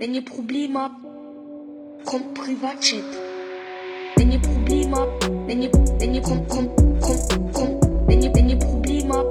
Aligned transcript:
Wenn 0.00 0.14
ihr 0.14 0.24
Probleme 0.24 0.78
habt, 0.78 0.94
kommt 2.04 2.32
Privatchat. 2.34 3.02
Wenn 4.14 4.30
ihr 4.30 4.38
Probleme 4.38 4.96
habt, 4.96 5.28
wenn 5.48 5.60
ihr, 5.60 5.72
wenn 5.72 6.14
ihr, 6.14 6.22
kommt, 6.22 6.48
kommt, 6.48 6.76
kommt, 7.00 7.52
kommt, 7.52 7.82
wenn 8.06 8.22
ihr, 8.22 8.32
wenn 8.32 8.48
ihr 8.48 8.58
Probleme 8.60 9.12
habt, 9.12 9.27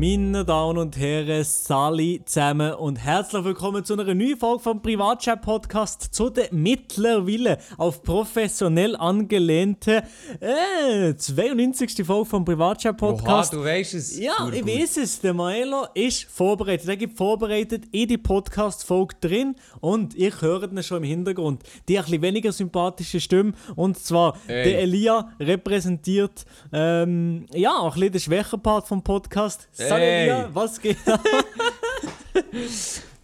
Meine 0.00 0.44
Damen 0.44 0.78
und 0.78 0.96
Herren, 0.96 1.42
Sali 1.42 2.22
zusammen 2.24 2.72
und 2.74 3.04
herzlich 3.04 3.42
willkommen 3.42 3.84
zu 3.84 3.94
einer 3.94 4.14
neuen 4.14 4.36
Folge 4.36 4.62
vom 4.62 4.80
Privatchat 4.80 5.42
Podcast 5.42 6.14
zu 6.14 6.30
der 6.30 6.50
mittlerweile 6.52 7.58
auf 7.78 8.04
professionell 8.04 8.94
angelehnten 8.94 10.02
äh, 10.38 11.16
92. 11.16 12.06
Folge 12.06 12.26
vom 12.26 12.44
Privatchat 12.44 12.96
Podcast. 12.96 13.52
Oha, 13.52 13.60
du 13.60 13.68
weißt 13.68 13.94
es. 13.94 14.16
Ja, 14.16 14.36
Gut, 14.44 14.54
ich 14.54 14.64
weiß 14.64 14.98
es. 14.98 15.20
Der 15.20 15.34
Maelo 15.34 15.88
ist 15.94 16.26
vorbereitet. 16.30 16.88
Er 16.88 16.96
gibt 16.96 17.18
vorbereitet 17.18 17.86
in 17.90 18.06
die 18.06 18.18
Podcast-Folge 18.18 19.16
drin 19.20 19.56
und 19.80 20.16
ich 20.16 20.40
höre 20.40 20.70
ihn 20.70 20.80
schon 20.84 20.98
im 20.98 21.08
Hintergrund. 21.08 21.64
Die 21.88 21.98
ein 21.98 22.04
bisschen 22.04 22.22
weniger 22.22 22.52
sympathische 22.52 23.18
Stimme 23.18 23.52
und 23.74 23.98
zwar 23.98 24.36
Ey. 24.46 24.62
der 24.62 24.78
Elia 24.78 25.32
repräsentiert 25.40 26.44
ähm, 26.72 27.46
ja 27.52 27.72
auch 27.72 27.96
ein 27.96 28.00
bisschen 28.00 28.12
den 28.12 28.20
schwächen 28.20 28.62
Part 28.62 28.86
vom 28.86 29.02
Podcast. 29.02 29.66
Sag 29.88 29.97
Ey. 30.00 30.22
Elia, 30.22 30.50
was 30.52 30.80
geht 30.80 30.96
ab? 31.06 31.20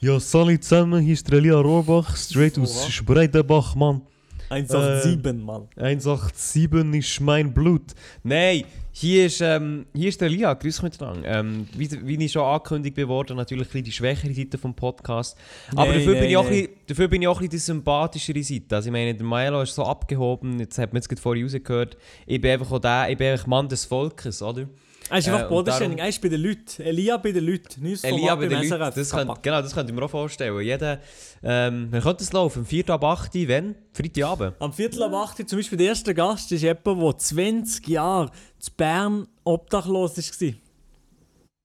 Ja, 0.01 0.21
Sali 0.21 0.61
zusammen, 0.61 1.01
hier 1.01 1.15
ist 1.15 1.27
der 1.31 1.39
Elia 1.39 1.59
Rohrbach, 1.59 2.15
straight 2.15 2.59
aus 2.59 2.91
Spreitenbach, 2.91 3.75
Mann. 3.75 4.03
187, 4.51 5.43
Mann. 5.43 5.67
187 5.77 6.95
ist 6.99 7.21
mein 7.21 7.55
Blut. 7.55 7.95
Nein, 8.23 8.65
hier 8.93 9.27
ist, 9.27 9.41
ähm, 9.41 9.87
hier 9.95 10.09
ist 10.09 10.21
der 10.21 10.29
Lia, 10.29 10.53
grüß 10.53 10.83
mich 10.83 10.93
miteinander. 10.93 11.27
Ähm, 11.27 11.67
wie, 11.75 11.91
wie 12.07 12.25
ich 12.25 12.33
schon 12.33 12.43
angekündigt 12.43 12.95
bin 12.95 13.09
worden, 13.09 13.37
natürlich 13.37 13.67
ein 13.67 13.69
bisschen 13.69 13.85
die 13.85 13.93
schwächere 13.93 14.33
Seite 14.33 14.59
vom 14.59 14.75
Podcast. 14.75 15.37
Aber 15.73 15.87
Nein, 15.87 15.95
dafür, 15.95 16.13
bin 16.13 16.21
nein, 16.21 16.31
ich 16.31 16.37
auch 16.37 16.49
bisschen, 16.49 16.69
dafür 16.87 17.09
bin 17.09 17.23
ich 17.23 17.29
auch 17.29 17.41
die 17.41 17.59
sympathischere 17.59 18.43
Seite. 18.43 18.77
Also 18.77 18.89
ich 18.89 18.93
meine, 18.93 19.15
der 19.15 19.27
Milo 19.27 19.63
ist 19.63 19.75
so 19.75 19.85
abgehoben, 19.85 20.61
jetzt 20.61 20.79
hat 20.79 20.93
man 20.93 20.99
jetzt 20.99 21.09
gerade 21.09 21.23
vorhin 21.23 21.45
rausgehört, 21.45 21.97
ich 22.27 22.41
bin 22.41 22.51
einfach 22.53 22.71
auch 22.71 22.79
der, 22.79 23.09
ich 23.11 23.17
bin 23.19 23.33
einfach 23.33 23.47
Mann 23.47 23.69
des 23.69 23.85
Volkes, 23.85 24.43
oder? 24.43 24.69
Er 25.11 25.19
ist 25.19 25.27
Äh, 25.27 25.31
einfach 25.31 25.43
und 25.45 25.49
bodenständig. 25.51 25.99
Er 25.99 26.09
ist 26.09 26.21
bei 26.23 26.29
den 26.29 26.43
Leuten. 26.43 26.83
Elia 26.83 27.17
bei 27.19 27.33
den 27.33 27.45
Leuten. 27.45 27.83
Neues 27.83 28.05
Elia 28.05 28.35
bei 28.35 28.47
den 28.47 28.69
Leuten, 28.69 28.93
das 28.95 29.11
könnt, 29.11 29.43
genau, 29.43 29.63
das 29.63 29.75
könnt 29.75 29.91
ihr 29.91 29.95
mir 29.95 30.03
auch 30.03 30.11
vorstellen. 30.11 30.61
Jeder, 30.61 31.01
ähm, 31.43 31.93
wir 31.93 32.01
könnten 32.01 32.23
es 32.23 32.33
laufen, 32.33 32.61
am 32.61 32.67
4. 32.67 32.91
ab 32.91 33.05
8. 33.05 33.35
Uhr, 33.35 33.49
wenn? 33.49 33.75
Freitagabend. 33.93 34.57
Am 34.61 34.73
Viertel 34.73 35.03
ab 35.03 35.13
8 35.13 35.41
Uhr, 35.41 35.47
zum 35.47 35.59
Beispiel 35.59 35.79
der 35.79 35.89
erste 35.89 36.15
Gast 36.15 36.51
ist 36.53 36.63
jemand, 36.63 36.87
der 36.87 37.19
20 37.19 37.89
Jahre 37.89 38.31
zu 38.59 38.71
Bern 38.77 39.29
obdachlos 39.45 40.17
war. 40.17 40.53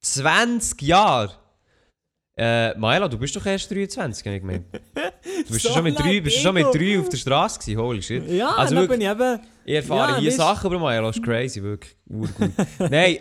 20 0.01 0.81
Jahre! 0.81 1.38
Äh, 2.41 2.73
Maela, 2.77 3.09
du 3.09 3.17
bist 3.17 3.35
doch 3.35 3.45
erst 3.45 3.69
23, 3.69 4.25
habe 4.25 4.35
ich 4.37 4.41
gemeint. 4.41 4.65
Du 5.45 5.53
bist 5.53 5.65
So 5.65 5.73
schon 5.73 5.83
mit 5.83 5.99
drei, 5.99 6.21
bist 6.21 6.37
schon 6.37 6.53
mit 6.53 6.67
drei 6.73 6.97
auf 6.99 7.09
der 7.09 7.17
Straße 7.17 7.59
gewesen, 7.59 7.79
holy 7.79 8.01
shit. 8.01 8.29
Ja, 8.29 8.55
also 8.55 8.75
wirklich, 8.75 8.97
bin 8.97 9.01
ich 9.01 9.11
eben... 9.11 9.39
ich 9.65 9.75
erfahre 9.75 10.11
ja, 10.13 10.17
hier 10.19 10.31
Sachen 10.31 10.67
über 10.67 10.79
Maela, 10.79 11.07
das 11.07 11.17
ist 11.17 11.23
crazy, 11.23 11.61
wirklich. 11.61 11.97
Urgut. 12.07 12.51
Nein, 12.89 13.17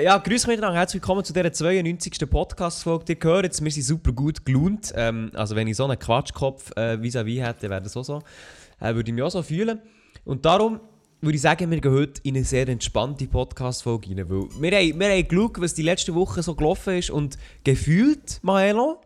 ja, 0.00 0.18
grüß 0.18 0.46
mich 0.46 0.56
miteinander, 0.56 0.78
herzlich 0.78 1.02
willkommen 1.02 1.24
zu 1.24 1.32
dieser 1.32 1.50
92. 1.50 2.28
Podcast-Folge. 2.28 3.14
Ihr 3.14 3.18
hört 3.22 3.44
jetzt, 3.44 3.64
wir 3.64 3.70
sind 3.70 3.84
super 3.84 4.12
gut 4.12 4.44
gelohnt. 4.44 4.92
Ähm, 4.94 5.30
also 5.34 5.56
wenn 5.56 5.66
ich 5.66 5.76
so 5.76 5.84
einen 5.84 5.98
Quatschkopf 5.98 6.70
äh, 6.76 7.00
vis-à-vis 7.00 7.40
hätte, 7.42 7.70
wäre 7.70 7.80
das 7.80 7.96
auch 7.96 8.04
so. 8.04 8.22
Äh, 8.80 8.94
würde 8.94 9.10
ich 9.10 9.14
mich 9.14 9.24
auch 9.24 9.30
so 9.30 9.42
fühlen. 9.42 9.80
Und 10.24 10.44
darum 10.44 10.80
würde 11.20 11.34
ich 11.36 11.42
sagen, 11.42 11.70
wir 11.70 11.80
gehen 11.80 11.92
heute 11.92 12.20
in 12.22 12.36
eine 12.36 12.44
sehr 12.44 12.68
entspannte 12.68 13.26
Podcast-Folge 13.26 14.10
rein. 14.10 14.28
Weil 14.30 14.48
wir, 14.60 14.78
haben, 14.78 15.00
wir 15.00 15.08
haben 15.10 15.28
geschaut, 15.28 15.60
was 15.60 15.74
die 15.74 15.82
letzte 15.82 16.14
Woche 16.14 16.42
so 16.42 16.54
gelaufen 16.54 16.96
ist 16.98 17.10
und 17.10 17.36
gefühlt, 17.64 18.38
Maelo, 18.42 19.00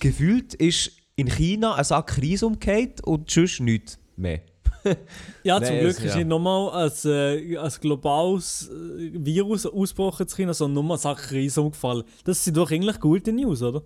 gefühlt 0.00 0.54
ist 0.54 0.92
in 1.16 1.28
China 1.28 1.74
ein 1.74 1.84
Sack 1.84 2.18
Reis 2.22 2.42
umgekehrt 2.42 3.02
und 3.04 3.30
sonst 3.30 3.60
nichts 3.60 3.98
mehr. 4.16 4.40
Ja, 5.42 5.60
zum 5.62 5.74
Nein, 5.74 5.80
Glück 5.84 5.98
es- 5.98 6.04
ist 6.04 6.10
ja. 6.12 6.16
nicht 6.18 6.28
nochmal 6.28 6.86
ein, 6.86 7.10
äh, 7.10 7.58
ein 7.58 7.72
globales 7.80 8.68
äh, 8.70 9.10
Virus 9.12 9.66
ausgebrochen 9.66 10.26
zu 10.28 10.36
China, 10.36 10.54
sondern 10.54 10.84
nur 10.86 10.94
ein 10.94 10.98
Sack 10.98 11.32
Reis 11.32 11.58
umgefallen. 11.58 12.04
Das 12.24 12.42
sind 12.44 12.56
doch 12.56 12.70
eigentlich 12.70 12.98
gute 13.00 13.30
News, 13.32 13.60
oder? 13.62 13.82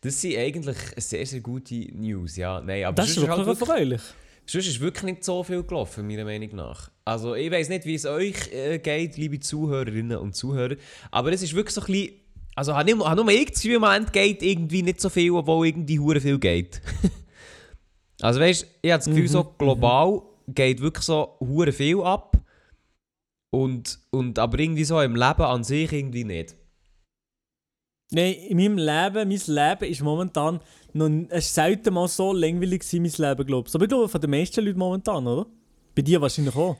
Das 0.00 0.20
sind 0.20 0.36
eigentlich 0.36 0.76
sehr, 0.96 1.24
sehr 1.26 1.40
gute 1.40 1.74
News, 1.94 2.36
ja. 2.36 2.60
Nein, 2.60 2.84
aber 2.84 2.96
Das 2.96 3.08
ist 3.08 3.14
sonst 3.16 3.28
wirklich 3.28 3.46
halt 3.46 3.60
erfreulich. 3.60 4.02
Sonst 4.52 4.66
ist 4.66 4.80
wirklich 4.80 5.04
nicht 5.04 5.24
so 5.24 5.42
viel 5.42 5.62
gelaufen, 5.62 6.06
meiner 6.06 6.26
Meinung 6.26 6.54
nach. 6.54 6.90
Also, 7.06 7.34
ich 7.34 7.50
weiß 7.50 7.70
nicht, 7.70 7.86
wie 7.86 7.94
es 7.94 8.04
euch 8.04 8.52
äh, 8.52 8.78
geht, 8.80 9.16
liebe 9.16 9.40
Zuhörerinnen 9.40 10.18
und 10.18 10.36
Zuhörer, 10.36 10.76
aber 11.10 11.32
es 11.32 11.42
ist 11.42 11.54
wirklich 11.54 11.74
so 11.74 11.80
ein 11.80 11.86
bisschen. 11.86 12.12
Also, 12.54 12.76
habe 12.76 12.94
nur, 12.94 13.08
habe 13.08 13.22
nur 13.22 13.32
ich 13.32 13.46
das 13.46 13.62
Gefühl, 13.62 13.76
im 13.76 13.80
Moment 13.80 14.12
geht 14.12 14.42
irgendwie 14.42 14.82
nicht 14.82 15.00
so 15.00 15.08
viel, 15.08 15.30
obwohl 15.30 15.68
irgendwie 15.68 15.98
hure 15.98 16.20
viel 16.20 16.38
geht. 16.38 16.82
also, 18.20 18.40
weißt 18.40 18.62
du, 18.62 18.66
ich 18.82 18.92
habe 18.92 18.98
das 18.98 19.06
Gefühl, 19.06 19.26
so 19.26 19.42
global 19.56 20.20
geht 20.48 20.82
wirklich 20.82 21.06
so 21.06 21.34
hure 21.40 21.72
viel 21.72 22.02
ab. 22.02 22.36
Und, 23.48 24.00
und, 24.10 24.38
aber 24.38 24.58
irgendwie 24.58 24.84
so 24.84 25.00
im 25.00 25.16
Leben 25.16 25.42
an 25.42 25.64
sich 25.64 25.90
irgendwie 25.90 26.24
nicht. 26.24 26.56
Nein, 28.10 28.34
in 28.34 28.58
meinem 28.58 28.76
Leben, 28.76 29.28
mein 29.30 29.40
Leben 29.46 29.90
ist 29.90 30.02
momentan 30.02 30.60
noch, 30.94 31.10
es 31.30 31.46
ist 31.46 31.54
selten 31.54 31.94
mal 31.94 32.08
so 32.08 32.32
langweilig 32.32 32.80
gewesen, 32.80 33.02
mein 33.02 33.30
Leben, 33.30 33.46
glaube 33.46 33.68
ich. 33.68 33.74
Aber 33.74 33.84
ich 33.84 33.88
glaube, 33.88 34.08
von 34.08 34.20
den 34.20 34.30
meisten 34.30 34.64
Leuten 34.64 34.78
momentan, 34.78 35.26
oder? 35.26 35.46
Bei 35.94 36.02
dir 36.02 36.20
wahrscheinlich 36.20 36.54
auch. 36.54 36.76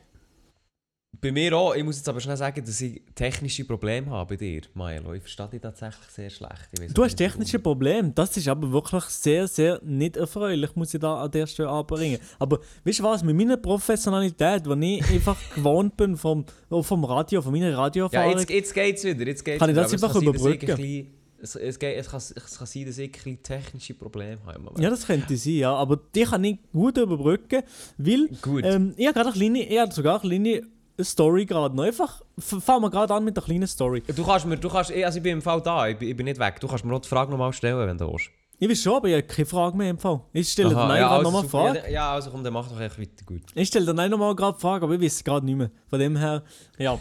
Bei 1.21 1.31
mir 1.31 1.57
auch. 1.57 1.75
Ich 1.75 1.85
muss 1.85 1.99
jetzt 1.99 2.09
aber 2.09 2.21
schnell 2.21 2.37
sagen, 2.37 2.65
dass 2.65 2.81
ich 2.81 3.01
technische 3.15 3.65
Probleme 3.65 4.11
habe 4.11 4.31
bei 4.31 4.37
dir, 4.37 4.63
Milo. 4.75 5.13
Ich 5.13 5.21
verstehe 5.21 5.49
dich 5.49 5.61
tatsächlich 5.61 6.09
sehr 6.09 6.31
schlecht. 6.31 6.69
Weiss 6.81 6.93
Du 6.95 7.05
hast 7.05 7.17
technische 7.17 7.59
Probleme. 7.59 8.11
Das 8.15 8.37
ist 8.37 8.49
aber 8.49 8.73
wirklich 8.73 9.05
sehr, 9.05 9.47
sehr 9.47 9.79
nicht 9.85 10.17
erfreulich, 10.17 10.75
muss 10.75 10.95
ich 10.95 11.01
da 11.01 11.23
an 11.23 11.31
der 11.31 11.47
Stelle 11.47 11.69
anbringen. 11.69 12.19
Aber 12.39 12.61
weißt 12.85 13.01
du 13.01 13.03
was, 13.05 13.23
mit 13.23 13.37
meiner 13.37 13.57
Professionalität, 13.59 14.65
die 14.67 14.97
ich 14.99 15.11
einfach 15.11 15.37
gewohnt 15.55 15.97
bin 15.97 16.17
vom, 16.17 16.45
vom 16.69 17.05
Radio, 17.05 17.43
von 17.43 17.53
meiner 17.53 17.71
Ja, 17.71 17.77
Radioerfahrung, 17.79 18.39
jetzt, 18.39 18.51
jetzt 18.51 18.75
geht 18.75 18.97
es 18.97 19.05
wieder. 19.05 19.27
Jetzt 19.27 19.45
geht's 19.45 19.59
Kann 19.59 19.71
ich 19.71 19.77
das 19.77 19.93
einfach 19.93 20.17
überbrücken? 20.17 21.13
Es, 21.43 21.57
es, 21.57 21.77
geht, 21.77 21.99
es, 21.99 22.09
kann, 22.09 22.19
es 22.19 22.57
kann 22.57 22.67
sein, 22.69 22.87
dass 22.87 22.99
ich 22.99 23.27
ein 23.27 23.43
technische 23.43 23.95
Probleme 23.95 24.39
habe. 24.47 24.59
im 24.59 24.65
Moment. 24.65 24.81
Ja, 24.81 24.91
das 24.91 25.05
könnte 25.05 25.37
sein, 25.37 25.55
ja. 25.55 25.75
Aber 25.75 25.99
die 26.15 26.23
kann 26.23 26.45
ich 26.45 26.59
gut 26.73 26.97
überbrücken, 26.97 27.63
weil 27.99 28.29
Gut. 28.41 28.65
ähm, 28.65 28.95
ich 28.97 29.09
habe 29.09 29.15
gerade 29.15 29.31
eine 29.31 29.39
kleine, 29.39 29.69
ich 29.69 29.79
habe 29.79 29.93
sogar 29.93 30.23
eine 30.23 30.29
kleine 30.29 30.63
Story 31.01 31.45
gerade 31.45 31.75
noch. 31.75 31.83
Einfach, 31.83 32.23
fangen 32.39 32.83
wir 32.83 32.91
gerade 32.91 33.13
an 33.13 33.25
mit 33.25 33.37
der 33.37 33.43
kleinen 33.43 33.67
Story. 33.67 34.05
Du 34.07 34.25
kannst 34.25 34.47
mir, 34.47 34.57
du 34.57 34.69
kannst, 34.69 34.93
also 34.93 35.17
ich 35.17 35.23
bin 35.23 35.33
im 35.33 35.43
Fall 35.43 35.61
da, 35.61 35.89
ich 35.89 35.99
bin, 35.99 36.11
ich 36.11 36.17
bin 36.17 36.27
nicht 36.27 36.39
weg. 36.39 36.61
Du 36.61 36.69
kannst 36.69 36.85
mir 36.85 36.95
auch 36.95 37.01
die 37.01 37.09
Frage 37.09 37.33
nochmal 37.33 37.53
stellen, 37.53 37.89
wenn 37.89 37.99
du 37.99 38.13
willst. 38.13 38.31
Ich 38.63 38.69
weiß 38.69 38.81
schon, 38.81 38.95
aber 38.95 39.09
ich 39.09 39.15
habe 39.15 39.25
keine 39.25 39.47
Frage 39.47 39.77
mehr 39.77 39.91
im 39.91 39.99
Fall. 39.99 40.21
Ich 40.33 40.53
stelle 40.53 40.69
dir 40.69 40.97
ja, 40.97 41.11
also 41.11 41.33
nochmal. 41.33 41.49
Frage. 41.49 41.79
Ja, 41.81 41.89
ja, 41.89 42.13
also 42.13 42.31
komm, 42.31 42.45
dann 42.45 42.53
mach 42.53 42.69
doch 42.69 42.79
echt 42.81 42.97
weiter. 42.97 43.25
Gut. 43.27 43.43
Ich 43.57 43.67
stelle 43.67 43.87
dir 43.93 44.09
nochmal 44.09 44.37
gerade 44.37 44.57
Frage, 44.57 44.85
aber 44.85 44.95
ich 44.95 45.01
weiß 45.01 45.15
es 45.15 45.25
gerade 45.25 45.45
nicht 45.45 45.57
mehr. 45.57 45.73
Von 45.89 45.99
dem 45.99 46.17
her, 46.17 46.45
ja. 46.79 46.97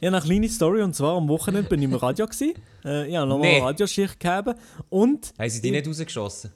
Ich 0.00 0.08
habe 0.08 0.16
eine 0.16 0.20
kleine 0.26 0.48
Story 0.48 0.82
und 0.82 0.92
zwar 0.92 1.16
am 1.16 1.28
Wochenende 1.28 1.68
bin 1.68 1.78
ich 1.82 1.84
im 1.84 1.94
Radio. 1.94 2.26
Gewesen. 2.26 2.54
Äh, 2.84 3.06
ich 3.08 3.14
habe 3.16 3.28
nochmal 3.28 3.48
Nee. 3.48 3.56
eine 3.58 3.66
Radioschicht 3.66 4.18
gegeben. 4.18 4.54
Und. 4.88 5.32
Haben 5.38 5.50
sie 5.50 5.62
dich 5.62 5.70
nicht 5.70 5.86
rausgeschossen? 5.86 6.50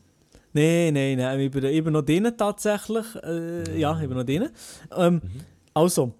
Nein, 0.52 0.92
nein, 0.92 1.19
nein, 1.19 1.38
ich 1.38 1.52
bin, 1.52 1.64
ich 1.64 1.84
bin 1.84 1.92
noch 1.92 2.02
denen 2.02 2.36
tatsächlich. 2.36 3.06
Äh, 3.22 3.78
ja, 3.78 3.92
ich 4.00 4.08
bin 4.08 4.16
noch 4.16 4.25
denen. 4.25 4.50
Ähm, 4.96 5.22
Also. 5.72 6.14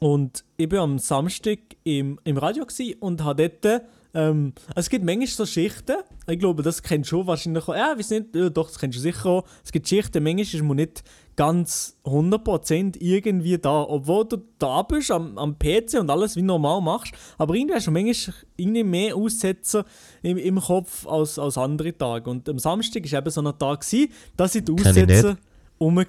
Und 0.00 0.44
ich 0.58 0.68
bin 0.68 0.78
am 0.80 0.98
Samstag 0.98 1.60
im, 1.82 2.20
im 2.24 2.36
Radio 2.36 2.66
und 3.00 3.24
habe 3.24 3.48
dort. 3.48 3.84
Ähm, 4.12 4.52
es 4.74 4.90
gibt 4.90 5.04
manchmal 5.04 5.26
so 5.26 5.46
Schichten. 5.46 5.96
Ich 6.26 6.38
glaube, 6.38 6.62
das 6.62 6.82
kennst 6.82 7.10
du 7.10 7.16
schon 7.16 7.26
wahrscheinlich 7.26 7.68
auch. 7.68 7.74
Ja, 7.74 7.96
weiß 7.96 8.10
nicht, 8.10 8.26
doch, 8.34 8.68
das 8.68 8.78
kennst 8.78 8.98
du 8.98 9.02
sicher 9.02 9.26
auch. 9.26 9.44
Es 9.64 9.72
gibt 9.72 9.88
Schichten, 9.88 10.22
manchmal 10.22 10.42
ist 10.42 10.62
man 10.62 10.76
nicht 10.76 11.04
ganz 11.36 11.96
100% 12.04 12.96
irgendwie 13.00 13.58
da. 13.58 13.82
Obwohl 13.82 14.26
du 14.26 14.38
da 14.58 14.82
bist, 14.82 15.10
am, 15.10 15.38
am 15.38 15.58
PC 15.58 16.00
und 16.00 16.10
alles 16.10 16.36
wie 16.36 16.42
normal 16.42 16.80
machst. 16.80 17.12
Aber 17.38 17.54
irgendwie 17.54 17.74
hast 17.74 17.86
du 17.86 17.92
manchmal 17.92 18.34
irgendwie 18.56 18.84
mehr 18.84 19.16
Aussetzer 19.16 19.84
im, 20.22 20.36
im 20.36 20.60
Kopf 20.60 21.06
als, 21.06 21.38
als 21.38 21.56
andere 21.56 21.96
Tage. 21.96 22.28
Und 22.28 22.48
am 22.48 22.58
Samstag 22.58 23.10
war 23.10 23.18
eben 23.20 23.30
so 23.30 23.42
ein 23.42 23.58
Tag, 23.58 23.80
gewesen, 23.80 24.12
dass 24.36 24.54
ich 24.54 24.64
die 24.64 24.72
Aussetzer 24.72 25.36
rum 25.80 25.96
war. 25.96 26.04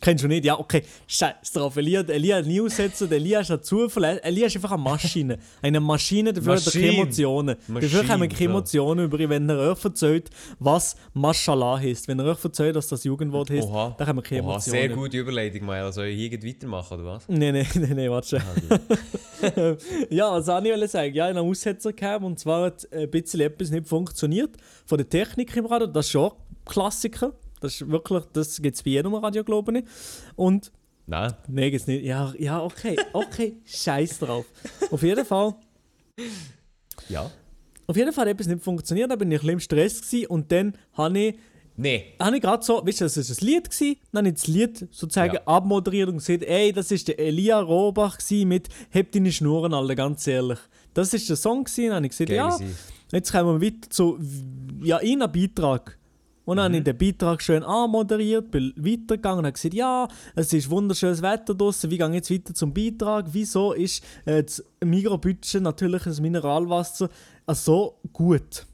Kennst 0.00 0.24
du 0.24 0.28
nicht? 0.28 0.44
Ja, 0.44 0.58
okay. 0.58 0.82
Scheiß 1.06 1.52
drauf. 1.52 1.76
Elia, 1.76 2.00
Elia 2.02 2.36
hat 2.36 2.46
nie 2.46 2.60
aussetzen. 2.60 3.10
Elia 3.10 3.40
ist 3.40 3.50
ein 3.50 3.62
Zufall. 3.62 4.20
Elia 4.22 4.46
ist 4.46 4.56
einfach 4.56 4.72
eine 4.72 4.82
Maschine. 4.82 5.38
Eine 5.62 5.80
Maschine, 5.80 6.32
dafür 6.32 6.56
hat 6.56 6.66
er 6.66 6.72
keine 6.72 6.86
Maschine. 6.86 7.02
Emotionen. 7.02 7.56
dafür 7.56 8.08
haben 8.08 8.20
wir 8.20 8.28
Maschine, 8.28 8.28
keine 8.28 8.44
ja. 8.44 8.50
Emotionen 8.50 9.04
über 9.06 9.20
ihn. 9.20 9.30
Wenn 9.30 9.48
er 9.48 9.58
euch 9.70 9.84
erzählt, 9.84 10.30
was 10.58 10.96
Mashallah 11.14 11.78
heißt. 11.78 12.08
Wenn 12.08 12.18
er 12.18 12.26
euch 12.26 12.44
erzählt, 12.44 12.76
dass 12.76 12.88
das 12.88 13.04
Jugendwort 13.04 13.48
heißt, 13.50 13.68
Oha. 13.68 13.94
dann 13.96 14.06
haben 14.06 14.16
wir 14.16 14.22
keine 14.22 14.42
Oha, 14.42 14.52
Emotionen. 14.52 14.78
sehr 14.78 14.88
gute 14.90 15.18
Überleitung, 15.18 15.64
Mael. 15.64 15.92
Soll 15.92 16.06
ich 16.06 16.18
hier 16.18 16.42
weitermachen, 16.42 17.00
oder 17.00 17.04
was? 17.06 17.28
Nein, 17.28 17.54
nein, 17.54 17.66
nein, 17.74 17.92
nein, 17.94 18.10
warte 18.10 18.28
schon. 18.28 18.40
ja, 20.10 20.30
was 20.32 20.48
also 20.48 20.64
ich 20.66 20.72
wollte 20.72 20.88
sagen, 20.88 21.14
ja, 21.14 21.24
ich 21.24 21.30
habe 21.30 21.40
einen 21.40 21.50
Aussetzer 21.50 21.92
gehabt 21.92 22.24
und 22.24 22.38
zwar 22.38 22.66
hat 22.66 22.86
ein 22.92 23.10
bisschen 23.10 23.40
etwas 23.40 23.70
nicht 23.70 23.86
funktioniert. 23.86 24.56
Von 24.86 24.98
der 24.98 25.08
Technik 25.08 25.56
im 25.56 25.66
Radio, 25.66 25.86
das 25.86 26.06
ist 26.06 26.12
schon 26.12 26.32
Klassiker. 26.66 27.32
Das 27.64 27.80
ist 27.80 27.90
wirklich, 27.90 28.22
das 28.32 28.60
gibt 28.62 28.76
es 28.76 28.82
bei 28.82 28.90
jedem 28.90 29.14
Radio, 29.14 29.42
glaube 29.44 29.78
ich. 29.78 29.84
Und 30.36 30.70
Nein. 31.06 31.34
Nein, 31.48 31.70
geht's 31.70 31.86
nicht. 31.86 32.04
Ja, 32.04 32.32
ja, 32.38 32.62
okay, 32.62 32.96
okay, 33.12 33.56
scheiß 33.64 34.20
drauf. 34.20 34.46
Auf 34.90 35.02
jeden 35.02 35.24
Fall 35.24 35.54
Ja. 37.08 37.30
Auf 37.86 37.96
jeden 37.96 38.12
Fall 38.12 38.24
hat 38.26 38.32
etwas 38.34 38.46
nicht 38.46 38.62
funktioniert, 38.62 39.10
da 39.10 39.16
bin 39.16 39.30
ich 39.30 39.36
ein 39.36 39.40
bisschen 39.40 39.52
im 39.54 39.60
Stress 39.60 40.00
gewesen, 40.00 40.26
und 40.28 40.50
dann 40.50 40.74
habe 40.94 41.18
ich, 41.18 41.34
Nee. 41.76 42.14
habe 42.20 42.36
ich 42.36 42.42
gerade 42.42 42.64
so, 42.64 42.86
weißt 42.86 43.00
du, 43.02 43.04
das 43.04 43.16
ist 43.18 43.42
ein 43.42 43.46
Lied 43.46 43.68
gewesen, 43.70 43.96
dann 44.12 44.20
habe 44.20 44.28
ich 44.28 44.34
das 44.40 44.46
Lied 44.46 44.88
sozusagen 44.90 45.34
Ja. 45.34 45.42
abmoderiert 45.44 46.08
und 46.08 46.18
gesagt, 46.18 46.44
ey, 46.44 46.72
das 46.72 46.90
ist 46.90 47.08
der 47.08 47.18
Elia 47.18 47.60
Robach 47.60 48.18
mit 48.46 48.68
«Heb 48.90 49.12
deine 49.12 49.32
Schnurren 49.32 49.74
alle», 49.74 49.94
ganz 49.96 50.26
ehrlich. 50.26 50.58
Das 50.94 51.12
ist 51.12 51.28
der 51.28 51.36
Song 51.36 51.64
gewesen, 51.64 51.88
dann 51.88 51.96
habe 51.96 52.06
ich 52.06 52.10
gesagt, 52.12 52.30
Geile 52.30 52.38
ja. 52.48 52.58
Jetzt 53.12 53.32
kommen 53.32 53.60
wir 53.60 53.66
weiter 53.66 53.90
zu 53.90 54.18
ja, 54.82 54.96
einen 54.98 55.30
Beitrag. 55.30 55.98
Und 56.44 56.58
dann 56.58 56.64
habe 56.66 56.76
ich 56.76 56.84
den 56.84 56.96
Beitrag 56.98 57.40
schön 57.42 57.62
anmoderiert, 57.62 58.50
bin 58.50 58.72
weitergegangen 58.76 59.38
und 59.40 59.44
habe 59.46 59.52
gesagt, 59.54 59.72
ja, 59.74 60.06
es 60.34 60.52
ist 60.52 60.68
wunderschönes 60.68 61.22
Wetter 61.22 61.54
draußen, 61.54 61.90
wie 61.90 61.96
gehe 61.98 62.06
ich 62.08 62.14
jetzt 62.14 62.30
weiter 62.30 62.52
zum 62.54 62.74
Beitrag? 62.74 63.26
Wieso 63.32 63.72
ist 63.72 64.04
äh, 64.26 64.42
das 64.42 64.62
Mikrobütchen 64.84 65.62
natürliches 65.62 66.20
Mineralwasser 66.20 67.08
äh, 67.46 67.54
so 67.54 67.98
gut? 68.12 68.66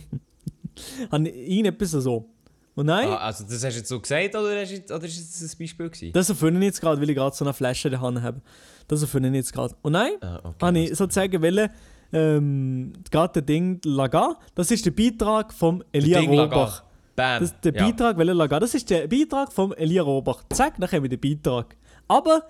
habe 1.10 1.28
ich 1.28 1.64
etwas 1.64 1.90
so. 1.90 2.28
Und 2.76 2.86
nein, 2.86 3.08
Ah, 3.08 3.16
also 3.26 3.44
das 3.44 3.64
hast 3.64 3.74
du 3.74 3.78
jetzt 3.80 3.88
so 3.88 4.00
gesagt 4.00 4.34
oder, 4.36 4.60
hast 4.60 4.70
jetzt, 4.70 4.90
oder 4.92 5.04
ist 5.04 5.18
das 5.42 5.52
ein 5.52 5.58
Beispiel 5.58 5.90
gewesen? 5.90 6.12
das 6.12 6.28
erfülle 6.30 6.58
ich 6.58 6.64
jetzt 6.66 6.80
gerade, 6.80 7.00
weil 7.00 7.10
ich 7.10 7.16
gerade 7.16 7.34
so 7.34 7.44
eine 7.44 7.52
Flasche 7.52 7.88
in 7.88 7.92
der 7.92 8.00
Hand 8.00 8.22
habe. 8.22 8.40
Das 8.88 9.02
erfülle 9.02 9.28
ich 9.28 9.34
jetzt 9.34 9.52
gerade. 9.52 9.74
Und 9.82 9.92
nein, 9.92 10.12
Ah, 10.20 10.40
okay. 10.44 10.66
habe 10.66 10.78
ich 10.78 10.96
sozusagen 10.96 11.42
wollen, 11.42 11.68
ähm, 12.12 12.92
gerade 13.10 13.42
Ding 13.42 13.80
Laga, 13.84 14.36
das 14.54 14.70
ist 14.70 14.86
der 14.86 14.92
Beitrag 14.92 15.52
vom 15.52 15.82
Elia 15.92 16.20
an. 16.20 16.70
Bam. 17.20 17.40
Das, 17.42 17.60
der 17.60 17.74
ja. 17.74 17.86
Beitrag 17.86 18.16
wollen 18.16 18.36
Laga, 18.36 18.58
das 18.60 18.74
ist 18.74 18.88
der 18.88 19.06
Beitrag 19.06 19.52
vom 19.52 19.72
Elia 19.74 20.02
Robach. 20.02 20.42
Zack, 20.52 20.74
dann 20.78 20.90
haben 20.90 21.02
wir 21.02 21.10
den 21.10 21.20
Beitrag. 21.20 21.76
Aber 22.08 22.44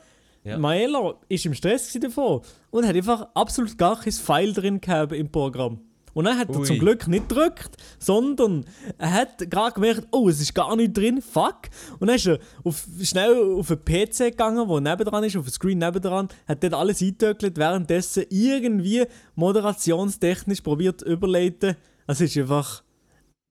Ja. 0.44 0.56
Maela 0.56 1.14
ist 1.28 1.44
im 1.44 1.54
Stress 1.54 1.92
davon 2.00 2.40
und 2.70 2.86
hat 2.86 2.94
einfach 2.94 3.28
absolut 3.34 3.76
gar 3.76 4.00
kein 4.00 4.12
Pfeil 4.12 4.52
drin 4.52 4.80
gehabt 4.80 5.12
im 5.12 5.30
Programm. 5.30 5.80
Und 6.14 6.24
dann 6.24 6.38
hat 6.38 6.48
er 6.48 6.58
Ui. 6.58 6.66
zum 6.66 6.78
Glück 6.78 7.06
nicht 7.08 7.28
gedrückt, 7.28 7.76
sondern 7.98 8.64
er 8.98 9.12
hat 9.12 9.50
gerade 9.50 9.74
gemerkt, 9.74 10.08
oh, 10.10 10.28
es 10.28 10.40
ist 10.40 10.54
gar 10.54 10.74
nicht 10.76 10.96
drin, 10.96 11.22
fuck. 11.22 11.68
Und 11.98 12.08
dann 12.08 12.16
ist 12.16 12.26
er 12.26 12.38
auf, 12.64 12.84
schnell 13.02 13.54
auf 13.58 13.68
den 13.68 13.84
PC 13.84 14.18
gegangen, 14.30 14.68
wo 14.68 14.80
nebendran 14.80 15.24
ist, 15.24 15.36
auf 15.36 15.44
den 15.44 15.52
Screen 15.52 15.78
nebendran, 15.78 16.28
hat 16.48 16.62
dort 16.62 16.74
alles 16.74 17.00
eingetöckelt, 17.00 17.56
währenddessen 17.58 18.24
irgendwie 18.28 19.04
moderationstechnisch 19.36 20.62
probiert 20.62 21.00
zu 21.00 21.06
überleiten. 21.06 21.76
Es 22.06 22.20
ist 22.20 22.36
einfach, 22.36 22.82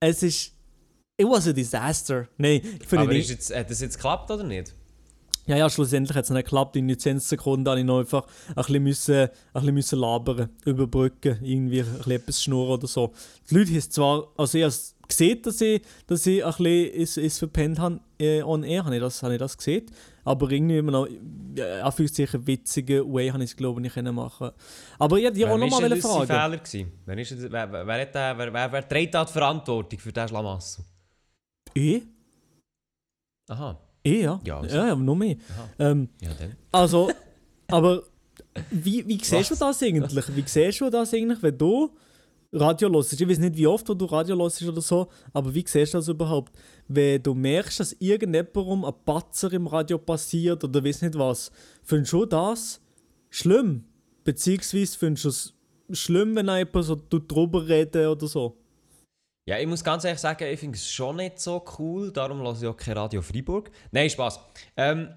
es 0.01 0.23
ist, 0.23 0.58
it 1.19 1.27
was 1.27 1.47
a 1.47 1.53
disaster. 1.53 2.27
Nein, 2.37 2.61
ich 2.79 2.87
finde 2.87 3.03
Aber 3.05 3.13
ist 3.15 3.29
jetzt, 3.29 3.55
hat 3.55 3.69
das 3.69 3.81
jetzt 3.81 3.95
geklappt 3.97 4.31
oder 4.31 4.43
nicht? 4.43 4.73
Ja, 5.45 5.57
ja, 5.57 5.67
schlussendlich 5.67 6.15
hat 6.15 6.25
es 6.25 6.29
nicht 6.29 6.43
geklappt. 6.43 6.75
In 6.75 6.97
10 6.97 7.19
Sekunden 7.19 7.67
habe 7.67 7.79
ich 7.79 7.85
noch 7.85 7.99
einfach 7.99 8.23
ein 8.49 8.55
bisschen, 8.55 8.83
müssen, 8.83 9.15
ein 9.15 9.29
bisschen 9.53 9.73
müssen 9.73 9.99
labern, 9.99 10.49
überbrücken, 10.63 11.39
irgendwie 11.43 11.81
ein 11.81 11.91
bisschen 11.97 12.11
etwas 12.11 12.43
schnurren 12.43 12.73
oder 12.73 12.87
so. 12.87 13.13
Die 13.49 13.55
Leute 13.55 13.71
haben 13.71 13.81
zwar, 13.81 14.27
also 14.37 14.57
ich 14.59 14.63
habe 14.63 14.69
es 14.69 14.95
gesehen, 15.07 15.41
dass 15.41 15.59
ich, 15.59 15.81
dass 16.05 16.27
ich 16.27 16.45
ein 16.45 16.53
bisschen 16.93 17.23
es, 17.25 17.39
verpennt 17.39 17.79
habe, 17.79 17.99
äh, 18.19 18.43
on 18.43 18.63
air, 18.63 18.85
habe 18.85 18.95
ich, 18.95 19.01
das, 19.01 19.23
habe 19.23 19.33
ich 19.33 19.39
das 19.39 19.57
gesehen. 19.57 19.87
Aber 20.23 20.51
irgendwie 20.51 20.77
immer 20.77 20.91
noch, 20.91 21.07
ja, 21.55 21.81
Anführungszeichen, 21.83 22.45
witzigen 22.45 23.11
Way 23.11 23.29
habe 23.29 23.43
ich 23.43 23.49
es, 23.49 23.57
glaube 23.57 23.81
ich, 23.83 23.95
nicht 23.95 24.11
machen 24.13 24.51
Aber 24.99 25.17
ich 25.17 25.23
wollte 25.23 25.35
dich 25.35 25.45
auch 25.47 25.57
nochmal 25.57 25.99
fragen. 25.99 26.27
Fehler 26.27 26.57
gewesen? 26.57 26.91
Wer, 27.07 27.17
ist 27.17 27.51
wer, 27.51 27.71
wer, 27.71 27.87
wer, 27.87 28.01
hat 28.01 28.13
den- 28.13 28.37
wer, 28.37 28.53
wer, 28.53 28.71
wer 28.71 28.87
trägt 28.87 29.15
da 29.15 29.25
die 29.25 29.31
Verantwortung 29.33 29.97
für 29.99 30.13
diesen 30.13 30.27
Schlamassel? 30.27 30.85
Ich? 31.73 32.03
Aha. 33.47 33.79
Ich, 34.03 34.21
ja. 34.21 34.39
Ja, 34.43 34.59
also. 34.59 34.75
ja, 34.75 34.87
ja, 34.87 34.95
noch 34.95 35.15
mehr. 35.15 35.35
Ähm, 35.77 36.09
Ja, 36.21 36.29
dann. 36.37 36.55
Also, 36.71 37.09
aber 37.67 38.03
wie, 38.71 39.07
wie 39.07 39.19
siehst 39.23 39.51
du 39.51 39.55
das 39.55 39.81
eigentlich? 39.83 40.27
Wie 40.35 40.43
siehst 40.45 40.81
du 40.81 40.89
das 40.89 41.13
eigentlich, 41.13 41.41
wenn 41.41 41.57
du 41.57 41.95
Radio 42.51 42.91
hörst? 42.91 43.13
Ich 43.13 43.27
weiß 43.27 43.39
nicht, 43.39 43.57
wie 43.57 43.67
oft 43.67 43.87
du 43.87 44.05
Radio 44.05 44.37
hörst 44.37 44.61
oder 44.63 44.81
so, 44.81 45.07
aber 45.33 45.53
wie 45.53 45.65
siehst 45.65 45.93
du 45.93 45.97
das 45.97 46.07
überhaupt? 46.07 46.53
Wenn 46.87 47.21
du 47.21 47.33
merkst, 47.33 47.79
dass 47.79 47.93
irgendjemandem 47.93 48.85
ein 48.85 48.93
Patzer 49.05 49.51
im 49.53 49.67
Radio 49.67 49.97
passiert 49.97 50.63
oder 50.63 50.83
weiß 50.83 51.01
nicht 51.01 51.17
was, 51.17 51.51
findest 51.83 52.13
du 52.13 52.25
das 52.25 52.81
schlimm? 53.29 53.83
Beziehungsweise 54.23 54.97
findest 54.97 55.25
du 55.25 55.29
es 55.29 55.53
schlimm, 55.91 56.35
wenn 56.35 56.47
jemand 56.47 56.85
so 56.85 56.95
drüber 57.09 57.67
reden 57.67 58.07
oder 58.07 58.27
so? 58.27 58.57
Ja, 59.49 59.57
ich 59.57 59.65
muss 59.65 59.83
ganz 59.83 60.03
ehrlich 60.03 60.19
sagen, 60.19 60.43
ich 60.47 60.59
finde 60.59 60.77
es 60.77 60.91
schon 60.91 61.15
nicht 61.15 61.39
so 61.39 61.65
cool, 61.79 62.11
darum 62.11 62.43
lasse 62.43 62.65
ich 62.65 62.69
auch 62.69 62.77
kein 62.77 62.95
Radio 62.95 63.19
Freiburg. 63.19 63.71
Nein, 63.91 64.07
Spaß. 64.07 64.39
Ähm, 64.77 65.09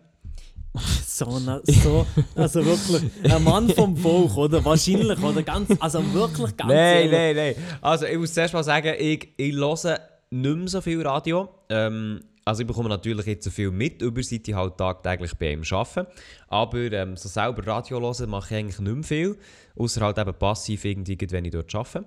So, 1.04 1.38
na, 1.38 1.60
so, 1.64 2.06
also 2.34 2.64
wirklich, 2.64 3.10
ein 3.30 3.44
Mann 3.44 3.68
vom 3.68 3.94
Volk, 3.94 4.34
oder? 4.38 4.64
Wahrscheinlich, 4.64 5.22
oder? 5.22 5.42
Ganz, 5.42 5.68
also 5.78 6.02
wirklich 6.14 6.56
ganz 6.56 6.72
nein, 6.72 7.10
nein, 7.10 7.36
nein. 7.36 7.54
Also, 7.82 8.06
ich 8.06 8.16
muss 8.16 8.32
zuerst 8.32 8.54
mal 8.54 8.64
sagen, 8.64 8.94
ich, 8.98 9.28
ich 9.36 9.54
höre 9.54 10.00
nicht 10.30 10.56
mehr 10.56 10.68
so 10.68 10.80
viel 10.80 11.06
Radio. 11.06 11.50
Ähm, 11.68 12.20
also, 12.46 12.62
ich 12.62 12.66
bekomme 12.66 12.88
natürlich 12.88 13.26
jetzt 13.26 13.44
so 13.44 13.50
viel 13.50 13.70
mit, 13.70 14.00
über 14.00 14.22
seit 14.22 14.48
ich 14.48 14.54
halt 14.54 14.78
tagtäglich 14.78 15.34
bei 15.34 15.52
ihm 15.52 15.62
arbeite. 15.70 16.06
Aber 16.48 16.78
ähm, 16.78 17.18
so 17.18 17.28
selber 17.28 17.66
Radio 17.66 18.00
hören 18.00 18.30
mache 18.30 18.54
ich 18.54 18.60
eigentlich 18.60 18.78
nicht 18.80 18.94
mehr 18.94 19.04
viel. 19.04 19.38
Außer 19.76 20.00
halt 20.00 20.16
eben 20.16 20.32
passiv 20.32 20.86
irgendwie, 20.86 21.18
wenn 21.28 21.44
ich 21.44 21.52
dort 21.52 21.74
arbeite. 21.74 22.06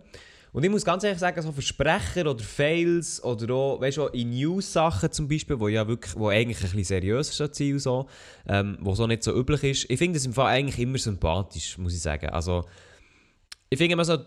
Und 0.56 0.64
ich 0.64 0.70
muss 0.70 0.86
ganz 0.86 1.04
ehrlich 1.04 1.20
sagen, 1.20 1.42
so 1.42 1.52
Versprecher 1.52 2.32
oder 2.32 2.42
Fails 2.42 3.22
oder 3.22 3.54
auch, 3.54 3.82
weißt 3.82 3.98
du, 3.98 4.06
in 4.06 4.30
News-Sachen 4.30 5.12
zum 5.12 5.28
Beispiel, 5.28 5.60
wo 5.60 5.68
ja 5.68 5.86
wirklich, 5.86 6.16
wo 6.16 6.30
eigentlich 6.30 6.60
ein 6.60 6.64
bisschen 6.64 6.86
seriös 6.86 7.36
sein 7.36 7.74
und 7.74 7.80
so, 7.80 8.08
ähm, 8.48 8.78
wo 8.80 8.96
so 8.96 9.06
nicht 9.06 9.22
so 9.22 9.38
üblich 9.38 9.66
ist, 9.66 9.90
ich 9.90 10.00
finde 10.00 10.18
das 10.18 10.26
im 10.26 10.32
Fall 10.32 10.46
eigentlich 10.46 10.80
immer 10.80 10.98
sympathisch, 10.98 11.78
muss 11.78 11.94
ich 11.94 12.02
sagen. 12.02 12.30
Also, 12.30 12.64
ich 13.70 13.78
finde 13.78 13.96
immer 13.96 14.06
so, 14.06 14.18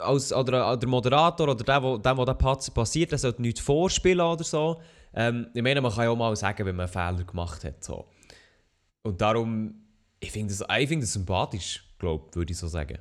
als, 0.00 0.32
oder, 0.32 0.76
der 0.76 0.88
Moderator 0.88 1.50
oder 1.50 1.62
der, 1.62 1.80
dem, 1.98 2.16
wo 2.16 2.24
der 2.24 2.34
Patzer 2.34 2.72
passiert, 2.72 3.12
der 3.12 3.18
sollte 3.18 3.40
nichts 3.40 3.60
vorspielen 3.60 4.26
oder 4.26 4.42
so. 4.42 4.80
Ähm, 5.14 5.46
ich 5.54 5.62
meine, 5.62 5.80
man 5.80 5.92
kann 5.92 6.02
ja 6.02 6.10
auch 6.10 6.16
mal 6.16 6.34
sagen, 6.34 6.66
wenn 6.66 6.74
man 6.74 6.88
einen 6.92 7.16
Fehler 7.16 7.24
gemacht 7.24 7.62
hat. 7.62 7.84
So. 7.84 8.06
Und 9.02 9.20
darum, 9.20 9.72
ich 10.18 10.32
finde 10.32 10.52
das, 10.52 10.66
ich 10.80 10.88
find 10.88 11.04
das 11.04 11.12
sympathisch, 11.12 11.84
glaube 11.96 12.34
würde 12.34 12.50
ich 12.50 12.58
so 12.58 12.66
sagen. 12.66 12.98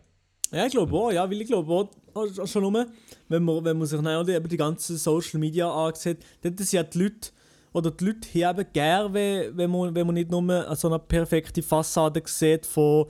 Ja, 0.51 0.65
ich 0.65 0.71
glaube 0.71 0.95
auch, 0.95 1.12
ja, 1.12 1.30
weil 1.30 1.42
ich 1.42 1.47
glaube 1.47 1.71
auch, 1.74 1.89
also 2.13 2.45
schon 2.45 2.62
nur, 2.62 2.88
wenn 3.27 3.44
man, 3.44 3.65
wenn 3.65 3.77
man 3.77 3.88
sich 3.88 4.00
dann 4.00 4.30
eben 4.30 4.47
die 4.47 4.57
ganzen 4.57 4.97
Social 4.97 5.39
Media 5.39 5.69
ansieht, 5.69 6.19
dann 6.42 6.57
sind 6.57 6.71
ja 6.71 6.83
die 6.83 7.00
Leute, 7.00 7.30
oder 7.74 7.92
die 7.92 8.06
Leute 8.06 8.45
haben 8.45 8.65
gerne, 8.71 9.13
wenn, 9.56 9.69
man, 9.69 9.94
wenn 9.94 10.06
man 10.06 10.13
nicht 10.13 10.31
nur 10.31 10.75
so 10.75 10.88
eine 10.88 11.00
perfekte 11.00 11.62
Fassade 11.62 12.21
sieht 12.25 12.65
von, 12.65 13.07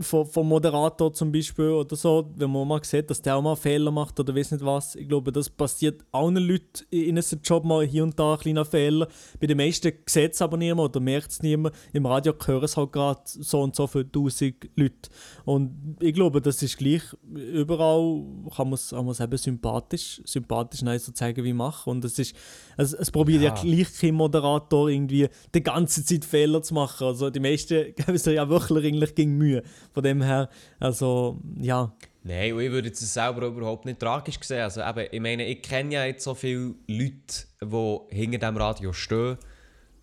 von, 0.00 0.26
vom 0.26 0.48
Moderator 0.48 1.12
zum 1.12 1.32
Beispiel 1.32 1.68
oder 1.68 1.96
so, 1.96 2.30
wenn 2.36 2.50
man 2.50 2.66
mal 2.66 2.82
sieht, 2.82 3.10
dass 3.10 3.20
der 3.20 3.36
auch 3.36 3.42
mal 3.42 3.56
Fehler 3.56 3.90
macht 3.90 4.18
oder 4.18 4.34
weiß 4.34 4.52
nicht 4.52 4.64
was. 4.64 4.94
Ich 4.94 5.08
glaube, 5.08 5.32
das 5.32 5.50
passiert 5.50 6.02
allen 6.12 6.36
Leuten 6.36 6.84
in 6.90 7.18
einem 7.18 7.40
Job 7.42 7.64
mal 7.64 7.84
hier 7.84 8.02
und 8.02 8.18
da 8.18 8.32
ein 8.32 8.38
kleiner 8.38 8.64
Fehler. 8.64 9.08
Bei 9.40 9.46
den 9.46 9.56
meisten 9.56 9.92
sieht 10.06 10.32
es 10.32 10.42
aber 10.42 10.56
niemand 10.56 10.90
oder 10.90 11.00
merkt 11.00 11.30
es 11.30 11.42
niemand. 11.42 11.74
Im 11.92 12.06
Radio 12.06 12.34
hören 12.44 12.64
es 12.64 12.76
halt 12.76 12.92
gerade 12.92 13.20
so 13.24 13.60
und 13.60 13.76
so 13.76 13.86
für 13.86 14.00
1000 14.00 14.70
Leute. 14.76 15.10
Und 15.44 15.96
ich 16.00 16.14
glaube, 16.14 16.40
das 16.40 16.62
ist 16.62 16.78
gleich 16.78 17.02
überall, 17.34 18.24
kann 18.56 18.70
man 18.70 18.74
es 18.74 19.20
eben 19.20 19.36
sympathisch, 19.36 20.22
sympathisch 20.24 20.82
nein, 20.82 20.98
so 20.98 21.12
zeigen, 21.12 21.44
wie 21.44 21.52
machen. 21.52 21.90
Und 21.90 22.04
es 22.04 22.18
ist, 22.18 22.34
es, 22.76 22.92
es 22.94 23.10
probiert 23.10 23.42
ja. 23.42 23.54
Ja. 23.54 23.62
gleich 23.62 23.88
kein 24.00 24.14
Moderator 24.14 24.88
irgendwie 24.88 25.28
die 25.54 25.62
ganze 25.62 26.04
Zeit 26.04 26.24
Fehler 26.24 26.62
zu 26.62 26.74
machen. 26.74 27.06
Also 27.06 27.30
die 27.30 27.40
meisten 27.40 27.94
geben 27.96 28.18
sich 28.18 28.34
ja 28.34 28.48
wirklich 28.48 28.84
eigentlich 28.84 29.14
gegen 29.14 29.36
Mühe. 29.36 29.61
Von 29.92 30.02
dem 30.02 30.22
her, 30.22 30.48
also 30.78 31.40
ja. 31.60 31.92
Nein, 32.24 32.52
und 32.52 32.60
ich 32.60 32.70
würde 32.70 32.88
es 32.88 33.00
selber 33.12 33.46
überhaupt 33.46 33.84
nicht 33.84 33.98
tragisch 33.98 34.38
sehen. 34.42 34.62
Also 34.62 34.80
eben, 34.80 35.08
ich 35.10 35.20
meine, 35.20 35.46
ich 35.46 35.60
kenne 35.62 35.94
ja 35.94 36.04
jetzt 36.04 36.24
so 36.24 36.34
viele 36.34 36.74
Leute, 36.86 37.46
die 37.60 37.98
hinter 38.14 38.38
dem 38.38 38.56
Radio 38.56 38.92
stehen. 38.92 39.38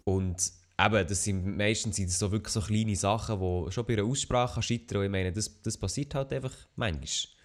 Und 0.03 0.51
eben, 0.79 1.07
das 1.07 1.23
sind 1.23 1.57
meistens 1.57 1.95
sind 1.95 2.09
das 2.09 2.19
so 2.19 2.31
wirklich 2.31 2.53
so 2.53 2.61
kleine 2.61 2.95
Sachen, 2.95 3.39
die 3.39 3.71
schon 3.71 3.85
bei 3.85 3.93
einer 3.93 4.03
Aussprache 4.03 4.61
scheitern. 4.61 4.99
Und 4.99 5.05
ich 5.05 5.11
meine, 5.11 5.31
das, 5.31 5.61
das 5.61 5.77
passiert 5.77 6.13
halt 6.15 6.33
einfach 6.33 6.53
manchmal. 6.75 7.39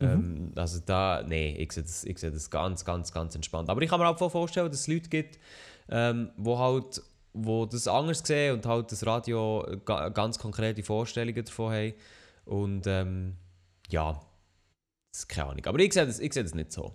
Ähm, 0.00 0.52
also 0.56 0.80
da, 0.84 1.24
nein, 1.26 1.54
ich 1.56 1.72
sehe, 1.72 1.82
das, 1.82 2.04
ich 2.04 2.18
sehe 2.18 2.30
das 2.30 2.50
ganz, 2.50 2.84
ganz, 2.84 3.12
ganz 3.12 3.34
entspannt. 3.34 3.70
Aber 3.70 3.80
ich 3.80 3.88
kann 3.88 3.98
mir 3.98 4.08
auch 4.08 4.30
vorstellen, 4.30 4.70
dass 4.70 4.80
es 4.80 4.88
Leute 4.88 5.08
gibt, 5.08 5.38
ähm, 5.88 6.30
wo 6.36 6.58
halt 6.58 7.02
wo 7.34 7.66
das 7.66 7.88
anders 7.88 8.22
sehen 8.24 8.54
und 8.54 8.64
halt 8.64 8.90
das 8.90 9.04
Radio 9.04 9.66
ga, 9.84 10.08
ganz 10.08 10.38
konkrete 10.38 10.82
Vorstellungen 10.82 11.44
davon 11.44 11.72
haben. 11.72 11.94
Und 12.44 12.86
ähm, 12.86 13.36
ja, 13.90 14.12
das 15.12 15.20
ist 15.20 15.28
keine 15.28 15.50
Ahnung. 15.50 15.66
Aber 15.66 15.78
ich 15.80 15.92
sehe 15.92 16.06
das, 16.06 16.20
ich 16.20 16.32
sehe 16.32 16.44
das 16.44 16.54
nicht 16.54 16.72
so. 16.72 16.94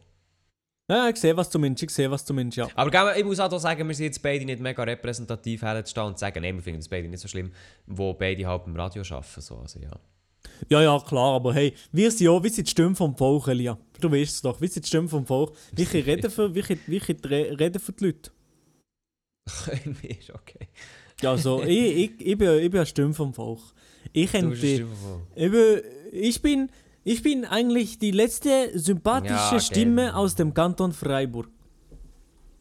Ja, 0.90 1.08
ich 1.08 1.18
sehe 1.18 1.38
was 1.38 1.50
du 1.50 1.60
meinst, 1.60 1.84
ich 1.84 1.92
sehe 1.92 2.10
was 2.10 2.26
du 2.26 2.34
meinst, 2.34 2.58
ja. 2.58 2.68
Aber 2.74 3.16
ich 3.16 3.24
muss 3.24 3.40
auch 3.40 3.56
sagen, 3.60 3.88
wir 3.88 3.94
sind 3.94 4.06
jetzt 4.06 4.24
beide 4.24 4.44
nicht 4.44 4.60
mega 4.60 4.82
repräsentativ 4.82 5.62
herzustehen 5.62 6.08
und 6.08 6.18
sagen, 6.18 6.42
nein, 6.42 6.56
wir 6.56 6.64
finden 6.64 6.80
das 6.80 6.90
beide 6.90 7.08
nicht 7.08 7.20
so 7.20 7.28
schlimm, 7.28 7.52
wo 7.86 8.14
beide 8.14 8.48
halt 8.48 8.66
im 8.66 8.76
Radio 8.76 9.04
arbeiten. 9.04 9.42
So. 9.42 9.58
Also, 9.58 9.80
ja. 9.80 9.92
Ja, 10.68 10.82
ja, 10.82 11.00
klar, 11.00 11.36
aber 11.36 11.54
hey, 11.54 11.74
wir 11.92 12.10
sind 12.10 12.22
ja, 12.22 12.44
wir 12.44 12.50
sind 12.50 12.66
die 12.66 12.72
Stimme 12.72 12.96
vom 12.96 13.16
Volk, 13.16 13.48
Elia. 13.50 13.78
Du 14.00 14.12
weißt 14.12 14.36
es 14.36 14.42
doch, 14.42 14.60
wir 14.60 14.68
sind 14.68 14.84
die 14.84 14.88
Stimme 14.88 15.08
vom 15.08 15.26
Volk. 15.26 15.54
Wir 15.74 15.88
reden 15.94 16.32
für, 16.32 16.54
wir 16.56 16.64
wir 16.68 17.60
reden 17.60 17.80
für 17.80 17.92
die 17.92 18.06
Leute. 18.06 18.32
Irgendwie 19.68 20.08
ist 20.08 20.30
okay. 20.32 20.68
Ja, 21.22 21.32
also, 21.32 21.64
ich, 21.68 21.70
ich, 21.70 22.12
ich, 22.28 22.38
bin, 22.38 22.50
ich 22.60 22.70
bin 22.72 22.80
eine 22.80 22.86
Stimme 22.86 23.14
vom 23.14 23.34
Volk. 23.34 23.60
Ich 24.14 24.32
könnte... 24.32 24.56
von- 24.56 25.22
Eben, 25.36 25.82
ich 26.12 26.42
bin, 26.42 26.70
Ich 27.04 27.22
bin 27.24 27.46
eigentlich 27.46 27.98
die 28.00 28.12
letzte 28.12 28.78
sympathische 28.78 29.34
Ja, 29.34 29.48
okay. 29.52 29.60
Stimme 29.62 30.16
aus 30.16 30.36
dem 30.36 30.54
Kanton 30.54 30.92
Freiburg. 30.94 31.50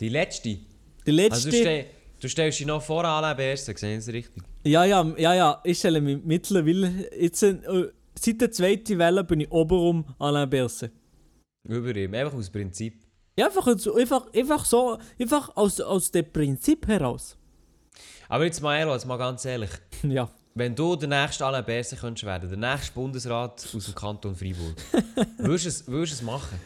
Die 0.00 0.08
letzte. 0.08 0.48
Die 0.50 0.58
Also 1.06 1.12
letzte. 1.12 1.50
du, 1.50 1.56
stell, 1.56 1.86
du 2.20 2.28
stellst 2.28 2.60
dich 2.60 2.66
noch 2.66 2.82
vor 2.82 3.04
Alain 3.04 3.36
Berset, 3.36 3.78
sehe 3.78 3.92
ich 3.94 3.98
es 3.98 4.08
richtig? 4.12 4.42
ja, 4.64 4.84
ja, 4.84 5.14
ja, 5.16 5.34
ja. 5.34 5.60
Ich 5.64 5.78
stelle 5.78 6.00
mich 6.00 6.18
mittlerweile. 6.24 7.10
Jetzt, 7.20 7.42
äh, 7.42 7.56
seit 8.18 8.40
der 8.40 8.50
zweiten 8.52 8.98
Welle 8.98 9.24
bin 9.24 9.40
ich 9.40 9.50
oberum 9.50 10.04
Alain 10.18 10.48
Berset. 10.48 10.92
Über 11.68 11.94
ihm, 11.96 12.14
einfach 12.14 12.34
aus 12.38 12.50
Prinzip. 12.50 13.00
Ja, 13.38 13.46
einfach, 13.46 13.78
so- 13.78 13.94
einfach, 13.94 14.32
einfach 14.34 14.64
so. 14.64 14.98
Einfach 15.18 15.56
aus, 15.56 15.80
aus 15.80 16.10
dem 16.10 16.30
Prinzip 16.32 16.88
heraus. 16.88 17.36
Aber 18.28 18.44
jetzt 18.44 18.60
mal, 18.60 18.86
jetzt 18.88 19.06
mal 19.06 19.16
ganz 19.16 19.44
ehrlich. 19.44 19.70
Ja. 20.02 20.28
Wenn 20.54 20.74
du 20.74 20.96
der 20.96 21.08
nächste 21.08 21.46
Alain 21.46 21.64
Berset 21.64 22.00
könntest 22.00 22.24
werden, 22.26 22.48
der 22.50 22.58
nächste 22.58 22.92
Bundesrat 22.92 23.64
aus 23.76 23.84
dem 23.84 23.94
Kanton 23.94 24.34
Freiburg, 24.34 24.74
würdest 25.38 25.64
du 25.66 25.68
es, 25.68 25.86
würdest 25.86 26.12
es 26.14 26.22
machen? 26.22 26.58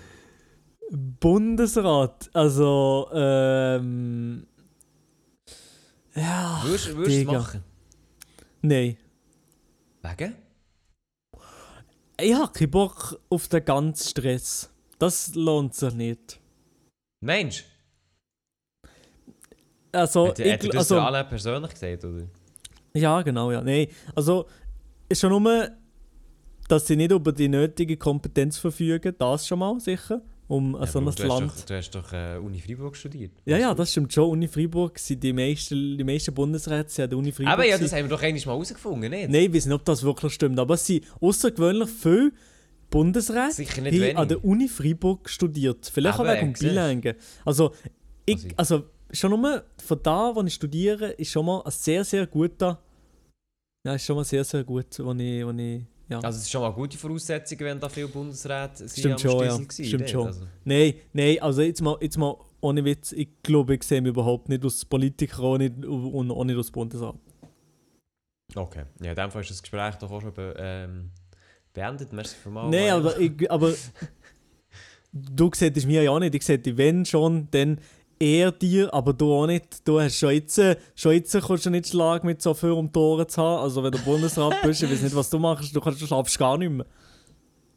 Bundesrat. 0.91 2.31
Also, 2.33 3.09
ähm. 3.13 4.47
Ja. 6.15 6.61
Würdest, 6.65 6.97
würdest 6.97 7.17
du 7.17 7.21
es 7.21 7.27
machen? 7.27 7.65
Nein. 8.63 8.97
Wegen? 10.03 10.35
Ich 12.19 12.35
habe 12.35 12.53
keinen 12.53 12.71
Bock 12.71 13.19
auf 13.29 13.49
den 13.49 13.65
ganzen 13.65 14.09
Stress. 14.09 14.71
Das 14.99 15.35
lohnt 15.35 15.75
sich 15.75 15.93
nicht. 15.95 16.39
Mensch, 17.23 17.65
Also, 19.93 20.29
hat, 20.29 20.39
hat 20.39 20.41
er 20.41 20.55
ich, 20.65 20.71
das 20.71 20.77
also 20.91 20.99
Alain 21.01 21.29
persönlich 21.29 21.71
gesagt, 21.71 22.05
oder? 22.05 22.25
ja, 22.95 23.23
genau, 23.23 23.51
ja. 23.53 23.61
Nein, 23.63 23.87
also, 24.15 24.47
ist 25.09 25.21
schon 25.21 25.31
nur, 25.31 25.69
dass 26.69 26.87
sie 26.87 26.97
nicht 26.97 27.13
über 27.13 27.33
die 27.33 27.49
nötige 27.49 27.97
Kompetenz 27.97 28.59
verfügen, 28.59 29.15
das 29.19 29.47
schon 29.47 29.59
mal 29.61 29.79
sicher, 29.79 30.21
um 30.49 30.75
Ja, 30.81 30.87
so 30.87 30.99
ein 30.99 31.05
du 31.15 31.23
Land. 31.27 31.51
Hast 31.53 31.61
doch, 31.61 31.67
du 31.67 31.77
hast 31.77 31.91
doch 31.95 32.13
äh, 32.13 32.39
Uni 32.39 32.61
Freiburg 32.61 32.97
studiert. 32.97 33.33
Ja, 33.45 33.57
ja, 33.59 33.73
das 33.75 33.93
stimmt 33.93 34.13
schon. 34.13 34.29
Uni 34.31 34.49
Freiburg 34.49 34.99
sind 34.99 35.23
die 35.23 35.33
meisten, 35.33 35.97
die 35.99 36.05
meisten 36.05 36.35
Bundesräte 36.35 36.91
sind 36.91 37.05
an 37.05 37.11
der 37.11 37.19
Uni 37.19 37.31
Freiburg. 37.31 37.53
Aber 37.53 37.67
ja, 37.67 37.79
das 37.79 37.93
haben 37.93 38.03
wir 38.05 38.09
doch 38.17 38.23
eigentlich 38.23 38.47
mal 38.47 38.53
herausgefunden, 38.55 39.11
nicht? 39.11 39.31
Nein, 39.31 39.43
ich 39.43 39.55
weiß 39.55 39.67
nicht, 39.67 39.75
ob 39.75 39.85
das 39.85 40.03
wirklich 40.03 40.33
stimmt, 40.33 40.59
aber 40.59 40.75
es 40.75 40.87
sind 40.87 41.05
außergewöhnlich 41.21 41.89
viele 41.91 42.33
Bundesräte 42.93 43.53
Sicher 43.55 43.83
nicht 43.83 43.93
wenig. 43.99 44.17
an 44.17 44.29
der 44.29 44.45
Uni 44.45 44.69
Freiburg 44.69 45.29
studiert. 45.29 45.91
Vielleicht 45.93 46.19
auch 46.21 46.25
Eben, 46.25 46.49
wegen. 46.49 46.53
Bilingue. 46.53 47.17
Also, 47.45 47.73
ich, 48.27 48.37
Also 48.37 48.47
ich- 48.49 48.59
also, 48.59 48.85
schon 49.11 49.31
nur 49.41 49.65
von 49.85 49.99
da, 50.03 50.33
wo 50.35 50.43
ich 50.43 50.55
studiere, 50.55 51.11
ist 51.13 51.31
schon 51.33 51.45
mal 51.47 51.61
ein 51.65 51.71
sehr, 51.73 52.05
sehr 52.05 52.27
guter. 52.27 52.81
Ja, 53.85 53.95
ist 53.95 54.05
schon 54.05 54.15
mal 54.17 54.25
sehr, 54.25 54.45
sehr 54.45 54.63
gut, 54.63 54.87
wo 55.01 55.13
ich, 55.13 55.45
wo 55.45 55.51
ich 55.51 55.83
ja. 56.09 56.19
Also 56.21 56.37
es 56.37 56.43
ist 56.45 56.51
schon 56.51 56.61
mal 56.61 56.73
gute 56.73 56.97
Voraussetzungen, 56.99 57.61
wenn 57.65 57.81
da 57.81 57.89
viele 57.89 58.09
Bundesräte 58.09 58.87
sind 58.87 58.99
Stimmt 58.99 59.21
schon, 59.21 59.45
ja. 59.45 59.57
Gewesen, 59.57 59.85
Stimmt 59.87 60.11
schon. 60.11 60.27
Also, 60.27 60.47
Nein, 60.65 60.95
nein, 61.13 61.39
also 61.41 61.63
jetzt 61.63 61.81
mal, 61.81 61.97
jetzt 62.01 62.19
mal 62.19 62.37
ohne 62.61 62.85
Witz, 62.85 63.13
ich 63.13 63.29
glaube, 63.43 63.75
ich 63.77 63.83
sehe 63.83 64.01
mich 64.03 64.11
überhaupt 64.11 64.49
nicht 64.49 64.63
als 64.63 64.85
Politiker 64.85 65.43
und 65.43 65.59
nicht, 65.61 65.85
und 65.87 66.31
auch 66.31 66.45
nicht 66.45 66.57
als 66.57 66.71
Bundesrat. 66.71 67.17
okay. 68.55 68.85
Ja, 69.03 69.11
in 69.11 69.17
dem 69.17 69.31
Fall 69.31 69.41
ist 69.43 69.51
das 69.51 69.63
Gespräch 69.63 69.95
doch 69.97 70.11
auch 70.11 70.21
schon 70.21 70.33
ähm, 70.57 71.11
beendet. 71.73 72.13
Merci 72.13 72.37
für 72.37 72.51
mal. 72.51 72.69
Nein, 72.69 72.91
aber, 72.91 73.19
ich, 73.19 73.51
aber 73.51 73.73
du 75.13 75.51
siehst 75.55 75.77
es 75.77 75.87
mir 75.87 76.03
ja 76.03 76.11
auch 76.11 76.19
nicht. 76.19 76.35
Ich 76.35 76.45
sehe 76.45 76.61
wenn 76.77 77.05
schon, 77.05 77.49
dann 77.51 77.79
eher 78.23 78.53
dir, 78.53 78.93
aber 78.95 79.13
du 79.13 79.33
auch 79.33 79.47
nicht. 79.47 79.87
Du 79.87 80.01
hast 80.01 80.17
schon 80.17 80.33
jetzt, 80.33 80.61
schon 80.95 81.13
jetzt 81.13 81.39
kannst 81.41 81.67
du 81.67 81.71
nicht 81.71 81.89
schlagen 81.89 82.27
mit 82.27 82.41
so 82.41 82.55
viel 82.55 82.71
um 82.71 82.91
Ohren 82.95 83.29
zu 83.29 83.43
haben. 83.43 83.63
Also 83.63 83.83
wenn 83.83 83.93
du 83.93 83.99
Bundesrat 83.99 84.63
bist, 84.63 84.83
ich 84.83 84.91
weiß 84.91 85.03
nicht, 85.03 85.17
was 85.17 85.29
du 85.29 85.39
machst, 85.39 85.75
du, 85.75 85.81
kannst, 85.81 86.01
du 86.01 86.07
schlafst 86.07 86.39
gar 86.39 86.57
nicht 86.57 86.71
mehr. 86.71 86.87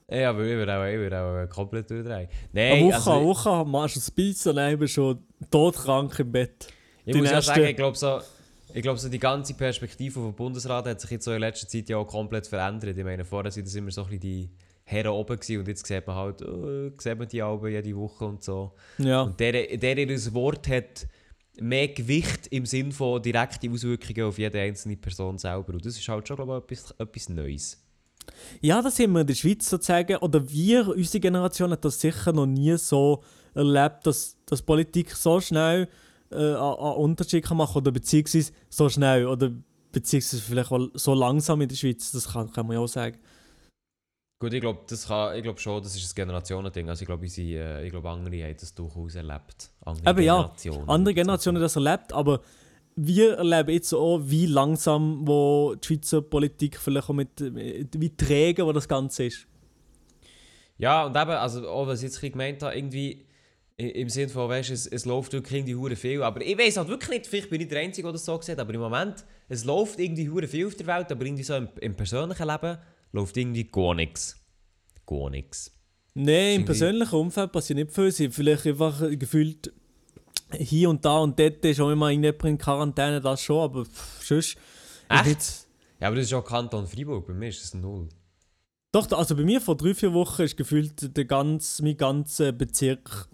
Ja, 0.07 0.29
aber 0.29 0.43
ich 0.43 0.55
würde 0.55 0.77
auch, 0.77 0.85
ich 0.85 0.97
würde 0.97 1.19
auch 1.19 1.35
äh, 1.35 1.47
komplett 1.47 1.89
durchdrehen. 1.89 2.27
Eine 2.53 2.69
Nein, 2.69 2.85
Woche, 2.85 2.95
also, 2.95 3.11
eine 3.11 3.25
Woche 3.25 3.65
machst 3.65 3.95
du 3.95 4.11
Pizza 4.11 4.51
und 4.51 4.57
dann 4.57 4.77
bist 4.77 4.95
du 4.97 5.01
schon 5.01 5.19
todkrank 5.49 6.19
im 6.19 6.31
Bett. 6.31 6.67
ich 7.05 7.13
die 7.13 7.19
muss 7.19 7.31
ja 7.31 7.41
sagen, 7.41 7.63
ich 7.63 7.75
glaube 7.75 7.97
so, 7.97 8.19
ich 8.75 8.81
glaube 8.81 8.99
so 8.99 9.07
die 9.07 9.19
ganze 9.19 9.53
Perspektive 9.53 10.19
vom 10.19 10.33
Bundesrat 10.33 10.85
hat 10.85 10.99
sich 10.99 11.09
jetzt 11.11 11.23
so 11.23 11.31
in 11.31 11.39
letzter 11.39 11.65
Zeit 11.65 11.87
ja 11.87 11.95
auch 11.95 12.05
komplett 12.05 12.45
verändert. 12.45 12.97
Ich 12.97 13.05
meine, 13.05 13.23
vorher 13.23 13.49
sind 13.49 13.65
das 13.65 13.75
immer 13.75 13.89
so 13.89 14.01
ein 14.03 14.07
bisschen 14.07 14.19
die 14.19 14.49
Herren 14.83 15.11
oben 15.11 15.39
gewesen 15.39 15.59
und 15.59 15.67
jetzt 15.69 15.87
sieht 15.87 16.05
man 16.05 16.15
halt, 16.17 16.41
äh, 16.41 16.91
sieht 16.97 17.17
man 17.17 17.27
die 17.29 17.41
Alben 17.41 17.71
jede 17.71 17.95
Woche 17.95 18.25
und 18.25 18.43
so. 18.43 18.73
Ja. 18.97 19.21
Und 19.21 19.39
der, 19.39 19.77
der 19.77 19.97
ihr 19.97 20.33
Wort 20.33 20.67
hat 20.67 21.07
mehr 21.57 21.87
Gewicht 21.87 22.47
im 22.47 22.65
Sinn 22.65 22.91
von 22.91 23.21
direkte 23.21 23.71
Auswirkungen 23.71 24.27
auf 24.27 24.37
jede 24.37 24.59
einzelne 24.59 24.97
Person 24.97 25.37
selber. 25.37 25.73
Und 25.73 25.85
das 25.85 25.97
ist 25.97 26.07
halt 26.09 26.27
schon, 26.27 26.35
glaube 26.35 26.61
ich, 26.69 26.77
etwas, 26.77 26.95
etwas 26.99 27.29
Neues. 27.29 27.81
Ja, 28.59 28.81
das 28.81 28.99
haben 28.99 29.13
wir 29.13 29.21
in 29.21 29.27
der 29.27 29.35
Schweiz 29.35 29.69
sozusagen, 29.69 30.17
oder 30.17 30.49
wir, 30.49 30.89
unsere 30.89 31.21
Generation, 31.21 31.71
hat 31.71 31.85
das 31.85 32.01
sicher 32.01 32.33
noch 32.33 32.45
nie 32.45 32.77
so 32.77 33.23
erlebt, 33.53 34.05
dass, 34.05 34.35
dass 34.45 34.61
Politik 34.61 35.11
so 35.11 35.39
schnell 35.39 35.87
äh, 36.31 36.35
einen 36.35 36.55
einen 36.55 36.95
Unterschied 36.95 37.43
kann 37.45 37.57
machen 37.57 37.77
oder 37.77 37.91
beziehungsweise 37.91 38.51
so 38.69 38.89
schnell 38.89 39.25
oder 39.27 39.51
beziehungsweise 39.91 40.41
vielleicht 40.41 40.71
auch 40.71 40.87
so 40.93 41.13
langsam 41.13 41.61
in 41.61 41.69
der 41.69 41.75
Schweiz, 41.75 42.11
das 42.11 42.31
kann, 42.31 42.51
kann 42.51 42.67
man 42.67 42.75
ja 42.77 42.83
auch 42.83 42.87
sagen. 42.87 43.17
Gut, 44.39 44.53
ich 44.53 44.59
glaube 44.61 44.81
das 44.87 45.07
kann- 45.07 45.35
ich 45.37 45.43
glaub 45.43 45.59
schon, 45.59 45.81
das 45.81 45.95
ist 45.95 46.11
ein 46.11 46.15
Generationending. 46.15 46.89
Also 46.89 47.03
ich 47.03 47.07
glaube, 47.07 47.25
äh, 47.25 47.85
ich 47.85 47.91
glaube, 47.91 48.09
andere 48.09 48.43
haben 48.43 48.57
das 48.59 48.73
durchaus 48.75 49.15
erlebt. 49.15 49.71
Andere 49.85 50.09
Eben 50.11 50.21
ja, 50.23 50.35
Generationen. 50.35 50.89
Andere 50.89 51.13
Generationen 51.13 51.57
haben 51.57 51.63
das 51.63 51.75
erlebt, 51.77 52.11
aber 52.11 52.41
wir 52.97 53.37
erleben 53.37 53.71
jetzt 53.71 53.93
auch, 53.93 54.19
wie 54.23 54.45
langsam 54.45 55.25
wo 55.27 55.75
die 55.75 55.87
Schweizer 55.87 56.21
Politik 56.21 56.77
vielleicht 56.77 57.09
auch 57.09 57.13
mit, 57.13 57.29
wie 57.39 58.15
träge 58.15 58.65
wo 58.65 58.71
das 58.73 58.87
Ganze 58.87 59.25
ist. 59.25 59.47
Ja, 60.77 61.05
und 61.05 61.15
eben, 61.15 61.31
also 61.31 61.67
auch 61.69 61.87
was 61.87 61.99
ich 62.03 62.09
jetzt 62.11 62.21
gemeint 62.21 62.61
habe, 62.63 62.75
irgendwie 62.75 63.25
im 63.77 64.09
Sinne 64.09 64.29
von, 64.29 64.49
weißt 64.49 64.69
es, 64.71 64.87
es 64.87 65.05
läuft 65.05 65.33
wirklich 65.33 65.59
irgendwie 65.59 65.75
hure 65.75 65.95
viel. 65.95 66.23
Aber 66.23 66.41
ich 66.41 66.57
weiß 66.57 66.77
halt 66.77 66.87
wirklich 66.87 67.09
nicht, 67.09 67.27
vielleicht 67.27 67.49
bin 67.49 67.61
ich 67.61 67.67
der 67.67 67.81
Einzige, 67.81 68.05
der 68.05 68.13
das 68.13 68.25
so 68.25 68.39
sieht, 68.41 68.59
aber 68.59 68.73
im 68.73 68.79
Moment, 68.79 69.25
es 69.49 69.65
läuft 69.65 69.99
irgendwie 69.99 70.29
hure 70.29 70.47
viel 70.47 70.67
auf 70.67 70.75
der 70.75 70.87
Welt, 70.87 71.11
aber 71.11 71.25
irgendwie 71.25 71.43
so 71.43 71.55
im, 71.55 71.67
im 71.81 71.95
persönlichen 71.95 72.47
Leben 72.47 72.77
läuft 73.11 73.35
irgendwie 73.35 73.65
gar 73.65 73.93
nichts. 73.93 74.37
Gar 75.05 75.29
nichts. 75.29 75.71
Nein, 76.13 76.61
im 76.61 76.65
persönlichen 76.65 77.15
Umfeld 77.15 77.51
passiert 77.51 77.77
nicht 77.77 77.91
viel. 77.91 78.11
Sie 78.11 78.29
vielleicht 78.29 78.65
einfach 78.65 79.01
gefühlt 79.11 79.73
hier 80.53 80.89
und 80.89 81.03
da 81.03 81.17
und 81.17 81.37
dort 81.37 81.65
ist 81.65 81.79
auch 81.81 81.91
immer 81.91 82.09
irgendjemand 82.09 82.45
in 82.45 82.57
Quarantäne, 82.57 83.19
das 83.19 83.41
schon, 83.41 83.61
aber 83.61 83.83
pff, 83.83 84.25
sonst. 84.25 84.57
Echt? 85.09 85.67
Ja, 85.99 86.07
aber 86.07 86.15
das 86.15 86.25
ist 86.25 86.33
auch 86.33 86.45
Kanton 86.45 86.87
Freiburg, 86.87 87.27
bei 87.27 87.33
mir 87.33 87.49
ist 87.49 87.63
das 87.63 87.73
null. 87.73 88.07
doch, 88.91 89.11
also 89.11 89.35
bei 89.35 89.43
mir 89.43 89.59
vor 89.59 89.75
drei, 89.75 89.93
vier 89.93 90.13
Wochen 90.13 90.43
ist 90.43 90.55
gefühlt 90.55 91.17
der 91.17 91.25
ganz, 91.25 91.81
mein 91.81 91.97
ganzer 91.97 92.51
Bezirk 92.51 93.27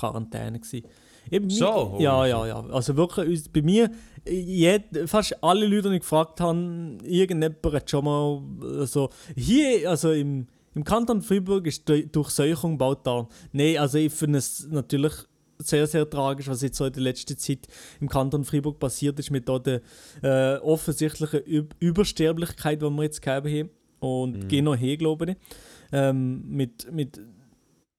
Quarantäne 0.00 0.58
gewesen. 0.60 0.86
Eben, 1.30 1.50
So? 1.50 1.96
ja, 2.00 2.26
ja, 2.26 2.46
ja. 2.46 2.60
Also 2.70 2.96
wirklich, 2.96 3.50
bei 3.52 3.62
mir, 3.62 3.90
jed, 4.26 4.82
fast 5.06 5.42
alle 5.44 5.66
Leute, 5.66 5.90
die 5.90 5.96
ich 5.96 6.00
gefragt 6.00 6.40
habe, 6.40 6.98
irgendjemand 7.04 7.62
hat 7.74 7.90
schon 7.90 8.04
mal, 8.04 8.42
also 8.80 9.10
hier, 9.36 9.88
also 9.88 10.10
im, 10.12 10.46
im 10.74 10.82
Kanton 10.84 11.22
Freiburg 11.22 11.66
ist 11.66 11.88
die 11.88 12.10
Durchseuchung 12.10 12.78
bald 12.78 13.00
da. 13.04 13.28
Nein, 13.52 13.76
also 13.78 13.98
ich 13.98 14.12
finde 14.12 14.38
es 14.38 14.66
natürlich 14.70 15.12
sehr, 15.58 15.86
sehr 15.86 16.08
tragisch, 16.08 16.48
was 16.48 16.62
jetzt 16.62 16.78
so 16.78 16.86
in 16.86 16.92
der 16.94 17.02
letzten 17.02 17.36
Zeit 17.36 17.66
im 18.00 18.08
Kanton 18.08 18.44
Freiburg 18.44 18.78
passiert 18.78 19.18
ist 19.18 19.30
mit 19.30 19.46
der 19.46 19.82
äh, 20.22 20.56
offensichtlichen 20.62 21.40
Üb 21.46 21.74
Übersterblichkeit, 21.80 22.80
die 22.80 22.88
wir 22.90 23.02
jetzt 23.02 23.20
gegeben 23.22 23.68
haben. 23.68 23.70
Und 24.00 24.44
Mhm. 24.44 24.48
gehen 24.48 24.64
noch 24.64 24.76
her, 24.76 24.96
glaube 24.96 25.32
ich. 25.32 25.36
Ähm, 25.92 26.42
mit, 26.48 26.90
mit, 26.90 27.20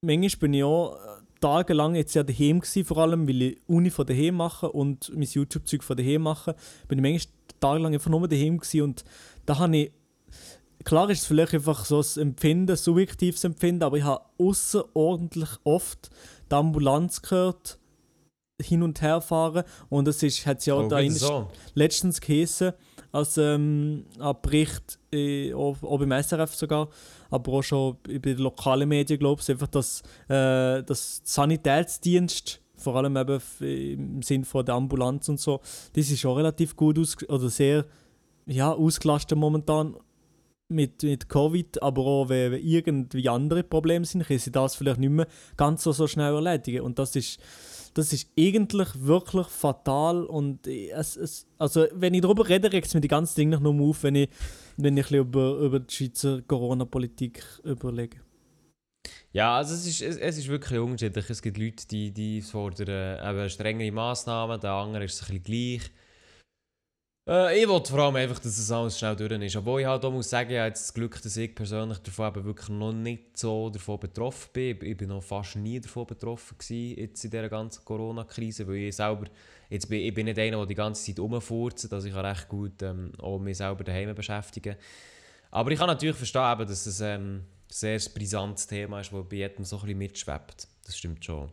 manchmal 0.01 0.39
bin 0.39 0.53
ich 0.55 0.63
auch 0.63 0.97
tagelang 1.41 1.95
jetzt 1.95 2.13
ja 2.13 2.23
daheim 2.23 2.59
gewesen, 2.61 2.85
vor 2.85 2.97
allem, 2.99 3.27
weil 3.27 3.41
ich 3.41 3.57
Uni 3.67 3.89
von 3.89 4.05
daheim 4.05 4.35
mache 4.35 4.71
und 4.71 5.11
mein 5.13 5.23
YouTube-Zeug 5.27 5.83
von 5.83 5.97
daheim 5.97 6.21
mache. 6.21 6.55
Bin 6.87 6.99
ich 6.99 7.03
manchmal 7.11 7.33
tagelang 7.59 7.93
einfach 7.93 8.09
nur 8.11 8.27
daheim 8.27 8.57
gewesen 8.59 8.81
und 8.83 9.03
da 9.45 9.59
habe 9.59 9.75
ich 9.77 9.91
Klar 10.83 11.09
ist 11.11 11.19
es 11.19 11.25
vielleicht 11.27 11.53
einfach 11.53 11.85
so 11.85 12.01
ein 12.01 12.21
Empfinden, 12.21 12.75
subjektives 12.75 13.43
Empfinden, 13.43 13.83
aber 13.83 13.97
ich 13.97 14.03
habe 14.03 14.25
außerordentlich 14.39 15.49
oft 15.63 16.09
die 16.49 16.55
Ambulanz 16.55 17.21
gehört, 17.21 17.77
hin 18.59 18.81
und 18.81 19.01
her 19.01 19.21
fahren. 19.21 19.63
Und 19.89 20.07
das 20.07 20.23
ist, 20.23 20.45
hat 20.47 20.65
ja 20.65 20.73
auch 20.73 20.85
Oh, 20.85 20.87
da 20.87 21.07
so. 21.11 21.49
letztens 21.75 22.19
geheißen, 22.19 22.73
als 23.11 23.37
ähm, 23.37 24.05
Bericht, 24.41 24.99
äh, 25.13 25.53
auch, 25.53 25.81
auch 25.83 25.99
beim 25.99 26.11
SRF 26.11 26.55
sogar, 26.55 26.89
aber 27.29 27.53
auch 27.53 27.61
schon 27.61 27.97
bei 28.03 28.17
den 28.17 28.37
lokalen 28.37 28.87
Medien, 28.87 29.19
glaube 29.19 29.41
ich, 29.41 29.49
einfach, 29.49 29.67
dass, 29.67 30.01
äh, 30.27 30.83
dass 30.83 31.21
Sanitätsdienst, 31.23 32.61
vor 32.75 32.95
allem 32.95 33.15
eben 33.15 33.39
im 33.59 34.21
Sinn 34.23 34.43
von 34.43 34.65
der 34.65 34.75
Ambulanz 34.75 35.29
und 35.29 35.39
so, 35.39 35.59
das 35.93 36.09
ist 36.09 36.19
schon 36.19 36.37
relativ 36.37 36.75
gut 36.75 36.97
aus 36.97 37.17
oder 37.27 37.49
sehr 37.49 37.85
ja, 38.47 38.71
ausgelastet 38.71 39.37
momentan 39.37 39.95
mit, 40.71 41.03
mit 41.03 41.29
Covid, 41.29 41.81
aber 41.83 42.01
auch 42.01 42.29
wenn, 42.29 42.53
wenn 42.53 42.65
irgendwie 42.65 43.29
andere 43.29 43.63
Probleme 43.63 44.05
sind, 44.05 44.25
können 44.25 44.39
sie 44.39 44.51
das 44.51 44.75
vielleicht 44.75 44.99
nicht 44.99 45.09
mehr 45.09 45.27
ganz 45.57 45.83
so, 45.83 45.91
so 45.91 46.07
schnell 46.07 46.33
erledigen. 46.33 46.81
Und 46.81 46.97
das 46.97 47.15
ist, 47.15 47.39
das 47.93 48.13
ist 48.13 48.29
eigentlich 48.37 48.89
wirklich 48.95 49.47
fatal 49.47 50.23
und 50.25 50.65
es, 50.67 51.17
es, 51.17 51.47
also 51.57 51.85
wenn 51.93 52.13
ich 52.13 52.21
darüber 52.21 52.47
rede, 52.47 52.71
regt 52.71 52.87
es 52.87 52.93
mir 52.93 53.01
die 53.01 53.07
ganze 53.07 53.35
Dinge 53.35 53.59
noch 53.59 53.73
nur 53.73 53.89
auf, 53.89 54.03
wenn 54.03 54.15
ich, 54.15 54.29
wenn 54.77 54.97
ich 54.97 55.11
über, 55.11 55.57
über 55.57 55.79
die 55.79 55.93
Schweizer 55.93 56.41
Corona-Politik 56.41 57.43
überlege. 57.63 58.17
Ja, 59.33 59.57
also 59.57 59.73
es 59.73 59.87
ist, 59.87 60.01
es, 60.01 60.17
es 60.17 60.37
ist 60.37 60.47
wirklich 60.47 60.79
unterschiedlich. 60.79 61.29
Es 61.29 61.41
gibt 61.41 61.57
Leute, 61.57 61.87
die, 61.87 62.11
die 62.11 62.41
fordern 62.41 63.17
eben 63.29 63.49
strengere 63.49 63.91
Massnahmen, 63.91 64.59
der 64.59 64.71
andere 64.71 65.05
ist 65.05 65.21
es 65.21 65.29
ein 65.29 65.41
bisschen 65.41 65.79
gleich. 65.79 65.91
Äh, 67.31 67.61
ich 67.61 67.67
wollte 67.69 67.89
vor 67.89 67.99
allem 67.99 68.17
einfach, 68.17 68.39
dass 68.39 68.57
es 68.57 68.69
alles 68.71 68.99
schnell 68.99 69.15
durch 69.15 69.31
ist. 69.31 69.55
Obwohl 69.55 69.79
ich 69.79 69.87
halt 69.87 70.03
auch 70.03 70.11
muss 70.11 70.29
sagen, 70.29 70.51
ich 70.51 70.57
habe 70.57 70.71
das 70.71 70.93
Glück, 70.93 71.21
dass 71.21 71.37
ich 71.37 71.55
persönlich 71.55 71.97
davon 71.99 72.27
eben 72.27 72.43
wirklich 72.43 72.67
noch 72.67 72.91
nicht 72.91 73.37
so 73.37 73.69
davon 73.69 74.01
betroffen 74.01 74.49
bin. 74.51 74.77
Ich 74.81 74.97
bin 74.97 75.07
noch 75.07 75.23
fast 75.23 75.55
nie 75.55 75.79
davon 75.79 76.05
betroffen 76.05 76.57
gewesen, 76.57 76.99
jetzt 76.99 77.23
in 77.23 77.31
dieser 77.31 77.47
ganzen 77.47 77.85
Corona-Krise, 77.85 78.67
weil 78.67 78.75
ich 78.75 78.97
selber, 78.97 79.27
jetzt 79.69 79.87
bin, 79.87 80.01
ich 80.01 80.13
bin 80.13 80.25
nicht 80.25 80.39
einer, 80.39 80.57
der 80.57 80.65
die 80.65 80.75
ganze 80.75 81.05
Zeit 81.05 81.19
rumfurzt, 81.19 81.93
also 81.93 82.05
ich 82.05 82.13
kann 82.13 82.25
recht 82.25 82.49
gut 82.49 82.81
ähm, 82.81 83.13
auch 83.17 83.39
mich 83.39 83.55
selber 83.55 83.85
daheim 83.85 84.13
beschäftigen. 84.13 84.75
Aber 85.51 85.71
ich 85.71 85.79
kann 85.79 85.87
natürlich 85.87 86.17
verstehen, 86.17 86.51
eben, 86.51 86.67
dass 86.67 86.85
es 86.85 86.99
ähm, 86.99 87.37
ein 87.37 87.45
sehr 87.69 88.01
brisantes 88.13 88.67
Thema 88.67 88.99
ist, 88.99 89.13
das 89.13 89.29
bei 89.29 89.37
jedem 89.37 89.63
so 89.63 89.77
ein 89.77 89.83
bisschen 89.83 89.97
mitschwebt. 89.97 90.67
Das 90.83 90.97
stimmt 90.97 91.23
schon. 91.23 91.49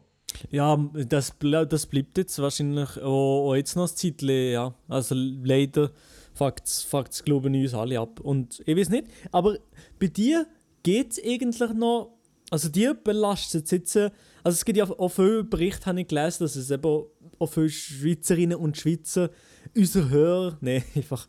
Ja, 0.51 0.77
das, 0.93 1.35
das 1.69 1.87
bleibt 1.87 2.19
jetzt 2.19 2.39
wahrscheinlich 2.39 3.01
auch, 3.03 3.55
jetzt 3.55 3.77
noch 3.77 3.89
ein 3.89 3.97
Zeitchen, 3.97 4.53
ja. 4.53 4.75
Also 4.89 5.15
leider 5.15 5.91
fuckt 6.35 6.67
es, 6.67 7.25
glaube 7.25 7.51
ich, 7.51 7.63
uns 7.65 7.75
alle 7.75 7.99
ab. 7.99 8.21
Und 8.21 8.63
ich 8.65 8.77
weiß 8.77 8.91
nicht, 8.91 9.09
aber 9.33 9.59
bei 9.99 10.07
dir 10.07 10.47
geht 10.83 11.13
es 11.13 11.25
eigentlich 11.25 11.73
noch, 11.75 12.17
also 12.51 12.69
dir 12.69 12.95
belastet 12.95 13.65
es 13.67 13.71
jetzt, 13.73 13.97
also 13.97 14.13
es 14.45 14.65
gibt 14.65 14.79
ja 14.79 14.89
auch 14.89 15.09
viele 15.09 15.45
Berichte, 15.45 15.87
habe 15.87 16.01
ich 16.01 16.09
gelesen, 16.09 16.45
dass 16.45 16.57
es 16.57 16.71
eben 16.71 17.05
auch 17.39 17.47
viele 17.47 17.69
Schweizerinnen 17.69 18.57
und 18.57 18.77
Schweizer, 18.77 19.31
unsere 19.77 20.09
Hörer, 20.09 20.59
nein, 20.61 20.85
einfach 20.95 21.27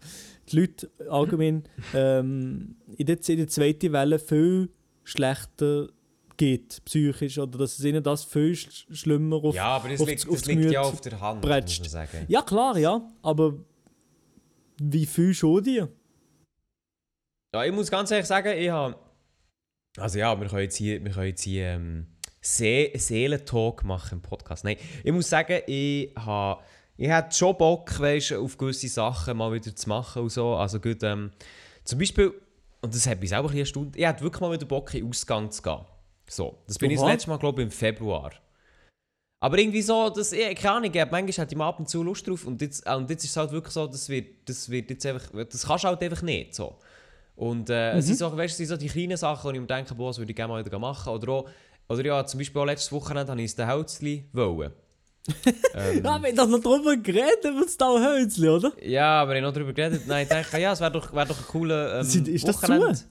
die 0.51 0.59
Leute 0.59 0.89
allgemein, 1.09 1.63
ähm, 1.93 2.75
in, 2.95 3.05
der, 3.05 3.17
in 3.27 3.37
der 3.37 3.47
zweiten 3.47 3.91
Welle 3.91 4.19
viel 4.19 4.69
schlechter 5.03 5.89
geht, 6.39 6.83
psychisch, 6.85 7.37
oder 7.37 7.59
dass 7.59 7.77
es 7.77 7.85
ihnen 7.85 8.01
das 8.01 8.23
viel 8.23 8.55
sch 8.55 8.87
schlimmer 8.91 9.35
auf 9.35 9.53
Ja, 9.53 9.65
aber 9.75 9.89
das, 9.89 10.01
auf 10.01 10.07
liegt, 10.07 10.23
das- 10.25 10.31
das 10.31 10.45
liegt 10.47 10.71
ja 10.71 10.81
auf 10.81 11.01
der 11.01 11.19
Hand, 11.21 11.41
bretscht. 11.41 11.83
muss 11.83 11.91
man 11.93 12.07
sagen. 12.07 12.25
Ja, 12.27 12.41
klar, 12.41 12.77
ja, 12.77 13.01
aber 13.21 13.53
wie 14.81 15.05
fühlst 15.05 15.43
du 15.43 15.59
dir? 15.61 15.89
Ja, 17.53 17.63
ich 17.65 17.71
muss 17.71 17.91
ganz 17.91 18.09
ehrlich 18.11 18.25
sagen, 18.27 18.57
ich 18.57 18.69
habe. 18.69 18.95
Also 19.97 20.19
ja, 20.19 20.39
wir 20.39 20.47
können 20.47 20.61
jetzt 20.61 20.75
hier, 20.77 21.03
wir 21.03 21.11
können 21.11 21.27
jetzt 21.27 21.41
hier 21.43 21.65
ähm, 21.65 22.07
See 22.41 22.91
Seelentalk 22.95 23.83
machen 23.83 24.19
im 24.19 24.21
Podcast. 24.21 24.63
Nein, 24.63 24.77
ich 25.03 25.11
muss 25.11 25.29
sagen, 25.29 25.61
ich 25.67 26.11
habe. 26.15 26.61
Ich 26.95 27.07
hätte 27.07 27.33
schon 27.35 27.57
Bock, 27.57 27.97
weißt, 27.97 28.33
auf 28.33 28.57
gewisse 28.57 28.89
Sachen 28.89 29.37
mal 29.37 29.53
wieder 29.53 29.73
zu 29.73 29.87
machen 29.87 30.21
und 30.23 30.29
so. 30.29 30.55
Also 30.55 30.79
gut, 30.81 31.01
ähm, 31.03 31.31
zum 31.85 31.97
Beispiel, 31.97 32.33
und 32.81 32.93
das 32.93 33.07
hat 33.07 33.21
mich 33.21 33.29
selber 33.29 33.45
ein 33.47 33.51
bisschen 33.55 33.59
erstaunt, 33.61 33.95
ich 33.95 34.05
hätte 34.05 34.21
wirklich 34.21 34.41
mal 34.41 34.51
wieder 34.51 34.65
Bock, 34.65 34.93
in 34.93 34.99
den 35.01 35.09
Ausgang 35.09 35.49
zu 35.49 35.61
gehen. 35.61 35.79
So, 36.29 36.57
das 36.67 36.77
bin 36.77 36.91
ich 36.91 36.99
das 36.99 37.07
letzte 37.07 37.29
Mal, 37.29 37.37
glaube 37.39 37.61
ich, 37.61 37.65
im 37.65 37.71
Februar. 37.71 38.31
Aber 39.41 39.57
irgendwie 39.57 39.81
so, 39.81 40.09
das, 40.09 40.31
ich, 40.33 40.55
keine 40.55 40.75
Ahnung, 40.75 40.91
ich 40.93 40.99
hab- 41.01 41.11
manchmal 41.11 41.43
hätte 41.45 41.53
ich 41.53 41.57
mal 41.57 41.69
ab 41.69 41.79
und 41.79 41.87
zu 41.89 42.03
Lust 42.03 42.27
drauf 42.27 42.45
und 42.45 42.61
jetzt, 42.61 42.85
und 42.89 43.09
jetzt 43.09 43.23
ist 43.23 43.31
es 43.31 43.37
halt 43.37 43.51
wirklich 43.51 43.73
so, 43.73 43.87
das 43.87 44.09
wird, 44.09 44.47
das 44.49 44.69
wird 44.69 44.89
jetzt 44.89 45.05
einfach, 45.05 45.29
das 45.49 45.65
kannst 45.65 45.83
du 45.85 45.87
halt 45.87 46.01
einfach 46.03 46.21
nicht, 46.21 46.53
so. 46.55 46.75
Und 47.35 47.69
äh, 47.69 47.93
es, 47.93 48.07
sind 48.07 48.17
so, 48.17 48.35
weißt, 48.35 48.57
sind 48.57 48.65
so 48.67 48.75
die 48.75 48.89
kleinen 48.89 49.15
Sachen, 49.15 49.45
wo 49.45 49.53
ich 49.53 49.59
mir 49.61 49.65
denke, 49.65 49.95
boah, 49.95 50.09
das 50.09 50.17
würde 50.17 50.31
ich 50.31 50.35
gerne 50.35 50.51
mal 50.51 50.65
wieder 50.65 50.77
machen. 50.77 51.13
Oder 51.13 51.31
auch, 51.31 51.49
oder 51.87 52.05
ja, 52.05 52.25
zum 52.25 52.37
Beispiel 52.37 52.61
auch 52.61 52.65
letztes 52.65 52.91
Wochenende 52.91 53.31
habe 53.31 53.41
ich 53.41 53.57
ins 53.57 53.65
Hölzli 53.65 54.25
wollen. 54.33 54.73
ähm, 55.73 56.03
Ja, 56.03 56.21
wir 56.21 56.35
haben 56.35 56.51
noch 56.51 56.59
drüber 56.59 56.97
geredet, 56.97 57.45
über 57.45 57.61
das 57.63 57.77
Tauhölzli, 57.77 58.49
oder? 58.49 58.73
ja, 58.85 59.21
aber 59.21 59.31
ich 59.35 59.37
habe 59.37 59.47
noch 59.47 59.53
darüber 59.53 59.71
geredet. 59.71 60.01
Nein, 60.05 60.23
ich 60.23 60.29
denke, 60.29 60.59
ja, 60.59 60.73
es 60.73 60.81
wäre 60.81 60.91
doch, 60.91 61.13
wär 61.13 61.25
doch 61.25 61.37
ein 61.37 61.45
cooler 61.47 61.95
ähm, 61.99 62.03
Sind- 62.03 62.27
ist 62.27 62.45
das 62.45 62.61
Wochenende. 62.61 62.93
zu? 62.93 63.05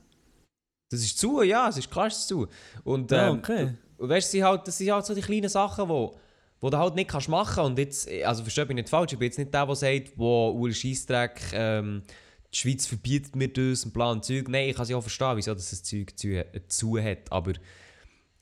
Das 0.90 1.00
ist 1.00 1.18
zu, 1.18 1.42
ja, 1.42 1.68
es 1.68 1.76
ist 1.76 1.95
ist 1.95 2.28
zu. 2.28 2.47
Und, 2.85 3.11
Ja, 3.11 3.28
ähm, 3.28 3.38
okay. 3.38 3.75
und 3.99 4.09
weißt, 4.09 4.26
das 4.26 4.30
sind 4.33 4.45
halt, 4.45 4.66
das 4.66 4.78
sind 4.78 4.90
halt 4.90 5.04
so 5.04 5.14
die 5.14 5.21
kleinen 5.21 5.49
Sachen, 5.49 5.88
wo, 5.88 6.16
wo 6.61 6.71
du 6.71 6.78
halt 6.78 6.94
nicht 6.94 7.11
kannst 7.11 7.29
machen 7.29 7.64
und 7.64 7.79
jetzt, 7.79 8.09
also 8.24 8.42
versteh 8.42 8.64
mich 8.64 8.74
nicht 8.77 8.88
falsch, 8.88 9.12
ich 9.12 9.18
bin 9.18 9.27
jetzt 9.27 9.38
nicht 9.38 9.53
der, 9.53 9.66
der 9.66 9.74
sagt, 9.74 10.12
wo 10.16 10.51
Uri 10.53 10.72
Scheissdreck, 10.74 11.40
ähm, 11.53 12.03
die 12.53 12.57
Schweiz 12.57 12.87
verbietet 12.87 13.37
mir 13.37 13.48
das 13.48 13.85
und 13.85 13.92
bla 13.92 14.11
und 14.11 14.24
Zeug. 14.24 14.48
Nein, 14.48 14.70
ich 14.70 14.74
kann 14.74 14.85
es 14.85 14.88
ja 14.88 14.96
auch 14.96 15.03
verstehen, 15.03 15.37
wieso 15.37 15.53
das 15.53 15.68
das 15.70 15.83
Zeug 15.83 16.18
zu, 16.18 16.29
äh, 16.29 16.46
zu 16.68 16.98
hat, 16.98 17.31
aber 17.31 17.53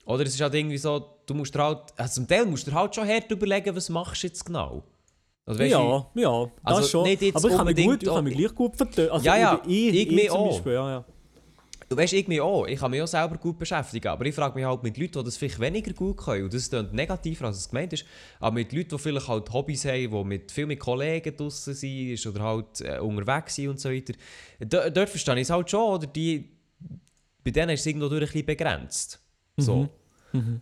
oder 0.05 0.23
es 0.23 0.35
ist 0.35 0.41
halt 0.41 0.55
irgendwie 0.55 0.79
so, 0.79 1.05
du 1.27 1.35
musst 1.35 1.53
dir 1.53 1.63
halt, 1.65 1.81
also 1.97 2.15
zum 2.15 2.29
Teil 2.29 2.47
musst 2.47 2.67
du 2.69 2.73
halt 2.73 2.95
schon 2.95 3.09
hart 3.09 3.29
überlegen, 3.29 3.75
was 3.75 3.89
machst 3.89 4.23
du 4.23 4.29
jetzt 4.29 4.45
genau. 4.45 4.85
Also, 5.45 5.61
weisst 5.61 5.75
du, 5.75 5.79
ja, 5.79 6.07
ja, 6.15 6.45
das 6.65 6.77
Also 6.77 6.89
schon. 6.89 7.01
aber 7.01 7.11
ich 7.11 7.33
kann 7.57 7.67
mich 7.67 7.85
gut, 7.85 8.03
ich 8.03 8.09
kann 8.09 8.25
mich 8.25 8.37
gleich 8.37 8.55
gut 8.55 8.77
verstehen. 8.77 9.11
Also 9.11 9.25
Ja, 9.27 9.37
ja, 9.37 9.61
ich, 9.67 9.95
ich 9.95 10.11
mich 10.13 10.29
zum 10.29 10.37
auch. 10.39 10.51
Beispiel, 10.51 10.73
ja, 10.73 10.91
ja. 10.91 11.05
Du 11.89 11.97
weißt, 11.97 12.15
ich 12.15 12.27
mich 12.27 12.41
auch. 12.41 12.67
Ich 12.67 12.81
kann 12.81 12.91
mich 12.91 13.01
auch 13.01 13.07
selber 13.07 13.37
gut 13.37 13.59
beschäftigen. 13.59 14.09
Aber 14.09 14.25
ich 14.27 14.35
frage 14.35 14.57
mich 14.57 14.65
halt 14.65 14.83
mit 14.83 14.97
Leuten, 14.99 15.19
die 15.21 15.25
das 15.25 15.37
vielleicht 15.37 15.61
weniger 15.61 15.93
gut 15.93 16.17
können. 16.17 16.45
Und 16.45 16.55
das 16.55 16.69
klingt 16.69 16.93
negativer, 16.93 17.47
als 17.47 17.59
es 17.59 17.69
gemeint 17.69 17.93
ist. 17.93 18.05
Aber 18.41 18.55
mit 18.55 18.73
Leuten, 18.73 18.97
die 18.97 18.99
vielleicht 18.99 19.29
halt 19.29 19.53
Hobbys 19.53 19.85
haben, 19.85 20.11
die 20.11 20.25
mit, 20.25 20.51
viel 20.51 20.67
mit 20.67 20.81
Kollegen 20.81 21.37
draußen 21.37 21.75
sind 21.75 22.27
oder 22.27 22.43
halt 22.43 22.81
äh, 22.81 22.99
unterwegs 22.99 23.55
sind 23.55 23.69
und 23.69 23.81
so 23.81 23.91
weiter. 23.91 24.15
Dort 24.59 25.09
verstehe 25.09 25.35
ich 25.37 25.43
es 25.43 25.51
halt 25.51 25.71
schon. 25.71 25.95
Oder 25.95 26.07
die, 26.09 26.51
bei 27.45 27.53
denen 27.53 27.71
ist 27.71 27.81
es 27.81 27.87
irgendwo 27.87 28.09
durch 28.09 28.23
ein 28.23 28.27
bisschen 28.27 28.47
begrenzt. 28.47 29.21
So. 29.57 29.89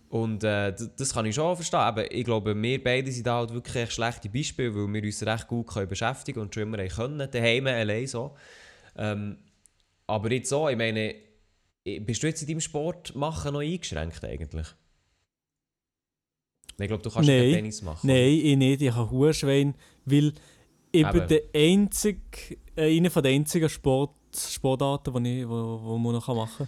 Und 0.09 0.43
äh, 0.43 0.73
d- 0.73 0.89
das 0.95 1.11
kann 1.13 1.25
ich 1.25 1.33
schon 1.35 1.55
verstehen. 1.55 1.79
Aber 1.79 2.09
ich 2.11 2.23
glaube, 2.23 2.55
wir 2.55 2.83
beide 2.83 3.11
sind 3.11 3.25
da 3.25 3.37
halt 3.37 3.51
wirklich 3.51 3.75
echt 3.75 3.93
schlechte 3.93 4.29
Beispiele, 4.29 4.75
weil 4.75 4.93
wir 4.93 5.03
uns 5.03 5.25
recht 5.25 5.47
gut 5.47 5.67
können 5.67 5.87
beschäftigen 5.89 6.39
und 6.39 6.53
schon 6.53 6.63
immer 6.63 6.77
haben 6.77 6.89
können. 6.89 7.31
Daheim 7.31 7.65
allein 7.67 8.05
so. 8.05 8.35
Ähm, 8.97 9.37
aber 10.07 10.31
jetzt 10.31 10.49
so, 10.49 10.69
ich 10.69 10.77
meine, 10.77 11.15
bist 11.83 12.23
du 12.23 12.27
jetzt 12.27 12.41
in 12.41 12.47
deinem 12.47 12.61
Sport 12.61 13.15
machen 13.15 13.53
noch 13.53 13.61
eingeschränkt 13.61 14.23
eigentlich? 14.23 14.67
Ich 16.77 16.87
glaube, 16.87 17.03
du 17.03 17.09
kannst 17.09 17.29
Nein. 17.29 17.53
Tennis 17.53 17.81
machen. 17.81 18.07
Nein, 18.07 18.39
ich 18.43 18.57
nicht. 18.57 18.81
Ich 18.81 18.93
habe 18.93 19.09
Hurenschwein, 19.09 19.75
weil 20.03 20.33
ich 20.91 21.01
Eben. 21.01 21.11
bin 21.11 21.27
der 21.27 21.41
einzige, 21.53 22.19
äh, 22.75 22.97
einer 22.97 23.09
von 23.09 23.23
den 23.23 23.35
einzigen 23.35 23.69
Sport, 23.69 24.15
Sportarten, 24.35 25.23
die 25.23 25.41
ich, 25.41 25.47
wo, 25.47 25.79
wo 25.81 25.97
man 25.97 26.13
noch 26.13 26.27
machen 26.27 26.57
kann. 26.57 26.67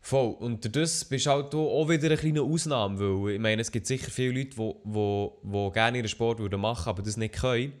Voll. 0.00 0.34
Und 0.38 0.74
das 0.74 1.04
bist 1.04 1.26
halt 1.26 1.52
du 1.52 1.68
auch 1.68 1.88
wieder 1.88 2.06
eine 2.06 2.16
kleine 2.16 2.42
Ausnahme, 2.42 2.98
weil 2.98 3.34
ich 3.34 3.40
meine, 3.40 3.60
es 3.60 3.70
gibt 3.70 3.86
sicher 3.86 4.10
viele 4.10 4.38
Leute, 4.38 4.50
die 4.50 4.56
wo, 4.56 4.80
wo, 4.84 5.38
wo 5.42 5.70
gerne 5.70 5.98
ihren 5.98 6.08
Sport 6.08 6.38
würden 6.38 6.60
machen 6.60 6.88
aber 6.88 7.02
das 7.02 7.16
nicht 7.16 7.34
können. 7.34 7.72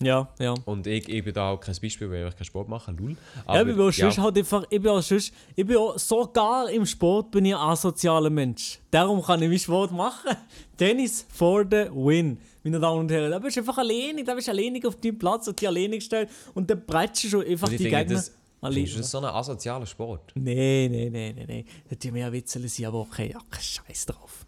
Ja, 0.00 0.32
ja. 0.38 0.54
Und 0.64 0.86
ich, 0.86 1.08
ich 1.08 1.24
bin 1.24 1.34
da 1.34 1.50
auch 1.50 1.58
kein 1.58 1.74
Beispiel, 1.74 2.08
weil 2.08 2.28
ich 2.28 2.36
keinen 2.36 2.44
Sport 2.44 2.68
mache, 2.68 2.92
lul. 2.92 3.16
ja, 3.48 3.60
ich 3.60 3.66
bin 3.66 3.80
auch 3.80 3.90
sonst 3.90 4.18
halt 4.18 4.38
einfach, 4.38 4.64
ich 4.70 4.80
bin 4.80 4.92
auch 4.92 5.02
sonst, 5.02 5.32
ich 5.56 5.66
bin 5.66 5.76
auch, 5.76 5.98
sogar 5.98 6.70
im 6.70 6.86
Sport 6.86 7.32
bin 7.32 7.46
ich 7.46 7.54
ein 7.54 7.60
asozialer 7.60 8.30
Mensch. 8.30 8.78
Darum 8.92 9.20
kann 9.20 9.42
ich 9.42 9.48
meinen 9.48 9.58
Sport 9.58 9.90
machen. 9.90 10.36
Tennis 10.76 11.26
for 11.28 11.64
the 11.68 11.90
win, 11.92 12.38
meine 12.62 12.78
Damen 12.78 13.00
und 13.00 13.10
Herren. 13.10 13.32
Da 13.32 13.40
bist 13.40 13.56
du 13.56 13.60
einfach 13.60 13.78
alleine, 13.78 14.22
da 14.22 14.34
bist 14.36 14.46
du 14.46 14.52
alleine 14.52 14.80
auf 14.86 15.00
deinem 15.00 15.18
Platz 15.18 15.48
und 15.48 15.60
dich 15.60 15.66
alleine 15.66 15.96
gestellt 15.96 16.28
und 16.54 16.70
dann 16.70 16.86
bretschst 16.86 17.24
du 17.24 17.28
schon 17.30 17.44
einfach 17.44 17.68
die 17.68 17.78
Gegner 17.78 18.04
das, 18.04 18.30
du 18.60 18.84
das 18.98 19.10
so 19.10 19.18
ein 19.18 19.24
asozialer 19.24 19.86
Sport? 19.86 20.30
Nein, 20.36 20.92
nein, 20.92 21.10
nein, 21.10 21.34
nein, 21.34 21.46
nein. 21.48 21.64
Da 21.90 21.96
tun 21.96 22.14
wir 22.14 22.20
ja 22.20 22.32
Witzel 22.32 22.68
sein, 22.68 22.86
aber 22.86 23.00
okay, 23.00 23.32
ja, 23.32 23.40
kein 23.50 23.62
Scheiß 23.62 24.06
drauf. 24.06 24.46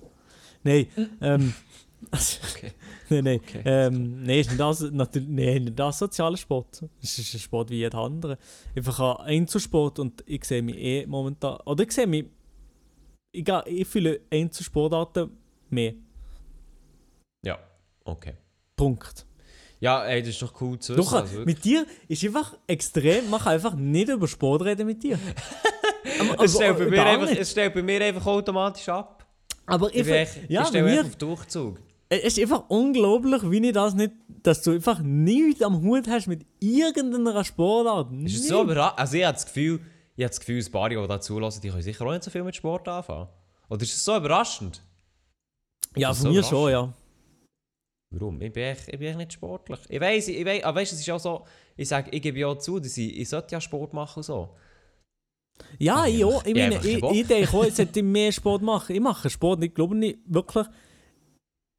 Nein, 0.63 0.87
ähm. 1.21 1.55
Okay. 2.13 2.73
nein, 3.14 3.25
nein. 3.25 3.40
Okay. 3.42 3.62
Ähm, 3.64 4.23
nein, 4.23 4.38
ist 4.38 4.49
nicht 4.51 4.61
das, 4.61 4.81
natürlich, 4.90 5.29
nein, 5.29 5.64
nicht 5.64 5.79
das 5.79 5.99
soziale 5.99 6.37
Sport. 6.37 6.85
Es 7.03 7.18
ist 7.18 7.35
ein 7.35 7.40
Sport 7.40 7.70
wie 7.70 7.77
jeder 7.77 7.99
andere. 7.99 8.38
Einfach 8.77 9.01
ein 9.20 9.27
Einzelsport 9.27 9.99
und 9.99 10.23
ich 10.27 10.44
sehe 10.44 10.62
mich 10.62 10.77
eh 10.77 11.07
momentan. 11.07 11.59
Oder 11.66 11.85
ich 11.85 11.92
sehe 11.92 12.07
mich. 12.07 12.27
Ich, 13.33 13.46
ich 13.66 13.87
fühle 13.88 14.20
Einzelsportarten 14.31 15.31
mehr. 15.68 15.94
Ja, 17.44 17.59
okay. 18.05 18.35
Punkt. 18.77 19.27
Ja, 19.79 20.05
ey, 20.05 20.20
das 20.20 20.31
ist 20.31 20.42
doch 20.42 20.61
cool 20.61 20.79
zu 20.79 20.94
Doch, 20.94 21.12
also 21.12 21.40
mit 21.40 21.64
dir 21.64 21.87
ist 22.07 22.23
einfach 22.25 22.55
extrem, 22.66 23.31
kann 23.31 23.46
einfach 23.49 23.75
nicht 23.75 24.09
über 24.11 24.29
Sport 24.29 24.62
reden 24.62 24.87
mit 24.87 25.03
dir. 25.03 25.18
Aber- 26.20 26.44
es, 26.44 26.55
stellt 26.55 26.79
bei 26.79 26.87
mir 26.87 27.05
einfach, 27.07 27.31
es 27.31 27.51
stellt 27.51 27.73
bei 27.75 27.83
mir 27.83 28.05
einfach 28.05 28.27
automatisch 28.27 28.88
ab. 28.88 29.27
Aber 29.66 29.88
Ich, 29.94 30.07
ich, 30.07 30.29
ja, 30.49 30.62
ich 30.62 30.68
stelle 30.68 30.92
echt 30.92 31.05
auf 31.07 31.16
Durchzug. 31.16 31.81
Es 32.12 32.37
ist 32.37 32.40
einfach 32.40 32.64
unglaublich, 32.68 33.49
wie 33.49 33.64
ich 33.64 33.73
das 33.73 33.94
nicht, 33.94 34.12
dass 34.42 34.62
du 34.62 34.73
einfach 34.73 34.99
nichts 34.99 35.62
am 35.62 35.81
Hut 35.83 36.09
hast 36.09 36.27
mit 36.27 36.44
irgendeiner 36.59 37.44
Sportart. 37.44 38.12
Ist 38.25 38.40
es 38.40 38.49
so 38.49 38.62
überraschend? 38.62 38.99
Also 38.99 39.16
ich 39.16 39.25
habe 39.25 39.35
das 39.35 39.46
Gefühl, 39.46 39.81
ich 40.16 40.25
habe 40.25 40.31
das 40.31 40.40
Gefühl, 40.40 40.61
ein 40.61 40.73
paar, 40.73 40.88
die 40.88 40.96
da 40.96 41.20
zulassen, 41.20 41.61
die 41.61 41.70
können 41.70 41.83
sicher 41.83 42.05
auch 42.05 42.11
nicht 42.11 42.25
so 42.25 42.31
viel 42.33 42.42
mit 42.42 42.57
Sport 42.57 42.88
anfangen. 42.88 43.29
Oder 43.68 43.83
ist 43.83 43.94
es 43.94 44.05
so 44.05 44.16
überraschend? 44.16 44.83
ja, 45.96 46.12
von 46.12 46.23
so 46.23 46.31
mir 46.31 46.42
schon, 46.42 46.70
ja. 46.73 46.92
Warum? 48.12 48.42
Ich 48.42 48.53
bin 48.53 48.64
echt, 48.64 48.88
ich 48.88 48.99
bin 48.99 49.09
echt 49.09 49.18
nicht 49.18 49.33
sportlich. 49.35 49.79
Ich 49.88 50.01
weiß, 50.01 50.29
ich 50.29 50.44
weiß, 50.44 50.64
aber 50.64 50.81
weißt, 50.81 50.92
es 50.92 51.01
ist 51.01 51.11
auch 51.11 51.20
so, 51.20 51.44
ich 51.77 51.88
sage, 51.88 52.11
ich 52.11 52.20
gebe 52.20 52.40
ja 52.40 52.49
auch 52.49 52.59
zu, 52.59 52.81
dass 52.81 52.96
ich, 52.96 53.20
ich 53.20 53.29
sollte 53.29 53.53
ja 53.53 53.61
Sport 53.61 53.92
machen 53.92 54.18
und 54.18 54.25
so. 54.25 54.57
Ja, 55.79 56.07
ich 56.07 56.18
ja, 56.18 56.27
auch. 56.27 56.44
Ich 56.44 56.55
meine, 56.55 56.77
ich, 56.77 57.03
ich 57.03 57.27
denke 57.27 57.57
auch, 57.57 57.64
jetzt 57.64 57.77
sollte 57.77 58.01
ich 58.01 58.05
mehr 58.05 58.33
Sport 58.33 58.62
machen. 58.62 58.96
Ich 58.96 59.01
mache 59.01 59.31
Sport, 59.31 59.62
ich 59.62 59.75
glaube 59.75 59.94
nicht 59.94 60.18
wirklich 60.27 60.66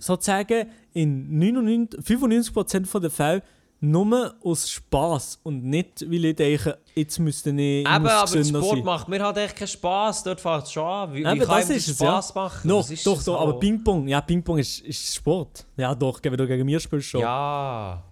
sozusagen 0.01 0.67
in 0.93 1.37
99, 1.39 1.99
95% 2.01 2.99
der 2.99 3.09
Fälle 3.09 3.43
nur 3.83 4.35
aus 4.43 4.69
Spass 4.69 5.39
und 5.41 5.63
nicht, 5.63 6.05
weil 6.09 6.25
ich 6.25 6.35
denke, 6.35 6.77
jetzt 6.93 7.17
müsste 7.17 7.49
ich, 7.49 7.57
Eben, 7.57 7.87
aber 7.87 8.27
Sport 8.27 8.45
sein. 8.45 8.83
macht 8.83 9.07
mir 9.09 9.23
halt 9.23 9.37
echt 9.37 9.55
keinen 9.55 9.67
Spass. 9.67 10.23
Dort 10.23 10.39
fängt 10.39 10.63
es 10.63 10.71
schon 10.71 10.85
an. 10.85 11.11
Wie, 11.13 11.23
wie 11.23 11.27
Eben, 11.27 11.39
kann 11.39 11.59
das 11.61 11.69
ist 11.71 11.87
es, 11.87 11.95
Spass 11.95 12.31
ja. 12.35 12.41
machen? 12.41 12.67
No, 12.67 12.81
doch, 12.81 13.23
doch, 13.23 13.39
halt? 13.39 13.49
aber 13.49 13.59
Ping-Pong, 13.59 14.07
ja, 14.07 14.21
Ping-Pong 14.21 14.59
ist, 14.59 14.81
ist 14.81 15.15
Sport. 15.15 15.65
Ja, 15.77 15.95
doch, 15.95 16.19
wenn 16.23 16.37
du 16.37 16.47
gegen 16.47 16.63
mich 16.63 16.83
spielst 16.83 17.07
schon. 17.07 17.21
Ja. 17.21 18.03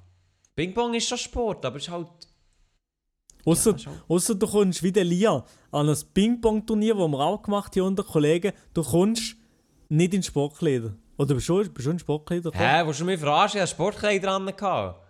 Ping-Pong 0.56 0.96
ist 0.96 1.08
schon 1.08 1.20
Sport, 1.20 1.64
aber 1.64 1.78
es 1.78 1.84
ist 1.84 1.92
halt... 1.92 2.08
Ausser, 3.46 3.72
Ja, 3.72 3.78
schon. 3.78 3.94
ausser 4.08 4.36
du 4.36 4.48
kommst 4.48 4.82
wie 4.82 4.92
der 4.92 5.06
Lia 5.06 5.46
an 5.72 5.88
ein 5.88 5.98
Ping-Pong-Turnier, 6.16 6.96
das 6.96 7.08
wir 7.10 7.20
auch 7.20 7.44
gemacht 7.44 7.76
haben 7.76 7.84
unter 7.84 8.04
Kollegen, 8.04 8.54
du 8.74 8.84
kommst 8.84 9.36
nicht 9.88 10.14
in 10.16 10.24
Sportkleider. 10.24 10.96
Oder 11.20 11.36
bist 11.36 11.50
du 11.50 11.70
bist 11.70 11.86
du 11.86 12.00
Sportkleider 12.00 12.50
gekommen? 12.50 12.64
Hä, 12.64 12.86
willst 12.86 13.02
du 13.02 13.06
mich 13.06 13.20
verarschen? 13.20 13.58
Ich 13.58 13.62
hatte 13.62 13.72
Sportkleider 13.72 14.28
dran. 14.28 14.46
gehabt. 14.46 15.02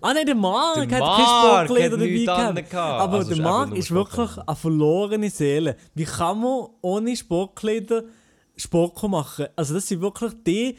Ah 0.00 0.14
nein, 0.14 0.24
der 0.24 0.34
Der 0.34 0.34
hat 0.34 0.38
Marc 0.40 1.68
Sportkleider 1.68 1.96
dabei 1.98 2.24
gehabt. 2.24 2.74
an. 2.74 3.00
Aber 3.00 3.16
Also 3.18 3.34
der 3.34 3.66
nur 3.66 3.76
ist 3.76 3.90
wirklich 3.90 4.38
eine 4.38 4.56
verlorene 4.56 5.30
Seele. 5.30 5.76
Wie 5.94 6.04
kann 6.04 6.40
man 6.40 6.68
ohne 6.80 7.14
Sportkleider 7.14 8.04
Sport 8.56 9.02
machen? 9.04 9.48
Also 9.54 9.74
das 9.74 9.86
sind 9.86 10.00
wirklich 10.00 10.32
die, 10.42 10.78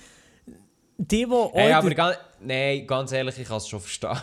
die, 0.98 1.26
die 1.26 1.28
Hey, 1.54 1.72
aber 1.72 1.92
ganz, 1.92 2.18
nein, 2.42 2.88
ganz 2.88 3.12
ehrlich, 3.12 3.38
ich 3.38 3.48
kann 3.48 3.58
es 3.58 3.68
schon 3.68 3.80
verstehen. 3.80 4.18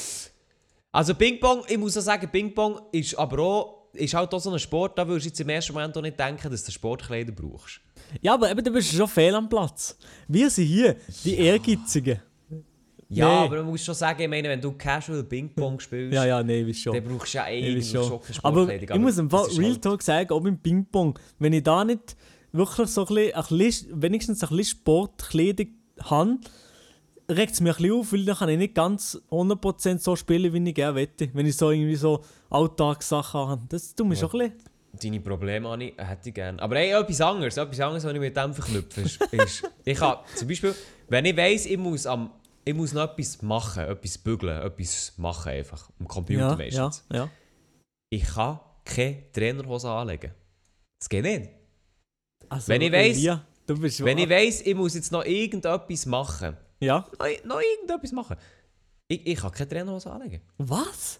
also 0.92 1.14
Ping-Pong, 1.16 1.64
ich 1.68 1.76
muss 1.76 1.98
auch 1.98 2.02
sagen, 2.02 2.28
Ping-Pong 2.30 2.80
ist 2.92 3.18
aber 3.18 3.38
auch, 3.42 3.88
ist 3.94 4.14
halt 4.14 4.32
auch 4.32 4.38
so 4.38 4.50
ein 4.52 4.58
Sport, 4.60 4.96
da 4.96 5.06
würdest 5.06 5.26
du 5.26 5.28
jetzt 5.30 5.40
im 5.40 5.48
ersten 5.48 5.72
Moment 5.74 5.96
auch 5.98 6.02
nicht 6.02 6.18
denken, 6.18 6.50
dass 6.50 6.64
du 6.64 6.70
Sportkleider 6.70 7.32
brauchst. 7.32 7.80
Ja, 8.20 8.34
aber 8.34 8.50
eben, 8.50 8.62
du 8.62 8.70
bist 8.72 8.92
schon 8.92 9.08
fehl 9.08 9.34
am 9.34 9.48
Platz. 9.48 9.96
Wir 10.28 10.50
sind 10.50 10.66
hier, 10.66 10.96
die 11.24 11.36
Ehrgeizigen. 11.38 12.20
Ja, 13.08 13.28
Nee. 13.40 13.44
aber 13.46 13.56
man 13.58 13.66
muss 13.66 13.84
schon 13.84 13.94
sagen, 13.94 14.22
ich 14.22 14.28
meine, 14.28 14.48
wenn 14.48 14.60
du 14.60 14.72
Casual 14.72 15.22
Ping-Pong 15.24 15.80
spielst, 15.80 16.14
Ja, 16.14 16.24
ja, 16.24 16.46
wie 16.46 16.72
schon. 16.72 16.94
dann 16.94 17.04
brauchst 17.04 17.34
du 17.34 17.38
ja 17.38 17.44
eigentlich 17.44 17.76
weiß 17.94 18.04
schon 18.04 18.04
schon. 18.04 18.20
Aber 18.42 18.62
Sportkleidung. 18.62 18.96
ich 18.96 19.02
muss 19.02 19.18
im 19.18 19.28
Fall 19.30 19.46
Real 19.58 19.70
halt- 19.72 19.82
Talk 19.82 20.02
sagen, 20.02 20.30
auch 20.32 20.44
im 20.46 20.58
Ping-Pong, 20.58 21.18
wenn 21.38 21.52
ich 21.52 21.62
da 21.62 21.84
nicht 21.84 22.16
wirklich 22.52 22.88
so 22.88 23.02
ein 23.06 23.14
bisschen, 23.14 23.34
ein 23.34 23.58
bisschen 23.58 24.02
wenigstens 24.02 24.42
ein 24.42 24.48
bisschen 24.56 24.64
Sportkleidung 24.78 25.66
habe, 26.00 26.38
regt 27.30 27.52
es 27.52 27.60
mich 27.60 27.72
ein 27.72 27.76
bisschen 27.82 27.92
auf, 28.00 28.12
weil 28.14 28.24
dann 28.24 28.36
kann 28.36 28.48
ich 28.48 28.58
nicht 28.58 28.74
ganz 28.74 29.20
100% 29.30 29.98
so 30.02 30.16
spielen, 30.16 30.52
wie 30.54 30.68
ich 30.70 30.74
gerne 30.74 30.94
wette. 30.96 31.28
Wenn 31.34 31.44
ich 31.46 31.56
so 31.56 31.70
irgendwie 31.70 31.96
so 31.96 32.22
Alltagssachen 32.48 33.40
habe. 33.48 33.62
Das 33.68 33.94
tut 33.94 34.06
mir 34.06 34.16
schon 34.16 34.30
ein 34.30 34.38
bisschen... 34.50 34.71
Deine 35.00 35.20
Probleme, 35.20 35.68
Anni, 35.68 35.94
hätte 35.96 36.28
ich 36.28 36.34
gerne. 36.34 36.60
Aber 36.60 36.76
hey, 36.76 36.92
etwas 36.92 37.20
anderes, 37.22 37.56
etwas 37.56 37.80
anderes, 37.80 38.04
was 38.04 38.12
ich 38.12 38.20
mit 38.20 38.36
dem 38.36 38.52
verknüpfe, 38.52 39.00
ist, 39.00 39.20
ist 39.32 39.70
ich 39.84 39.98
kann 39.98 40.18
zum 40.36 40.48
Beispiel, 40.48 40.74
wenn 41.08 41.24
ich 41.24 41.36
weiss, 41.36 41.64
ich 41.66 41.78
muss, 41.78 42.04
am, 42.06 42.30
ich 42.64 42.74
muss 42.74 42.92
noch 42.92 43.10
etwas 43.10 43.40
machen, 43.40 43.84
etwas 43.84 44.18
bügeln, 44.18 44.60
etwas 44.60 45.14
machen 45.16 45.48
einfach, 45.52 45.90
am 45.98 46.06
Computer 46.06 46.40
Ja, 46.42 46.50
ja, 46.50 46.56
meistens. 46.56 47.04
ja. 47.10 47.30
Ich 48.10 48.24
kann 48.24 48.60
keine 48.84 49.32
Trainerhose 49.32 49.88
anlegen. 49.88 50.32
Das 51.00 51.08
geht 51.08 51.24
nicht. 51.24 51.48
Also, 52.50 52.68
Wenn 52.68 52.82
ich 52.82 52.92
weiss- 52.92 53.40
bist 53.80 54.04
Wenn 54.04 54.18
ich 54.18 54.28
weiss, 54.28 54.60
ich 54.60 54.74
muss 54.74 54.94
jetzt 54.94 55.10
noch 55.10 55.24
irgendetwas 55.24 56.04
machen, 56.04 56.54
Ja. 56.80 57.06
noch, 57.18 57.44
noch 57.44 57.60
irgendetwas 57.62 58.12
machen, 58.12 58.36
ich, 59.08 59.26
ich 59.26 59.38
kann 59.38 59.52
keine 59.52 59.68
Trainerhose 59.68 60.10
anlegen. 60.10 60.42
Was? 60.58 61.18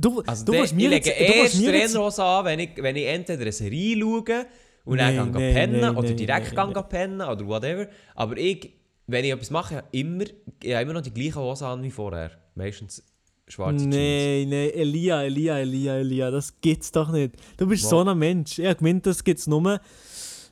Du, 0.00 0.22
Also 0.26 0.44
du 0.44 0.52
der- 0.52 0.60
willst 0.62 0.72
ich 0.72 0.76
mir 0.78 0.88
lege 0.90 1.10
jetzt... 1.10 1.20
Erst 1.20 1.60
mir 1.60 1.70
Trainerhose 1.72 2.24
an, 2.24 2.44
wenn 2.44 2.58
ich, 2.60 2.70
wenn 2.76 2.96
ich 2.96 3.06
entweder 3.06 3.42
eine 3.42 3.52
Serie 3.52 3.98
schaue 4.00 4.46
und 4.84 4.96
Nein, 4.96 5.16
dann 5.16 5.30
nein, 5.32 5.54
pennen 5.54 5.80
nein, 5.80 5.96
oder 5.96 6.12
direkt 6.12 6.52
nein, 6.54 6.72
gehe 6.72 6.82
pennen 6.84 7.20
oder 7.20 7.46
whatever. 7.46 7.86
Aber 8.14 8.36
ich, 8.36 8.72
wenn 9.06 9.24
ich 9.24 9.30
etwas 9.32 9.50
mache, 9.50 9.84
immer, 9.92 10.24
ich 10.62 10.72
habe 10.72 10.82
immer 10.82 10.92
noch 10.94 11.02
die 11.02 11.12
gleiche 11.12 11.36
Hose 11.40 11.66
an 11.66 11.82
wie 11.82 11.90
vorher. 11.90 12.30
Meistens 12.54 13.04
schwarze 13.46 13.78
Jeans. 13.78 13.94
Nein, 13.94 14.48
nein, 14.48 14.70
Elia, 14.70 15.22
Elia, 15.24 15.58
Elia, 15.58 15.96
Elia, 15.98 16.30
das 16.30 16.58
gibt's 16.60 16.90
doch 16.92 17.10
nicht. 17.12 17.34
Du 17.56 17.66
bist 17.66 17.82
Was? 17.84 17.90
so 17.90 18.00
ein 18.02 18.18
Mensch. 18.18 18.58
Ich 18.58 18.64
habe 18.64 18.76
gemeint, 18.76 19.04
das 19.06 19.22
gibt's 19.22 19.46
nur 19.46 19.80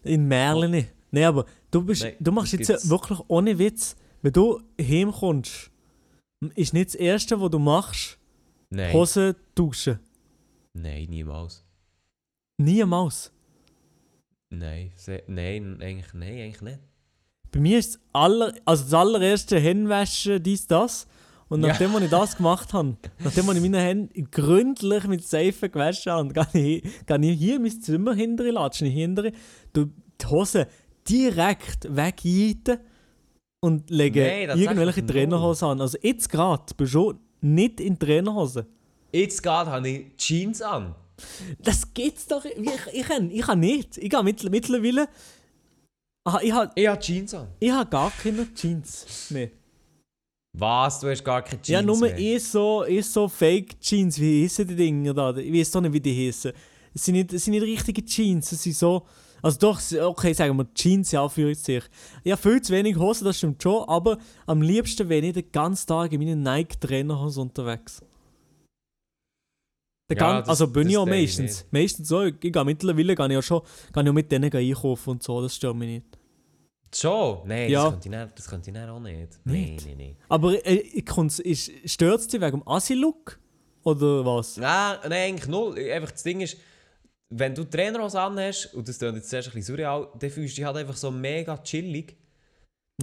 in 0.04 0.26
Merlin. 0.28 0.86
Nein, 1.10 1.24
aber 1.24 1.46
du, 1.70 1.82
bist, 1.82 2.02
Nein, 2.02 2.14
du 2.20 2.32
machst 2.32 2.52
jetzt 2.52 2.66
gibt's. 2.66 2.90
wirklich 2.90 3.18
ohne 3.28 3.58
Witz, 3.58 3.96
wenn 4.20 4.32
du 4.32 4.60
heimkommst, 4.80 5.70
ist 6.54 6.74
nicht 6.74 6.88
das 6.88 6.94
Erste, 6.96 7.40
was 7.40 7.50
du 7.50 7.58
machst, 7.58 8.17
Nein. 8.70 8.92
Hose 8.92 9.36
tauschen. 9.54 9.98
Nein, 10.74 11.06
niemals. 11.08 11.64
Niemals. 12.60 13.32
Nein, 14.50 14.92
nein, 15.26 15.78
eigentlich, 15.80 16.14
nein, 16.14 16.28
eigentlich 16.34 16.60
nicht. 16.62 16.78
Bei 17.50 17.60
mir 17.60 17.78
ist 17.78 17.94
das, 17.94 18.00
aller, 18.12 18.52
also 18.64 18.84
das 18.84 18.94
allererste 18.94 19.58
Händenwaschen 19.58 20.42
dies, 20.42 20.66
das. 20.66 21.06
Und 21.48 21.62
Ja. 21.62 21.68
nachdem, 21.68 21.94
als 21.94 22.04
ich 22.04 22.10
das 22.10 22.36
gemacht 22.36 22.72
habe, 22.74 22.96
nachdem 23.20 23.50
ich 23.52 23.60
meine 23.60 23.80
Hände 23.80 24.22
gründlich 24.24 25.04
mit 25.06 25.26
Seife 25.26 25.70
gewaschen 25.70 26.12
habe, 26.12 26.32
gehe 26.52 26.78
ich, 26.78 27.06
gehe 27.06 27.18
ich 27.32 27.38
hier 27.38 27.56
in 27.56 27.62
mein 27.62 27.80
Zimmer 27.80 28.14
hinterher, 28.14 28.52
latschen 28.52 28.86
hinterher, 28.88 29.32
du 29.72 29.86
die 30.20 30.26
Hose 30.26 30.66
direkt 31.08 31.94
wegjeiten 31.94 32.80
und 33.60 33.88
lege 33.88 34.46
das 34.46 34.58
irgendwelche 34.58 35.00
ich. 35.00 35.06
Trainerhosen 35.06 35.68
an. 35.68 35.80
Also 35.80 35.96
jetzt 36.02 36.28
gerade, 36.28 36.64
bist 36.76 36.94
du 36.94 36.98
schon 36.98 37.18
nicht 37.40 37.80
in 37.80 37.98
Trainerhosen. 37.98 38.66
Jetzt 39.12 39.42
gerade 39.42 39.70
habe 39.70 39.88
ich 39.88 40.16
Jeans 40.16 40.60
an. 40.62 40.94
Das 41.60 41.92
geht's 41.94 42.26
doch. 42.26 42.44
Ich, 42.44 42.56
ich, 42.92 43.02
kann, 43.06 43.30
ich 43.30 43.42
kann 43.42 43.60
nicht. 43.60 43.96
Ich 43.98 44.10
gehe 44.10 44.22
mittl 44.22 44.50
mittlerweile. 44.50 45.08
Aha, 46.24 46.40
ich 46.42 46.52
habe 46.52 46.70
Ich 46.74 46.86
habe 46.86 47.00
Jeans 47.00 47.34
an. 47.34 47.48
ich 47.58 47.70
hab 47.70 47.90
gar 47.90 48.10
keine 48.22 48.52
Jeans 48.54 49.30
mehr. 49.30 49.50
Was? 50.56 51.00
Du 51.00 51.08
hast 51.08 51.24
gar 51.24 51.42
keine 51.42 51.60
Jeans 51.62 51.68
Ja, 51.68 51.82
nur 51.82 51.98
mehr? 51.98 52.18
eh 52.18 52.38
so, 52.38 52.84
eh 52.84 53.00
so 53.00 53.28
Fake 53.28 53.80
Jeans. 53.80 54.18
Wie 54.20 54.44
heissen 54.44 54.66
die 54.68 54.76
Dinger 54.76 55.14
da? 55.14 55.34
Ich 55.36 55.52
weiß 55.52 55.70
doch 55.72 55.80
nicht, 55.80 55.92
wie 55.92 56.00
die 56.00 56.26
heissen. 56.28 56.52
Es 56.94 57.04
sind 57.04 57.14
nicht, 57.14 57.32
es 57.32 57.44
sind 57.44 57.52
nicht 57.52 57.62
richtige 57.62 58.04
Jeans. 58.04 58.50
Es 58.52 58.62
sind 58.62 58.76
so. 58.76 59.06
Also 59.40 59.58
doch, 59.60 59.80
okay, 60.02 60.32
sagen 60.32 60.56
wir 60.56 60.66
Jeans, 60.74 61.12
ja, 61.12 61.28
für 61.28 61.54
sich. 61.54 61.84
Ich 62.24 62.32
habe 62.32 62.42
viel 62.42 62.60
zu 62.60 62.72
wenig 62.72 62.96
Hosen, 62.96 63.24
das 63.24 63.38
stimmt 63.38 63.62
schon, 63.62 63.88
aber 63.88 64.18
am 64.46 64.60
liebsten 64.62 65.06
bin 65.06 65.22
ich 65.22 65.32
den 65.34 65.52
ganzen 65.52 65.86
Tag 65.86 66.10
in 66.12 66.18
meinen 66.20 66.42
Nike-Trainerhosen 66.42 67.42
unterwegs. 67.42 68.00
Der 70.10 70.16
Ja, 70.16 70.22
gan- 70.26 70.40
das- 70.40 70.48
also 70.48 70.66
bin 70.68 70.88
ich 70.88 70.96
auch 70.96 71.04
denke 71.04 71.20
ich 71.20 71.38
meistens. 71.38 71.66
Meistens 71.70 72.08
so. 72.08 72.22
Ich, 72.24 72.34
ich 72.42 72.52
gehe 72.52 72.64
mittlerweile 72.64 73.14
gehe 73.14 73.28
ich 73.30 73.36
auch 73.36 73.42
schon 73.42 73.60
gehe 73.92 74.02
ich 74.02 74.08
auch 74.08 74.12
mit 74.14 74.32
denen 74.32 74.52
einkaufen 74.52 75.10
und 75.10 75.22
so, 75.22 75.40
das 75.42 75.54
stört 75.54 75.76
mich 75.76 75.88
nicht. 75.88 76.18
Schon? 76.94 77.46
Nein, 77.46 77.70
Ja. 77.70 77.82
das, 77.84 77.90
könnte 77.92 78.08
ich 78.08 78.12
dann, 78.12 78.32
das 78.34 78.48
könnte 78.48 78.70
ich 78.70 78.74
dann 78.74 78.88
auch 78.88 79.00
nicht. 79.00 79.38
Nein, 79.44 79.76
nein, 79.84 79.96
nein. 79.98 80.16
Aber 80.30 80.66
äh, 80.66 80.82
stört 81.86 82.20
es 82.20 82.26
dich 82.28 82.40
wegen 82.40 82.60
dem 82.60 82.66
Assi-Look? 82.68 83.38
Oder 83.84 84.24
was? 84.24 84.56
Nein, 84.56 84.96
nein, 85.02 85.12
eigentlich 85.12 85.48
null. 85.48 85.78
Einfach 85.78 86.10
das 86.12 86.22
Ding 86.22 86.40
ist, 86.40 86.56
wenn 87.30 87.54
du 87.54 87.64
Trainerhose 87.64 88.20
anhast, 88.20 88.74
und 88.74 88.88
das 88.88 88.98
klingt 88.98 89.16
jetzt 89.16 89.30
zuerst 89.30 89.48
ein 89.48 89.54
bisschen 89.54 89.76
surreal, 89.76 90.08
dann 90.18 90.30
fühlst 90.30 90.54
du 90.54 90.60
dich 90.60 90.64
halt 90.64 90.76
einfach 90.76 90.96
so 90.96 91.10
mega 91.10 91.58
chillig. 91.58 92.16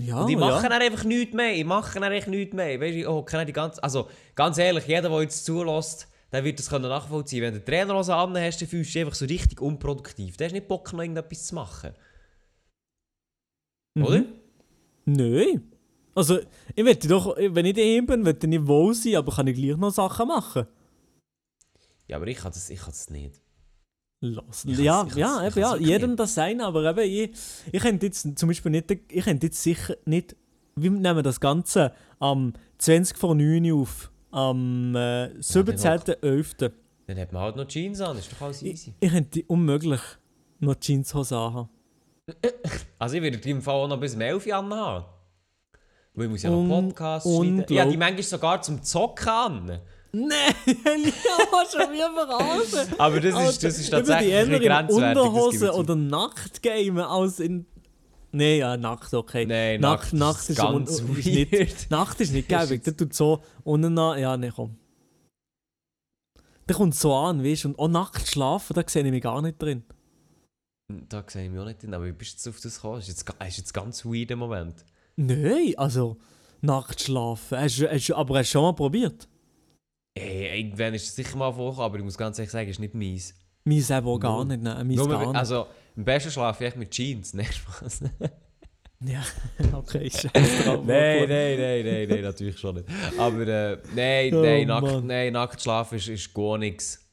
Ja, 0.01 0.21
und 0.21 0.29
ich 0.29 0.37
mache 0.37 0.63
ja. 0.63 0.69
dann 0.69 0.81
einfach 0.81 1.03
nichts 1.05 1.33
mehr. 1.33 1.53
Ich 1.55 1.63
mache 1.63 1.99
dann 1.99 2.11
einfach 2.11 2.29
nichts 2.29 2.53
mehr. 2.53 2.79
Weißt 2.79 2.97
du, 2.97 3.09
oh, 3.09 3.23
kann 3.23 3.45
die 3.47 3.53
ganze... 3.53 3.81
Also, 3.81 4.09
ganz 4.33 4.57
ehrlich, 4.57 4.85
jeder, 4.87 5.09
der 5.09 5.21
jetzt 5.21 5.45
zulässt, 5.45 6.07
der 6.31 6.43
wird 6.43 6.59
das 6.59 6.69
können 6.69 6.89
nachvollziehen. 6.89 7.43
Wenn 7.43 7.53
du 7.53 7.63
Trainerhose 7.63 8.13
anhast, 8.13 8.61
dann 8.61 8.67
fühlst 8.67 8.89
du 8.89 8.93
dich 8.93 9.05
einfach 9.05 9.15
so 9.15 9.25
richtig 9.25 9.61
unproduktiv. 9.61 10.35
Du 10.35 10.43
hast 10.43 10.51
nicht 10.51 10.67
Bock, 10.67 10.91
noch 10.91 11.01
irgendetwas 11.01 11.45
zu 11.45 11.55
machen. 11.55 11.93
Mhm. 13.93 14.05
Oder? 14.05 14.23
Nein. 15.05 15.71
Also, 16.13 16.39
ich 16.73 16.83
möchte 16.83 17.07
doch, 17.07 17.37
wenn 17.37 17.65
ich 17.65 17.75
daheim 17.75 18.05
bin, 18.05 18.21
möchte 18.21 18.47
ich 18.47 18.49
nicht 18.49 18.67
wohl 18.67 18.93
sein, 18.93 19.15
aber 19.15 19.33
kann 19.33 19.47
ich 19.47 19.55
gleich 19.55 19.77
noch 19.77 19.91
Sachen 19.91 20.27
machen. 20.27 20.67
Ja, 22.07 22.17
aber 22.17 22.27
ich 22.27 22.37
kann 22.37 22.51
das, 22.51 22.69
ich 22.69 22.79
kann 22.79 22.89
das 22.89 23.09
nicht. 23.09 23.41
Ich 24.65 24.79
ja, 24.79 25.05
ich 25.07 25.15
ja, 25.15 25.47
ich 25.47 25.55
eben, 25.55 25.59
ja, 25.59 25.75
jedem 25.75 26.15
das 26.15 26.35
sein, 26.35 26.61
aber 26.61 26.83
eben, 26.89 26.99
ich, 26.99 27.31
ich 27.71 27.81
könnte 27.81 28.05
jetzt 28.05 28.37
zum 28.37 28.47
Beispiel 28.47 28.71
nicht, 28.71 28.91
ich 28.91 29.23
könnte 29.23 29.47
jetzt 29.47 29.61
sicher 29.61 29.95
nicht, 30.05 30.35
wie 30.75 30.89
nehmen 30.89 31.15
wir 31.15 31.23
das 31.23 31.39
Ganze 31.39 31.93
am 32.19 32.53
20 32.77 33.17
vor 33.17 33.35
9 33.35 33.71
Uhr 33.71 33.81
auf, 33.81 34.11
am 34.31 34.95
äh, 34.95 35.27
17.11. 35.39 36.71
Dann 37.07 37.19
hat 37.19 37.31
man 37.31 37.41
halt 37.43 37.55
noch 37.55 37.67
Jeans 37.67 38.01
an, 38.01 38.17
ist 38.17 38.31
doch 38.31 38.41
alles 38.41 38.61
ich, 38.61 38.73
easy. 38.73 38.93
ich 38.99 39.11
könnte 39.11 39.43
unmöglich 39.47 40.01
noch 40.59 40.75
Jeanshose 40.79 41.37
anhaben. 41.37 41.69
Also 42.97 43.17
ich 43.17 43.21
würde 43.21 43.37
die 43.37 43.51
im 43.51 43.61
Fall 43.61 43.75
auch 43.75 43.87
noch 43.87 43.99
bis 43.99 44.15
um 44.15 44.21
11 44.21 44.47
Uhr 44.47 44.55
anhaben. 44.55 45.05
Weil 46.15 46.25
ich 46.25 46.31
muss 46.31 46.43
ja 46.43 46.49
noch 46.49 46.67
Podcasts 46.67 47.29
schneiden. 47.29 47.65
Ja, 47.69 47.85
die 47.85 47.97
manchmal 47.97 48.23
sogar 48.23 48.61
zum 48.61 48.81
Zocken 48.81 49.29
an. 49.29 49.79
Nein, 50.17 50.55
ja, 50.65 51.65
schon 51.69 51.93
wieder 51.93 52.13
verraten. 52.13 52.93
Aber 52.99 53.19
das 53.19 53.49
ist, 53.49 53.63
das 53.63 53.77
ist 53.79 53.91
würde 53.91 54.05
tatsächlich 54.07 54.31
eher 54.33 54.41
ein 54.41 54.49
bisschen 54.49 54.61
in 54.63 54.69
grenzwertig. 54.69 55.21
Unterhose 55.23 55.73
oder 55.73 55.95
nackt 55.95 56.63
gamen 56.63 56.99
als 56.99 57.39
in... 57.39 57.65
Nein, 58.31 58.57
ja, 58.59 58.77
nackt, 58.77 59.13
okay. 59.13 59.45
Nein, 59.45 59.81
nackt 59.81 60.13
nackt 60.13 60.39
ist 60.41 60.49
ist, 60.51 60.59
un- 60.59 60.85
ganz 60.85 60.99
ist 60.99 61.25
nicht... 61.25 61.89
Nackt 61.91 62.19
ist 62.21 62.31
nicht 62.33 62.51
Ist 62.51 62.69
gäbig, 62.69 62.83
der 62.83 62.95
tut 62.97 63.13
so 63.13 63.41
unten 63.63 63.97
an... 63.97 64.19
Ja, 64.19 64.37
ne, 64.37 64.51
komm. 64.55 64.77
Der 66.67 66.75
kommt 66.75 66.95
so 66.95 67.13
an, 67.13 67.43
weißt 67.43 67.65
du, 67.65 67.67
und 67.69 67.79
auch 67.79 67.87
nackt 67.87 68.27
schlafen, 68.27 68.73
da 68.73 68.83
sehe 68.87 69.03
ich 69.03 69.11
mich 69.11 69.21
gar 69.21 69.41
nicht 69.41 69.61
drin. 69.61 69.83
Da 71.09 71.23
sehe 71.27 71.45
ich 71.45 71.51
mich 71.51 71.59
auch 71.59 71.65
nicht 71.65 71.81
drin, 71.83 71.93
aber 71.93 72.05
wie 72.05 72.11
bist 72.11 72.45
du 72.45 72.49
auf 72.49 72.59
das 72.59 72.75
gekommen? 72.75 72.95
Das 72.99 73.07
ist 73.09 73.27
jetzt, 73.27 73.43
ist 73.47 73.57
jetzt 73.57 73.73
ganz 73.73 74.05
weird 74.05 74.31
im 74.31 74.39
Moment. 74.39 74.85
Nein, 75.15 75.73
also 75.77 76.17
Nachtschlafen. 76.61 77.57
Hast, 77.59 77.79
du- 77.79 77.89
hast, 77.89 78.07
du- 78.09 78.15
aber 78.15 78.39
hast 78.39 78.49
du 78.49 78.51
schon 78.53 78.63
mal 78.63 78.73
probiert? 78.73 79.27
Ey, 80.17 80.59
irgendwann 80.59 80.93
ist 80.93 81.07
es 81.07 81.15
sicher 81.15 81.35
mal 81.37 81.51
vorgekommen, 81.51 81.85
aber 81.85 81.97
ich 81.97 82.03
muss 82.03 82.17
ganz 82.17 82.39
ehrlich 82.39 82.51
sagen, 82.51 82.69
es 82.69 82.75
ist 82.77 82.79
nicht 82.79 82.93
meins. 82.95 83.33
Meins 83.65 83.89
eben 83.89 84.19
gar 84.19 84.37
Null. 84.37 84.45
nicht, 84.45 84.61
nein. 84.63 84.87
Meins 84.87 85.07
gar 85.07 85.25
nicht. 85.27 85.35
also, 85.35 85.67
am 85.97 86.05
besten 86.05 86.31
schlafe 86.31 86.63
ich 86.63 86.67
echt 86.69 86.77
mit 86.77 86.91
Jeans, 86.91 87.33
ne 87.33 87.45
Spaß. 87.45 88.01
Ja, 89.01 89.21
okay, 89.73 90.09
scheiß 90.09 90.31
drauf. 90.63 90.83
nein, 90.85 91.27
nein, 91.27 91.59
nein, 91.59 91.85
nein, 91.85 92.07
nein, 92.09 92.21
natürlich 92.21 92.57
schon 92.57 92.75
nicht. 92.75 92.87
Aber 93.19 93.45
äh, 93.45 93.77
nein, 93.93 94.33
Oh, 94.33 94.41
nein, 94.41 94.65
nackt, 94.67 95.03
nein, 95.03 95.33
nackt 95.33 95.61
schlafen 95.61 95.97
ist, 95.97 96.07
ist 96.07 96.33
gar 96.33 96.57
nichts. 96.57 97.05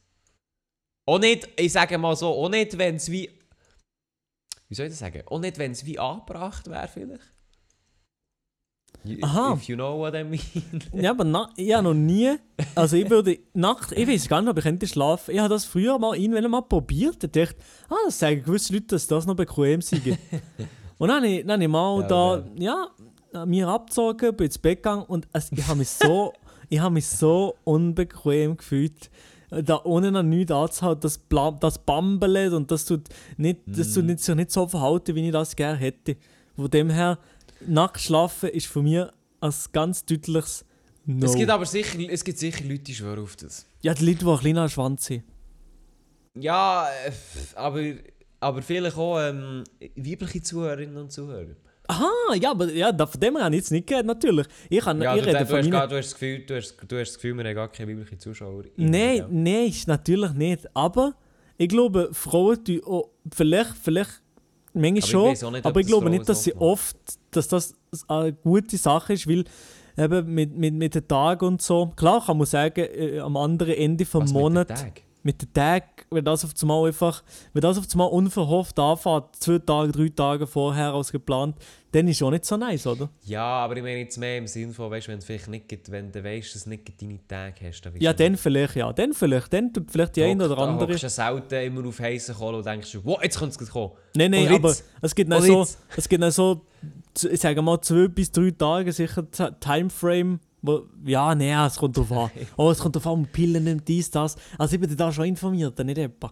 Auch 1.05 1.19
nicht, 1.19 1.47
ich 1.59 1.71
sage 1.73 1.97
mal 1.97 2.15
so, 2.15 2.29
auch 2.33 2.47
nicht, 2.49 2.77
wenn 2.77 2.95
es 2.95 3.11
wie. 3.11 3.29
Wie 4.69 4.75
soll 4.75 4.85
ich 4.85 4.93
das 4.93 4.99
sagen? 4.99 5.21
Auch 5.27 5.39
nicht, 5.39 5.57
wenn 5.59 5.71
es 5.73 5.85
wie 5.85 5.99
angebracht 5.99 6.67
wäre, 6.69 6.87
vielleicht. 6.87 7.31
You- 9.05 9.17
Aha. 9.21 9.53
If 9.55 9.63
you 9.67 9.75
know 9.75 9.99
what 9.99 10.13
I 10.15 10.23
mean. 10.23 10.39
Ja, 10.93 11.11
aber 11.11 11.23
na, 11.25 11.49
ich 11.57 11.73
habe 11.73 11.83
noch 11.83 11.93
nie, 11.93 12.35
also 12.75 12.95
ich 12.95 13.09
würde 13.09 13.37
Nacht, 13.53 13.91
ich 13.91 14.07
weiß 14.07 14.29
gar 14.29 14.41
nicht, 14.41 14.49
ob 14.49 14.57
ich 14.57 14.63
könnte 14.63 14.87
schlafen. 14.87 15.31
Ich 15.35 15.39
habe 15.39 15.49
das 15.49 15.65
früher 15.65 15.99
mal 15.99 16.15
irgendwann 16.15 16.49
mal 16.49 16.61
probiert 16.61 17.21
und 17.23 17.35
dachte, 17.35 17.55
ah, 17.89 17.95
das 18.05 18.19
sagen 18.19 18.43
gewisse 18.43 18.71
Leute, 18.73 18.85
dass 18.87 19.07
das 19.07 19.25
noch 19.25 19.35
bequem 19.35 19.81
sei. 19.81 19.97
und 20.97 21.07
dann 21.09 21.17
habe 21.17 21.27
ich, 21.27 21.41
dann 21.41 21.51
habe 21.53 21.63
ich 21.63 21.69
mal 21.69 22.01
Ja, 22.01 22.07
da, 22.07 22.43
ja, 23.33 23.45
mir 23.45 23.67
abgezogen, 23.67 24.35
bin 24.37 24.45
ins 24.45 24.57
Bett 24.57 24.77
gegangen 24.83 25.03
und 25.07 25.27
es, 25.33 25.51
ich 25.51 25.67
habe 25.67 25.79
mich 25.79 25.89
so, 25.89 26.31
ich 26.69 26.79
habe 26.79 26.93
mich 26.93 27.07
so 27.07 27.55
unbequem 27.65 28.55
gefühlt. 28.55 29.09
Da 29.49 29.81
ohne 29.83 30.11
noch 30.11 30.23
nichts 30.23 30.51
anzuhalten, 30.51 31.01
das, 31.01 31.17
Bla- 31.19 31.51
das 31.59 31.77
Bambelt 31.77 32.53
und 32.53 32.71
das 32.71 32.85
tut, 32.85 33.01
nicht, 33.37 33.59
das 33.67 33.89
Mhm. 33.89 33.93
tut 33.93 34.05
nicht, 34.05 34.19
sich 34.21 34.35
nicht 34.35 34.51
so 34.51 34.67
verhalten, 34.67 35.13
wie 35.13 35.25
ich 35.27 35.31
das 35.31 35.55
gerne 35.55 35.77
hätte. 35.77 36.15
Von 36.55 36.69
dem 36.71 36.89
her, 36.89 37.17
nackt 37.67 38.01
schlafen 38.01 38.49
ist 38.49 38.67
für 38.67 38.81
mich 38.81 38.99
ein 39.41 39.53
ganz 39.71 40.05
deutliches 40.05 40.65
No. 41.05 41.25
Es 41.25 41.35
gibt 41.35 41.49
aber 41.49 41.65
sicher, 41.65 41.99
es 42.09 42.23
gibt 42.23 42.37
sicher 42.37 42.63
Leute, 42.63 42.83
die 42.83 42.95
schwören 42.95 43.23
auf 43.23 43.35
das. 43.35 43.65
Ja, 43.81 43.93
die 43.93 44.05
Leute, 44.05 44.19
die 44.23 44.31
ein 44.31 44.37
kleiner 44.37 44.69
Schwanz 44.69 45.05
sind. 45.05 45.23
Ja, 46.35 46.87
äh, 47.05 47.11
aber, 47.55 47.81
aber 48.39 48.61
vielleicht 48.61 48.97
auch 48.97 49.19
ähm, 49.19 49.63
weibliche 49.97 50.41
Zuhörerinnen 50.41 50.95
und 50.95 51.11
Zuhörer. 51.11 51.55
Aha, 51.87 52.35
ja, 52.39 52.51
aber 52.51 52.71
ja, 52.71 52.95
von 53.05 53.19
dem 53.19 53.37
habe 53.37 53.53
ich 53.53 53.61
jetzt 53.61 53.71
nicht 53.71 53.85
gehört, 53.85 54.05
natürlich. 54.05 54.47
Ich, 54.69 54.79
kann, 54.79 55.01
Ja, 55.01 55.15
ich 55.15 55.23
du, 55.23 55.27
rede 55.27 55.45
von 55.45 55.57
hast 55.57 55.63
meinen... 55.63 55.71
gar, 55.71 55.87
du, 55.89 55.97
hast 55.97 56.05
das 56.05 56.13
Gefühl, 56.13 56.45
du, 56.45 56.55
hast, 56.55 56.77
du 56.87 56.97
hast 56.97 57.09
das 57.09 57.15
Gefühl, 57.15 57.37
wir 57.37 57.43
haben 57.43 57.55
gar 57.55 57.67
keine 57.67 57.91
weiblichen 57.91 58.19
Zuschauer. 58.19 58.63
Nein, 58.77 59.25
nein, 59.29 59.67
ist 59.67 59.87
natürlich 59.89 60.31
nicht. 60.31 60.65
Aber 60.73 61.13
ich 61.57 61.67
glaube, 61.67 62.09
Frauen 62.13 62.63
tun 62.63 62.81
auch, 62.85 63.09
vielleicht, 63.35 63.75
vielleicht, 63.83 64.21
manchmal 64.73 64.89
Aber 64.89 64.97
ich 64.97 65.05
schon, 65.05 65.47
auch 65.47 65.51
nicht, 65.51 65.65
aber 65.65 65.79
ich 65.81 65.87
glaube 65.87 66.05
Frauen 66.05 66.11
nicht, 66.13 66.29
dass 66.29 66.43
sie 66.45 66.55
oft, 66.55 66.97
dass 67.35 67.47
das 67.47 67.75
eine 68.07 68.33
gute 68.33 68.77
Sache 68.77 69.13
ist, 69.13 69.27
weil 69.27 69.45
eben 69.97 70.33
mit, 70.33 70.55
mit, 70.57 70.73
mit 70.73 70.95
den 70.95 71.07
Tagen 71.07 71.45
und 71.45 71.61
so, 71.61 71.91
klar 71.95 72.25
kann 72.25 72.37
man 72.37 72.47
sagen, 72.47 72.85
äh, 72.93 73.19
am 73.19 73.37
anderen 73.37 73.73
Ende 73.75 74.05
vom 74.05 74.23
Was 74.23 74.33
Monat? 74.33 74.69
Mit 75.23 75.41
den 75.41 75.53
Tagen, 75.53 75.85
wenn 76.11 76.23
das 76.25 76.43
auf 76.43 76.51
einmal 76.61 76.85
einfach, 76.87 77.23
wenn 77.53 77.61
das 77.61 77.77
auf 77.77 77.85
einmal 77.91 78.09
unverhofft 78.09 78.77
anfängt, 78.77 79.35
zwei 79.39 79.57
Tage, 79.59 79.91
drei 79.91 80.09
Tage 80.09 80.45
vorher 80.45 80.93
als 80.93 81.11
geplant, 81.11 81.55
dann 81.93 82.07
ist 82.07 82.21
auch 82.23 82.31
nicht 82.31 82.43
so 82.43 82.57
nice, 82.57 82.85
oder? 82.87 83.09
Ja, 83.23 83.43
aber 83.43 83.77
ich 83.77 83.83
meine 83.83 83.99
jetzt 83.99 84.17
mehr 84.17 84.37
im 84.39 84.47
Sinne 84.47 84.73
von, 84.73 84.89
weißt, 84.91 85.07
wenn 85.07 85.19
du 85.19 85.25
vielleicht 85.25 85.47
nicht, 85.47 85.67
gibt- 85.69 85.89
wenn 85.91 86.11
du 86.11 86.23
weißt, 86.23 86.55
dass 86.55 86.63
du 86.65 86.71
nicht 86.71 87.01
deine 87.01 87.19
Tage 87.27 87.67
hast. 87.67 87.81
Dann 87.81 87.93
Ja, 87.99 88.11
dann 88.13 88.35
vielleicht, 88.35 88.75
ja. 88.75 88.91
Dann 88.91 89.13
vielleicht. 89.13 89.53
Dann 89.53 89.71
tut 89.71 89.89
vielleicht 89.91 90.15
die 90.15 90.23
eine 90.23 90.43
oder 90.45 90.57
andere. 90.57 90.87
Du 90.87 90.97
ja 90.97 91.09
selten 91.09 91.53
immer 91.55 91.87
auf 91.87 91.99
heißen 91.99 92.35
Kohle 92.35 92.57
und 92.57 92.65
denkst, 92.65 92.97
wow, 93.03 93.19
jetzt 93.21 93.37
könnte 93.39 93.63
es 93.63 93.69
kommen. 93.69 93.91
Nein, 94.15 94.31
nein, 94.31 94.47
aber 94.49 94.69
jetzt- 94.69 94.83
es 95.01 95.15
gibt 95.15 95.29
noch 95.29 95.41
so, 95.41 95.65
es 95.95 96.09
gibt 96.09 96.21
noch 96.21 96.31
so, 96.31 96.65
ich 97.29 97.39
sage 97.39 97.61
mal, 97.61 97.79
zwei 97.81 98.07
bis 98.07 98.31
drei 98.31 98.51
Tage 98.51 98.91
sicher 98.91 99.29
Ti- 99.29 99.51
Timeframe. 99.59 100.39
Ja, 101.05 101.35
nein, 101.35 101.67
es 101.67 101.75
kommt 101.77 101.97
drauf 101.97 102.11
an. 102.11 102.31
Oh, 102.55 102.71
es 102.71 102.79
kommt 102.79 102.95
drauf 102.95 103.07
an, 103.07 103.25
Pillen 103.25 103.63
nimmt 103.63 103.87
dies, 103.87 104.09
das. 104.09 104.35
Also 104.57 104.75
ich 104.75 104.81
bin 104.81 104.95
da 104.95 105.11
schon 105.11 105.25
informiert, 105.25 105.77
nicht 105.79 105.97
etwa. 105.97 106.31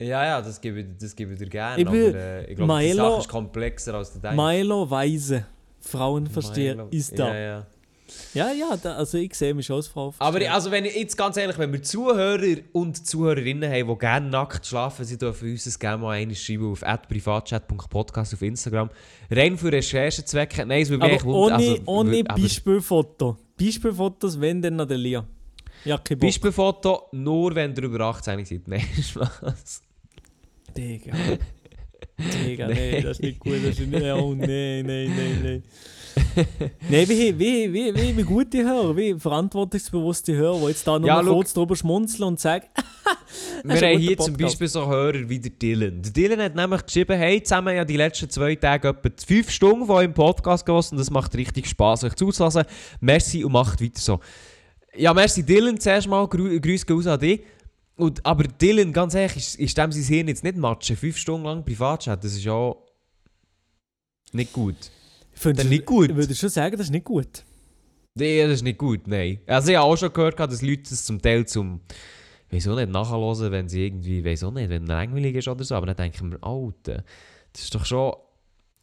Ja, 0.00 0.24
ja, 0.24 0.42
das 0.42 0.60
gebe 0.60 0.80
ich, 0.80 0.86
das 1.00 1.14
gebe 1.14 1.32
ich 1.32 1.38
dir 1.38 1.48
gerne. 1.48 1.80
Ich 1.80 1.86
aber 1.86 1.96
äh, 1.96 2.50
ich 2.50 2.56
glaube, 2.56 2.78
die 2.80 2.92
Sache 2.92 3.20
ist 3.20 3.28
komplexer 3.28 3.94
als 3.94 4.12
du 4.12 4.18
denkst. 4.18 4.36
Milo 4.36 4.90
Weise, 4.90 5.46
Frauenversteher, 5.80 6.74
Milo- 6.76 6.88
ist 6.90 7.18
da. 7.18 7.28
Ja, 7.28 7.40
ja. 7.40 7.66
Ja, 8.34 8.50
ja, 8.52 8.76
da, 8.76 8.96
also 8.96 9.18
ich 9.18 9.34
sehe 9.34 9.54
mich 9.54 9.66
schon 9.66 9.76
als 9.76 9.88
Frau. 9.88 10.12
Aber 10.18 10.40
also 10.50 10.70
wenn 10.70 10.84
ich, 10.84 10.96
jetzt 10.96 11.16
ganz 11.16 11.36
ehrlich, 11.36 11.56
wenn 11.58 11.72
wir 11.72 11.82
Zuhörer 11.82 12.58
und 12.72 13.06
Zuhörerinnen 13.06 13.70
haben, 13.70 13.88
die 13.88 13.98
gerne 13.98 14.28
nackt 14.28 14.66
schlafen, 14.66 15.04
sie 15.04 15.16
dürfen 15.16 15.50
uns 15.50 15.64
das 15.64 15.78
gerne 15.78 16.02
mal 16.02 16.12
einmal 16.12 16.34
schreiben 16.34 16.72
auf 16.72 16.82
privatchat.podcast 17.08 18.34
auf 18.34 18.42
Instagram. 18.42 18.90
Rein 19.30 19.56
für 19.56 19.70
Recherchezwecke. 19.70 20.66
Nein, 20.66 20.82
es 20.82 20.90
würde 20.90 21.06
mich 21.06 21.24
ohne, 21.24 21.54
also, 21.54 21.78
ohne 21.86 22.24
Beispielfoto. 22.24 23.36
Beispielfotos, 23.56 24.40
wenn 24.40 24.60
dann 24.60 24.76
noch 24.76 24.86
der 24.86 24.98
Lia. 24.98 25.24
Ja, 25.84 25.98
kein 25.98 26.18
Bock. 26.18 26.28
Beispielfoto 26.28 27.08
nur, 27.12 27.54
wenn 27.54 27.74
ihr 27.74 27.82
über 27.84 28.00
18 28.00 28.44
seid. 28.44 28.66
Nein, 28.66 28.86
Spaß. 29.02 29.82
Digga. 30.76 31.12
Digga, 32.18 32.68
Nee. 32.68 32.92
nee, 32.92 33.00
das 33.02 33.18
ist 33.18 33.22
nicht 33.22 33.40
gut. 33.40 33.54
Das 33.64 33.78
ist 33.78 33.88
nicht, 33.88 34.02
oh, 34.12 34.34
nee, 34.34 34.82
nee, 34.82 35.08
nee, 35.08 35.34
nee. 35.42 35.62
Nein, 36.88 37.08
wie, 37.08 37.38
wie, 37.38 37.72
wie, 37.72 37.94
wie, 37.94 38.16
wie 38.16 38.22
gute 38.22 38.62
Hörer, 38.64 38.96
wie 38.96 39.18
verantwortungsbewusste 39.18 40.32
Hörer, 40.34 40.60
die 40.60 40.66
jetzt 40.68 40.86
da 40.86 40.98
nur 40.98 41.08
Ja, 41.08 41.16
mal 41.16 41.24
schau. 41.24 41.34
kurz 41.34 41.52
drüber 41.52 41.74
schmunzeln 41.76 42.24
und 42.28 42.38
sagen, 42.40 42.66
Wir 43.64 43.76
haben 43.76 43.98
hier 43.98 44.16
zum. 44.18 44.36
Beispiel 44.36 44.68
so 44.68 44.86
Hörer 44.86 45.28
wie 45.28 45.38
der 45.40 45.50
Dylan. 45.50 46.02
Der 46.02 46.12
Dylan 46.12 46.40
hat 46.40 46.54
nämlich 46.54 46.84
geschrieben, 46.86 47.16
hey, 47.16 47.42
zusammen 47.42 47.74
ja 47.74 47.84
die 47.84 47.96
letzten 47.96 48.30
zwei 48.30 48.54
Tage 48.54 48.88
etwa 48.88 49.10
fünf 49.26 49.50
Stunden 49.50 49.86
von 49.86 49.96
eurem 49.96 50.14
Podcast 50.14 50.64
gelassen 50.64 50.94
und 50.94 50.98
das 50.98 51.10
macht 51.10 51.34
richtig 51.34 51.66
Spaß, 51.68 52.04
euch 52.04 52.14
zuzulassen. 52.14 52.64
Merci 53.00 53.44
und 53.44 53.52
macht 53.52 53.80
weiter 53.82 54.00
so. 54.00 54.20
Ja, 54.96 55.12
merci 55.12 55.42
Dylan 55.44 55.80
zuerst 55.80 56.06
mal, 56.06 56.28
Grü 56.28 56.60
Grüße 56.60 56.86
gehen 56.86 56.96
raus 56.96 57.06
an 57.08 57.18
dich. 57.18 57.40
Und, 57.96 58.24
aber 58.26 58.44
Dylan, 58.44 58.92
ganz 58.92 59.14
ehrlich, 59.14 59.36
ist, 59.36 59.54
ist 59.56 59.78
dem 59.78 59.92
sein 59.92 60.02
Hirn 60.02 60.28
jetzt 60.28 60.42
nicht 60.42 60.56
matschen? 60.56 60.96
Fünf 60.96 61.16
Stunden 61.16 61.46
lang 61.46 61.64
Privatchat, 61.64 62.24
das 62.24 62.32
ist 62.32 62.44
ja 62.44 62.74
nicht 64.32 64.52
gut. 64.52 64.76
findest 65.32 65.68
nicht 65.68 65.86
gut. 65.86 66.10
Ich 66.10 66.16
würde 66.16 66.34
schon 66.34 66.48
sagen, 66.48 66.76
das 66.76 66.86
ist 66.86 66.92
nicht 66.92 67.04
gut. 67.04 67.44
Nee, 68.16 68.42
das 68.42 68.54
ist 68.54 68.62
nicht 68.62 68.78
gut, 68.78 69.06
nein. 69.06 69.40
Also 69.46 69.70
ich 69.70 69.76
habe 69.76 69.86
auch 69.86 69.96
schon 69.96 70.12
gehört, 70.12 70.38
dass 70.38 70.62
Leute 70.62 70.90
das 70.90 71.04
zum 71.04 71.20
Teil 71.20 71.46
zum, 71.46 71.80
auch 72.52 72.76
nicht, 72.76 72.90
nachhören, 72.90 73.52
wenn 73.52 73.68
sie 73.68 73.86
irgendwie, 73.86 74.20
auch 74.44 74.52
nicht, 74.52 74.68
wenn 74.68 74.84
es 74.84 74.88
langweilig 74.88 75.36
ist 75.36 75.48
oder 75.48 75.64
so. 75.64 75.74
Aber 75.74 75.86
dann 75.86 75.96
denke 75.96 76.16
ich 76.16 76.22
mir, 76.22 76.38
Alter, 76.40 77.04
das 77.52 77.62
ist 77.62 77.74
doch 77.74 77.84
schon, 77.84 78.12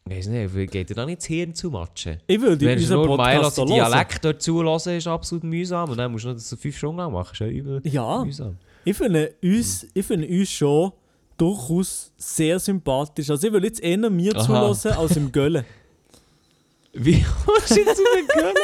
weiß 0.06 0.28
nicht, 0.28 0.56
wie 0.56 0.66
geht 0.66 0.90
dir 0.90 0.96
da 0.96 1.06
nicht 1.06 1.20
das 1.20 1.28
Hirn 1.28 1.54
zu 1.54 1.70
matschen? 1.70 2.18
Ich 2.28 2.42
würde 2.42 2.66
Wenn 2.66 2.80
du 2.80 2.88
nur 2.88 3.18
hören. 3.18 3.68
Dialekt 3.68 4.26
dort 4.26 4.42
zulassen, 4.42 4.98
ist 4.98 5.08
absolut 5.08 5.44
mühsam. 5.44 5.90
Und 5.90 5.98
dann 5.98 6.12
musst 6.12 6.26
du 6.26 6.30
noch 6.30 6.36
das 6.36 6.50
so 6.50 6.58
fünf 6.58 6.78
Stunden 6.78 6.98
lang 6.98 7.14
machen, 7.14 7.32
ist 7.32 7.40
ja 7.40 7.48
übel 7.48 7.82
Ja, 7.86 8.24
mühsam. 8.26 8.58
Ich 8.86 8.98
finde 8.98 9.34
uns, 9.44 9.88
ich 9.94 10.06
finde 10.06 10.28
uns 10.28 10.50
schon 10.50 10.92
durchaus 11.38 12.12
sehr 12.18 12.60
sympathisch. 12.60 13.30
Also 13.30 13.48
ich 13.48 13.54
würde 13.54 13.68
jetzt 13.68 13.82
eher 13.82 14.10
mir 14.10 14.36
Aha. 14.36 14.46
zulassen 14.46 14.92
als 14.92 15.16
im 15.18 15.32
Göllen. 15.32 15.66
Wie 16.94 17.24
kommst 17.46 17.72
du 17.72 17.76
jetzt 17.76 17.96
zu 17.96 18.04
den 18.18 18.28
Köln? 18.28 18.56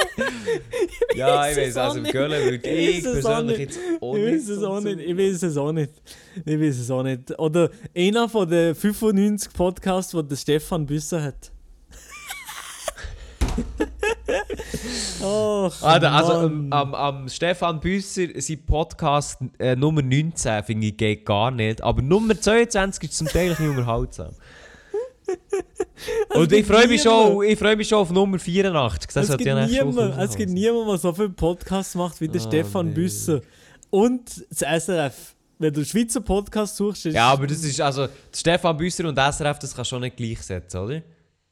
ja, 1.16 1.50
ich 1.50 1.58
weiß 1.58 1.78
also 1.78 2.00
im. 2.00 2.04
Köln 2.06 2.32
würde 2.32 2.58
Ich 2.58 3.00
ich 3.00 3.06
weiß 3.06 3.14
es 3.16 3.26
auch 3.26 3.30
persönlich 3.30 3.58
nicht. 3.58 3.76
jetzt 3.76 4.02
auch 4.02 4.16
Ich 4.16 4.26
weiß 4.26 4.50
es 4.50 4.64
auch 4.64 4.82
nicht. 4.82 5.00
Ich 5.00 5.18
weiß 5.18 5.44
es 5.44 5.58
auch 5.58 5.72
nicht. 5.72 5.92
Ich 6.46 6.60
weiß 6.60 6.78
es 6.80 6.92
auch 6.92 7.04
nicht. 7.04 7.40
Oder 7.40 7.70
einer 7.96 8.28
von 8.28 8.50
den 8.50 8.76
95 8.76 9.54
Podcasts, 9.54 10.12
die 10.12 10.24
der 10.24 10.36
Stefan 10.36 10.86
Büsser 10.86 11.24
hat. 11.24 11.52
oh, 15.24 15.70
Alter, 15.82 16.12
also 16.12 16.32
am, 16.34 16.72
am, 16.72 16.94
am 16.96 17.30
Stefan 17.30 17.80
Büsser, 17.80 18.28
sein 18.36 18.64
Podcast 18.66 19.40
äh, 19.60 19.76
Nummer 19.76 20.02
19 20.02 20.64
finde 20.64 20.88
ich 20.88 20.98
geht 20.98 21.26
gar 21.26 21.52
nicht, 21.52 21.82
aber 21.82 22.02
Nummer 22.02 22.40
22 22.40 23.04
ist 23.10 23.18
zum 23.18 23.28
Teil 23.28 23.56
ein 23.58 23.70
unterhaltsam. 23.70 24.32
Und 26.36 26.52
ich 26.52 26.66
freue 26.66 26.88
mich, 26.88 27.02
schon- 27.02 27.44
ich 27.44 27.58
freu 27.60 27.76
mich 27.76 27.88
schon 27.88 27.98
auf 28.00 28.12
Nummer 28.12 28.40
84. 28.40 29.12
Das 29.14 29.30
es 29.30 29.38
gibt, 29.38 29.48
ja 29.48 29.66
niemand, 29.66 29.98
es 29.98 30.06
gibt 30.06 30.18
rauskommen. 30.18 30.54
niemand, 30.54 30.90
der 30.90 30.98
so 30.98 31.14
viele 31.14 31.30
Podcasts 31.30 31.96
macht 31.96 32.22
wie 32.22 32.28
der 32.28 32.42
Oh, 32.42 32.46
Stefan 32.48 32.88
nee. 32.88 32.94
Büsser. 32.94 33.42
Und 33.90 34.46
das 34.50 34.84
SRF. 34.86 35.36
Wenn 35.60 35.74
du 35.74 35.84
Schweizer 35.84 36.22
Podcast 36.22 36.78
suchst, 36.78 37.08
ist 37.08 37.16
Ja, 37.16 37.30
aber 37.32 37.48
das 37.48 37.64
ist 37.64 37.82
also 37.82 38.08
Stefan 38.34 38.78
Büsser 38.78 39.06
und 39.06 39.18
SRF, 39.18 39.58
das 39.60 39.76
kannst 39.76 39.92
du 39.92 39.96
schon 39.96 40.02
nicht 40.02 40.16
gleichsetzen, 40.16 40.80
oder? 40.80 41.02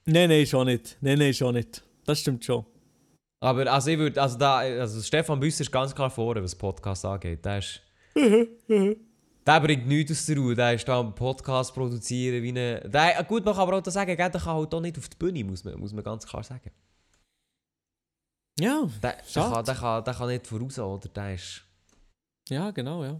Nein, 0.05 0.29
nein, 0.29 0.45
schon 0.45 0.67
nicht. 0.67 0.95
Nein, 1.01 1.17
nein, 1.17 1.33
schon 1.33 1.55
nicht. 1.55 1.81
Das 2.05 2.19
stimmt 2.19 2.45
schon. 2.45 2.65
Aber 3.41 3.71
also 3.71 3.89
ich 3.91 3.97
würde, 3.97 4.21
also 4.21 4.37
da, 4.37 4.57
also 4.57 5.01
Stefan 5.01 5.39
Büsser 5.39 5.61
ist 5.61 5.71
ganz 5.71 5.93
klar 5.93 6.09
vorne, 6.09 6.41
was 6.41 6.55
Podcast 6.55 7.05
angeht. 7.05 7.43
Der 7.45 7.59
ist, 7.59 7.81
der 8.15 9.59
bringt 9.59 9.87
nichts 9.87 10.11
aus 10.11 10.25
der 10.25 10.37
Ruhe. 10.37 10.55
Der 10.55 10.73
ist 10.73 10.87
da 10.87 10.99
am 10.99 11.13
Podcast 11.13 11.73
produzieren 11.73 12.41
wie 12.41 12.49
eine, 12.49 12.79
der, 12.81 13.23
gut, 13.23 13.43
man 13.45 13.53
kann 13.53 13.67
aber 13.67 13.77
auch 13.77 13.85
sagen, 13.85 14.15
der 14.15 14.29
kann 14.29 14.45
halt 14.45 14.73
auch 14.73 14.81
nicht 14.81 14.97
auf 14.97 15.09
die 15.09 15.17
Bühne, 15.17 15.43
muss 15.43 15.63
man, 15.63 15.79
muss 15.79 15.93
man 15.93 16.03
ganz 16.03 16.25
klar 16.25 16.43
sagen. 16.43 16.71
Ja, 18.57 18.89
Der, 19.03 19.17
der, 19.35 19.43
kann, 19.43 19.65
der, 19.65 19.75
kann, 19.75 20.03
der 20.03 20.13
kann 20.13 20.27
nicht 20.29 20.47
voraus, 20.47 20.79
oder? 20.79 21.09
Der 21.09 21.33
ist, 21.33 21.61
ja, 22.49 22.71
genau, 22.71 23.03
ja. 23.03 23.19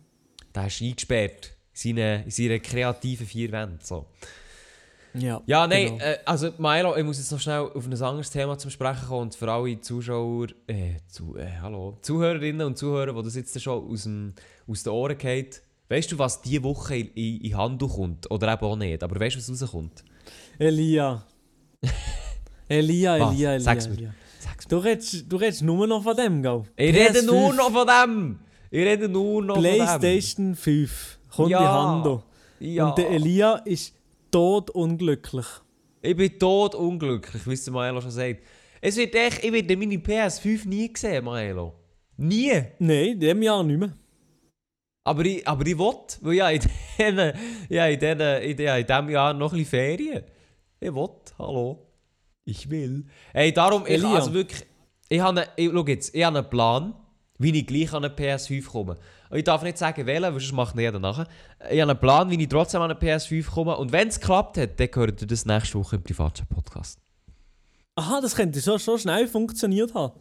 der 0.54 0.68
ist 0.68 0.82
eingesperrt 0.82 1.52
in 1.84 2.30
seiner 2.32 2.60
kreativen 2.60 3.28
vier 3.28 3.52
Wände. 3.52 3.80
So. 3.84 4.08
Ja, 5.18 5.42
Ja, 5.46 5.66
nein, 5.68 5.94
genau. 5.94 6.04
äh, 6.04 6.18
also 6.26 6.50
Milo, 6.58 6.96
ich 6.96 7.04
muss 7.04 7.18
jetzt 7.18 7.32
noch 7.32 7.40
schnell 7.40 7.60
auf 7.74 7.86
ein 7.86 7.94
anderes 7.94 8.30
Thema 8.32 8.58
zum 8.58 8.70
Sprechen 8.72 9.08
kommen 9.08 9.22
und 9.24 9.36
für 9.36 9.52
alle 9.52 9.80
Zuschauer, 9.80 10.48
äh, 10.68 10.96
zu, 11.08 11.36
äh, 11.38 11.48
hallo, 11.62 11.98
Zuhörerinnen 12.02 12.68
und 12.68 12.78
Zuhörer, 12.78 13.14
die 13.14 13.24
das 13.24 13.36
jetzt 13.36 13.62
schon 13.62 13.90
aus, 13.92 14.04
dem, 14.04 14.34
aus 14.68 14.84
den 14.84 14.94
Ohren 14.94 15.18
geht. 15.18 15.62
Weißt 15.88 16.12
du, 16.12 16.18
was 16.20 16.42
diese 16.42 16.64
Woche 16.64 16.96
in, 16.98 17.08
in, 17.14 17.42
in 17.42 17.58
Handel 17.58 17.88
kommt? 17.88 18.30
Oder 18.32 18.54
eben 18.54 18.66
auch 18.66 18.76
nicht, 18.76 19.04
aber 19.04 19.20
weißt 19.20 19.36
du, 19.36 19.40
was 19.52 19.62
rauskommt? 19.62 20.04
Elia. 20.58 21.24
Elia? 22.68 23.16
Elia, 23.18 23.30
Elia. 23.54 23.60
Sag's 23.60 23.88
mir. 23.88 23.94
Elia. 23.96 24.14
Sag's 24.40 24.66
mir. 24.66 24.70
Du 24.70 24.78
redest, 24.78 25.26
du 25.32 25.36
redest 25.38 25.62
nur 25.62 25.86
noch 25.88 26.04
von 26.04 26.16
dem, 26.16 26.42
gell? 26.42 26.64
Ich 26.76 26.94
rede 26.96 27.20
PS5, 27.20 27.26
nur 27.26 27.54
noch 27.54 27.72
von 27.72 27.88
dem! 27.88 28.40
Ich 28.72 28.84
rede 28.86 29.08
nur 29.08 29.44
noch 29.44 29.56
von 29.56 29.64
dem! 29.64 29.76
PlayStation 29.78 30.56
5 30.56 31.20
kommt 31.36 31.50
Ja. 31.52 31.60
in 31.60 31.66
Hando. 31.68 32.24
Ja. 32.60 32.88
Und 32.90 32.98
der 32.98 33.12
Elia 33.12 33.56
ist 33.66 33.94
tot 34.36 34.70
unglücklich. 34.72 35.46
Ich 36.02 36.14
bin 36.14 36.38
tot 36.38 36.76
unglücklich, 36.76 37.48
wie 37.48 37.54
es 37.54 37.70
Maelo 37.70 38.02
schon 38.02 38.12
sagt. 38.12 38.42
Es 38.82 38.98
wird 38.98 39.16
echt, 39.16 39.42
ich 39.42 39.54
werde 39.54 39.78
meine 39.78 39.96
PS5 39.96 40.68
nie 40.68 40.92
sehen, 40.94 41.24
Maelo. 41.24 41.74
Nie! 42.18 42.62
Nein, 42.80 43.14
in 43.14 43.20
diesem 43.22 43.42
Jahr 43.42 43.64
nicht 43.64 43.80
mehr. 43.80 43.94
Aber 45.06 45.24
ich, 45.24 45.48
aber 45.48 45.66
ich 45.66 45.78
will, 45.78 45.94
weil 46.20 46.34
ja 46.34 46.50
in, 46.50 46.62
den, 46.98 47.34
ja, 47.70 47.88
in, 47.88 47.98
den, 47.98 48.20
in, 48.20 48.58
ja, 48.58 48.76
in 48.76 48.86
diesem 48.86 49.10
Jahr 49.10 49.34
noch 49.34 49.54
ein 49.54 49.60
bisschen 49.60 49.70
Ferien. 49.70 50.24
Ich 50.82 50.94
will, 50.94 51.10
hallo. 51.40 51.88
Ich 52.44 52.70
will. 52.70 53.06
Hey, 53.32 53.54
darum, 53.54 53.86
ich, 53.88 54.04
also 54.04 54.34
wirklich, 54.34 54.66
ich 55.08 55.22
habe 55.22 55.44
einen, 55.44 55.50
ich, 55.56 55.72
schau 55.72 55.86
jetzt, 55.88 56.14
ich 56.14 56.26
habe 56.26 56.40
einen 56.40 56.50
Plan, 56.50 56.94
wie 57.38 57.58
ich 57.58 57.68
gleich 57.68 57.94
an 57.94 58.06
eine 58.06 58.14
PS5 58.14 58.66
komme. 58.68 58.98
Und 59.30 59.38
ich 59.38 59.44
darf 59.44 59.64
nicht 59.64 59.78
sagen, 59.78 60.06
wählen, 60.06 60.24
weil 60.34 60.40
sonst 60.40 60.54
macht 60.54 60.78
jeder 60.78 61.00
nachher. 61.00 61.28
Ich 61.70 61.82
habe 61.82 61.92
einen 61.92 62.00
Plan, 62.00 62.30
wie 62.30 62.42
ich 62.42 62.48
trotzdem 62.50 62.82
an 62.82 62.92
eine 62.92 63.00
PS5 63.00 63.46
komme. 63.50 63.76
Und 63.78 63.92
wenn 63.92 64.08
es 64.08 64.20
geklappt 64.20 64.58
hat, 64.58 64.80
dann 64.80 64.90
hört 64.94 65.22
ihr 65.22 65.28
das 65.28 65.46
nächste 65.46 65.78
Woche 65.80 65.98
im 65.98 66.04
Privatchat-Podcast. 66.04 67.00
Aha, 67.96 68.20
das 68.22 68.36
könnte 68.36 68.60
so, 68.60 68.78
so 68.78 68.98
schnell 68.98 69.28
funktioniert 69.28 69.94
haben. 69.94 70.14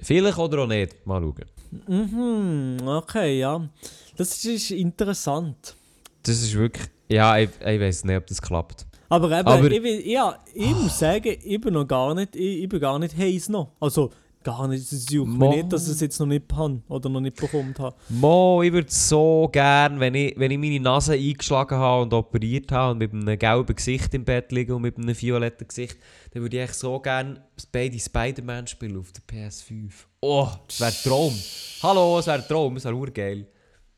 Vielleicht 0.00 0.38
oder 0.38 0.62
auch 0.62 0.66
nicht. 0.66 1.04
Mal 1.06 1.20
schauen. 1.22 1.44
Mhm, 1.86 2.86
okay, 2.86 3.38
ja. 3.40 3.68
Das 4.16 4.44
ist 4.44 4.70
interessant. 4.70 5.74
Das 6.22 6.36
ist 6.42 6.54
wirklich, 6.54 6.86
ja, 7.08 7.36
ich, 7.38 7.50
ich 7.60 7.80
weiß 7.80 8.04
nicht, 8.04 8.16
ob 8.16 8.26
das 8.26 8.40
klappt. 8.40 8.86
Aber 9.08 9.26
eben, 9.38 9.48
Aber- 9.48 9.70
ich, 9.70 10.06
ja, 10.06 10.38
ich 10.54 10.70
muss 10.74 10.98
sagen, 10.98 11.36
ich 11.42 11.60
bin 11.60 11.74
noch 11.74 11.86
gar 11.86 12.14
nicht, 12.14 12.36
ich, 12.36 12.62
ich 12.62 12.68
bin 12.68 12.80
gar 12.80 12.98
nicht 12.98 13.16
heiß 13.16 13.48
noch. 13.48 13.72
Also, 13.80 14.10
gar 14.42 14.68
nicht, 14.68 14.92
es 14.92 15.10
juckt 15.10 15.30
mich 15.30 15.48
nicht, 15.48 15.72
dass 15.72 15.86
ich 15.86 15.94
es 15.94 16.00
jetzt 16.00 16.18
noch 16.20 16.26
nicht 16.26 16.44
habe 16.52 16.80
oder 16.88 17.08
noch 17.08 17.20
nicht 17.20 17.36
bekommen 17.36 17.74
habe. 17.78 17.96
Mo, 18.08 18.62
ich 18.62 18.72
würde 18.72 18.90
so 18.90 19.48
gern, 19.52 20.00
wenn 20.00 20.14
ich, 20.14 20.38
wenn 20.38 20.50
ich 20.50 20.58
meine 20.58 20.80
Nase 20.80 21.14
eingeschlagen 21.14 21.78
habe 21.78 22.02
und 22.02 22.12
operiert 22.14 22.70
habe 22.72 22.92
und 22.92 22.98
mit 22.98 23.12
einem 23.12 23.38
gelben 23.38 23.74
Gesicht 23.74 24.14
im 24.14 24.24
Bett 24.24 24.52
liege 24.52 24.74
und 24.74 24.82
mit 24.82 24.96
einem 24.96 25.20
violetten 25.20 25.66
Gesicht, 25.66 25.98
dann 26.32 26.42
würde 26.42 26.56
ich 26.56 26.62
echt 26.62 26.74
so 26.74 26.98
gern 27.00 27.40
beide 27.72 27.98
Spider-Man 27.98 28.66
spielen 28.66 28.98
auf 28.98 29.12
der 29.12 29.22
PS5. 29.24 29.90
Oh, 30.20 30.48
das 30.66 30.80
wäre 30.80 30.90
ein 30.90 30.96
Traum. 31.02 31.34
Hallo, 31.82 32.18
es 32.18 32.26
wäre 32.26 32.38
ein 32.38 32.48
Traum, 32.48 32.76
es 32.76 32.84
wäre 32.84 32.94
urgeil. 32.94 33.46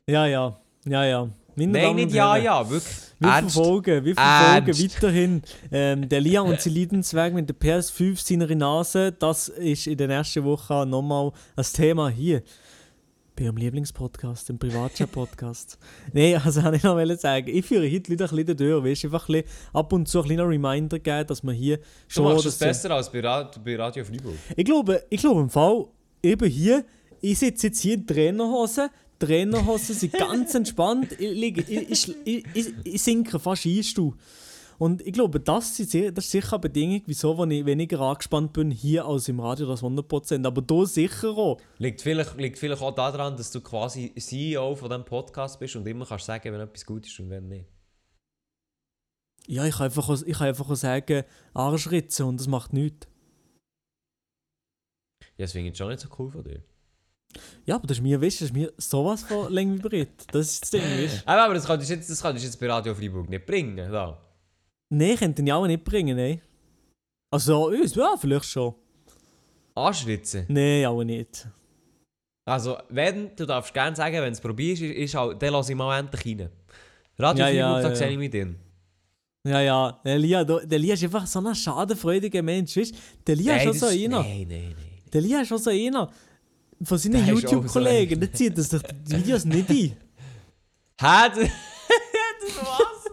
Ja, 0.08 0.26
ja, 0.26 0.58
ja, 0.84 1.04
ja. 1.04 1.28
Nein, 1.66 1.96
nicht 1.96 2.12
ja, 2.14 2.36
ja, 2.36 2.68
wirklich. 2.68 2.94
Wir 3.18 3.28
Ernst. 3.30 3.54
verfolgen, 3.54 4.04
wir 4.04 4.14
verfolgen 4.14 4.66
Ernst. 4.68 4.82
weiterhin 5.02 5.42
ähm, 5.70 6.08
der 6.08 6.20
Lia 6.20 6.40
und 6.40 6.60
sein 6.60 6.74
Leidensweg 6.74 7.34
mit 7.34 7.48
der 7.48 7.56
PS5 7.56 8.16
seiner 8.26 8.54
Nase. 8.54 9.12
Das 9.12 9.48
ist 9.48 9.86
in 9.86 9.98
der 9.98 10.08
nächsten 10.08 10.42
Woche 10.44 10.86
nochmal 10.86 11.32
ein 11.56 11.64
Thema 11.72 12.08
hier. 12.08 12.42
Bei 13.36 13.44
ihrem 13.44 13.56
Lieblingspodcast, 13.56 14.48
dem 14.48 14.58
Privatchat-Podcast. 14.58 15.78
Nein, 16.12 16.40
also 16.44 16.62
habe 16.62 16.76
ich 16.76 16.82
noch 16.82 16.98
sagen, 17.18 17.46
ich 17.48 17.64
führe 17.64 17.90
heute 17.90 18.00
die 18.00 18.10
Leute 18.16 18.24
ein 18.24 18.36
bisschen 18.44 18.56
durch, 18.56 18.84
weißt, 18.84 19.04
einfach 19.06 19.28
ein 19.28 19.32
bisschen 19.42 19.50
ab 19.72 19.92
und 19.92 20.08
zu 20.08 20.18
ein 20.20 20.24
kleiner 20.24 20.48
Reminder 20.48 20.98
geben, 20.98 21.26
dass 21.26 21.42
man 21.42 21.54
hier 21.54 21.76
Du 21.78 21.82
schon... 22.08 22.24
machst 22.24 22.44
das- 22.46 22.54
es 22.54 22.58
besser 22.58 22.90
als 22.92 23.10
bei, 23.10 23.20
Ra 23.20 23.50
bei 23.64 23.76
Radio 23.76 24.04
Freiburg. 24.04 24.34
Ich 24.56 24.64
glaube, 24.64 25.04
ich 25.08 25.20
glaube 25.20 25.40
im 25.42 25.50
Fall, 25.50 25.86
eben 26.22 26.48
hier, 26.50 26.84
ich 27.20 27.38
sitze 27.38 27.68
jetzt 27.68 27.80
hier 27.80 27.94
in 27.94 28.06
Trainerhosen. 28.06 28.88
Trainerhosen 29.20 29.94
sind 29.94 30.12
ganz 30.14 30.54
entspannt. 30.54 31.12
Ich, 31.20 31.42
ich, 31.42 31.68
ich, 31.70 32.16
ich, 32.24 32.74
ich, 32.84 33.02
sinke 33.02 33.38
fast 33.38 33.64
ein. 33.66 34.14
Und 34.78 35.02
ich 35.06 35.12
glaube, 35.12 35.38
das, 35.40 35.76
sehr- 35.76 36.10
das 36.10 36.24
ist 36.24 36.30
sicher 36.30 36.54
eine 36.54 36.60
Bedingung, 36.60 37.02
wieso 37.04 37.36
wenn 37.38 37.50
ich 37.50 37.66
weniger 37.66 38.00
angespannt 38.00 38.54
bin 38.54 38.70
hier 38.70 39.04
als 39.04 39.28
im 39.28 39.38
Radio, 39.38 39.66
das 39.68 39.82
100%. 39.82 40.46
Aber 40.46 40.62
da 40.62 40.86
sicher 40.86 41.28
auch. 41.36 41.60
Liegt 41.78 42.00
vielleicht, 42.00 42.36
liegt 42.38 42.58
vielleicht 42.58 42.80
auch 42.80 42.94
daran, 42.94 43.36
dass 43.36 43.50
du 43.52 43.60
quasi 43.60 44.12
CEO 44.18 44.74
von 44.74 44.88
diesem 44.88 45.04
Podcast 45.04 45.60
bist 45.60 45.76
und 45.76 45.86
immer 45.86 46.06
kannst 46.06 46.24
sagen, 46.24 46.50
wenn 46.52 46.60
etwas 46.60 46.86
gut 46.86 47.06
ist 47.06 47.20
und 47.20 47.28
wenn 47.28 47.46
nicht. 47.48 47.66
Ja, 49.46 49.66
ich 49.66 49.74
kann 49.74 49.84
einfach, 49.86 50.08
auch- 50.08 50.22
ich 50.22 50.38
kann 50.38 50.48
einfach 50.48 50.70
auch 50.70 50.74
sagen, 50.76 51.24
Arschritze 51.52 52.24
und 52.24 52.40
das 52.40 52.48
macht 52.48 52.72
nichts. 52.72 53.06
Ja, 55.36 55.44
das 55.44 55.52
finde 55.52 55.70
ich 55.70 55.76
schon 55.76 55.88
nicht 55.88 56.00
so 56.00 56.08
cool 56.18 56.30
von 56.30 56.42
dir. 56.44 56.62
Ja, 57.66 57.76
aber 57.76 57.86
das 57.86 57.98
ist 57.98 58.02
mir, 58.02 58.20
weißt 58.20 58.40
das 58.40 58.48
ist 58.48 58.54
mir 58.54 58.72
sowas 58.76 59.22
von 59.22 59.52
länger 59.52 59.74
vibriert. 59.76 60.26
Das 60.32 60.52
ist 60.52 60.62
das 60.62 60.70
Ding, 60.70 60.82
weißt. 60.82 61.22
Aber, 61.26 61.44
aber 61.44 61.54
das 61.54 61.66
könntest 61.66 61.90
du 61.90 61.94
jetzt, 61.94 62.10
das 62.10 62.22
könntest 62.22 62.44
du 62.44 62.48
jetzt 62.48 62.60
bei 62.60 62.68
Radio 62.68 62.94
Freiburg 62.94 63.28
nicht 63.28 63.46
bringen. 63.46 63.76
Da. 63.90 64.18
Nein, 64.90 65.16
könnte 65.16 65.42
ich 65.42 65.52
auch 65.52 65.66
nicht 65.66 65.84
bringen, 65.84 66.16
nein. 66.16 66.40
Also, 67.30 67.68
uns, 67.68 67.94
ja, 67.94 68.16
vielleicht 68.18 68.46
schon. 68.46 68.74
Anschritzen. 69.74 70.46
Nein, 70.48 70.86
auch 70.86 71.04
nicht. 71.04 71.46
Also, 72.44 72.78
wenn, 72.88 73.34
du 73.36 73.46
darfst 73.46 73.72
gerne 73.72 73.94
sagen, 73.94 74.14
wenn 74.16 74.24
du 74.24 74.30
es 74.32 74.40
probierst, 74.40 74.82
ist, 74.82 74.96
ist 74.96 75.16
auch, 75.16 75.32
dann 75.34 75.52
lasse 75.52 75.72
ich 75.72 75.78
mal 75.78 75.98
endlich 75.98 76.38
rein. 76.38 76.50
Radio 77.18 77.44
Ja, 77.44 77.50
Freiburg, 77.50 77.56
ja, 77.56 77.82
da 77.82 77.88
ja, 77.90 77.94
sehe 77.94 78.08
ich 78.08 78.18
mich 78.18 78.30
drin. 78.30 78.56
Ja, 79.46 79.60
ja, 79.60 80.00
der 80.04 80.18
Lia, 80.18 80.44
der 80.44 80.78
Lia 80.78 80.94
ist 80.94 81.04
einfach 81.04 81.26
so 81.26 81.38
ein 81.38 81.54
schadenfreudiger 81.54 82.42
Mensch, 82.42 82.76
weißt 82.76 82.94
du? 82.94 82.98
Der 83.26 83.36
Lia 83.36 83.56
ist 83.56 83.68
auch 83.68 83.74
so 83.74 83.86
einer. 83.86 84.22
Nein, 84.22 84.46
nein, 84.48 84.74
nein. 84.76 84.86
Der 85.12 85.20
Lia 85.20 85.40
ist 85.40 85.52
auch 85.52 85.58
so 85.58 85.70
einer 85.70 86.10
von 86.82 86.98
seinen 86.98 87.26
YouTube-Kollegen. 87.26 88.20
Der 88.20 88.32
zieht 88.32 88.56
das 88.56 88.68
doch 88.68 88.82
die 88.82 89.16
Videos 89.16 89.44
nicht 89.44 89.68
ein. 89.70 89.96
Hä? 91.00 91.48
Was? 92.62 93.10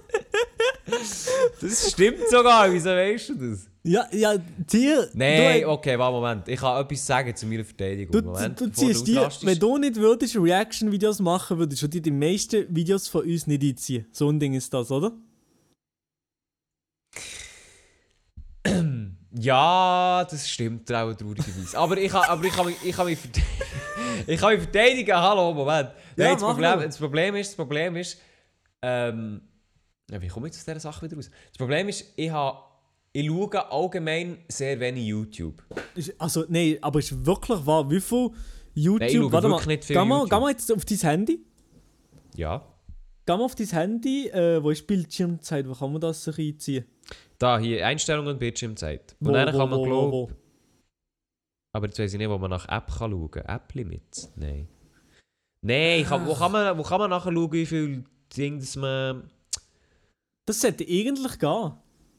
das 1.62 1.92
stimmt 1.92 2.28
sogar, 2.30 2.72
wieso 2.72 2.90
weißt 2.90 3.30
du 3.30 3.34
das? 3.36 3.68
Ja, 3.84 4.06
ja, 4.12 4.38
dir. 4.38 5.10
Nein, 5.14 5.62
du, 5.62 5.70
okay, 5.70 5.98
warte, 5.98 6.14
Moment. 6.14 6.48
Ich 6.50 6.60
kann 6.60 6.84
etwas 6.84 7.06
sagen 7.06 7.34
zu 7.36 7.46
meiner 7.46 7.64
Verteidigung. 7.64 8.12
Du, 8.12 8.22
Moment, 8.28 8.60
du, 8.60 8.66
du 8.68 8.72
ziehst 8.74 9.08
dir, 9.08 9.30
wenn 9.42 9.58
du 9.58 9.78
nicht 9.78 9.96
würdest 9.96 10.36
Reaction-Videos 10.36 11.20
machen, 11.20 11.58
würdest 11.58 11.82
du 11.84 11.88
dir 11.88 12.02
die 12.02 12.12
meisten 12.12 12.66
Videos 12.76 13.08
von 13.08 13.22
uns 13.22 13.48
nicht 13.48 13.64
einziehen. 13.64 14.06
So 14.12 14.30
ein 14.30 14.40
Ding 14.40 14.54
ist 14.56 14.74
das, 14.74 14.92
oder? 14.92 15.14
Ja, 19.32 20.26
das 20.30 20.48
stimmt 20.50 20.92
auch 20.92 21.14
traurigerweise. 21.14 21.78
Aber 21.78 21.98
ich 21.98 22.12
kann, 22.12 22.24
aber 22.28 22.44
ich 22.46 22.54
kann, 22.54 22.66
mich, 22.66 22.76
ich 22.84 22.96
kann, 22.96 23.06
mich, 23.06 23.20
verte- 23.20 23.42
ich 24.28 24.40
kann 24.40 24.54
mich 24.54 24.64
verteidigen. 24.64 25.16
Hallo, 25.16 25.54
Moment. 25.54 25.90
Nein, 26.16 26.28
Ja, 26.28 26.34
das, 26.34 26.42
Problem, 26.44 26.80
das 26.80 26.98
Problem 26.98 27.36
ist, 27.36 27.50
das 27.50 27.56
Problem 27.56 27.96
ist, 27.98 28.18
ähm, 28.82 29.42
ja, 30.10 30.22
wie 30.22 30.28
komme 30.28 30.48
ich 30.48 30.54
aus 30.54 30.64
dieser 30.64 30.80
Sache 30.80 31.06
wieder 31.06 31.18
raus? 31.18 31.30
Das 31.50 31.58
Problem 31.58 31.90
ist, 31.90 32.06
ich, 32.16 32.30
habe, 32.30 32.58
ich 33.12 33.28
schaue 33.28 33.72
allgemein 33.72 34.38
sehr 34.48 34.80
wenig 34.80 35.06
YouTube. 35.06 35.62
Also, 36.18 36.46
nein, 36.48 36.78
aber 36.82 37.00
ist 37.00 37.26
wirklich 37.26 37.66
wahr, 37.66 37.90
wie 37.92 38.00
viel 38.00 38.32
YouTube. 38.74 39.00
Nein, 39.02 39.10
ich 39.10 39.16
schaue 39.18 39.32
warte 39.34 39.48
mal, 39.50 39.66
nicht 39.66 39.84
viel 39.86 39.96
geh 39.98 40.06
mal, 40.06 40.16
YouTube. 40.20 40.30
geh 40.30 40.40
mal 40.40 40.50
jetzt 40.52 40.72
auf 40.72 40.86
dein 40.86 40.98
Handy. 41.00 41.46
Ja. 42.36 42.66
Geh 43.26 43.34
mal 43.34 43.44
auf 43.44 43.56
dein 43.56 43.68
Handy, 43.68 44.30
äh, 44.30 44.64
wo 44.64 44.70
ist 44.70 44.88
Bildschirmzeit, 44.88 45.68
wo 45.68 45.74
kann 45.74 45.92
man 45.92 46.00
das 46.00 46.24
sich 46.24 46.38
einziehen? 46.40 46.86
Da, 47.38 47.60
hier, 47.60 47.86
Einstellungen 47.86 48.40
Bildschirmzeit. 48.40 49.16
Und 49.20 49.28
Wo, 49.28 49.32
dann 49.32 49.54
wo, 49.54 49.58
kann 49.58 49.70
man, 49.70 49.80
wo, 49.80 49.84
glaub, 49.84 50.12
wo, 50.12 50.30
wo? 50.30 50.32
aber 51.74 51.86
jetzt 51.88 52.00
weiß 52.00 52.14
ich 52.14 52.18
nicht, 52.18 52.30
wo 52.30 52.38
man 52.38 52.50
nach 52.50 52.68
App 52.68 52.88
kann 52.88 53.12
schauen 53.12 53.32
kann. 53.32 53.46
App-Limits? 53.46 54.34
Nein. 54.36 54.68
Nein, 55.62 56.04
kann, 56.06 56.26
wo, 56.26 56.34
kann 56.34 56.52
man, 56.52 56.78
wo 56.78 56.84
kann 56.84 57.00
man 57.00 57.10
nachher 57.10 57.32
schauen, 57.32 57.52
wie 57.52 57.66
viel 57.66 58.04
Ding, 58.36 58.60
dass 58.60 58.76
man... 58.76 59.30
Das 60.46 60.62
sollte 60.62 60.84
eigentlich 60.84 61.38
gehen. 61.40 61.74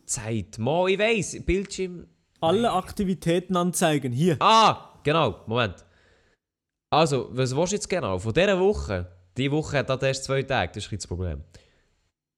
Zeit. 0.06 0.58
Mo, 0.58 0.86
ich 0.86 0.98
weiss, 0.98 1.44
Bildschirm... 1.44 2.06
Alle 2.40 2.70
Aktivitäten 2.70 3.56
anzeigen. 3.56 4.12
Hier. 4.12 4.36
Ah, 4.38 5.00
genau, 5.02 5.42
Moment. 5.46 5.84
Also, 6.90 7.28
was 7.32 7.54
willst 7.54 7.72
du 7.72 7.76
jetzt 7.76 7.88
genau? 7.88 8.18
Von 8.18 8.32
dieser 8.32 8.58
Woche? 8.60 9.10
Die 9.36 9.50
Woche 9.50 9.78
hat 9.78 9.90
das 9.90 10.02
erst 10.02 10.24
zwei 10.24 10.42
Tage, 10.42 10.72
das 10.74 10.84
ist 10.84 10.92
das 10.92 11.06
Problem. 11.06 11.42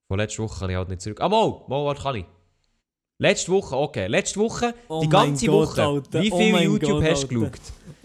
Von 0.08 0.18
letzter 0.18 0.42
Woche 0.42 0.58
kann 0.58 0.70
ich 0.70 0.76
halt 0.76 0.88
nicht 0.88 1.02
zurück. 1.02 1.20
Ah, 1.20 1.28
mal, 1.28 1.64
mal, 1.68 1.84
was 1.84 2.02
kann 2.02 2.16
ich? 2.16 2.24
Letzte 3.20 3.52
Woche, 3.52 3.76
okay. 3.76 4.06
Letzte 4.06 4.40
Woche, 4.40 4.74
Oh 4.88 5.00
die 5.02 5.08
ganze 5.10 5.44
Gott, 5.46 5.68
Woche. 5.68 5.82
Alter. 5.84 6.22
Wie 6.22 6.32
Oh 6.32 6.38
viel 6.38 6.52
mein 6.52 6.62
YouTube 6.64 6.90
Gott, 7.02 7.04
hast 7.10 7.28
du 7.28 7.40
geschaut? 7.50 7.60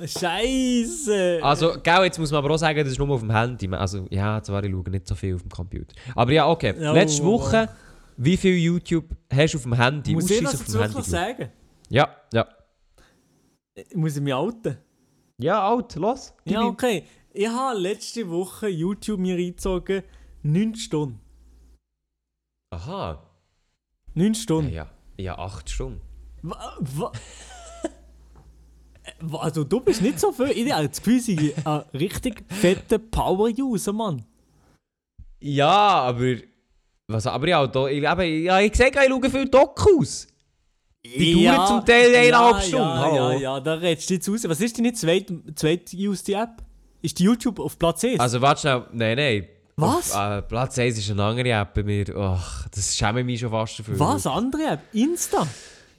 Scheiße! 0.10 1.40
Also, 1.42 1.78
gell, 1.82 2.04
jetzt 2.04 2.20
muss 2.20 2.32
man 2.32 2.40
aber 2.44 2.54
auch 2.54 2.58
sagen, 2.58 2.80
das 2.80 2.90
ist 2.90 3.00
nur 3.00 3.10
auf 3.12 3.22
dem 3.22 3.32
Handy. 3.32 3.74
Also, 3.74 4.08
ja, 4.10 4.44
zwar, 4.44 4.62
ich 4.66 4.72
schaue 4.72 4.90
nicht 4.90 5.08
so 5.08 5.16
viel 5.16 5.36
auf 5.36 5.42
dem 5.42 5.50
Computer. 5.50 5.96
Aber 6.16 6.34
ja, 6.34 6.50
okay. 6.50 6.74
Letzte 6.78 7.24
oh, 7.24 7.28
oh. 7.28 7.32
Woche, 7.40 7.70
wie 8.18 8.36
viel 8.36 8.58
YouTube 8.58 9.06
hast 9.34 9.54
du 9.54 9.58
auf 9.58 9.64
dem 9.64 9.74
Handy? 9.76 10.14
muss 10.16 10.30
ich 10.30 10.42
das 10.44 10.74
wirklich 10.74 10.96
Handy. 10.96 11.10
sagen? 11.10 11.50
Ja, 11.90 12.10
ja. 12.34 12.46
Muss 13.94 14.18
ich 14.18 14.22
mich 14.22 14.34
outen? 14.34 14.78
Ja, 15.38 15.66
alt, 15.66 15.96
los. 15.96 16.34
Ja, 16.44 16.64
okay. 16.66 17.04
Ich 17.32 17.48
habe 17.48 17.80
letzte 17.80 18.30
Woche 18.30 18.68
YouTube 18.68 19.20
mir 19.22 19.36
reingezogen, 19.36 20.04
9 20.44 20.76
Stunden. 20.76 21.20
Aha. 22.74 23.22
9 24.14 24.28
Ja, 24.28 24.34
Stunden. 24.34 24.70
ja, 24.72 24.76
ja, 24.84 24.90
acht 25.38 25.70
Stunden. 25.70 26.02
Wa- 26.42 26.74
wa- 29.22 29.40
Also 29.40 29.64
du 29.64 29.80
bist 29.82 30.02
nicht 30.02 30.20
so 30.20 30.32
viel. 30.32 30.52
Ich 30.52 30.72
habe 30.72 30.88
das 30.90 31.02
Gefühl, 31.02 31.54
ein 31.64 31.84
richtig 31.94 32.44
fetter 32.50 32.98
Power-User, 33.00 33.94
Mann. 33.94 34.26
Ja, 35.40 35.70
aber. 35.70 36.36
Was, 37.08 37.28
aber 37.28 37.48
ja, 37.48 37.68
da, 37.68 37.88
ich, 37.88 38.04
eben, 38.04 38.44
ja, 38.44 38.60
ich 38.62 38.76
sehe, 38.76 38.88
ich 38.90 38.96
schaue 38.96 39.30
viele 39.30 39.46
Dokus. 39.48 40.28
Die 41.06 41.46
dauern 41.46 41.68
zum 41.68 41.86
Teil 41.86 42.16
eineinhalb 42.16 42.56
ja, 42.56 42.62
Stunden, 42.62 42.88
Ja, 42.88 43.16
ja, 43.34 43.40
ja, 43.40 43.60
da 43.60 43.76
redest 43.76 44.10
du 44.10 44.16
jetzt 44.16 44.28
raus. 44.28 44.44
Was 44.48 44.60
ist 44.60 44.76
deine 44.80 44.92
zweite, 44.94 45.40
zweite 45.54 45.96
used 45.98 46.30
App? 46.30 46.64
Ist 47.04 47.20
die 47.20 47.26
YouTube 47.26 47.60
auf 47.60 47.78
Platz 47.78 48.04
1? 48.04 48.20
Also, 48.20 48.42
warte 48.42 48.62
schnell. 48.62 48.86
Nein, 48.92 49.18
nein. 49.18 49.48
Was? 49.78 50.12
Auf, 50.14 50.32
äh, 50.32 50.42
Platz 50.42 50.80
1 50.80 50.98
ist 50.98 51.12
eine 51.12 51.24
andere 51.24 51.50
App 51.50 51.74
bei 51.74 51.84
mir. 51.84 52.06
Ach, 52.16 52.68
das 52.70 52.96
schäme 52.96 53.24
mich 53.24 53.42
schon 53.42 53.50
fast 53.50 53.80
dafür. 53.80 54.00
Was? 54.00 54.26
Andere 54.26 54.64
App? 54.64 54.80
Insta? 54.94 55.46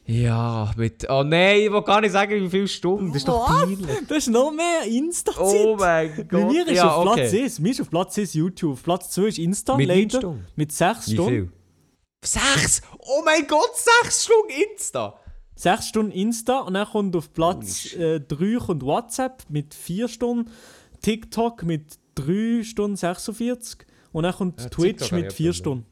Ja, 0.07 0.70
mit. 0.77 1.05
Oh 1.11 1.24
nein, 1.24 1.62
ich 1.62 1.72
will 1.72 1.83
gar 1.83 2.01
nicht 2.01 2.12
sagen, 2.12 2.41
wie 2.41 2.49
viele 2.49 2.68
Stunden. 2.68 3.09
Das 3.09 3.16
ist 3.16 3.29
doch 3.29 3.47
peinlich. 3.47 3.87
Das 4.09 4.18
ist 4.18 4.29
noch 4.29 4.53
mehr 4.53 4.85
Insta-Zeit. 4.87 5.66
Oh 5.66 5.77
mein 5.77 6.14
Bei 6.16 6.22
Gott. 6.22 6.53
mir 6.53 6.66
ist 6.66 6.77
ja, 6.77 6.91
auf 6.91 7.03
Platz 7.03 7.33
okay. 7.33 7.43
1. 7.43 7.59
Mir 7.59 7.70
ist 7.72 7.81
auf 7.81 7.91
Platz 7.91 8.18
1 8.18 8.35
YouTube. 8.35 8.72
Auf 8.74 8.83
Platz 8.85 9.11
2 9.11 9.22
ist 9.22 9.39
Insta. 9.39 9.77
Mit 9.77 9.89
leider. 9.89 10.18
Stunden? 10.18 10.47
Mit 10.55 10.72
6 10.72 11.09
Wie 11.09 11.14
Stunden. 11.14 11.31
viel? 11.31 11.53
Sechs! 12.24 12.83
Oh 12.99 13.22
mein 13.24 13.47
Gott, 13.47 13.70
sechs 14.03 14.24
Stunden 14.24 14.51
Insta! 14.72 15.20
6 15.55 15.87
Stunden 15.87 16.12
Insta 16.12 16.61
und 16.61 16.74
dann 16.74 16.87
kommt 16.87 17.14
auf 17.14 17.33
Platz 17.33 17.95
Holy 17.95 18.16
äh, 18.16 18.20
3 18.20 18.64
kommt 18.66 18.83
WhatsApp 18.83 19.45
mit 19.49 19.74
4 19.74 20.09
Stunden, 20.09 20.51
TikTok 21.03 21.62
mit 21.62 21.99
3 22.17 22.62
Stunden 22.64 22.97
46 22.97 23.87
und 24.12 24.23
dann 24.25 24.35
kommt 24.35 24.61
Ja, 24.61 24.69
Twitch 24.69 25.12
habe 25.12 25.23
mit 25.23 25.31
ich 25.33 25.37
4 25.37 25.51
auch 25.51 25.55
Stunden. 25.55 25.87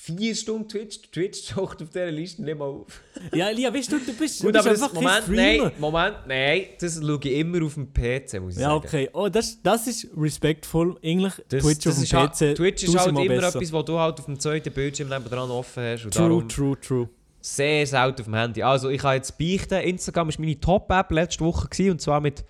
Vier 0.00 0.34
Stunden 0.34 0.68
Twitch. 0.68 1.00
Twitch 1.10 1.46
taucht 1.54 1.82
auf 1.82 1.90
dieser 1.90 2.10
Liste 2.10 2.42
nicht 2.42 2.56
mal 2.56 2.64
auf. 2.66 2.86
Ja, 3.34 3.50
Elia, 3.50 3.74
weißt 3.74 3.92
du, 3.92 3.98
du 3.98 4.12
bist, 4.14 4.40
Gut, 4.40 4.54
du 4.54 4.62
bist 4.62 4.66
aber 4.66 4.70
das, 4.70 4.82
einfach 4.82 4.94
Moment, 4.94 5.24
Streamer. 5.24 5.64
nein, 5.64 5.72
Moment, 5.78 6.16
nein, 6.26 6.62
das 6.80 6.94
schaue 7.02 7.18
ich 7.24 7.32
immer 7.32 7.64
auf 7.66 7.74
dem 7.74 7.92
PC, 7.92 8.40
muss 8.40 8.54
ich 8.54 8.60
Ja, 8.62 8.68
sagen. 8.70 8.86
okay. 8.86 9.10
Oh, 9.12 9.28
das, 9.28 9.60
das 9.60 9.86
ist 9.88 10.08
respektvoll. 10.16 10.96
Eigentlich 11.02 11.34
Das, 11.48 11.62
Twitch 11.64 11.84
das 11.84 11.98
auf 11.98 12.08
dem 12.08 12.18
halt, 12.18 12.32
PC. 12.32 12.54
Twitch 12.56 12.84
ist 12.84 12.96
halt 12.98 13.08
immer 13.08 13.24
besser. 13.26 13.48
etwas, 13.48 13.72
was 13.72 13.84
du 13.84 13.98
halt 13.98 14.18
auf 14.20 14.24
dem 14.26 14.38
zweiten 14.40 14.72
Bildschirm 14.72 15.08
nebenan 15.08 15.50
offen 15.50 15.82
hast. 15.82 16.04
Und 16.04 16.14
True, 16.14 16.28
darum 16.28 16.48
true, 16.48 16.80
true. 16.80 17.08
sehr 17.40 17.86
selten 17.86 18.20
auf 18.20 18.26
dem 18.26 18.34
Handy. 18.34 18.62
Also, 18.62 18.88
ich 18.90 19.02
kann 19.02 19.16
jetzt 19.16 19.36
beichten, 19.36 19.74
Instagram 19.80 20.28
war 20.28 20.34
meine 20.38 20.58
Top-App 20.60 21.10
letzte 21.10 21.44
Woche 21.44 21.68
gewesen, 21.68 21.90
und 21.90 22.00
zwar 22.00 22.20
mit 22.20 22.44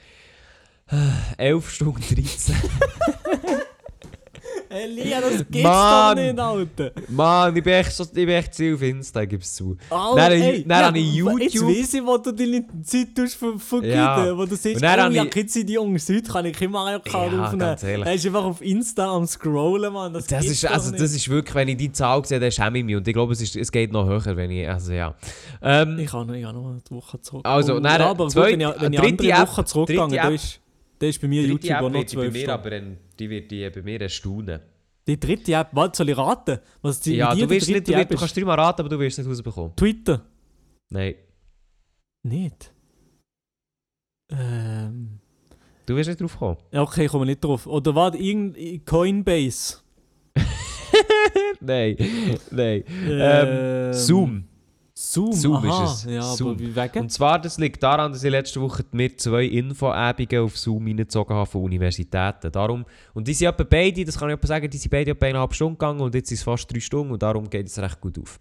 11 1.37 1.71
Stunden 1.71 2.01
13. 2.01 2.55
Elia, 4.71 5.23
das 5.23 5.39
gibt's 5.39 5.63
Mann! 5.63 6.15
doch 6.17 6.23
nicht, 6.23 6.39
Alter. 6.39 6.93
Mann, 7.09 7.57
ich 7.57 7.65
bin 7.65 7.73
echt, 7.73 7.91
so, 7.91 8.05
ich 8.05 8.11
bin 8.13 8.29
echt 8.29 8.53
zu 8.55 8.75
auf 8.75 8.83
Insta, 8.83 9.23
es 9.23 9.55
zu. 9.55 9.79
Alter, 9.89 10.17
Dann- 10.29 10.33
ey, 10.43 10.63
dann 10.69 10.85
habe 10.85 10.99
ich 10.99 11.07
Jetzt 11.07 11.55
YouTube. 11.55 11.69
weiss 11.71 11.95
ich, 11.95 12.05
wo 12.05 12.19
du 12.19 12.33
deine 12.33 12.65
Zeit 12.83 13.15
tust 13.15 13.37
ver 13.37 13.59
vergeuden, 13.59 13.97
Ja. 13.97 14.37
wo 14.37 14.45
du 14.45 14.55
siehst, 14.57 14.83
dann 14.83 14.99
oh 15.01 15.03
habe 15.05 15.15
ja, 15.15 15.25
ich- 15.25 15.51
sind 15.53 15.69
die 15.71 15.73
Jungs, 15.73 16.07
heute 16.11 16.23
kann 16.31 16.45
ich 16.45 16.53
kein 16.55 16.71
Mario 16.71 17.01
Kart 17.01 17.33
Ja, 17.33 17.45
aufnehmen. 17.45 17.59
ganz 17.61 17.83
ehrlich. 17.83 18.07
Er 18.07 18.15
ist 18.15 18.27
einfach 18.27 18.45
auf 18.45 18.61
Insta 18.61 19.07
am 19.11 19.27
scrollen, 19.27 19.91
Mann. 19.91 20.13
Das, 20.13 20.27
Das 20.27 20.45
ist, 20.45 20.67
also, 20.67 20.91
nicht. 20.91 21.03
das 21.03 21.15
ist 21.15 21.27
wirklich, 21.31 21.55
wenn 21.55 21.69
ich 21.69 21.77
die 21.79 21.91
Zahl 21.93 22.23
sehe, 22.27 22.39
dann 22.39 22.53
schäme 22.53 22.79
ich 22.79 22.85
mich. 22.85 22.97
Und 22.97 23.09
ich 23.09 23.15
glaube, 23.15 23.33
es, 23.33 23.41
ist, 23.41 23.57
es 23.57 23.73
geht 23.73 23.91
noch 23.91 24.07
höher, 24.07 24.37
wenn 24.37 24.51
ich, 24.51 24.69
also 24.69 24.93
ja. 24.93 25.15
Ähm, 25.63 25.99
Ich 25.99 26.13
habe 26.13 26.27
noch, 26.27 26.35
ich 26.35 26.45
habe 26.45 26.59
noch 26.59 26.69
eine 26.69 26.81
Woche 26.91 27.19
zurück. 27.23 27.41
Also, 27.49 27.77
oh, 27.77 27.81
dann, 27.81 28.01
ja, 28.03 28.11
aber 28.11 28.29
zwei- 28.29 28.51
gut, 28.51 28.61
wenn 28.61 28.61
ich, 28.61 28.81
wenn 28.83 28.93
ich 28.93 29.01
dritte 29.01 29.11
andere 29.35 29.43
App- 29.43 29.49
Woche 29.49 29.65
zurückgegangen 29.65 30.11
dritte 30.19 30.43
App- 31.07 31.11
ist, 31.11 31.21
bei 31.21 31.29
mir 31.29 31.43
dritte 31.43 31.53
YouTube 31.53 31.71
App 31.71 31.83
noch 31.83 31.93
wird 31.93 32.13
die 32.13 32.17
bei 32.17 32.23
12 32.31 32.33
mir, 32.35 32.53
aber 32.53 32.81
die 33.19 33.31
wird 33.31 33.51
die 33.51 33.71
bei 33.71 33.83
mir 33.83 34.01
erstaunen. 34.01 34.61
Die 35.07 35.19
dritte 35.19 35.53
App, 35.55 35.69
warte, 35.73 35.97
soll 35.97 36.09
ich 36.11 36.17
raten? 36.19 36.59
Was 36.83 37.01
die, 37.01 37.17
Ja, 37.17 37.35
du, 37.35 37.49
wirst 37.49 37.69
nicht, 37.69 37.89
du, 37.89 37.93
wirst, 37.93 38.11
du 38.11 38.17
kannst 38.17 38.37
dreimal 38.37 38.59
raten, 38.61 38.81
aber 38.83 38.89
du 38.91 38.99
wirst 38.99 39.19
es 39.19 39.25
nicht 39.27 39.31
rausbekommen. 39.39 39.75
Twitter? 39.77 40.27
Nein. 40.91 41.15
Nicht. 42.25 42.73
Ähm... 44.31 45.21
Du 45.87 45.97
wirst 45.97 46.09
nicht 46.09 46.21
drauf 46.21 46.39
kommen. 46.39 46.59
Okay, 46.75 47.07
ich 47.07 47.11
komme 47.11 47.25
nicht 47.25 47.43
drauf. 47.43 47.67
Oder 47.67 47.95
war 47.95 48.15
irgendein 48.15 48.85
Coinbase? 48.85 49.79
Nein. 51.61 51.97
Nein. 52.51 52.85
Ähm, 53.07 53.93
Zoom. 53.95 54.48
Zoom, 55.01 55.33
Zoom 55.33 55.57
aha. 55.59 55.85
ist 55.85 56.07
es. 56.07 56.13
Ja, 56.13 56.23
Zoom. 56.23 56.49
aber 56.51 56.59
wie 56.59 56.75
wegen? 56.75 57.03
Und 57.03 57.13
zwar, 57.13 57.41
das 57.41 57.57
liegt 57.57 57.81
daran, 57.81 58.11
dass 58.11 58.25
ich 58.25 58.31
letzte 58.33 58.61
Woche 58.61 58.85
mir 58.91 59.17
zwei 59.17 59.45
Info-Abende 59.45 60.43
auf 60.43 60.59
Zoom 60.59 60.87
reingezogen 60.87 61.37
habe 61.37 61.47
von 61.49 61.63
Universitäten. 61.63 62.51
Darum, 62.51 62.85
und 63.15 63.29
die 63.29 63.33
sind 63.33 63.47
etwa 63.47 63.63
beide, 63.63 64.05
das 64.05 64.19
kann 64.19 64.29
ich 64.29 64.35
etwa 64.35 64.49
sagen, 64.49 64.69
die 64.69 64.77
sind 64.77 64.91
beide 64.91 65.13
etwa 65.13 65.27
eineinhalb 65.27 65.55
Stunden 65.55 65.79
gegangen 65.79 66.01
und 66.01 66.17
jetzt 66.17 66.33
ist 66.33 66.41
es 66.41 66.45
fast 66.45 66.73
drei 66.73 66.81
Stunden 66.81 67.13
und 67.13 67.23
darum 67.23 67.49
geht 67.49 67.69
es 67.69 67.79
recht 67.79 68.01
gut 68.01 68.19
auf. 68.19 68.41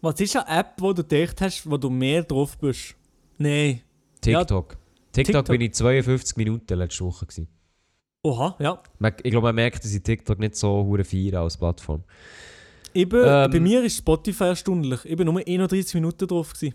Was 0.00 0.18
ist 0.18 0.34
eine 0.34 0.58
App, 0.58 0.74
wo 0.78 0.92
du 0.92 1.04
gedacht 1.04 1.40
hast, 1.42 1.70
wo 1.70 1.76
du 1.76 1.90
mehr 1.90 2.24
drauf 2.24 2.58
bist? 2.58 2.96
Nein. 3.36 3.80
Ja, 4.24 4.40
TikTok. 4.40 4.76
TikTok, 5.12 5.44
TikTok. 5.44 5.46
bin 5.46 5.60
ich 5.60 5.74
52 5.74 6.36
Minuten 6.38 6.76
letzte 6.76 7.04
Woche 7.04 7.24
gewesen. 7.24 7.46
Oha, 8.24 8.56
ja. 8.58 8.82
Ich 9.22 9.30
glaube, 9.30 9.46
man 9.46 9.54
merkt, 9.54 9.84
dass 9.84 9.94
ich 9.94 10.02
TikTok 10.02 10.40
nicht 10.40 10.56
so 10.56 10.84
hure 10.84 11.04
feiere 11.04 11.38
als 11.38 11.56
Plattform. 11.56 12.02
Bin, 12.92 13.08
Ähm. 13.12 13.50
bei 13.50 13.60
mir 13.60 13.82
ist 13.84 13.98
Spotify 13.98 14.44
erstaunlich. 14.44 15.04
Ich 15.04 15.16
bin 15.16 15.26
nur 15.26 15.40
31 15.46 15.94
Minuten 15.94 16.26
drauf. 16.26 16.52
Gewesen. 16.52 16.74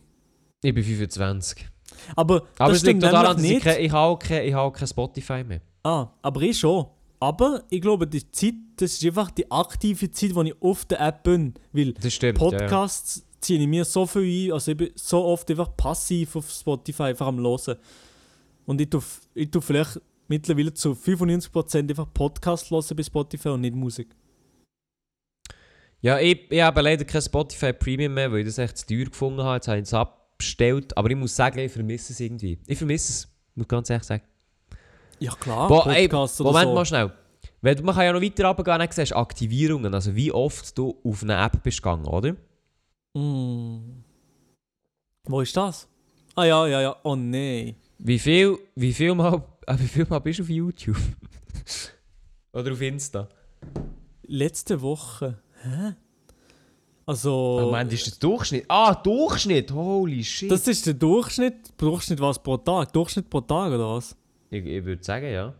Ich 0.61 0.73
bin 0.73 0.83
25. 0.83 1.67
Aber, 2.15 2.43
Aber 2.57 2.69
das 2.69 2.77
es 2.77 2.83
liegt 2.83 3.03
daran, 3.03 3.35
dass 3.37 3.43
ich, 3.43 3.65
ich, 3.65 3.91
habe 3.91 4.17
kein, 4.17 4.47
ich 4.47 4.53
habe 4.53 4.71
kein 4.71 4.87
Spotify 4.87 5.43
mehr. 5.43 5.61
Ah, 5.83 6.07
aber 6.21 6.41
ich 6.41 6.57
schon. 6.57 6.87
Aber 7.19 7.63
ich 7.69 7.81
glaube, 7.81 8.07
die 8.07 8.29
Zeit, 8.31 8.55
das 8.75 8.93
ist 8.93 9.05
einfach 9.05 9.31
die 9.31 9.49
aktive 9.49 10.11
Zeit, 10.11 10.35
wo 10.35 10.41
ich 10.41 10.53
auf 10.61 10.85
der 10.85 10.99
App 11.01 11.23
bin. 11.23 11.53
Weil 11.71 11.93
stimmt. 12.09 12.39
ja, 12.39 12.43
ja. 12.45 12.57
Podcasts 12.57 13.25
ziehe 13.39 13.59
ich 13.61 13.67
mir 13.67 13.85
so 13.85 14.05
viel 14.05 14.47
ein. 14.47 14.53
Also 14.53 14.71
ich 14.71 14.77
bin 14.77 14.91
so 14.95 15.23
oft 15.23 15.49
einfach 15.49 15.75
passiv 15.75 16.35
auf 16.35 16.49
Spotify 16.49 17.03
einfach 17.03 17.27
am 17.27 17.39
Hören. 17.39 17.77
Und 18.65 18.81
ich 18.81 18.89
tue, 18.89 19.01
ich 19.35 19.51
tue 19.51 19.61
vielleicht 19.61 20.01
mittlerweile 20.27 20.73
zu 20.73 20.91
95% 20.91 21.89
einfach 21.89 22.07
Podcast 22.13 22.71
hören 22.71 22.95
bei 22.95 23.03
Spotify 23.03 23.49
und 23.49 23.61
nicht 23.61 23.75
Musik. 23.75 24.09
Ja, 26.03 26.19
ich, 26.19 26.51
ich 26.51 26.61
habe 26.61 26.81
leider 26.81 27.05
kein 27.05 27.21
Spotify 27.21 27.71
Premium 27.71 28.13
mehr, 28.13 28.29
weil 28.29 28.39
ich 28.39 28.47
das 28.47 28.57
echt 28.57 28.77
zu 28.77 28.87
teuer 28.87 29.05
gefunden 29.05 29.41
habe. 29.41 29.55
Jetzt 29.55 29.69
habe 29.69 29.77
ich 29.77 29.83
es 29.83 29.93
abbestellt. 29.93 30.97
Aber 30.97 31.09
ich 31.09 31.15
muss 31.15 31.33
sagen, 31.33 31.59
ich 31.59 31.71
vermisse 31.71 32.11
es 32.11 32.19
irgendwie. 32.19 32.59
Ich 32.67 32.77
vermisse 32.77 33.11
es. 33.13 33.27
Muss 33.55 33.69
ganz 33.69 33.89
ehrlich 33.89 34.03
sagen. 34.03 34.23
Ja 35.19 35.33
klar, 35.35 35.69
Boah, 35.69 35.87
ey, 35.87 36.09
Moment 36.11 36.29
so. 36.29 36.51
mal 36.51 36.85
schnell. 36.85 37.11
Weil, 37.61 37.81
man 37.81 37.95
kann 37.95 38.03
ja 38.03 38.11
noch 38.11 38.21
weiter 38.21 38.45
runtergehen, 38.45 38.79
dann 38.79 38.91
siehst 38.91 39.11
du 39.11 39.15
Aktivierungen. 39.15 39.93
Also 39.93 40.13
wie 40.13 40.33
oft 40.33 40.77
du 40.77 40.99
auf 41.05 41.23
eine 41.23 41.37
App 41.37 41.63
bist 41.63 41.81
gegangen, 41.81 42.05
oder? 42.05 42.35
Mm. 43.13 44.03
Wo 45.25 45.39
ist 45.39 45.55
das? 45.55 45.87
Ah 46.35 46.43
ja, 46.43 46.67
ja, 46.67 46.81
ja. 46.81 46.95
Oh 47.03 47.15
nein. 47.15 47.75
Wie 47.99 48.19
viel, 48.19 48.57
wie 48.75 48.91
viel, 48.91 49.15
mal, 49.15 49.41
äh, 49.67 49.75
wie 49.79 49.87
viel 49.87 50.05
Mal 50.09 50.19
bist 50.19 50.39
du 50.39 50.43
auf 50.43 50.49
YouTube? 50.49 50.97
oder 52.51 52.73
auf 52.73 52.81
Insta? 52.81 53.29
Letzte 54.23 54.81
Woche. 54.81 55.42
Hä? 55.63 55.95
Also. 57.05 57.59
Moment, 57.61 57.91
ist 57.91 58.07
das 58.07 58.19
Durchschnitt? 58.19 58.65
Ah, 58.69 58.93
Durchschnitt! 58.95 59.71
Holy 59.71 60.23
shit! 60.23 60.49
das 60.49 60.67
ist 60.67 60.85
der 60.85 60.93
Durchschnitt. 60.93 61.73
Durchschnitt 61.77 62.19
was 62.21 62.41
pro 62.41 62.57
Tag? 62.57 62.93
Durchschnitt 62.93 63.29
pro 63.29 63.41
Tag 63.41 63.71
oder 63.73 63.95
was? 63.95 64.15
ich 64.49 64.65
ich 64.65 64.85
würde 64.85 65.03
sagen, 65.03 65.25
ja. 65.31 65.53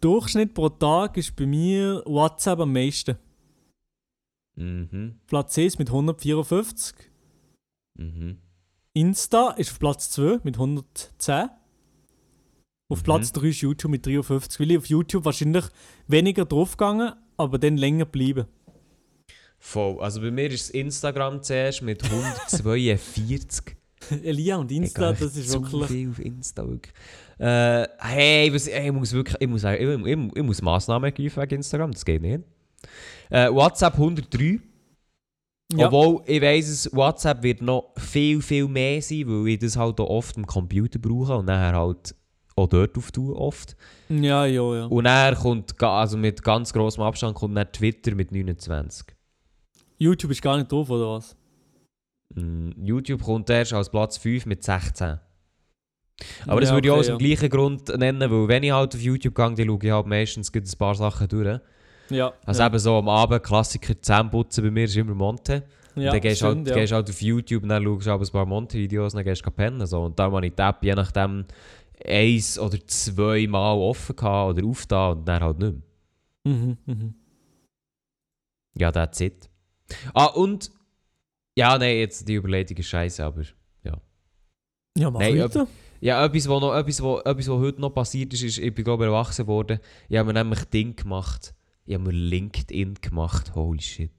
Durchschnitt 0.00 0.54
pro 0.54 0.68
Tag 0.70 1.16
ist 1.16 1.36
bei 1.36 1.44
mir 1.46 2.02
WhatsApp 2.06 2.60
am 2.60 2.72
meisten. 2.72 3.16
Mhm. 4.56 5.16
Platz 5.26 5.58
1 5.58 5.78
mit 5.78 5.88
154. 5.88 6.94
Mhm. 7.98 8.38
Insta 8.94 9.50
ist 9.52 9.70
auf 9.72 9.78
Platz 9.78 10.10
2 10.10 10.40
mit 10.42 10.56
110. 10.56 11.50
Auf 12.88 13.00
Mhm. 13.00 13.02
Platz 13.04 13.32
3 13.32 13.48
ist 13.48 13.60
YouTube 13.60 13.90
mit 13.90 14.06
53. 14.06 14.58
Weil 14.60 14.70
ich 14.70 14.78
auf 14.78 14.86
YouTube 14.86 15.24
wahrscheinlich 15.24 15.64
weniger 16.08 16.44
draufgegangen, 16.44 17.12
aber 17.36 17.58
dann 17.58 17.76
länger 17.76 18.06
bleiben. 18.06 18.46
Voll. 19.62 20.00
Also 20.00 20.22
bei 20.22 20.30
mir 20.30 20.50
ist 20.50 20.68
das 20.68 20.70
Instagram 20.70 21.42
zuerst 21.42 21.82
mit 21.82 22.02
142. 22.02 23.76
Elia 24.24 24.56
und 24.56 24.72
Insta, 24.72 25.12
das 25.12 25.36
ist 25.36 25.50
so 25.50 25.62
wirklich. 25.62 25.86
viel 25.86 26.10
auf 26.10 26.18
Insta 26.18 26.66
wirklich. 26.66 26.94
Äh, 27.38 27.86
hey, 27.98 28.52
was, 28.52 28.66
ich 28.66 28.92
muss 28.92 29.12
wirklich, 29.12 29.36
ich 29.38 29.48
muss, 29.48 29.62
ich, 29.62 29.80
ich, 29.80 30.18
ich 30.34 30.42
muss 30.42 30.62
Massnahmen 30.62 31.04
ergreifen 31.04 31.42
wegen 31.42 31.56
Instagram, 31.56 31.92
das 31.92 32.04
geht 32.04 32.22
nicht. 32.22 32.40
Äh, 33.28 33.50
WhatsApp 33.52 33.94
103. 33.94 34.60
Ja. 35.74 35.86
Obwohl, 35.86 36.22
ich 36.26 36.42
weiss 36.42 36.68
es, 36.68 36.92
WhatsApp 36.92 37.42
wird 37.42 37.62
noch 37.62 37.92
viel, 37.96 38.42
viel 38.42 38.66
mehr 38.66 39.00
sein, 39.02 39.24
weil 39.26 39.48
ich 39.48 39.58
das 39.60 39.76
halt 39.76 40.00
auch 40.00 40.08
oft 40.08 40.36
am 40.36 40.46
Computer 40.46 40.98
brauche 40.98 41.36
und 41.36 41.46
nachher 41.46 41.78
halt 41.78 42.14
auch 42.56 42.66
dort 42.66 42.96
auftue 42.96 43.36
oft. 43.36 43.76
Ja, 44.08 44.46
ja, 44.46 44.74
ja. 44.74 44.86
Und 44.86 45.04
dann 45.04 45.34
kommt, 45.36 45.80
also 45.82 46.16
mit 46.16 46.42
ganz 46.42 46.72
grossem 46.72 47.04
Abstand, 47.04 47.36
kommt 47.36 47.56
dann 47.56 47.70
Twitter 47.70 48.14
mit 48.14 48.32
29. 48.32 49.06
YouTube 50.00 50.32
ist 50.32 50.42
gar 50.42 50.56
nicht 50.56 50.72
drauf, 50.72 50.90
oder 50.90 51.10
was? 51.10 51.36
Mm, 52.34 52.70
YouTube 52.82 53.22
kommt 53.22 53.48
erst 53.50 53.72
als 53.72 53.90
Platz 53.90 54.16
5 54.16 54.46
mit 54.46 54.64
16. 54.64 55.20
Aber 56.46 56.60
das 56.60 56.70
Ja, 56.70 56.76
würde 56.76 56.88
ich 56.88 56.92
auch 56.92 56.98
aus 56.98 57.06
dem 57.06 57.18
ja. 57.18 57.26
gleichen 57.26 57.48
Grund 57.50 57.88
nennen, 57.96 58.30
weil 58.30 58.48
wenn 58.48 58.62
ich 58.62 58.72
halt 58.72 58.94
auf 58.94 59.00
YouTube 59.00 59.34
gehe, 59.34 59.54
dann 59.54 59.66
schaue 59.66 59.78
ich 59.82 59.90
halt 59.90 60.06
meistens 60.06 60.52
ein 60.54 60.78
paar 60.78 60.94
Sachen 60.94 61.28
durch. 61.28 61.60
Ja. 62.10 62.32
Also 62.44 62.60
ja. 62.60 62.66
eben 62.66 62.78
so 62.78 62.96
am 62.96 63.08
Abend, 63.08 63.42
Klassiker, 63.42 64.00
Zähneputzen 64.00 64.64
bei 64.64 64.70
mir 64.70 64.84
ist 64.84 64.96
immer 64.96 65.14
Monte. 65.14 65.64
Ja, 65.96 66.12
dann 66.12 66.20
gehst 66.20 66.42
du 66.42 66.46
halt, 66.46 66.68
ja. 66.68 66.74
gehst 66.74 66.92
halt 66.92 67.10
auf 67.10 67.20
YouTube 67.20 67.62
und 67.62 67.68
dann 67.68 67.82
schaust 67.84 68.06
du 68.06 68.10
ein 68.12 68.32
paar 68.32 68.46
Monte-Videos 68.46 69.12
und 69.12 69.18
dann 69.18 69.24
gehst 69.24 69.44
du 69.44 69.50
pennen. 69.50 69.86
So. 69.86 70.02
Und 70.04 70.18
da 70.18 70.24
habe 70.24 70.46
ich 70.46 70.54
die 70.54 70.62
App 70.62 70.82
je 70.82 70.94
nachdem 70.94 71.44
eins 72.06 72.58
oder 72.58 72.78
zwei 72.86 73.46
Mal 73.46 73.74
offen 73.74 74.16
gehabt 74.16 74.58
oder 74.58 74.66
aufgetan 74.66 75.18
und 75.18 75.28
dann 75.28 75.42
halt 75.42 75.58
nicht 75.58 75.72
mehr. 75.72 76.54
Mhm, 76.54 76.76
mhm. 76.86 77.14
Ja, 78.76 78.90
that's 78.90 79.20
it. 79.20 79.49
Ah, 80.14 80.26
und... 80.26 80.70
Ja, 81.56 81.76
nein, 81.76 81.98
jetzt 81.98 82.26
die 82.28 82.34
Überleitung 82.34 82.76
ist 82.76 82.86
scheiße, 82.86 83.24
aber... 83.24 83.42
Ja, 84.96 85.10
mach 85.10 85.20
Nein, 85.20 85.38
weiter. 85.38 85.66
Ja, 86.00 86.24
etwas, 86.24 86.48
was 86.48 86.60
noch, 86.60 86.74
etwas, 86.74 87.02
was, 87.02 87.20
etwas, 87.20 87.48
was 87.48 87.58
heute 87.58 87.80
noch 87.80 87.90
passiert 87.90 88.32
ist, 88.32 88.42
ist, 88.42 88.58
ich 88.58 88.74
bin 88.74 88.84
glaube 88.84 89.04
ich 89.04 89.08
erwachsen 89.10 89.46
worden. 89.46 89.78
Ich 90.08 90.16
habe 90.16 90.32
mir 90.32 90.42
nämlich 90.42 90.64
Ding 90.64 90.96
gemacht. 90.96 91.54
Ich 91.84 91.94
habe 91.94 92.04
mir 92.04 92.12
LinkedIn 92.12 92.94
gemacht. 93.00 93.54
Holy 93.54 93.80
shit. 93.80 94.10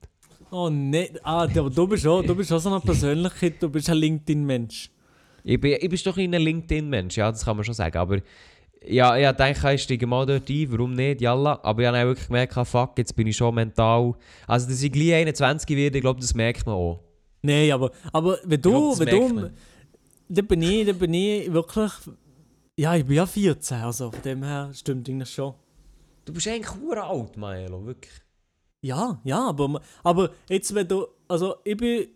Oh 0.52 0.70
nee, 0.70 1.12
ah, 1.24 1.44
aber 1.44 1.70
du 1.70 1.88
bist 1.88 2.06
auch, 2.06 2.22
du 2.22 2.36
bist 2.36 2.52
auch 2.52 2.60
so 2.60 2.70
eine 2.70 2.80
Persönlichkeit, 2.82 3.62
du 3.62 3.70
bist 3.70 3.90
ein 3.90 3.98
LinkedIn-Mensch. 3.98 4.92
Ich 5.44 5.60
bin, 5.60 5.78
ich 5.80 5.90
bin 5.90 6.00
doch 6.04 6.18
ein 6.18 6.32
LinkedIn-Mensch, 6.32 7.18
ja, 7.18 7.32
das 7.32 7.46
kann 7.46 7.56
man 7.56 7.64
schon 7.64 7.74
sagen. 7.74 7.98
Aber 7.98 8.20
ja, 8.86 9.16
ich 9.18 9.38
denke, 9.38 9.74
ich 9.74 9.84
steige 9.84 10.08
mal 10.08 10.26
dort 10.26 10.50
ein, 10.50 10.72
warum 10.72 10.94
nicht, 10.94 11.22
jalla. 11.22 11.60
Aber 11.62 11.82
ich 11.82 11.88
habe 11.88 11.98
dann 11.98 12.08
wirklich 12.08 12.28
gemerkt, 12.28 12.58
ah, 12.58 12.66
fuck, 12.66 12.98
jetzt 12.98 13.16
bin 13.16 13.28
ich 13.28 13.38
schon 13.38 13.54
mental. 13.54 14.14
Also, 14.48 14.68
dass 14.68 14.82
ich 14.82 14.92
gleich 14.92 15.14
21 15.14 15.78
werde, 15.78 15.98
ich 15.98 16.02
glaube, 16.02 16.20
das 16.20 16.34
merkt 16.34 16.66
man 16.66 16.76
auch. 16.76 17.00
Nein, 17.44 17.72
aber, 17.72 17.92
aber 18.12 18.38
wenn 18.44 18.62
glaub, 18.62 18.74
du, 18.74 18.90
das 18.90 19.00
wenn 19.00 19.36
du, 19.36 19.52
dann 20.30 20.48
bin 20.48 20.62
ich, 20.62 20.86
dann 20.86 20.98
bin 20.98 21.14
ich 21.14 21.52
wirklich, 21.52 21.92
ja, 22.78 22.96
ich 22.96 23.06
bin 23.06 23.18
ja 23.18 23.26
14, 23.26 23.78
also 23.78 24.12
von 24.12 24.22
dem 24.22 24.44
her 24.44 24.72
stimmt 24.74 25.08
das 25.08 25.32
schon. 25.32 25.54
Du 26.26 26.34
bist 26.34 26.48
eigentlich 26.48 26.74
hure 26.76 27.04
alt, 27.04 27.36
Maelo, 27.38 27.86
wirklich. 27.86 28.14
Ja, 28.82 29.20
ja, 29.24 29.48
aber, 29.48 29.82
aber 30.04 30.32
jetzt, 30.50 30.74
wenn 30.74 30.88
du, 30.88 31.08
also 31.28 31.56
ich 31.64 31.78
bin, 31.78 32.08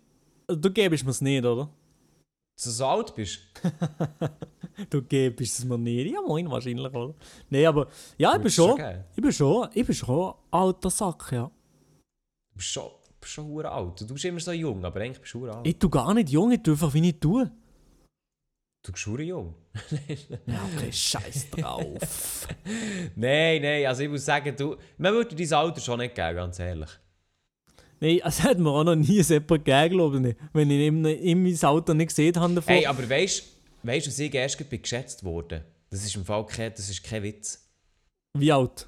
du 0.47 0.71
gibst 0.71 1.03
mir 1.03 1.11
es 1.11 1.21
nicht, 1.21 1.45
oder? 1.45 1.69
Du 2.63 2.69
so 2.69 2.85
alt 2.85 3.15
bist. 3.15 3.39
Du 4.89 5.01
gibst 5.01 5.59
es 5.59 5.63
mir 5.63 5.77
nicht. 5.77 6.11
Ja, 6.11 6.21
moin, 6.21 6.49
wahrscheinlich, 6.51 6.93
oder? 6.93 7.13
Nein, 7.49 7.65
aber, 7.65 7.87
ja, 8.17 8.35
ich 8.35 8.41
bin 8.41 8.51
schon, 8.51 8.77
ich 9.15 9.21
bin 9.23 9.31
schon, 9.31 9.69
ich 9.73 9.85
bin 9.85 9.95
schon 9.95 10.33
alter 10.51 10.89
Sack, 10.89 11.31
ja. 11.31 11.45
Du 11.45 12.57
bist 12.57 12.67
schon, 12.67 12.91
bist 13.21 13.31
schon 13.33 13.65
alt. 13.65 14.01
Du 14.01 14.13
bist 14.13 14.25
immer 14.25 14.41
so 14.41 14.51
jung, 14.51 14.83
aber 14.83 14.99
eigentlich 14.99 15.21
bist 15.21 15.33
du 15.33 15.49
alt. 15.49 15.65
Ich 15.65 15.79
tu 15.79 15.89
gar 15.89 16.13
nicht 16.13 16.29
jung, 16.29 16.51
ich 16.51 16.61
tu 16.61 16.71
einfach, 16.71 16.93
wie 16.93 17.07
ich 17.07 17.19
tue. 17.21 17.49
Du 18.83 18.91
bist 18.91 19.07
hure 19.07 19.23
jung. 19.23 19.55
Ja, 20.45 20.59
okay, 20.75 20.91
scheiß 20.91 21.51
drauf. 21.51 22.47
Nein, 23.15 23.61
nein, 23.61 23.85
also 23.85 24.03
ich 24.03 24.09
muss 24.09 24.25
sagen, 24.25 24.55
du, 24.57 24.75
man 24.97 25.13
würde 25.13 25.35
dein 25.35 25.53
Alter 25.53 25.79
schon 25.81 25.99
nicht 25.99 26.15
geben, 26.15 26.35
ganz 26.35 26.59
ehrlich. 26.59 26.89
Nein, 27.99 28.19
es 28.23 28.43
hat 28.43 28.59
mir 28.59 28.69
auch 28.69 28.83
noch 28.83 28.95
nie 28.95 29.21
jemand 29.21 29.47
gegeben, 29.47 29.89
glaube 29.89 30.29
ich. 30.29 30.35
Wenn 30.53 30.69
ich 30.69 30.87
ihm, 30.87 31.05
ihm 31.05 31.43
mein 31.43 31.63
Auto 31.63 31.93
nicht 31.93 32.07
gesehen 32.07 32.35
habe 32.39 32.53
davon. 32.53 32.73
Hey, 32.73 32.85
aber 32.85 33.09
weißt 33.09 33.43
du, 33.83 33.91
dass 33.91 34.19
ich 34.19 34.33
erst 34.33 34.69
bin 34.69 34.81
geschätzt 34.81 35.23
worden? 35.23 35.63
Das 35.89 36.03
ist 36.03 36.15
im 36.15 36.25
Fall 36.25 36.45
kein, 36.45 36.73
das 36.75 36.89
ist 36.89 37.03
kein 37.03 37.23
Witz. 37.23 37.69
Wie 38.37 38.51
alt? 38.51 38.87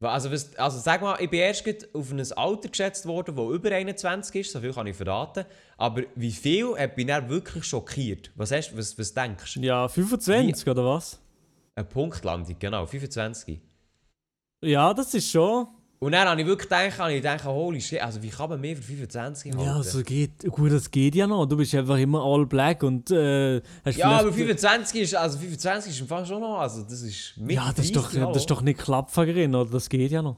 Also, 0.00 0.30
was, 0.30 0.54
also 0.56 0.78
sag 0.78 1.02
mal, 1.02 1.16
ich 1.20 1.28
bin 1.28 1.40
erst 1.40 1.64
auf 1.92 2.12
ein 2.12 2.20
Alter 2.20 2.68
geschätzt 2.68 3.04
worden, 3.06 3.34
das 3.34 3.50
über 3.50 3.72
21 3.72 4.42
ist, 4.42 4.52
so 4.52 4.60
viel 4.60 4.72
kann 4.72 4.86
ich 4.86 4.94
verraten. 4.94 5.44
Aber 5.76 6.02
wie 6.14 6.30
viel 6.30 6.76
hat 6.78 6.96
mich 6.96 7.06
dann 7.06 7.28
wirklich 7.28 7.64
schockiert? 7.64 8.30
Was, 8.36 8.52
hast, 8.52 8.76
was, 8.76 8.96
was 8.96 9.12
denkst 9.12 9.54
du? 9.54 9.60
Ja, 9.60 9.88
25 9.88 10.68
oder 10.68 10.84
was? 10.84 11.20
Eine 11.74 11.84
Punktlandung, 11.84 12.56
genau, 12.58 12.86
25. 12.86 13.60
Ja, 14.64 14.94
das 14.94 15.14
ist 15.14 15.30
schon. 15.30 15.66
Und 16.00 16.12
dann 16.12 16.28
habe 16.28 16.40
ich 16.40 16.46
wirklich 16.46 16.68
gedacht, 16.68 16.96
habe 16.98 17.12
ich 17.12 17.18
gedacht, 17.22 17.44
holy 17.44 17.80
shit, 17.80 18.00
also 18.00 18.22
wie 18.22 18.28
kann 18.28 18.48
man 18.48 18.60
mehr 18.60 18.76
für 18.76 18.82
25 18.82 19.52
halten? 19.52 19.64
Ja, 19.66 19.76
also 19.76 20.00
geht. 20.04 20.30
Gut, 20.48 20.70
das 20.70 20.88
geht 20.90 21.16
ja 21.16 21.26
noch. 21.26 21.44
Du 21.46 21.56
bist 21.56 21.74
einfach 21.74 21.98
immer 21.98 22.22
all 22.22 22.46
black 22.46 22.84
und 22.84 23.10
äh, 23.10 23.60
hast 23.84 23.96
Ja, 23.98 24.06
aber 24.20 24.32
vielleicht- 24.32 24.60
25 24.60 25.02
ist, 25.02 25.14
also 25.16 25.38
25 25.38 25.92
ist 25.92 26.00
im 26.00 26.06
Fall 26.06 26.24
schon 26.24 26.40
noch, 26.40 26.60
also 26.60 26.82
das 26.84 27.02
ist 27.02 27.34
mit 27.38 27.56
Ja, 27.56 27.72
das 27.74 27.86
ist, 27.86 27.96
doch, 27.96 28.10
30 28.12 28.28
das 28.28 28.36
ist 28.38 28.50
doch 28.50 28.62
nicht 28.62 28.78
Klappfagerin, 28.78 29.52
oder? 29.56 29.70
Das 29.70 29.88
geht 29.88 30.12
ja 30.12 30.22
noch. 30.22 30.36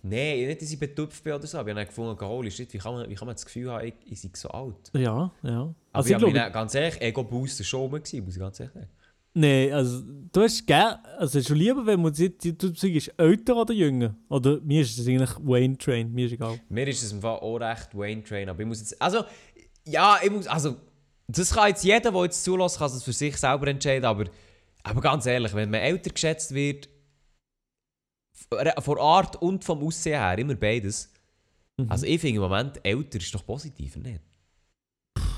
Nein, 0.00 0.46
nicht, 0.46 0.62
dass 0.62 0.70
ich 0.70 0.78
betupft 0.78 1.24
bin 1.24 1.32
oder 1.32 1.44
so, 1.46 1.58
aber 1.58 1.70
ich 1.70 1.76
habe 1.76 1.86
gefunden, 1.86 2.24
holy 2.24 2.50
shit, 2.52 2.72
wie 2.72 2.78
kann 2.78 2.94
man, 2.94 3.10
wie 3.10 3.16
kann 3.16 3.26
man 3.26 3.34
das 3.34 3.44
Gefühl 3.44 3.72
haben, 3.72 3.84
ich, 3.84 3.94
ich 4.06 4.20
sei 4.20 4.30
so 4.32 4.48
alt? 4.50 4.76
Ja, 4.94 5.32
ja. 5.42 5.50
Aber 5.62 5.74
Also 5.92 6.08
ich 6.10 6.12
ich 6.14 6.18
glaube. 6.18 6.34
dann, 6.38 6.52
ganz 6.52 6.72
ehrlich, 6.76 7.00
Ego-Booster 7.02 7.64
schon 7.64 7.80
rum 7.80 7.90
gewesen, 7.90 8.24
muss 8.24 8.34
ich 8.34 8.40
ganz 8.40 8.60
ehrlich 8.60 8.74
sagen. 8.74 8.88
Nee, 9.38 9.72
also 9.72 10.02
du 10.32 10.42
hast 10.42 10.66
gern. 10.66 10.98
Also 11.16 11.40
schon 11.42 11.56
lieber, 11.56 11.86
wenn 11.86 12.02
man 12.02 12.12
sieht, 12.12 12.42
du 12.60 12.74
sagst 12.74 13.12
älter 13.16 13.54
oder 13.56 13.72
jünger. 13.72 14.16
Oder 14.28 14.60
mir 14.60 14.82
ist 14.82 14.98
es 14.98 15.06
eigentlich 15.06 15.30
Wayne 15.40 15.78
Train, 15.78 16.12
mir 16.12 16.26
ist 16.26 16.32
egal. 16.32 16.58
Mir 16.68 16.88
ist 16.88 17.02
es 17.02 17.12
im 17.12 17.20
Fall 17.20 17.38
auch 17.38 17.56
recht 17.58 17.96
Wayne 17.96 18.24
Train, 18.24 18.48
aber 18.48 18.60
ich 18.60 18.66
muss 18.66 18.80
jetzt, 18.80 19.00
also, 19.00 19.24
ja, 19.86 20.18
ich 20.24 20.30
muss, 20.30 20.46
also, 20.48 20.76
das 21.28 21.52
kann 21.54 21.68
jetzt 21.68 21.84
jeder, 21.84 22.10
der 22.10 22.22
jetzt 22.24 22.42
zulässt, 22.42 22.78
kann 22.78 22.88
es 22.90 23.02
für 23.04 23.12
sich 23.12 23.36
selber 23.36 23.68
entscheiden, 23.68 24.04
aber, 24.06 24.24
aber 24.82 25.00
ganz 25.00 25.26
ehrlich, 25.26 25.54
wenn 25.54 25.70
man 25.70 25.80
älter 25.80 26.10
geschätzt 26.10 26.52
wird, 26.54 26.88
von 28.80 28.98
Art 28.98 29.36
und 29.36 29.64
vom 29.64 29.82
Aussehen 29.82 30.18
her, 30.20 30.38
immer 30.38 30.54
beides, 30.54 31.12
Mhm. 31.76 31.90
also 31.92 32.06
ich 32.06 32.20
finde 32.20 32.36
im 32.36 32.42
Moment, 32.42 32.80
älter 32.84 33.18
ist 33.18 33.32
doch 33.34 33.46
positiver, 33.46 34.00
nicht? 34.00 34.20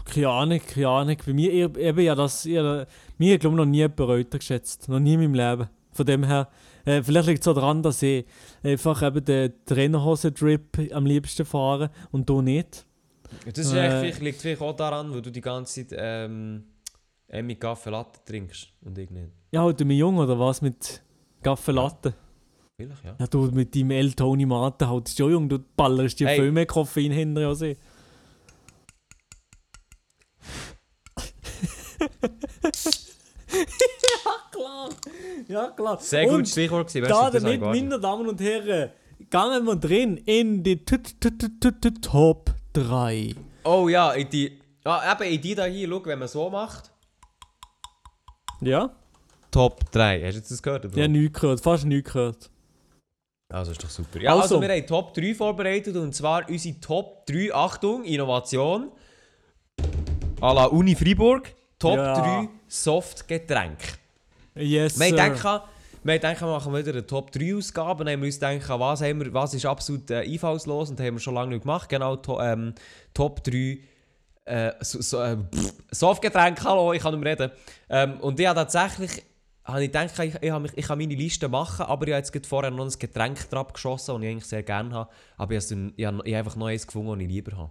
Keine 0.07 0.29
Ahnung, 0.29 0.61
keine 0.67 0.89
Ahnung. 0.89 1.17
Bei 1.25 1.33
mir 1.33 1.53
eher- 1.53 1.77
eben 1.77 2.01
ja 2.01 2.15
das. 2.15 2.45
Eher, 2.47 2.87
mir 3.21 3.39
glaube 3.39 3.57
noch 3.57 3.67
nie 3.67 3.83
älter 3.83 4.39
geschätzt. 4.39 4.89
Noch 4.89 4.99
nie 4.99 5.15
in 5.15 5.21
meinem 5.21 5.35
Leben. 5.35 5.69
Von 5.93 6.07
dem 6.07 6.25
her, 6.25 6.49
äh, 6.85 7.03
vielleicht 7.03 7.27
liegt 7.29 7.43
es 7.43 7.49
auch 7.49 7.55
daran, 7.55 7.83
dass 7.83 8.01
ich 8.03 8.25
einfach 8.63 9.03
eben 9.03 9.25
den 9.25 9.53
Trainerhosen-Drip 9.67 10.93
am 10.93 11.05
liebsten 11.07 11.45
fahre 11.45 11.91
und 12.13 12.29
du 12.29 12.41
nicht. 12.43 12.87
Das 13.45 13.59
ist 13.59 13.73
Äh. 13.75 14.01
vielleicht, 14.01 14.21
liegt 14.23 14.41
vielleicht 14.41 14.63
auch 14.63 14.75
daran, 14.75 15.13
weil 15.13 15.23
du 15.23 15.31
die 15.31 15.41
ganze 15.41 15.87
Zeit 15.87 15.97
ähm, 16.01 16.65
Emmy 17.29 17.57
Kaffee 17.57 17.91
Latte 17.91 18.21
trinkst 18.25 18.69
und 18.83 18.97
ich 18.99 19.11
nicht. 19.11 19.29
Ja, 19.53 19.63
halt 19.63 19.85
mich 19.85 19.99
jung 19.99 20.17
oder 20.19 20.39
was 20.39 20.63
mit 20.63 21.03
Kaffeelatte? 21.43 22.15
Vielleicht, 22.77 23.05
ja. 23.05 23.17
Ja, 23.19 23.27
du 23.27 23.43
mit 23.53 23.75
deinem 23.75 23.91
El 23.91 24.13
Tony 24.15 24.47
Mate 24.47 24.89
haltest 24.89 25.19
schon 25.19 25.31
jung, 25.33 25.49
du 25.49 25.59
ballerst 25.77 26.19
dir 26.21 26.29
Hey. 26.29 26.41
viel 26.41 26.53
mehr 26.53 26.67
Koffein 26.67 27.13
hinter 27.13 27.49
als 27.49 27.61
ich. 27.63 27.77
ja, 33.61 34.33
klar. 34.51 34.89
Ja, 35.49 35.71
klar. 35.71 35.99
Sehr 36.01 36.27
Und 36.29 36.37
gutes 36.37 36.53
Stichwort 36.53 36.89
gewesen, 36.89 37.09
Da 37.09 37.31
damit, 37.31 37.61
meine 37.61 37.99
Damen 38.01 38.29
und 38.29 38.41
Herren, 38.41 38.91
gehen 39.31 39.65
wir 39.65 39.77
drin 39.77 40.17
in 40.19 40.63
die 40.63 40.85
Top 42.01 42.51
3. 42.73 43.35
Oh 43.65 43.89
ja, 43.89 44.13
in 44.13 44.29
die, 44.31 44.61
ah, 44.85 45.13
eben 45.13 45.33
in 45.35 45.41
die 45.41 45.55
da 45.55 45.65
hier, 45.65 45.89
schau, 45.89 46.05
wenn 46.05 46.19
man 46.19 46.29
so 46.29 46.51
macht. 46.51 46.91
Ja? 48.61 48.91
Top 49.51 49.91
3, 49.91 50.23
hast 50.25 50.37
du 50.37 50.41
das 50.41 50.63
gehört? 50.63 50.85
Oder? 50.87 50.97
Ja, 50.97 51.09
nichts 51.09 51.41
gehört, 51.41 51.61
fast 51.61 51.85
nichts 51.85 52.13
gehört. 52.13 52.51
Also 53.53 53.73
ist 53.73 53.83
doch 53.83 53.91
super. 53.91 54.21
Ja, 54.21 54.31
also, 54.33 54.57
Also. 54.57 54.61
wir 54.61 54.69
haben 54.69 54.87
Top 54.87 55.13
3 55.13 55.35
vorbereitet 55.35 55.97
und 55.97 56.15
zwar 56.15 56.49
unsere 56.49 56.81
Top 56.81 57.27
3, 57.27 57.53
Achtung, 57.53 58.05
Innovation. 58.05 58.93
À 60.41 60.55
la 60.55 60.67
Uni 60.67 60.95
Freiburg. 60.95 61.53
Top 61.81 61.97
Ja. 61.97 62.43
3 62.45 62.49
Softgetränk. 62.69 63.79
Yes, 64.55 65.01
Wir 65.01 65.17
denken, 65.17 65.61
wir 66.05 66.19
denken, 66.19 66.41
wir 66.43 66.53
machen 66.53 66.75
wieder 66.75 66.93
eine 66.93 67.07
Top 67.07 67.33
3 67.33 67.57
Ausgabe. 67.57 68.05
Dann 68.05 68.13
haben 68.13 68.21
wir 68.21 68.27
uns 68.27 68.39
gedacht, 68.39 68.69
was, 68.79 69.03
haben 69.03 69.25
wir, 69.25 69.35
was 69.35 69.55
ist 69.55 69.67
absolut 69.67 70.11
äh, 70.11 70.21
einfallslos 70.21 70.91
und 70.91 71.01
haben 71.01 71.15
wir 71.15 71.21
schon 71.21 71.35
lange 71.35 71.51
nicht 71.51 71.63
gemacht. 71.63 71.89
Genau, 71.89 72.17
to, 72.17 72.41
ähm, 72.41 72.75
Top 73.15 73.43
3 73.43 73.79
äh, 74.45 74.73
so, 74.81 75.01
so, 75.01 75.23
äh, 75.23 75.37
pff, 75.37 75.75
Softgetränk, 75.91 76.63
hallo, 76.65 76.93
ich 76.93 77.03
kann 77.03 77.15
nicht 77.15 77.23
mehr 77.23 77.33
reden. 77.33 77.53
Ähm, 77.89 78.21
und 78.21 78.39
ich 78.39 78.47
habe 78.47 78.59
tatsächlich, 78.59 79.23
habe 79.65 79.85
ich 79.85 79.93
gedacht, 79.93 80.19
ich, 80.19 80.35
ich, 80.41 80.51
habe 80.51 80.63
mich, 80.63 80.73
ich 80.77 80.87
kann 80.87 80.99
meine 80.99 81.15
Liste 81.15 81.49
machen, 81.49 81.87
aber 81.87 82.07
ich 82.09 82.15
habe 82.15 82.27
jetzt 82.27 82.47
vorher 82.47 82.71
noch 82.71 82.85
ein 82.85 82.99
Getränk 82.99 83.49
drauf 83.49 83.73
geschossen, 83.73 84.15
das 84.15 84.23
ich 84.23 84.29
eigentlich 84.29 84.47
sehr 84.47 84.63
gerne 84.63 84.95
habe. 84.95 85.11
Aber 85.37 85.55
ich 85.55 85.71
habe, 85.71 85.93
ich 85.97 86.05
habe, 86.05 86.37
einfach 86.37 86.57
noch 86.57 86.67
eins 86.67 86.87
gefunden, 86.87 87.13
das 87.13 87.21
ich 87.21 87.29
lieber 87.29 87.57
habe. 87.57 87.71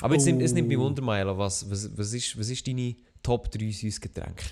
Aber 0.00 0.14
jetzt 0.14 0.26
nimmt, 0.26 0.42
es 0.42 0.52
nimmt 0.52 0.68
mich 0.68 0.78
Oh. 0.78 0.82
Wunder, 0.82 1.02
Maelo, 1.02 1.36
was, 1.38 1.70
was, 1.70 1.96
was, 1.96 2.12
ist, 2.12 2.38
was 2.38 2.48
ist 2.48 2.66
deine 2.66 2.96
Top 3.26 3.50
3 3.50 3.70
Süßgetränke? 3.72 4.44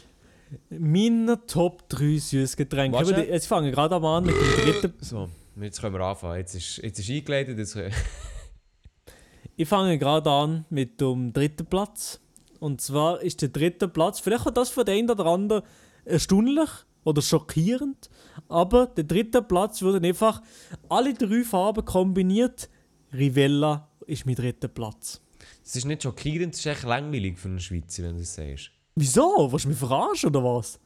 Meine 0.70 1.46
Top 1.46 1.88
3 1.88 2.18
Süßgetränke. 2.18 2.98
Aber 2.98 3.12
die- 3.12 3.30
Jetzt 3.30 3.46
fangen 3.46 3.66
wir 3.66 3.72
gerade 3.72 3.94
an 3.96 4.24
mit 4.24 4.34
dem 4.34 4.64
dritten. 4.64 4.94
So, 5.00 5.28
jetzt 5.60 5.80
können 5.80 5.94
wir 5.94 6.00
anfangen. 6.04 6.38
Jetzt 6.38 6.54
ist, 6.54 6.78
jetzt 6.78 6.98
ist 6.98 7.08
eingeleitet. 7.10 7.56
Jetzt, 7.58 7.78
Ich 9.56 9.68
fange 9.68 9.98
gerade 9.98 10.28
an 10.30 10.64
mit 10.70 11.00
dem 11.00 11.32
dritten 11.32 11.66
Platz. 11.66 12.20
Und 12.58 12.80
zwar 12.80 13.20
ist 13.22 13.42
der 13.42 13.50
dritte 13.50 13.86
Platz, 13.88 14.18
vielleicht 14.20 14.44
war 14.46 14.52
das 14.52 14.70
für 14.70 14.84
den 14.84 14.98
einen 14.98 15.10
oder 15.10 15.26
anderen 15.26 15.62
erstaunlich 16.04 16.70
oder 17.04 17.20
schockierend, 17.22 18.08
aber 18.48 18.86
der 18.86 19.04
dritte 19.04 19.42
Platz 19.42 19.82
wurde 19.82 20.04
einfach 20.06 20.40
alle 20.88 21.12
drei 21.14 21.44
Farben 21.44 21.84
kombiniert. 21.84 22.68
Rivella 23.12 23.88
ist 24.06 24.24
mein 24.26 24.34
dritter 24.36 24.68
Platz. 24.68 25.20
Das 25.64 25.76
ist 25.76 25.84
nicht 25.86 26.02
schockierend, 26.02 26.52
das 26.54 26.60
ist 26.60 26.66
echt 26.66 26.82
langweilig 26.84 27.38
für 27.38 27.48
einen 27.48 27.58
Schweizer, 27.60 28.02
wenn 28.04 28.12
du 28.14 28.20
das 28.20 28.34
sagst. 28.34 28.70
Wieso? 28.94 29.48
Willst 29.50 29.64
du 29.64 29.70
mich 29.70 29.78
verarschen 29.78 30.28
oder 30.28 30.44
was? 30.44 30.78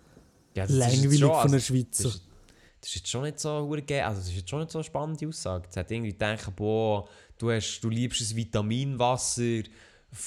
Ja, 0.55 0.66
das 0.66 0.76
Langweilig 0.76 1.18
schon- 1.18 1.29
von 1.29 1.31
also, 1.37 1.43
einem 1.43 1.53
Das 1.53 1.66
Schweizer. 1.66 2.09
ist, 2.09 2.22
das 2.81 2.91
ist 2.91 2.95
jetzt 2.97 3.09
schon 3.11 3.22
nicht 3.22 3.39
so 3.41 3.51
also 3.51 3.76
das 4.20 4.29
ist 4.29 4.37
jetzt 4.37 4.49
schon 4.49 4.61
nicht 4.61 4.70
so 4.70 4.79
eine 4.79 4.85
spannende 4.85 5.29
Aussage. 5.29 5.66
Es 5.68 5.76
hat 5.76 5.91
irgendwie 5.91 6.12
gedacht, 6.12 6.55
boah, 6.57 7.09
du, 7.37 7.51
hast, 7.51 7.81
du 7.81 7.89
liebst 7.91 8.20
ein 8.31 8.37
Vitaminwasser 8.37 9.62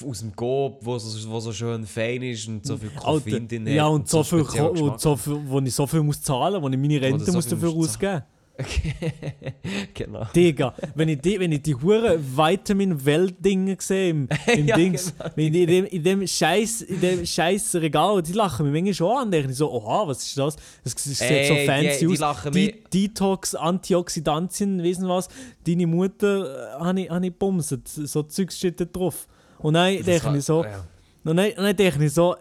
aus 0.07 0.19
dem 0.19 0.35
Coop, 0.35 0.77
wo 0.85 0.99
so, 0.99 1.29
wo 1.31 1.39
so 1.39 1.51
schön 1.51 1.85
fein 1.87 2.21
ist 2.21 2.47
und 2.47 2.65
so 2.65 2.77
viel 2.77 2.91
Koffein 2.91 3.47
drin 3.47 3.65
ja, 3.67 3.85
hat 3.85 3.91
und 3.93 4.07
so, 4.09 4.21
viel, 4.23 4.43
Ko- 4.43 4.71
Geschmack. 4.73 4.91
und 4.91 4.99
so 5.01 5.15
viel, 5.15 5.41
wo 5.47 5.59
ich 5.59 5.73
so 5.73 5.87
viel 5.87 6.03
muss 6.03 6.21
zahlen, 6.21 6.61
wo 6.61 6.69
ich 6.69 6.77
meine 6.77 7.01
Rente 7.01 7.25
so 7.25 7.31
muss 7.33 7.45
viel 7.47 7.55
dafür 7.57 7.69
ausgeben. 7.75 8.23
genau. 9.93 10.25
Digga, 10.35 10.73
wenn 10.95 11.09
ich 11.09 11.19
die, 11.21 11.39
wenn 11.39 11.51
ich 11.51 11.61
die 11.61 11.75
hure 11.75 12.19
Vitamin 12.19 13.03
Welt 13.05 13.35
Dinge 13.43 13.75
sehe 13.79 14.09
im, 14.09 14.27
im 14.47 14.67
Ja, 14.67 14.75
Dings, 14.75 15.13
genau. 15.17 15.31
ich 15.35 15.45
in 15.53 15.67
dem 15.67 15.85
in 15.85 16.03
dem 16.03 16.27
Scheiß 16.27 16.81
in 16.81 17.01
dem 17.01 17.25
Scheiß 17.25 17.75
Regal, 17.75 18.21
die 18.21 18.33
lachen 18.33 18.65
mich 18.65 18.73
manchmal 18.73 18.93
schon 18.93 19.17
an, 19.17 19.31
denke 19.31 19.51
ich 19.51 19.57
so, 19.57 19.71
oha, 19.71 20.07
was 20.07 20.23
ist 20.23 20.37
das? 20.37 20.55
Das 20.83 20.93
sieht 20.97 21.17
so 21.17 21.23
Ey, 21.23 21.59
die- 21.61 21.65
fancy 21.65 22.05
die 22.07 22.13
aus. 22.13 22.19
lachen 22.19 22.51
Die, 22.51 22.83
Detox, 22.93 23.55
Antioxidantien, 23.55 24.81
wissen 24.83 25.07
was? 25.07 25.27
Deine 25.65 25.87
Mutter 25.87 26.77
äh, 26.77 26.79
habe 26.83 27.01
ich, 27.01 27.09
hab 27.09 27.23
ich 27.23 27.33
bumset, 27.33 27.87
so 27.87 28.23
Zeugs 28.23 28.57
steht 28.57 28.79
da 28.79 28.85
drauf. 28.85 29.27
Und 29.59 29.75
dann 29.75 30.01
denke 30.03 30.37
ich 30.37 30.43
so, 30.45 30.63
ja. 30.63 30.83
und 31.23 31.37
dann, 31.37 31.75
denke 31.75 32.03
ich 32.05 32.13
so, 32.13 32.35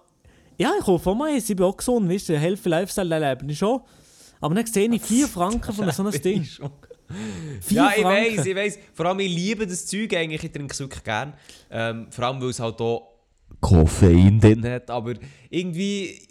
ja, 0.58 0.72
ich 0.78 0.86
hoffe 0.86 1.14
mal, 1.14 1.34
ich 1.36 1.46
bin 1.46 1.62
auch 1.62 1.76
gesund, 1.76 2.08
weißt 2.10 2.30
du, 2.30 2.38
Healthy 2.38 2.68
Lifestyle 2.68 3.18
leben 3.18 3.48
ich 3.48 3.58
schon. 3.58 3.80
Aber 4.40 4.54
dann 4.54 4.66
sehe 4.66 4.88
ich 4.92 5.02
4 5.02 5.28
Franken 5.28 5.72
von 5.72 5.90
so 5.90 6.02
einem 6.02 6.12
Ding. 6.22 6.44
Schon. 6.44 6.70
4 7.62 7.76
Ja, 7.76 7.90
ich 7.94 8.02
Franken. 8.02 8.36
weiß, 8.38 8.46
ich 8.46 8.56
weiß. 8.56 8.78
Vor 8.94 9.06
allem, 9.06 9.20
ich 9.20 9.34
liebe 9.34 9.66
das 9.66 9.86
Zeug 9.86 10.14
eigentlich, 10.14 10.44
ich 10.44 10.52
trinke 10.52 10.72
es 10.72 10.80
wirklich 10.80 11.02
gern. 11.04 11.34
Ähm, 11.70 12.06
vor 12.10 12.24
allem, 12.26 12.40
weil 12.40 12.48
es 12.50 12.60
halt 12.60 12.80
auch 12.80 13.08
Koffein 13.60 14.40
drin 14.40 14.64
hat. 14.64 14.90
Aber 14.90 15.14
irgendwie, 15.50 16.22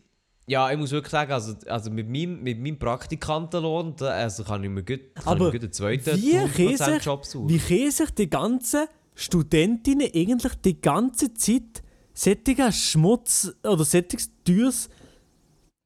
ja, 0.47 0.71
ich 0.71 0.77
muss 0.77 0.91
wirklich 0.91 1.11
sagen, 1.11 1.31
also, 1.31 1.53
also 1.67 1.91
mit, 1.91 2.09
meinem, 2.09 2.41
mit 2.41 2.59
meinem 2.59 2.79
Praktikantenlohn, 2.79 3.95
also 4.01 4.43
kann 4.43 4.63
ich 4.63 4.69
mir 4.69 4.83
gut, 4.83 5.01
kann 5.15 5.23
Aber 5.27 5.47
ich 5.47 5.53
mir 5.53 5.59
gut 5.59 5.63
einen 5.63 5.73
zweiten 5.73 6.21
wie 6.21 6.31
können 6.31 6.75
100% 6.75 6.95
sich- 6.95 7.03
Job 7.05 7.25
suchen. 7.25 7.49
Wie 7.49 7.59
können 7.59 7.91
sich 7.91 8.09
die 8.11 8.29
ganzen 8.29 8.85
Studentinnen 9.15 10.09
eigentlich 10.15 10.53
die 10.63 10.79
ganze 10.81 11.33
Zeit 11.33 11.83
sättiger 12.13 12.71
Schmutz 12.71 13.53
oder 13.63 13.83
sättiges 13.83 14.31
teures 14.45 14.89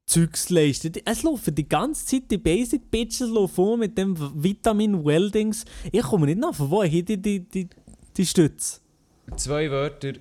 Zeugs 0.06 0.50
leisten? 0.50 0.92
Es 1.04 1.22
laufen 1.22 1.54
die 1.54 1.68
ganze 1.68 2.04
Zeit 2.06 2.30
die 2.30 2.38
Basic 2.38 2.90
Bitches 2.90 3.30
um 3.30 3.78
mit 3.78 3.96
dem 3.96 4.16
Vitamin 4.42 5.04
Weldings. 5.04 5.64
Ich 5.90 6.02
komme 6.02 6.26
nicht 6.26 6.38
nach, 6.38 6.54
von 6.54 6.70
woher 6.70 6.90
haben 6.90 7.04
die, 7.04 7.20
die, 7.20 7.40
die, 7.40 7.68
die 8.16 8.26
Stütze? 8.26 8.80
Zwei 9.36 9.70
Wörter, 9.70 10.12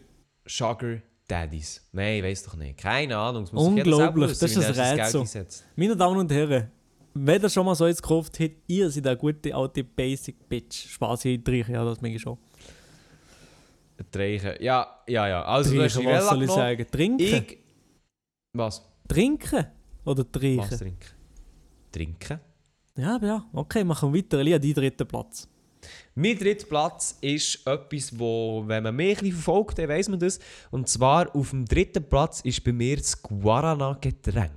Sugar 0.46 1.00
Daddies. 1.28 1.88
Nein, 1.92 2.18
ich 2.18 2.24
weiß 2.24 2.44
doch 2.44 2.56
nicht. 2.56 2.78
Keine 2.78 3.18
Ahnung. 3.18 3.44
es 3.44 3.52
muss 3.52 3.68
Unglaublich, 3.68 4.30
wissen, 4.30 4.62
das 4.62 4.70
ist 4.70 4.80
ein 4.80 5.00
Rätsel. 5.00 5.46
Meine 5.76 5.96
Damen 5.96 6.18
und 6.18 6.32
Herren, 6.32 6.72
wenn 7.14 7.42
ihr 7.42 7.50
schon 7.50 7.66
mal 7.66 7.76
so 7.76 7.86
jetzt 7.86 8.02
gekauft 8.02 8.40
habt, 8.40 8.56
ihr 8.68 8.90
seid 8.90 9.06
eine 9.06 9.18
gute 9.18 9.54
alte 9.54 9.84
Basic 9.84 10.48
Bitch. 10.48 10.88
Spaß, 10.90 11.26
ich 11.26 11.44
trinke 11.44 11.72
ja 11.74 11.84
das 11.84 12.02
manchmal 12.02 12.20
schon. 12.20 12.38
Trinken. 14.12 14.56
Ja, 14.60 15.02
ja, 15.08 15.28
ja. 15.28 15.44
Also, 15.44 15.70
Trinken, 15.72 16.06
was 16.06 16.30
soll 16.30 16.44
ich 16.44 16.52
sagen? 16.52 16.86
Trinken? 16.90 17.20
Ich... 17.20 17.58
Was? 18.54 18.82
Trinken? 19.08 19.66
Oder 20.06 20.24
Was 20.24 20.32
trinken? 20.32 20.78
trinken? 20.78 21.10
Trinken? 21.92 22.40
Ja, 22.96 23.20
ja. 23.22 23.46
Okay, 23.54 23.84
machen 23.84 24.14
wir 24.14 24.20
weiter. 24.20 24.40
Elia, 24.40 24.60
dein 24.60 24.74
dritter 24.74 25.06
Platz. 25.06 25.48
Mein 26.16 26.38
dritter 26.38 26.68
Platz 26.68 27.18
ist 27.22 27.66
etwas, 27.68 28.18
wo, 28.18 28.64
wenn 28.68 28.84
man 28.84 28.96
mich 28.96 29.18
ein 29.18 29.24
bisschen 29.24 29.34
verfolgt, 29.34 29.80
dann 29.80 29.90
weiss 29.90 30.08
man 30.08 30.20
das. 30.20 30.40
Und 30.72 30.88
zwar 30.88 31.36
auf 31.36 31.50
dem 31.50 31.66
dritten 31.66 32.04
Platz 32.04 32.42
ist 32.42 32.64
bei 32.64 32.72
mir 32.72 32.98
das 32.98 33.22
Guarana-Getränk. 33.22 34.52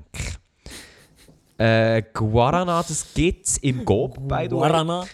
Äh, 1.59 2.03
Guarana, 2.13 2.83
das 2.83 3.15
gibt 3.15 3.47
es 3.47 3.59
im 3.59 3.85
Coop, 3.85 4.29
by 4.29 4.43
the. 4.43 4.49
Guarana. 4.51 5.07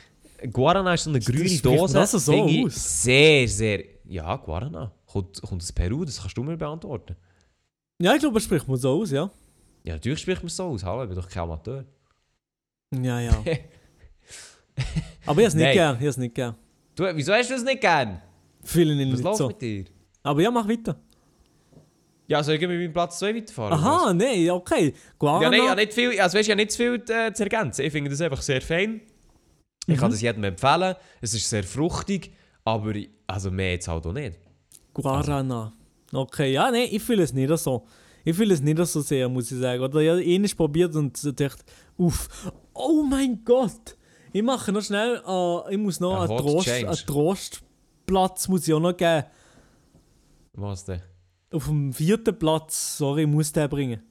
Guarana 0.50 0.94
ist 0.94 1.04
so 1.04 1.10
eine 1.10 1.20
grüne 1.20 1.58
Dose. 1.58 1.94
das 1.94 2.10
so 2.10 2.34
aus? 2.34 3.02
Sehr, 3.02 3.48
sehr... 3.48 3.84
Ja, 4.04 4.34
Guarana. 4.36 4.90
Kommt, 5.06 5.40
kommt 5.40 5.62
aus 5.62 5.72
Peru, 5.72 6.04
das 6.04 6.20
kannst 6.20 6.36
du 6.36 6.42
mir 6.42 6.56
beantworten. 6.56 7.14
Ja, 8.02 8.14
ich 8.14 8.20
glaube, 8.20 8.38
es 8.38 8.44
spricht 8.44 8.66
man 8.66 8.76
so 8.76 8.90
aus, 9.00 9.12
ja. 9.12 9.30
Ja, 9.84 9.94
natürlich 9.94 10.18
spricht 10.18 10.42
man 10.42 10.48
es 10.48 10.56
so 10.56 10.64
aus. 10.64 10.82
Hallo, 10.82 11.02
ich 11.04 11.08
bin 11.08 11.16
doch 11.16 11.28
kein 11.28 11.42
Amateur. 11.44 11.84
Ja, 13.00 13.20
ja. 13.20 13.30
Aber 13.44 13.46
ich 13.46 15.26
habe 15.26 15.42
es 15.44 15.54
nicht 15.54 15.64
Nein. 15.64 15.72
gern. 15.74 15.96
Ich 16.00 16.06
es 16.06 16.16
nicht 16.16 16.34
gern. 16.34 16.56
Du, 16.96 17.04
wieso 17.14 17.32
hast 17.32 17.48
du 17.50 17.54
das 17.54 17.62
nicht 17.62 17.80
gern? 17.80 18.20
Fühlen 18.64 18.98
ihn 18.98 19.12
Was 19.12 19.22
läuft 19.22 19.38
so. 19.38 19.46
mit 19.48 19.62
dir? 19.62 19.84
Aber 20.24 20.40
ja, 20.42 20.50
mach 20.50 20.68
weiter. 20.68 20.96
Ja, 22.26 22.42
soll 22.42 22.54
ich 22.56 22.60
mit 22.62 22.70
meinem 22.70 22.92
Platz 22.92 23.20
2 23.20 23.36
weiterfahren? 23.36 23.72
Aha, 23.72 24.12
nein, 24.14 24.50
okay. 24.50 24.94
Guarana. 25.18 25.44
Ja, 25.44 25.50
nein, 25.50 25.64
ja, 25.64 25.74
nicht 25.76 25.94
viel, 25.94 26.20
also 26.20 26.38
weißt, 26.38 26.48
ja 26.48 26.54
nicht 26.56 26.72
zu 26.72 26.78
viel 26.78 26.94
äh, 27.08 27.32
zu 27.32 27.42
ergänzen. 27.44 27.84
Ich 27.84 27.92
finde 27.92 28.10
das 28.10 28.20
einfach 28.20 28.42
sehr 28.42 28.62
fein. 28.62 29.00
Ich 29.86 29.96
kann 29.96 30.08
Mhm. 30.08 30.12
das 30.12 30.20
jedem 30.22 30.44
empfehlen. 30.44 30.96
Es 31.20 31.34
ist 31.34 31.48
sehr 31.48 31.62
fruchtig, 31.64 32.32
aber 32.64 32.94
ich- 32.96 33.10
also 33.28 33.50
mehr 33.52 33.72
jetzt 33.72 33.86
halt 33.88 34.04
auch 34.06 34.12
nicht. 34.12 34.38
Guarana. 34.92 35.72
Okay, 36.12 36.52
ja, 36.52 36.70
nein, 36.70 36.88
ich 36.90 37.02
fühle 37.02 37.22
es 37.22 37.32
nicht 37.32 37.56
so. 37.58 37.86
Ich 38.24 38.36
fühle 38.36 38.54
es 38.54 38.60
nicht 38.60 38.78
so 38.84 39.00
sehr, 39.00 39.28
muss 39.28 39.50
ich 39.50 39.58
sagen. 39.58 39.82
Oder 39.82 40.00
ich 40.00 40.10
habe 40.10 40.24
ähnlich 40.24 40.56
probiert 40.56 40.94
und 40.94 41.16
so 41.16 41.32
dachte, 41.32 41.64
uff, 41.96 42.52
oh 42.74 43.02
mein 43.02 43.42
Gott! 43.44 43.96
Ich 44.32 44.42
mache 44.42 44.72
noch 44.72 44.82
schnell, 44.82 45.22
äh, 45.26 45.74
ich 45.74 45.78
muss 45.78 46.00
noch 46.00 46.20
einen, 46.20 46.38
Trost, 46.38 46.68
einen 46.68 46.94
Trostplatz 46.94 48.48
muss 48.48 48.66
ich 48.66 48.72
auch 48.72 48.80
noch 48.80 48.96
geben. 48.96 49.24
Was 50.54 50.84
denn? 50.84 51.02
Auf 51.52 51.66
dem 51.66 51.92
vierten 51.92 52.38
Platz, 52.38 52.96
sorry, 52.96 53.22
ich 53.22 53.28
muss 53.28 53.52
den 53.52 53.68
bringen. 53.68 54.02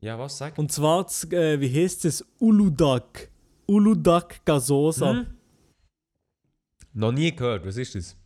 Ja, 0.00 0.18
was 0.18 0.38
sag? 0.38 0.56
Und 0.56 0.72
zwar, 0.72 1.04
das, 1.04 1.24
äh, 1.30 1.60
wie 1.60 1.82
heißt 1.82 2.04
es? 2.04 2.24
Uludag. 2.38 3.30
Uludag 3.66 4.44
Gasosa. 4.44 5.10
Hm? 5.10 5.26
Noch 6.94 7.12
nie 7.12 7.34
gehört, 7.34 7.66
was 7.66 7.76
ist 7.76 7.94
das? 7.94 8.16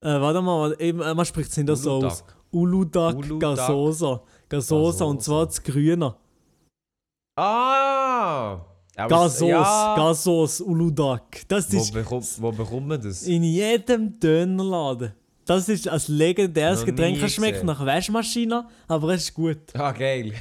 Äh, 0.00 0.20
warte 0.20 0.42
mal, 0.42 0.76
eben, 0.78 1.00
äh, 1.00 1.14
man 1.14 1.24
spricht 1.24 1.50
es 1.50 1.56
nicht 1.56 1.74
so 1.76 1.92
aus. 1.92 2.24
Uludag, 2.56 3.16
Gasosa. 3.38 4.22
Gasosa. 4.48 5.04
und 5.04 5.22
zwar 5.22 5.46
das 5.46 5.62
Grüne. 5.62 6.14
Ah! 7.36 8.64
Gasos, 8.96 9.46
ja. 9.46 9.94
Gasos, 9.94 10.60
Uludag. 10.62 11.22
Das 11.48 11.70
Wo, 11.70 11.76
ist 11.76 11.92
bekommt, 11.92 12.42
wo 12.42 12.50
bekommt 12.50 12.88
man 12.88 13.02
das? 13.02 13.24
in 13.24 13.42
jedem 13.42 14.18
Dönerladen. 14.18 15.12
Das 15.44 15.68
ist 15.68 15.86
ein 15.86 16.00
legendäres 16.08 16.80
Noch 16.80 16.86
Getränk. 16.86 17.22
Es 17.22 17.34
schmeckt 17.34 17.62
nach 17.62 17.84
Waschmaschine, 17.84 18.66
aber 18.88 19.10
es 19.10 19.24
ist 19.24 19.34
gut. 19.34 19.58
Ah, 19.74 19.92
geil. 19.92 20.32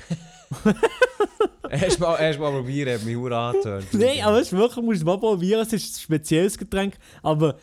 Erst 1.70 2.00
mal, 2.00 2.16
erst 2.18 2.40
mal 2.40 2.52
probieren, 2.52 2.94
hat 2.94 3.04
mich 3.04 3.16
hure 3.16 3.36
angetönt. 3.36 3.88
Nein, 3.94 4.22
aber 4.24 4.40
es 4.40 4.48
ist 4.48 4.54
wirklich, 4.58 4.86
musst 4.86 5.02
du 5.02 5.06
mal 5.06 5.18
probieren. 5.18 5.62
Es 5.62 5.74
ist 5.74 5.98
ein 5.98 6.00
spezielles 6.00 6.58
Getränk, 6.58 6.96
aber 7.24 7.58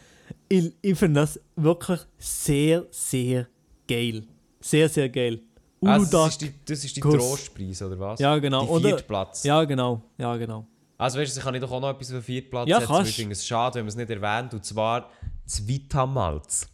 ich, 0.49 0.73
ich 0.83 0.99
finde 0.99 1.21
das 1.21 1.41
wirklich 1.57 2.01
sehr, 2.19 2.85
sehr 2.91 3.47
geil. 3.89 4.25
Sehr, 4.63 4.89
sehr 4.89 5.09
geil. 5.09 5.41
Also, 5.85 6.11
das 6.11 6.29
ist 6.31 6.41
die, 6.41 6.53
das 6.65 6.85
ist 6.85 6.97
die. 6.97 7.01
Trostpreis, 7.01 7.83
oder 7.83 7.99
was? 7.99 8.21
Ja, 8.21 8.39
genau. 8.39 8.63
Die 8.65 8.71
Oder- 8.71 8.89
Viertplatz. 8.91 9.43
Ja, 9.45 9.65
genau. 9.65 10.03
Ja, 10.17 10.37
genau. 10.37 10.67
Also 10.97 11.19
weißt 11.19 11.35
du, 11.35 11.41
ich 11.41 11.45
kann 11.45 11.55
ich 11.57 11.61
doch 11.61 11.73
auch 11.73 11.81
noch 11.81 11.91
etwas 11.91 12.09
auf 12.11 12.15
den 12.19 12.23
vierten 12.23 12.51
Platz 12.51 12.69
Ja, 12.69 12.79
setzen, 12.79 13.07
ich 13.07 13.17
finde 13.17 13.33
es 13.33 13.45
schade, 13.45 13.75
wenn 13.75 13.87
man 13.87 13.89
es 13.89 13.97
nicht 13.97 14.09
erwähnt, 14.11 14.55
und 14.55 14.65
zwar 14.65 15.11
das 15.45 15.67
Vitamalz. 15.67 16.69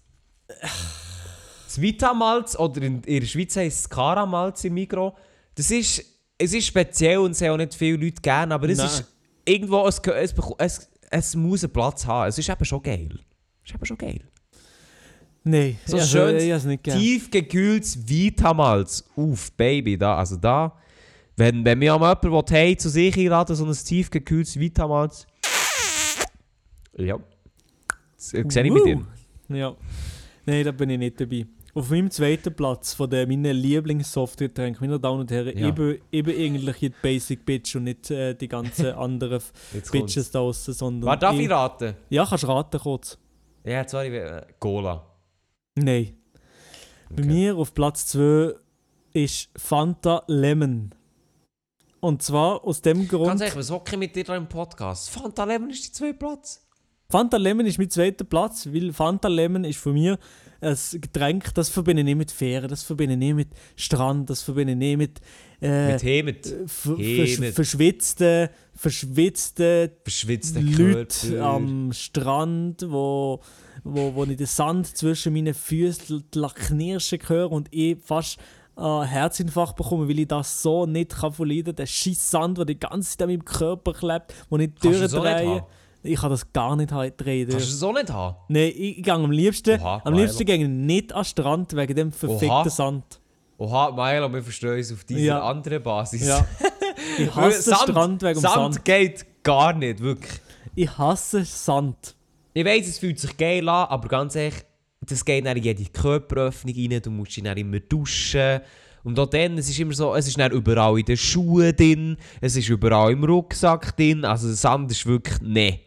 Das 1.65 1.81
Vitamalz, 1.81 2.55
oder 2.59 2.83
in, 2.83 3.03
in 3.05 3.21
der 3.21 3.27
Schweiz 3.27 3.57
heisst 3.57 3.81
es 3.81 3.89
Karamalz 3.89 4.65
im 4.65 4.75
Mikro, 4.75 5.17
das 5.55 5.71
ist, 5.71 6.05
es 6.37 6.53
ist 6.53 6.67
speziell 6.67 7.19
und 7.19 7.31
es 7.31 7.41
haben 7.41 7.53
auch 7.53 7.57
nicht 7.57 7.75
viele 7.75 7.97
Leute 7.97 8.21
gerne, 8.21 8.55
aber 8.55 8.69
es 8.69 8.77
Nein. 8.77 8.87
ist 8.89 9.05
irgendwo, 9.47 9.87
es, 9.87 9.99
es, 9.99 10.35
es, 10.59 10.91
es 11.11 11.35
muss 11.35 11.65
einen 11.65 11.73
Platz 11.73 12.05
haben, 12.05 12.29
es 12.29 12.37
ist 12.37 12.51
eben 12.51 12.65
schon 12.67 12.83
geil. 12.83 13.19
Es 13.65 13.71
ist 13.71 13.77
eben 13.77 13.87
schon 13.87 13.97
geil. 13.97 14.21
Nein, 15.51 15.79
So 15.87 15.97
also, 15.97 16.07
schön 16.07 16.37
ich 16.37 16.65
nicht 16.65 16.83
gern. 16.83 16.99
Tiefgekühltes 16.99 18.07
Vitamalz. 18.07 19.03
Uff, 19.17 19.51
Baby, 19.53 19.97
da, 19.97 20.17
also 20.17 20.37
da. 20.37 20.77
Wenn, 21.37 21.65
wenn 21.65 21.79
mir 21.79 21.93
jemand 21.95 22.23
will, 22.23 22.43
hey, 22.51 22.77
zu 22.77 22.91
sich 22.91 23.17
einladen, 23.17 23.57
so 23.57 23.65
ein 23.65 23.73
tiefgekühltes 23.73 24.59
Vitamalz. 24.59 25.27
Ja. 26.99 27.19
Das 28.17 28.35
äh, 28.35 28.45
sehe 28.49 28.65
ich 28.65 28.73
bei 28.75 28.81
dir. 28.81 29.07
Ja. 29.49 29.75
Nein, 30.45 30.65
da 30.65 30.73
bin 30.73 30.91
ich 30.91 30.99
nicht 30.99 31.19
dabei. 31.19 31.47
Auf 31.73 31.91
meinem 31.91 32.11
zweiten 32.11 32.53
Platz 32.55 32.93
von 32.93 33.09
den 33.09 33.29
meinen 33.29 33.57
Lieblingssoftgetränken, 33.57 34.87
meine 34.87 35.01
Damen 35.01 35.21
und 35.21 35.31
Herren, 35.31 35.57
Ja. 35.57 35.69
ich, 35.69 36.01
ich 36.11 36.25
bin 36.25 36.37
eigentlich 36.37 36.77
die 36.79 36.91
Basic 36.91 37.47
Bitch 37.47 37.77
und 37.77 37.85
nicht 37.85 38.11
äh, 38.11 38.35
die 38.35 38.49
ganzen 38.49 38.87
anderen. 38.93 39.41
Bitches 39.93 40.31
da 40.31 40.41
draussen, 40.41 40.75
sondern... 40.75 41.07
Warte, 41.09 41.21
darf 41.21 41.39
ich 41.39 41.49
raten? 41.49 41.95
Ja, 42.11 42.27
kannst 42.27 42.45
du 42.45 42.49
raten 42.49 42.79
kurz. 42.81 43.17
Ja, 43.65 43.87
sorry, 43.89 44.17
äh, 44.17 44.43
Cola. 44.59 45.05
Nein. 45.85 46.15
Bei 47.11 47.23
Okay. 47.23 47.27
mir 47.27 47.57
auf 47.57 47.73
Platz 47.75 48.07
2 48.09 48.55
ist 49.15 49.49
Fanta 49.57 50.23
Lemon. 50.27 50.91
Und 52.01 52.23
zwar 52.23 52.63
aus 52.65 52.81
dem 52.83 53.09
Grund... 53.09 53.27
Ganz 53.27 53.41
ehrlich, 53.41 53.57
was 53.57 53.71
hocke 53.71 53.93
ich 53.93 53.99
mit 53.99 54.15
dir 54.15 54.25
da 54.25 54.37
im 54.37 54.49
Podcast? 54.49 55.11
Fanta 55.11 55.45
Lemon 55.45 55.71
ist 55.71 55.87
die 55.87 55.93
zwei 55.93 56.13
Platz. 56.13 56.65
Fanta 57.11 57.39
Lemon 57.39 57.65
ist 57.67 57.79
mein 57.79 57.89
zweiter 57.91 58.25
Platz, 58.25 58.69
weil 58.71 58.93
Fanta 58.93 59.29
Lemon 59.29 59.65
ist 59.65 59.79
für 59.79 59.93
mich 59.95 60.15
ein 60.61 60.77
Getränk, 61.01 61.55
das 61.55 61.71
verbinde 61.71 62.03
ich 62.03 62.05
nicht 62.05 62.17
mit 62.19 62.31
Fähren, 62.31 62.69
das 62.69 62.83
verbinde 62.83 63.15
ich 63.15 63.19
nicht 63.19 63.35
mit 63.35 63.49
Strand, 63.77 64.29
das 64.29 64.43
verbinde 64.43 64.73
ich 64.75 64.79
nicht 64.79 64.97
mit, 64.99 65.21
äh, 65.63 65.93
Mit 65.93 66.01
versch 66.69 67.39
mit- 67.39 67.55
verschwitzten, 67.55 68.49
verschwitzten 68.75 69.91
verschwitzten 70.05 70.67
Leute 70.77 71.43
am 71.43 71.93
Strand, 71.95 72.85
wo, 72.91 73.41
wo, 73.89 74.15
wo 74.15 74.25
ich 74.25 74.37
den 74.37 74.47
Sand 74.47 74.87
zwischen 74.97 75.33
meinen 75.33 75.55
Füßen 75.55 76.25
knirschen 76.31 77.19
höre 77.27 77.51
und 77.53 77.69
ich 77.71 77.97
fast 78.05 78.39
einen 78.77 79.05
Herzinfarkt 79.09 79.77
bekomme, 79.77 80.09
weil 80.09 80.19
ich 80.21 80.29
das 80.29 80.63
so 80.63 80.87
nicht 80.87 81.17
kann 81.17 81.33
verleiden 81.33 81.65
kann. 81.67 81.77
Der 81.77 81.87
scheiß 81.87 82.31
Sand, 82.31 82.59
der 82.59 82.65
die 82.65 82.79
ganze 82.79 83.11
Zeit 83.11 83.23
an 83.23 83.29
meinem 83.31 83.45
Körper 83.45 83.93
klebt, 83.93 84.35
wo 84.51 84.57
ich 84.59 84.73
durchdrehe. 84.75 85.65
Ich 86.05 86.21
kann 86.21 86.31
das 86.31 86.53
gar 86.53 86.77
nicht 86.77 86.91
drehen. 86.93 87.49
Kannst 87.49 87.67
du 87.67 87.73
das 87.73 87.83
auch 87.83 87.93
nicht 87.93 88.13
haben? 88.13 88.37
Nein, 88.49 88.69
ich, 88.69 88.99
ich 88.99 89.03
gehe 89.03 89.13
am 89.13 89.31
liebsten, 89.33 89.81
Oha, 89.81 90.01
am 90.05 90.15
liebsten 90.15 90.45
gehe 90.47 90.57
ich 90.57 90.69
nicht 90.69 91.13
an 91.13 91.23
den 91.23 91.25
Strand 91.25 91.77
wegen 91.77 91.97
dem 91.97 92.13
verfickten 92.13 92.49
Oha. 92.51 92.71
Sand. 92.71 93.21
Oha, 93.59 93.91
Milo, 93.91 94.33
wir 94.33 94.43
verstehen 94.45 94.77
uns 94.77 94.93
auf 94.93 95.03
dieser 95.03 95.21
Ja. 95.21 95.43
anderen 95.43 95.83
Basis. 95.83 96.27
Ja. 96.27 96.47
Ich 97.19 97.35
hasse 97.35 97.63
Sand, 97.63 97.81
Strand 97.91 98.23
wegen 98.23 98.35
dem 98.35 98.41
Sand 98.43 98.75
Sand. 98.75 98.85
geht 98.85 99.27
gar 99.43 99.73
nicht, 99.73 100.01
wirklich. 100.01 100.41
Ich 100.77 100.99
hasse 100.99 101.45
Sand. 101.45 102.15
Ich 102.59 102.65
weiss, 102.65 102.89
es 102.89 102.99
fühlt 102.99 103.21
sich 103.21 103.37
geil 103.37 103.69
an, 103.69 103.87
aber 103.89 104.09
ganz 104.09 104.35
ehrlich, 104.35 104.65
das 105.01 105.25
geht 105.25 105.47
dann 105.47 105.57
in 105.57 105.63
jede 105.63 105.85
Körperöffnung 105.85 106.75
rein, 106.75 107.01
du 107.01 107.09
musst 107.09 107.37
dich 107.37 107.45
dann 107.45 107.57
immer 107.57 107.79
duschen. 107.79 108.61
Und 109.05 109.17
auch 109.21 109.31
dann, 109.31 109.59
es 109.59 109.69
ist 109.69 109.79
immer 109.79 109.95
so, 109.95 110.13
es 110.17 110.27
ist 110.27 110.41
dann 110.41 110.51
überall 110.51 110.99
in 110.99 111.05
den 111.05 111.17
Schuhen 111.17 111.77
drin, 111.77 112.17
es 112.41 112.57
ist 112.57 112.69
überall 112.69 113.13
im 113.13 113.23
Rucksack 113.23 113.97
drin, 113.97 114.25
also 114.25 114.53
Sand 114.53 114.91
ist 114.91 115.07
wirklich, 115.07 115.41
nee. 115.41 115.83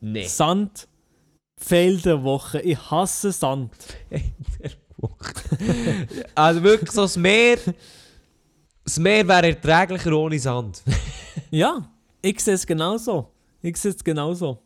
Nee. 0.00 0.24
Sand. 0.24 0.86
Fail 1.56 1.96
der 1.96 2.22
Woche. 2.22 2.60
Ich 2.60 2.78
hasse 2.78 3.32
Sand. 3.32 3.72
also 6.36 6.62
wirklich 6.62 6.92
so, 6.92 7.02
das 7.02 7.16
Meer, 7.16 7.58
das 8.84 9.00
Meer 9.00 9.26
wäre 9.26 9.48
erträglicher 9.48 10.12
ohne 10.12 10.38
Sand. 10.38 10.84
Ja, 11.50 11.90
ich 12.22 12.38
sehe 12.38 12.54
es 12.54 12.64
genauso. 12.64 13.32
Ich 13.60 13.76
sehe 13.78 13.90
es 13.90 14.04
genauso. 14.04 14.62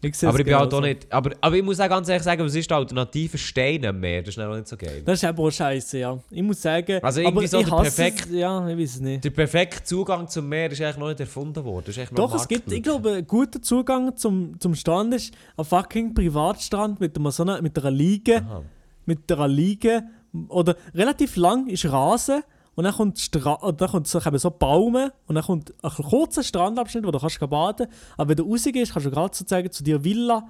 Ich 0.00 0.24
aber 0.24 0.38
ich 0.38 0.44
bin 0.44 0.54
halt 0.54 0.72
auch 0.72 0.80
nicht, 0.80 1.12
aber, 1.12 1.32
aber 1.40 1.56
ich 1.56 1.62
muss 1.62 1.80
auch 1.80 1.88
ganz 1.88 2.08
ehrlich 2.08 2.22
sagen, 2.22 2.44
was 2.44 2.54
ist 2.54 2.70
die 2.70 2.74
Alternative? 2.74 3.36
Stein 3.36 3.84
am 3.84 3.98
Meer, 3.98 4.22
das 4.22 4.36
ist 4.36 4.38
auch 4.40 4.54
nicht 4.54 4.68
so 4.68 4.76
geil. 4.76 5.02
Das 5.04 5.20
ist 5.20 5.24
aber 5.24 5.42
auch 5.42 5.50
scheiße, 5.50 5.98
ja. 5.98 6.16
Ich 6.30 6.42
muss 6.42 6.62
sagen, 6.62 7.00
Also 7.02 7.20
aber 7.20 7.28
irgendwie 7.42 7.46
so 7.48 7.58
ich 7.58 7.66
der 7.66 7.82
es, 7.82 8.30
Ja, 8.30 8.68
ich 8.68 8.78
weiß 8.78 8.90
es 8.90 9.00
nicht. 9.00 9.24
Der 9.24 9.30
perfekte 9.30 9.82
Zugang 9.82 10.28
zum 10.28 10.48
Meer 10.48 10.70
ist 10.70 10.80
eigentlich 10.80 10.98
noch 10.98 11.08
nicht 11.08 11.18
erfunden 11.18 11.64
worden. 11.64 11.82
Das 11.86 11.96
ist 11.96 11.98
eigentlich 11.98 12.16
noch 12.16 12.30
Doch, 12.30 12.36
es 12.36 12.46
gibt, 12.46 12.70
ich 12.70 12.82
glaube, 12.82 13.14
ein 13.14 13.26
guter 13.26 13.60
Zugang 13.60 14.16
zum, 14.16 14.60
zum 14.60 14.76
Strand 14.76 15.14
ist 15.14 15.34
ein 15.56 15.64
fucking 15.64 16.14
Privatstrand 16.14 17.00
mit, 17.00 17.16
einem, 17.16 17.30
so 17.32 17.42
einer, 17.42 17.60
mit 17.60 17.76
einer 17.76 17.90
Liege. 17.90 18.36
Aha. 18.36 18.62
Mit 19.04 19.32
einer 19.32 19.48
Liege. 19.48 20.04
Oder 20.48 20.76
relativ 20.94 21.34
lang 21.34 21.66
ist 21.66 21.90
Rasen. 21.90 22.42
Und 22.78 22.84
dann 22.84 22.94
kommt, 22.94 23.18
Stra 23.18 23.58
dann 23.72 23.90
kommt 23.90 24.06
so, 24.06 24.20
eben 24.20 24.38
so 24.38 24.52
Baume 24.52 25.12
und 25.26 25.34
dann 25.34 25.42
kommt 25.42 25.74
ein 25.82 25.90
kurzer 25.90 26.44
Strandabschnitt, 26.44 27.04
wo 27.04 27.10
du 27.10 27.18
kannst 27.18 27.40
baden 27.40 27.88
Aber 28.16 28.28
wenn 28.28 28.36
du 28.36 28.48
rausgehst, 28.48 28.92
kannst 28.92 29.04
du 29.04 29.10
gerade 29.10 29.34
sozusagen 29.34 29.68
zu 29.72 29.82
dir 29.82 30.04
Villa 30.04 30.46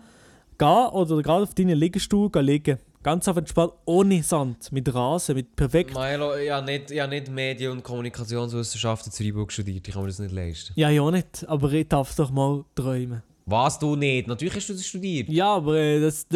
gehen 0.59 0.89
oder 0.89 1.23
gerade 1.23 1.45
auf 1.45 1.55
deinen 1.55 1.79
Liegestuhl 1.79 2.31
gehen 2.31 2.45
liegen. 2.45 2.79
Ganz 3.03 3.29
auf 3.29 3.39
entspannt, 3.39 3.73
ohne 3.87 4.23
Sand, 4.23 4.71
mit 4.73 4.95
Rasen, 4.95 5.37
mit 5.37 5.57
perfekt. 5.57 5.95
Milo, 5.95 6.37
ich 6.37 6.51
habe 6.51 6.67
nicht, 6.67 6.91
ich 6.91 7.01
habe 7.01 7.09
nicht 7.09 7.31
Medien- 7.31 7.73
und 7.73 7.83
Kommunikationswissenschaften 7.83 9.11
zu 9.11 9.23
Freiburg 9.23 9.51
studiert. 9.51 9.89
Ich 9.89 9.95
kann 9.95 10.03
mir 10.03 10.09
das 10.09 10.19
nicht 10.19 10.35
leisten. 10.35 10.75
Ja, 10.77 10.91
ja 10.91 11.11
nicht, 11.11 11.49
aber 11.49 11.73
ich 11.73 11.89
darf 11.89 12.15
doch 12.15 12.31
mal 12.31 12.63
träumen. 12.75 13.23
Was 13.47 13.79
du 13.79 13.97
nicht? 13.97 14.29
Natürlich 14.29 14.55
hast 14.55 14.69
du 14.69 14.75
das 14.75 14.85
studiert. 14.85 15.31
Ja, 15.31 15.55
aber 15.55 15.77
äh, 15.77 15.99
das, 15.99 16.27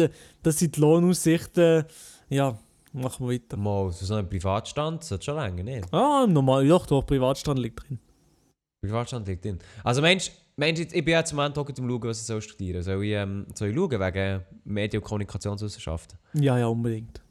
das 0.41 0.57
sind 0.57 0.75
die 0.75 0.79
Lohnaussichten. 0.79 1.85
Ja, 2.29 2.57
machen 2.93 3.27
wir 3.27 3.33
weiter. 3.33 3.57
Mal, 3.57 3.91
für 3.91 4.05
so 4.05 4.15
einen 4.15 4.29
Privatstand 4.29 5.01
das 5.01 5.09
sollte 5.09 5.25
schon 5.25 5.35
länger, 5.35 5.63
nicht? 5.63 5.93
Ah, 5.93 6.25
normal, 6.27 6.67
doch, 6.67 6.85
doch, 6.85 7.05
Privatstrand 7.05 7.59
liegt 7.59 7.83
drin. 7.83 7.99
Privatstand 8.81 9.27
liegt 9.27 9.43
drin. 9.43 9.59
Also 9.83 10.01
Mensch, 10.01 10.31
Mensch 10.55 10.79
ich 10.79 10.91
bin 11.05 11.13
jetzt 11.13 11.31
im 11.31 11.37
Moment 11.37 11.57
auch 11.57 11.67
am 11.67 11.75
schauen, 11.75 12.03
was 12.03 12.21
ich 12.21 12.25
soll 12.25 12.41
studieren 12.41 12.83
soll. 12.83 12.95
Soll 12.95 13.05
ich, 13.05 13.11
ähm, 13.11 13.45
soll 13.55 13.69
ich 13.69 13.75
schauen 13.75 13.91
wegen 13.91 14.41
Medien- 14.65 15.01
und 15.01 15.07
Kommunikationswissenschaften? 15.07 16.17
Ja, 16.33 16.57
ja, 16.57 16.67
unbedingt. 16.67 17.21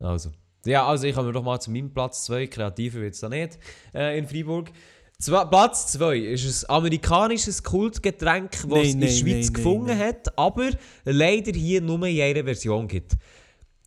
Also. 0.00 0.30
Ja, 0.66 0.86
also 0.86 1.06
ich 1.06 1.14
komme 1.14 1.30
doch 1.30 1.42
mal 1.42 1.60
zu 1.60 1.70
meinem 1.70 1.92
Platz 1.92 2.24
2. 2.24 2.46
Kreativer 2.46 3.00
wird 3.00 3.14
es 3.14 3.20
da 3.20 3.28
nicht 3.28 3.58
äh, 3.94 4.18
in 4.18 4.26
Freiburg. 4.26 4.70
Zwei, 5.18 5.44
Platz 5.44 5.92
2 5.92 6.16
ist 6.18 6.64
ein 6.64 6.76
amerikanisches 6.76 7.62
Kultgetränk, 7.62 8.50
das 8.50 8.78
es 8.78 8.94
in 8.94 9.00
der 9.00 9.08
Schweiz 9.08 9.46
nein, 9.46 9.52
gefunden 9.52 9.86
nein, 9.86 9.98
nein. 9.98 10.08
hat, 10.08 10.38
aber 10.38 10.70
leider 11.04 11.52
hier 11.52 11.80
nur 11.80 12.04
in 12.06 12.20
einer 12.20 12.44
Version 12.44 12.88
gibt. 12.88 13.12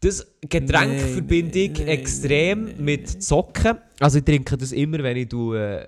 Das 0.01 0.25
Getränk 0.41 0.71
Nein, 0.71 1.13
verbinde 1.13 1.59
ich 1.59 1.79
nein, 1.79 1.87
extrem 1.87 2.65
nein, 2.65 2.75
mit 2.83 3.23
Zocken. 3.23 3.77
Also 3.99 4.19
ich 4.19 4.25
trinke 4.25 4.55
das 4.57 4.71
immer, 4.71 4.99
wenn 4.99 5.17
ich 5.17 5.27
du, 5.27 5.53
äh, 5.53 5.85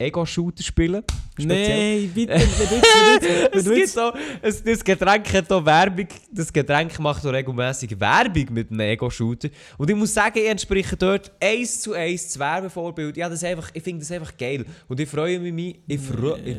Ego-Shooter 0.00 0.62
spiele. 0.62 1.02
Speziell. 1.36 2.02
Nein, 2.02 2.10
bitte, 2.14 2.32
jetzt, 2.32 2.70
wenn 2.70 3.52
Es 3.52 3.64
gibt 3.64 3.98
auch, 3.98 4.14
es, 4.40 4.62
das 4.62 4.84
Getränk 4.84 5.32
hat 5.32 5.50
auch 5.50 5.64
Werbung. 5.64 6.06
Das 6.30 6.52
Getränk 6.52 6.96
macht 7.00 7.26
auch 7.26 7.32
regelmäßig 7.32 7.98
Werbung 7.98 8.46
mit 8.52 8.70
einem 8.70 8.80
Ego-Shooter. 8.80 9.48
Und 9.76 9.90
ich 9.90 9.96
muss 9.96 10.14
sagen, 10.14 10.38
ich 10.38 10.48
entspreche 10.48 10.96
dort 10.96 11.32
eins 11.40 11.80
zu 11.80 11.94
eins 11.94 12.28
das 12.28 12.38
Werbevorbild. 12.38 13.16
Ja, 13.16 13.28
das 13.28 13.42
einfach, 13.42 13.70
ich 13.74 13.82
finde 13.82 14.00
das 14.00 14.12
einfach 14.12 14.36
geil. 14.36 14.64
Und 14.86 15.00
ich 15.00 15.08
freue 15.08 15.40
mich, 15.40 15.80
ich, 15.88 16.00
freu, 16.00 16.36
ich, 16.44 16.58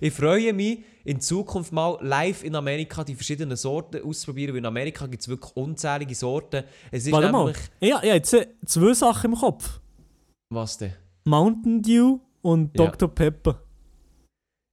ich 0.00 0.12
freue 0.12 0.52
mich, 0.52 0.78
in 1.04 1.20
Zukunft 1.20 1.72
mal 1.72 1.98
live 2.00 2.44
in 2.44 2.54
Amerika 2.54 3.02
die 3.02 3.16
verschiedenen 3.16 3.56
Sorten 3.56 4.00
auszuprobieren. 4.04 4.54
Weil 4.54 4.58
in 4.58 4.66
Amerika 4.66 5.06
gibt 5.06 5.22
es 5.22 5.28
wirklich 5.28 5.56
unzählige 5.56 6.14
Sorten. 6.14 6.62
Es 6.92 7.04
ist 7.04 7.12
warte 7.12 7.32
mal. 7.32 7.52
Ja, 7.80 8.00
ja, 8.04 8.14
jetzt 8.14 8.36
zwei 8.64 8.94
Sachen 8.94 9.32
im 9.32 9.38
Kopf: 9.38 9.80
Was 10.50 10.78
denn? 10.78 10.92
Mountain 11.24 11.82
Dew 11.82 12.20
und 12.46 12.78
Ja. 12.78 12.86
Dr. 12.86 13.08
Pepper. 13.08 13.60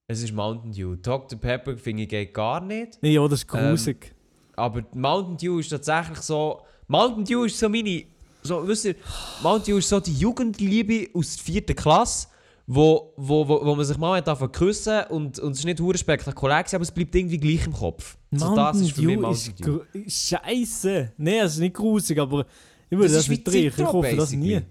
Es 0.07 0.21
ist 0.21 0.33
Mountain 0.33 0.71
Dew. 0.71 0.95
Dr. 0.95 1.39
Pepper 1.39 1.75
finde 1.77 2.03
ich 2.03 2.09
geht 2.09 2.33
gar 2.33 2.61
nicht. 2.61 2.99
Nee, 3.01 3.13
ja, 3.13 3.27
das 3.27 3.43
ist 3.43 3.53
Ähm, 3.53 3.69
grusig. 3.69 4.13
Aber 4.55 4.83
Mountain 4.93 5.37
Dew 5.37 5.59
ist 5.59 5.69
tatsächlich 5.69 6.19
so. 6.19 6.61
Mountain 6.87 7.25
Dew 7.25 7.45
ist 7.45 7.57
so 7.57 7.67
meine. 7.69 8.03
So, 8.43 8.67
wisst 8.67 8.85
ihr, 8.85 8.95
Mountain 9.41 9.73
Dew 9.73 9.77
ist 9.79 9.89
so 9.89 9.99
die 9.99 10.13
Jugendliebe 10.13 11.09
aus 11.17 11.37
der 11.37 11.45
vierten 11.45 11.75
Klasse, 11.75 12.27
wo, 12.67 13.13
wo, 13.15 13.47
wo, 13.47 13.65
wo 13.65 13.75
man 13.75 13.85
sich 13.85 13.97
mal 13.97 14.21
hat 14.21 14.51
küssen 14.53 15.03
und, 15.09 15.39
und 15.39 15.53
es 15.53 15.59
ist 15.59 15.65
nicht 15.65 15.79
hure 15.79 15.97
spektakulär, 15.97 16.65
aber 16.73 16.81
es 16.81 16.91
bleibt 16.91 17.15
irgendwie 17.15 17.37
gleich 17.39 17.65
im 17.65 17.73
Kopf. 17.73 18.17
So, 18.31 18.53
das 18.55 18.81
ist 18.81 18.91
für 18.91 19.01
mich 19.03 19.17
Dew 19.17 19.31
ist 19.31 19.59
Mountain 19.61 19.81
Dew. 19.93 20.09
Scheiße. 20.09 21.13
Nein, 21.17 21.33
es 21.45 21.53
ist 21.53 21.59
nicht 21.59 21.73
grusig, 21.75 22.19
aber 22.19 22.45
ich 22.89 22.97
würde 22.97 23.13
Das 23.13 23.23
das, 23.23 23.29
nicht 23.29 23.45
trinken. 23.45 23.81
Ich 23.81 23.87
hoffe 23.87 24.15
das 24.15 24.31
nie. 24.33 24.61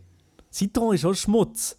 Citron 0.53 0.95
ist 0.95 1.05
auch 1.07 1.15
Schmutz. 1.15 1.79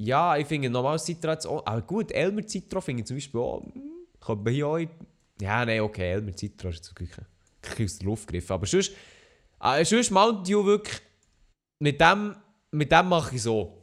Ja, 0.00 0.36
ich 0.36 0.46
finde 0.46 0.70
normales 0.70 1.04
Citron 1.04 1.32
jetzt 1.32 1.46
auch. 1.46 1.66
Aber 1.66 1.82
gut, 1.82 2.12
Elmer 2.12 2.46
Citron 2.46 2.80
finde 2.80 3.00
ich 3.02 3.06
zum 3.08 3.16
Beispiel 3.16 3.40
auch. 3.40 3.66
Kommt 4.20 4.46
auch 4.62 4.76
in, 4.76 4.88
Ja, 5.40 5.64
nein, 5.66 5.80
okay, 5.80 6.12
Elmer 6.12 6.36
Citron 6.36 6.70
ist 6.70 6.76
jetzt 6.76 6.90
wirklich 6.90 7.10
ein 7.18 7.84
aus 7.84 7.98
der 7.98 8.06
Luft 8.06 8.26
gegriffen. 8.28 8.52
Aber 8.52 8.66
sonst. 8.66 8.92
Äh, 9.60 9.84
sonst 9.84 10.10
Mountain 10.12 10.44
Dew 10.44 10.64
wirklich. 10.64 11.00
Mit 11.80 12.00
dem, 12.00 12.36
mit 12.70 12.92
dem 12.92 13.08
mache 13.08 13.34
ich 13.34 13.42
so. 13.42 13.76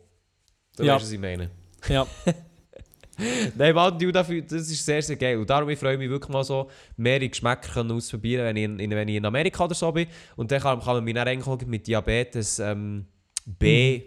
Du 0.78 0.84
Ja. 0.84 0.96
weißt, 0.96 1.04
was 1.04 1.12
ich 1.12 1.20
meine. 1.20 1.52
Ja. 1.90 2.08
Nein, 3.56 3.76
Mountain 3.76 4.00
Dew, 4.00 4.12
dafür, 4.12 4.42
das 4.42 4.70
ist 4.70 4.86
sehr, 4.86 5.02
sehr 5.02 5.18
geil. 5.18 5.38
Und 5.38 5.50
darum 5.50 5.70
ich 5.70 5.80
freue 5.80 5.94
ich 5.94 6.00
mich 6.00 6.10
wirklich 6.10 6.32
mal 6.32 6.44
so, 6.46 6.70
mehrere 6.96 7.28
Geschmäcker 7.28 7.74
können 7.74 7.92
ausprobieren, 7.92 8.46
wenn 8.46 8.56
ich, 8.56 8.64
in, 8.64 8.90
wenn 8.92 9.08
ich 9.10 9.16
in 9.18 9.26
Amerika 9.26 9.66
oder 9.66 9.76
so 9.76 9.92
bin. 9.92 10.08
Und 10.38 10.50
dann 10.52 10.62
kann, 10.62 10.80
kann 10.80 10.96
man 10.96 11.04
mich 11.04 11.14
dann 11.14 11.70
mit 11.70 11.88
Diabetes 11.88 12.60
ähm, 12.60 13.06
B, 13.46 14.02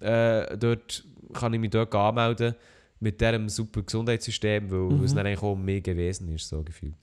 äh, 0.00 0.56
dort 0.56 1.04
kann 1.34 1.52
ich 1.54 1.60
mich 1.60 1.70
dort 1.70 1.94
anmelden, 1.94 2.54
mit 3.00 3.20
diesem 3.20 3.48
super 3.48 3.82
Gesundheitssystem, 3.82 4.70
weil 4.70 4.78
Mhm. 4.98 5.04
es 5.04 5.14
dann 5.14 5.26
eigentlich 5.26 5.42
auch 5.42 5.52
um 5.52 5.64
mich 5.64 5.82
gewesen 5.82 6.28
ist, 6.34 6.48
so 6.48 6.62
gefühlt. 6.62 6.94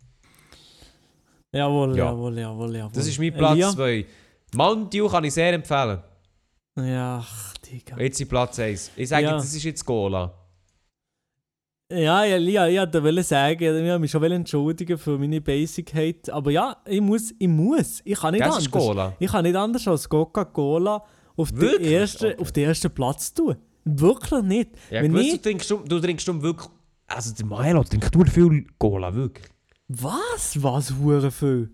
Jawohl, 1.54 1.98
Ja. 1.98 2.06
jawohl, 2.06 2.38
jawohl, 2.40 2.76
jawohl. 2.76 2.92
Das 2.94 3.08
ist 3.08 3.20
mein? 3.20 3.34
Platz 3.34 3.74
2. 3.74 4.06
Mountain 4.56 4.90
Dew 4.90 5.08
kann 5.10 5.24
ich 5.26 5.34
sehr 5.34 5.54
empfehlen. 5.54 6.00
Ja, 6.78 7.20
ach, 7.24 7.58
Digga. 7.58 7.98
Jetzt 8.00 8.22
in 8.22 8.28
Platz 8.28 8.58
1. 8.60 8.92
Ich 8.96 9.10
sage, 9.10 9.24
Ja. 9.26 9.34
das 9.34 9.54
ist 9.54 9.64
jetzt 9.64 9.86
Cola. 9.86 10.34
Ja, 11.92 12.24
ja, 12.24 12.38
ja, 12.38 12.86
ich 12.86 12.94
wollte 12.94 13.22
sagen, 13.24 13.62
ich 13.62 13.70
wollte 13.70 14.00
mich 14.00 14.12
schon 14.12 14.24
entschuldigen 14.24 14.98
für 14.98 15.18
meine 15.18 15.42
Basic-Hate. 15.42 16.34
Aber 16.34 16.50
ja, 16.50 16.78
ich 16.86 17.02
muss, 17.02 17.34
ich 17.38 17.50
muss. 17.50 18.00
Ich 18.06 18.18
kann 18.18 18.32
nicht 18.32 18.46
Das 18.46 18.66
anders. 18.66 19.12
ist. 19.12 19.16
Ich 19.20 19.30
kann 19.30 19.44
nicht 19.44 19.56
anders 19.58 19.86
als 19.90 20.08
Coca-Cola 20.08 21.04
auf, 21.36 21.52
den 21.52 21.60
Wirklich? 21.60 21.92
ersten- 21.92 22.26
Okay. 22.32 22.38
auf 22.42 22.52
den 22.54 22.64
ersten 22.70 22.92
Platz 22.92 23.34
tun. 23.34 23.58
Wirklich 23.84 24.44
nicht. 24.44 24.70
Ja, 24.90 25.02
Wenn 25.02 25.12
gewusst, 25.14 25.28
ich, 25.28 25.34
du 25.34 25.42
trinkst, 25.42 25.72
um- 25.72 25.86
du 25.88 26.00
trinkst 26.00 26.30
um 26.30 26.42
wirklich... 26.42 26.70
Also 27.08 27.34
der 27.34 27.46
Milo 27.46 27.84
trinkt 27.84 28.16
nur 28.16 28.26
viel 28.28 28.66
Cola, 28.78 29.14
wirklich. 29.14 29.48
was? 29.88 30.62
Was, 30.62 30.94
hure 30.94 31.30
viel? 31.32 31.70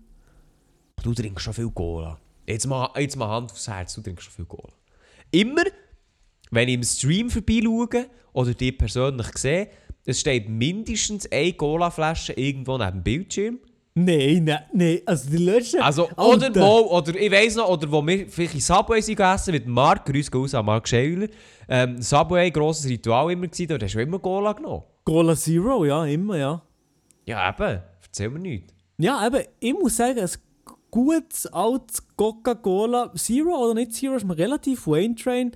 Du 1.02 1.14
trinkst 1.14 1.44
schon 1.44 1.54
viel 1.54 1.70
Cola. 1.70 2.18
Jetzt 2.46 2.66
mal, 2.66 2.90
jetzt 2.96 3.16
mal 3.16 3.28
Hand 3.28 3.52
aufs 3.52 3.68
Herz, 3.68 3.94
du 3.94 4.00
trinkst 4.00 4.24
schon 4.24 4.32
viel 4.32 4.46
Cola. 4.46 4.72
Immer, 5.30 5.62
wenn 6.50 6.68
ich 6.68 6.74
im 6.74 6.82
Stream 6.82 7.30
vorbeischaue 7.30 8.06
oder 8.32 8.54
dich 8.54 8.76
persönlich 8.76 9.28
sehe, 9.36 9.68
es 10.06 10.20
steht 10.20 10.48
mindestens 10.48 11.30
eine 11.30 11.52
Cola-Flasche 11.52 12.32
irgendwo 12.32 12.78
neben 12.78 12.92
dem 12.98 13.02
Bildschirm. 13.02 13.58
Nein, 14.04 14.44
nein, 14.44 14.60
nein. 14.72 15.00
Also 15.06 15.30
die 15.30 15.38
letzte. 15.38 15.82
Also, 15.82 16.08
oder 16.10 16.54
wo, 16.54 16.96
oder 16.96 17.14
ich 17.16 17.32
weiss 17.32 17.56
noch, 17.56 17.68
oder 17.68 17.90
wo 17.90 18.06
wir 18.06 18.28
vielleicht 18.28 18.54
in 18.54 18.60
Subway 18.60 19.00
sind 19.00 19.16
gegessen 19.16 19.52
mit 19.52 19.66
Mark, 19.66 20.06
Grüß 20.06 20.32
aus 20.34 20.54
an 20.54 20.66
Mark 20.66 20.86
Schäuler. 20.86 21.26
Ähm, 21.68 22.00
Subway, 22.00 22.50
grosses 22.50 22.88
Ritual 22.88 23.32
immer 23.32 23.48
gewesen, 23.48 23.66
da 23.68 23.84
hast 23.84 23.94
du 23.94 24.00
immer 24.00 24.18
Cola 24.20 24.52
genommen. 24.52 24.84
Cola 25.04 25.34
Zero, 25.34 25.84
ja, 25.84 26.04
immer, 26.04 26.36
ja. 26.36 26.62
Ja, 27.24 27.48
eben, 27.50 27.82
erzähl 28.02 28.30
mir 28.30 28.38
nichts. 28.38 28.72
Ja, 28.98 29.26
eben, 29.26 29.44
ich 29.58 29.72
muss 29.72 29.96
sagen, 29.96 30.20
ein 30.20 30.30
gutes 30.90 31.46
altes 31.46 32.06
Coca-Cola, 32.16 33.12
Zero 33.14 33.50
oder 33.50 33.74
nicht 33.74 33.94
Zero, 33.94 34.14
ist 34.14 34.24
mir 34.24 34.38
relativ 34.38 34.86
Wayne 34.86 35.16
Train. 35.16 35.52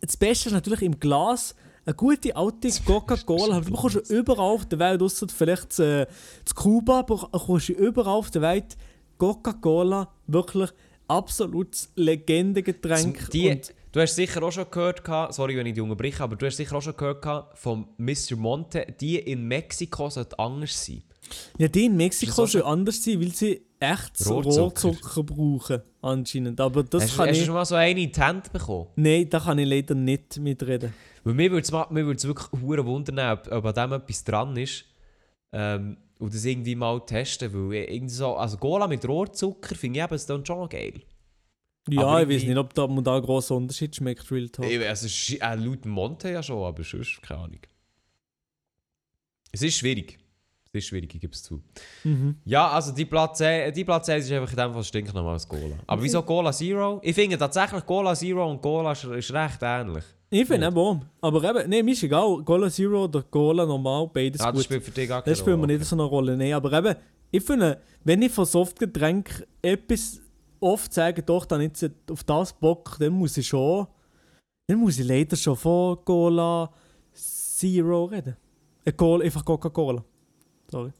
Das 0.00 0.16
Beste 0.16 0.50
ist 0.50 0.54
natürlich 0.54 0.82
im 0.82 1.00
Glas. 1.00 1.54
Eine 1.86 1.94
gute 1.94 2.34
alte 2.34 2.68
Coca-Cola, 2.84 3.60
du 3.64 3.70
bekommst 3.70 3.94
du 3.94 4.00
überall 4.12 4.40
auf 4.40 4.66
der 4.66 4.80
Welt, 4.80 5.00
ausser 5.00 5.28
vielleicht 5.28 5.72
zu, 5.72 6.08
zu 6.44 6.54
Kuba, 6.56 7.02
bekommst 7.02 7.68
du 7.68 7.74
überall 7.74 8.14
auf 8.14 8.28
der 8.32 8.42
Welt 8.42 8.76
Coca-Cola, 9.18 10.08
wirklich 10.26 10.70
absolutes 11.06 11.92
Legendengetränk. 11.94 13.30
Die, 13.30 13.60
du 13.92 14.00
hast 14.00 14.16
sicher 14.16 14.42
auch 14.42 14.50
schon 14.50 14.68
gehört, 14.68 15.04
sorry, 15.32 15.56
wenn 15.56 15.66
ich 15.66 15.74
dich 15.74 15.82
unterbreche, 15.82 16.24
aber 16.24 16.34
du 16.34 16.46
hast 16.46 16.56
sicher 16.56 16.74
auch 16.74 16.82
schon 16.82 16.96
gehört 16.96 17.24
von 17.56 17.86
Mr. 17.98 18.34
Monte, 18.34 18.84
die 19.00 19.20
in 19.20 19.46
Mexiko 19.46 20.10
sollte 20.10 20.36
anders 20.40 20.84
sein. 20.84 21.04
Ja, 21.56 21.68
die 21.68 21.84
in 21.84 21.96
Mexiko 21.96 22.48
schon 22.48 22.62
anders 22.62 23.04
sein, 23.04 23.20
weil 23.20 23.30
sie 23.30 23.62
echt 23.78 24.16
so 24.16 24.40
Rohrzucker. 24.40 24.88
Rohrzucker 24.88 25.22
brauchen, 25.22 25.82
anscheinend. 26.02 26.60
Aber 26.60 26.82
das 26.82 27.04
hast 27.04 27.16
kann 27.16 27.28
hast 27.28 27.36
du 27.36 27.40
ich... 27.40 27.46
schon 27.46 27.54
mal 27.54 27.64
so 27.64 27.76
eine 27.76 28.00
in 28.00 28.10
die 28.10 28.20
Hand 28.20 28.52
bekommen? 28.52 28.88
Nein, 28.96 29.30
da 29.30 29.38
kann 29.38 29.58
ich 29.58 29.68
leider 29.68 29.94
nicht 29.94 30.38
mitreden. 30.40 30.92
Weil 31.26 31.34
mir 31.34 31.50
würde 31.50 31.62
es 32.16 32.24
wirklich 32.24 32.62
hure 32.62 32.86
wundern, 32.86 33.18
ob, 33.18 33.50
ob 33.50 33.64
an 33.64 33.74
dem 33.74 33.92
etwas 33.98 34.22
dran 34.22 34.56
ist. 34.56 34.84
Ähm, 35.50 35.96
und 36.20 36.32
das 36.32 36.44
irgendwie 36.44 36.76
mal 36.76 37.04
testen, 37.04 37.52
weil 37.52 37.82
irgendwie 37.90 38.14
so, 38.14 38.36
also 38.36 38.56
Cola 38.58 38.86
mit 38.86 39.06
Rohrzucker 39.06 39.74
finde 39.74 39.98
ich 39.98 40.04
eben, 40.04 40.26
dann 40.28 40.46
schon 40.46 40.68
geil. 40.68 41.02
Ja, 41.88 42.02
Aber 42.06 42.22
ich 42.22 42.28
weiß 42.28 42.44
nicht, 42.44 42.56
ob 42.56 42.72
da, 42.74 42.86
man 42.86 43.02
da 43.02 43.16
einen 43.16 43.24
grossen 43.24 43.56
Unterschied 43.56 43.96
schmeckt, 43.96 44.30
Real 44.30 44.48
Talk. 44.48 44.70
Ich, 44.70 44.88
also, 44.88 45.34
äh, 45.34 45.54
laut 45.56 45.84
Monte 45.84 46.30
ja 46.30 46.44
schon, 46.44 46.64
aber 46.64 46.84
sonst 46.84 47.20
keine 47.22 47.40
Ahnung. 47.40 47.60
Es 49.50 49.62
ist 49.62 49.78
schwierig. 49.78 50.18
Es 50.76 50.84
ist 50.84 50.88
schwierig, 50.88 51.14
ich 51.14 51.20
gebe 51.20 51.32
es 51.32 51.42
zu. 51.42 51.62
Mhm. 52.04 52.36
Ja, 52.44 52.68
also 52.68 52.92
die 52.92 53.04
Platz, 53.06 53.40
äh, 53.40 53.70
die 53.72 53.84
Platz 53.84 54.08
1 54.08 54.24
ist 54.26 54.32
einfach 54.32 54.50
in 54.50 54.56
dem 54.56 54.72
Fall 54.74 54.84
stinknormal 54.84 55.32
als 55.34 55.48
Cola. 55.48 55.76
Aber 55.86 56.02
wieso 56.02 56.22
Cola 56.22 56.52
Zero? 56.52 57.00
Ich 57.02 57.14
finde 57.14 57.38
tatsächlich 57.38 57.84
Cola 57.86 58.14
Zero 58.14 58.50
und 58.50 58.60
Cola 58.60 58.92
ist, 58.92 59.04
ist 59.04 59.32
recht 59.32 59.58
ähnlich. 59.62 60.04
Ich 60.28 60.46
finde 60.46 60.66
eben 60.66 60.76
auch. 60.76 61.00
Aber 61.20 61.42
eben, 61.44 61.70
nee, 61.70 61.82
mir 61.82 61.92
ist 61.92 62.02
egal, 62.02 62.42
Cola 62.44 62.68
Zero 62.68 63.04
oder 63.04 63.22
Cola 63.22 63.64
normal, 63.64 64.10
beides 64.12 64.40
Ja, 64.40 64.46
das 64.46 64.56
gut. 64.56 64.64
spielt 64.64 64.84
für 64.84 64.90
dich 64.90 65.08
gar 65.08 65.22
keine 65.22 65.32
Das 65.32 65.38
spielt 65.40 65.58
mir 65.58 65.66
nicht 65.66 65.84
so 65.84 65.96
eine 65.96 66.02
Rolle. 66.04 66.36
Nee, 66.36 66.52
aber 66.52 66.72
eben, 66.72 66.94
ich 67.30 67.42
finde, 67.42 67.80
wenn 68.04 68.20
ich 68.22 68.32
von 68.32 68.44
Softgetränk 68.44 69.46
etwas 69.62 70.20
oft 70.60 70.92
sage, 70.92 71.22
doch, 71.22 71.44
dann 71.46 71.60
jetzt 71.62 71.88
auf 72.10 72.24
das 72.24 72.52
Bock, 72.52 72.96
dann 72.98 73.12
muss 73.12 73.36
ich 73.36 73.46
schon, 73.46 73.86
dann 74.66 74.78
muss 74.78 74.98
ich 74.98 75.06
leider 75.06 75.36
schon 75.36 75.56
von 75.56 76.04
Cola 76.04 76.70
Zero 77.14 78.04
reden. 78.04 78.36
Cola, 78.96 79.24
einfach 79.24 79.44
Coca-Cola. 79.44 80.04
Sorry. 80.70 80.92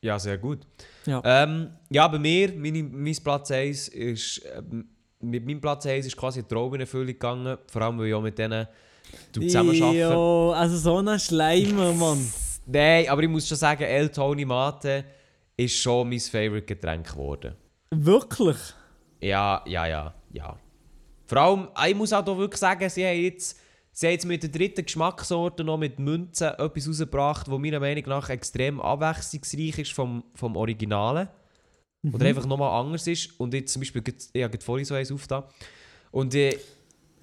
Ja, 0.00 0.18
sehr 0.18 0.38
gut. 0.38 0.66
Ja. 1.06 1.20
Ähm, 1.24 1.70
ja, 1.90 2.06
bei 2.06 2.18
mir, 2.18 2.52
meine, 2.52 2.82
mein 2.82 3.16
Platz 3.16 3.50
1 3.50 3.88
ist, 3.88 4.42
ähm, 4.56 4.88
mit 5.20 5.44
meinem 5.44 5.60
Platz 5.60 5.86
1 5.86 6.06
ist 6.06 6.16
quasi 6.16 6.40
eine 6.40 6.48
Traumenerfüllung 6.48 7.06
gegangen, 7.06 7.58
vor 7.66 7.82
allem 7.82 7.98
weil 7.98 8.06
ich 8.06 8.14
auch 8.14 8.22
mit 8.22 8.38
denen 8.38 8.68
du 9.32 9.40
zusammen 9.40 9.82
arbeite. 9.82 9.98
Jo, 9.98 10.52
also 10.52 10.76
so 10.76 10.98
ein 10.98 11.18
Schleimer, 11.18 11.92
Mann. 11.92 12.24
Nein, 12.66 13.08
aber 13.08 13.22
ich 13.22 13.28
muss 13.28 13.48
schon 13.48 13.56
sagen, 13.56 13.82
El 13.84 14.08
Tony 14.10 14.44
Mate 14.44 15.04
ist 15.56 15.76
schon 15.76 16.08
mein 16.08 16.20
Favorite 16.20 16.66
Getränk 16.66 17.10
geworden. 17.10 17.54
Wirklich? 17.90 18.56
Ja, 19.20 19.62
ja, 19.66 19.86
ja, 19.86 20.14
ja. 20.32 20.56
Vor 21.26 21.38
allem, 21.38 21.68
ich 21.88 21.94
muss 21.94 22.12
auch 22.12 22.26
wirklich 22.26 22.60
sagen, 22.60 22.88
sie 22.88 23.04
haben 23.04 23.22
jetzt, 23.22 23.58
sie 23.96 24.06
haben 24.06 24.12
jetzt 24.12 24.26
mit 24.26 24.42
der 24.42 24.50
dritten 24.50 24.84
Geschmackssorte 24.84 25.64
noch 25.64 25.78
mit 25.78 25.98
Münzen 25.98 26.48
etwas 26.48 26.86
rausgebracht, 26.88 27.48
das 27.48 27.58
meiner 27.58 27.80
Meinung 27.80 28.04
nach 28.06 28.28
extrem 28.28 28.80
abwechslungsreich 28.80 29.78
ist 29.78 29.92
vom, 29.92 30.22
vom 30.34 30.54
Originalen. 30.56 31.28
Oder 32.12 32.26
einfach 32.26 32.46
nochmal 32.46 32.78
anders 32.78 33.06
ist. 33.06 33.40
Und 33.40 33.52
jetzt 33.54 33.72
zum 33.72 33.80
Beispiel, 33.80 34.02
ich 34.32 34.42
habe 34.44 34.58
vorhin 34.60 34.84
so 34.84 34.94
eins 34.94 35.10
aufgetan. 35.10 35.44
Und 36.12 36.34
äh, 36.34 36.56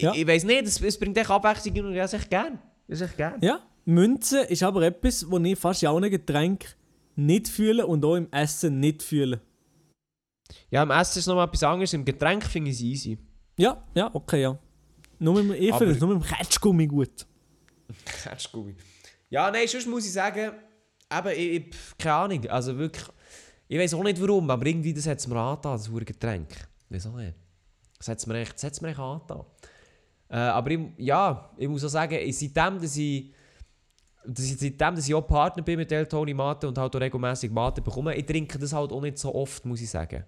Ja. 0.00 0.12
ich, 0.12 0.20
ich 0.22 0.26
weiß 0.26 0.44
nicht, 0.44 0.64
es, 0.64 0.80
es 0.80 0.98
bringt 0.98 1.16
echt 1.16 1.30
Abwechslung 1.30 1.86
und 1.86 1.96
es 1.96 2.12
echt 2.12 2.28
gern. 2.28 2.58
Echt 2.88 3.16
gern. 3.16 3.40
Ja, 3.40 3.60
Münze 3.84 4.40
ist 4.40 4.62
aber 4.62 4.82
etwas, 4.82 5.30
was 5.30 5.42
ich 5.42 5.58
fast 5.58 5.82
in 5.84 5.88
allen 5.88 6.10
Getränken 6.10 6.68
nicht 7.16 7.48
fühle 7.48 7.86
und 7.86 8.04
auch 8.04 8.16
im 8.16 8.30
Essen 8.32 8.80
nicht 8.80 9.02
fühle. 9.02 9.40
Ja, 10.70 10.82
im 10.82 10.90
Essen 10.90 11.20
ist 11.20 11.26
nochmal 11.28 11.46
etwas 11.46 11.62
anderes, 11.62 11.92
im 11.94 12.04
Getränk 12.04 12.44
finde 12.44 12.70
ich 12.70 12.76
es 12.76 12.82
easy. 12.82 13.18
Ja, 13.56 13.82
ja, 13.94 14.10
okay, 14.12 14.42
ja. 14.42 14.58
Nur 15.18 15.42
mit, 15.42 15.60
ich 15.60 15.74
finde 15.74 15.92
es 15.92 16.00
nur 16.00 16.14
mit 16.14 16.22
dem 16.22 16.28
Ketschgummi 16.28 16.86
gut. 16.86 17.26
Ketschgummi. 18.04 18.74
Ja, 19.30 19.50
nein, 19.50 19.66
sonst 19.66 19.86
muss 19.86 20.06
ich 20.06 20.12
sagen, 20.12 20.52
eben, 21.12 21.28
ich, 21.28 21.38
ich, 21.38 21.74
keine 21.98 22.14
Ahnung, 22.14 22.46
also 22.48 22.76
wirklich, 22.76 23.04
ich 23.68 23.78
weiß 23.78 23.94
auch 23.94 24.02
nicht 24.02 24.20
warum, 24.20 24.50
aber 24.50 24.66
irgendwie 24.66 24.92
das 24.92 25.06
hat 25.06 25.18
es 25.18 25.26
mir 25.26 25.38
angetan, 25.38 25.72
das 25.72 25.90
Getränk. 26.06 26.48
Auch 26.90 27.16
nicht. 27.16 27.34
Das 27.98 28.08
hat 28.08 28.18
es 28.18 28.26
mir 28.26 28.38
echt, 28.38 28.54
das 28.54 28.64
hat's 28.64 28.80
mir 28.80 28.88
echt 28.88 28.98
angetan. 28.98 29.44
Äh, 30.28 30.36
aber 30.36 30.70
ich, 30.70 30.80
ja, 30.98 31.50
ich 31.56 31.68
muss 31.68 31.84
auch 31.84 31.88
sagen, 31.88 32.18
seitdem, 32.32 32.80
dass 32.80 32.96
ich, 32.96 33.32
dass 34.26 34.44
ich, 34.44 34.58
seitdem, 34.58 34.96
dass 34.96 35.08
ich 35.08 35.14
auch 35.14 35.26
Partner 35.26 35.62
bin 35.62 35.78
mit 35.78 35.90
El 35.90 36.06
Tony 36.06 36.34
Mate 36.34 36.68
und 36.68 36.76
halt 36.76 36.94
auch 36.94 37.00
regelmäßig 37.00 37.50
Mate 37.50 37.82
bekomme, 37.82 38.14
ich 38.14 38.26
trinke 38.26 38.58
das 38.58 38.72
halt 38.72 38.92
auch 38.92 39.00
nicht 39.00 39.18
so 39.18 39.34
oft, 39.34 39.64
muss 39.64 39.80
ich 39.80 39.90
sagen. 39.90 40.24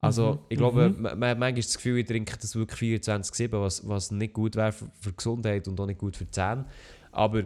Also, 0.00 0.32
Mhm, 0.32 0.38
ich 0.50 0.58
glaube, 0.58 0.88
mhm. 0.90 1.02
man, 1.02 1.18
man 1.18 1.38
manchmal 1.38 1.54
das 1.54 1.74
Gefühl, 1.74 1.98
ich 1.98 2.06
trinke 2.06 2.36
das 2.40 2.54
wirklich 2.54 3.00
24-7, 3.02 3.60
was, 3.60 3.86
was 3.88 4.10
nicht 4.10 4.34
gut 4.34 4.54
wäre 4.56 4.72
für, 4.72 4.90
für 5.00 5.12
Gesundheit 5.12 5.66
und 5.68 5.80
auch 5.80 5.86
nicht 5.86 5.98
gut 5.98 6.16
für 6.16 6.24
die 6.24 6.30
Zähne. 6.30 6.66
Aber 7.12 7.44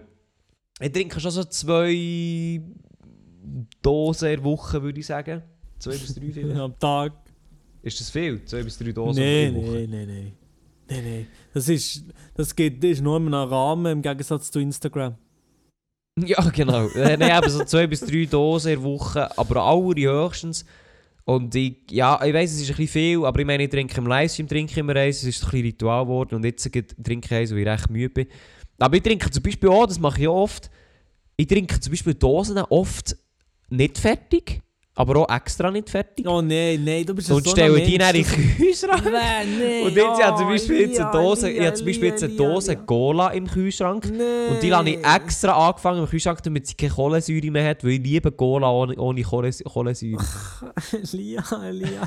ich 0.81 0.93
trinke 0.93 1.21
schon 1.21 1.31
so 1.31 1.45
zwei 1.45 2.61
Dosen 3.83 4.29
der 4.29 4.43
Woche, 4.45 4.83
würde 4.83 5.01
ich 5.01 5.07
sagen. 5.07 5.43
Zwei 5.79 5.93
bis 5.93 6.15
drei 6.15 6.31
vielleicht. 6.33 6.59
Am 6.61 6.79
Tag. 6.79 7.13
Ist 7.83 8.01
das 8.01 8.11
viel? 8.11 8.45
Zwei 8.45 8.63
bis 8.63 8.77
drei 8.79 8.93
Dosen 8.93 9.23
Nein, 9.23 9.55
pro 9.55 9.63
Woche? 9.63 9.73
nein, 9.73 9.91
nein, 9.91 10.07
nein. 10.09 10.33
Nein, 10.91 11.05
nein. 11.05 11.27
Das 11.55 11.69
ist, 11.69 12.05
das 12.35 12.55
geht, 12.55 12.83
das 12.83 12.91
ist 12.91 13.01
nur 13.03 13.17
in 13.19 13.33
einem 13.33 13.49
Rahmen 13.49 13.87
im 13.93 14.03
Gegensatz 14.03 14.51
zu 14.51 14.59
Instagram. 14.61 15.17
Ja, 16.27 16.43
genau. 16.51 16.89
Äh, 16.89 17.17
Nein, 17.17 17.31
aber 17.31 17.49
so 17.49 17.65
zwei 17.65 17.87
bis 17.87 18.01
drei 18.01 18.27
Dosen 18.27 18.69
der 18.71 18.83
Woche, 18.83 19.39
aber 19.39 19.63
allerhöchstens. 19.63 20.67
Und 21.25 21.55
ich, 21.55 21.77
ja, 21.91 22.21
ich 22.25 22.35
weiss, 22.35 22.53
es 22.53 22.63
ist 22.63 22.71
ein 22.71 22.77
bisschen 22.77 22.89
viel, 22.89 23.25
aber 23.25 23.41
ich 23.41 23.47
meine, 23.47 23.63
ich 23.63 23.71
trinke 23.71 23.97
im 23.99 24.07
Livestream 24.07 24.49
trinke 24.49 24.81
immer 24.81 24.97
eins, 24.97 25.19
es 25.19 25.25
ist 25.25 25.45
ein 25.45 25.51
bisschen 25.51 25.67
Ritual 25.67 26.05
geworden 26.05 26.35
und 26.35 26.45
jetzt 26.45 26.65
trinke 26.65 26.95
ich 27.05 27.33
eins, 27.33 27.51
weil 27.53 27.59
ich 27.59 27.67
recht 27.67 27.91
müde 27.91 28.11
bin. 28.11 28.27
Aber 28.79 28.97
ich 28.97 29.03
trinke 29.03 29.31
zum 29.31 29.43
Beispiel 29.43 29.69
auch, 29.69 29.87
das 29.87 30.01
mache 30.01 30.21
ich 30.23 30.29
oft, 30.29 30.71
ich 31.37 31.47
trinke 31.47 31.79
zum 31.79 31.93
Beispiel 31.93 32.15
Dosen 32.15 32.59
oft 32.59 33.17
nicht 33.69 33.99
fertig, 33.99 34.63
aber 34.95 35.17
auch 35.17 35.35
extra 35.35 35.71
nicht 35.71 35.89
fertig. 35.89 36.27
Oh 36.29 36.43
nein, 36.43 36.83
nein, 36.85 37.07
du 37.07 37.15
bist 37.15 37.31
und 37.31 37.45
so 37.45 37.51
stelle 37.51 37.79
ein 37.79 37.87
die 37.87 37.97
dann 37.97 38.15
in 38.15 38.25
Kühlschrank. 38.25 39.05
das- 39.05 39.13
Nein, 39.13 39.59
nein. 39.59 39.83
Und 39.85 39.95
jetzt 39.97 40.23
habe 40.23 40.33
ich 40.33 40.37
zum 40.37 40.47
oh, 40.47 40.51
Beispiel 40.51 40.81
jetzt 40.81 41.01
eine 41.01 41.11
Dose, 41.13 41.49
ich 41.49 41.57
Elia, 41.57 41.67
habe 41.69 41.77
zum 41.77 41.87
Beispiel 41.87 42.09
jetzt 42.09 42.25
eine 42.25 42.33
Dose. 42.35 42.77
Cola 42.77 43.29
im 43.29 43.47
Kühlschrank. 43.47 44.11
Nein. 44.11 44.49
Und 44.51 44.63
die 44.63 44.73
habe 44.75 44.91
ich 44.91 44.99
extra 45.05 45.69
angefangen 45.69 46.01
im 46.03 46.09
Kühlschrank, 46.09 46.43
damit 46.43 46.67
sie 46.67 46.75
keine 46.75 46.93
Kohlensäure 46.93 47.51
mehr 47.51 47.69
hat, 47.71 47.85
weil 47.85 47.93
ich 47.93 48.03
liebe 48.03 48.33
Cola 48.33 48.71
ohne, 48.71 48.97
ohne 48.97 49.23
Kohlensäure. 49.23 50.19
Elia, 51.13 51.45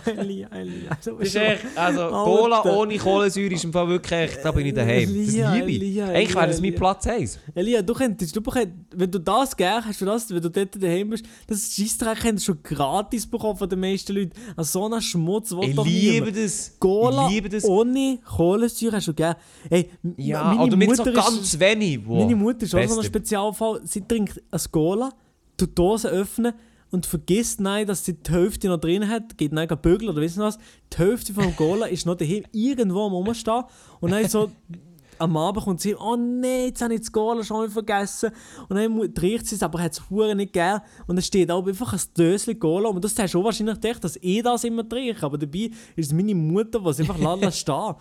Elia, 0.06 0.48
Elia. 0.52 0.98
Du 1.04 1.18
Das 1.18 1.28
ist 1.28 1.36
echt, 1.36 1.66
also 1.76 2.02
Alter. 2.02 2.24
Cola 2.24 2.64
ohne 2.66 2.98
Kohlensäure 2.98 3.54
ist 3.54 3.64
im 3.64 3.72
Fall 3.74 3.88
wirklich 3.88 4.12
echt, 4.20 4.40
da 4.44 4.52
bin 4.52 4.68
ich 4.68 4.74
daheim. 4.74 5.04
Das 5.08 5.34
Elia, 5.34 5.54
liebe 5.56 5.86
ich. 5.86 6.02
Eigentlich 6.04 6.36
wäre 6.36 6.48
das 6.48 6.62
mein 6.62 6.76
Platz 6.76 7.08
1. 7.08 7.40
Elia, 7.56 7.82
du 7.82 7.94
könntest, 7.94 8.36
du 8.36 8.42
wenn 8.96 9.10
du 9.10 9.20
das 9.20 9.56
gerne 9.56 9.86
hast, 9.86 9.98
für 9.98 10.06
das, 10.06 10.30
wenn 10.30 10.42
du 10.42 10.50
dort 10.52 10.82
daheim 10.84 11.10
bist, 11.10 11.26
das 11.48 11.74
Scheissdreck 11.74 12.20
könntest 12.20 12.48
du 12.48 12.54
schon 12.54 12.73
gratis 12.74 13.26
bekommen 13.28 13.58
von 13.58 13.70
den 13.70 13.80
meisten 13.80 14.14
Leuten. 14.16 14.32
Also 14.56 14.80
so 14.80 14.86
einen 14.86 15.02
Schmutz 15.02 15.52
will 15.52 15.70
Ich 15.70 15.76
doch 15.76 15.86
liebe 15.86 16.26
niemand. 16.26 16.38
das. 16.38 16.76
Cola 16.80 17.26
ich 17.28 17.34
liebe 17.34 17.50
das. 17.50 17.64
ohne 17.66 18.20
Kohlensäure 18.26 18.96
hast 18.98 19.08
du 19.08 19.14
gerne. 19.14 19.38
Hey, 19.70 19.90
Ja, 20.18 20.44
meine 20.44 20.64
oder 20.64 20.76
mit 20.78 20.96
so 20.96 21.04
Mutter 21.04 21.14
ganz 21.14 21.38
ist, 21.40 21.60
wenig. 21.60 22.00
Wow. 22.06 22.20
Meine 22.24 22.36
Mutter 22.36 22.64
ist 22.64 22.76
auch 22.76 22.88
so 22.88 23.00
ein. 23.00 23.06
Spezialfall. 23.06 23.82
Sie 23.86 24.02
trinkt 24.02 24.42
eine 24.52 24.62
Cola, 24.72 25.12
tut 25.58 25.70
die 25.70 25.76
Dose 25.76 26.10
öffnen 26.10 26.54
und 26.92 27.06
vergisst 27.06 27.60
nein, 27.60 27.88
dass 27.88 28.06
sie 28.06 28.14
die 28.14 28.32
Hälfte 28.32 28.68
noch 28.68 28.78
drin 28.80 29.08
hat, 29.10 29.38
geht 29.38 29.52
nein 29.52 29.68
bügeln 29.82 30.10
oder 30.10 30.22
wissen 30.22 30.42
was. 30.44 30.58
Die 30.94 30.98
Hälfte 30.98 31.34
vom 31.34 31.56
Cola 31.56 31.88
ist 31.88 32.06
noch 32.06 32.16
daheim 32.16 32.44
irgendwo 32.52 33.06
am 33.08 33.14
Rumstehen 33.14 33.64
und 34.00 34.12
dann 34.12 34.28
so 34.30 34.52
am 35.24 35.38
Abend 35.38 35.64
kommt 35.64 35.82
sie, 35.82 35.96
oh 35.96 36.16
nein, 36.16 36.66
jetzt 36.68 36.82
habe 36.82 36.94
ich 36.94 37.00
das 37.02 37.12
Cola 37.12 37.44
schon 37.44 37.70
vergessen. 37.70 38.32
Und 38.70 38.76
dann 38.76 39.14
trinkt 39.14 39.48
sie 39.48 39.56
es, 39.56 39.64
aber 39.64 39.82
hat 39.82 39.94
es 39.94 40.10
hure 40.10 40.36
nicht 40.36 40.54
gern. 40.54 40.82
Und 41.08 41.16
dann 41.16 41.24
steht 41.24 41.50
auch 41.50 41.66
einfach 41.66 41.94
ein 41.94 42.00
Döschen 42.18 42.60
Cola. 42.60 42.90
Und 42.90 43.04
das 43.04 43.18
hast 43.18 43.34
du 43.34 43.40
auch 43.40 43.46
wahrscheinlich 43.46 43.80
gedacht, 43.80 44.04
dass 44.04 44.18
ich 44.22 44.42
das 44.44 44.64
immer 44.64 44.88
trinke. 44.88 45.26
Aber 45.26 45.38
dabei 45.38 45.70
ist 45.96 46.08
es 46.08 46.14
meine 46.14 46.36
Mutter, 46.36 46.80
die 46.80 46.90
es 46.90 47.00
einfach 47.00 47.18
lässt 47.40 47.60
stehen. 47.60 47.94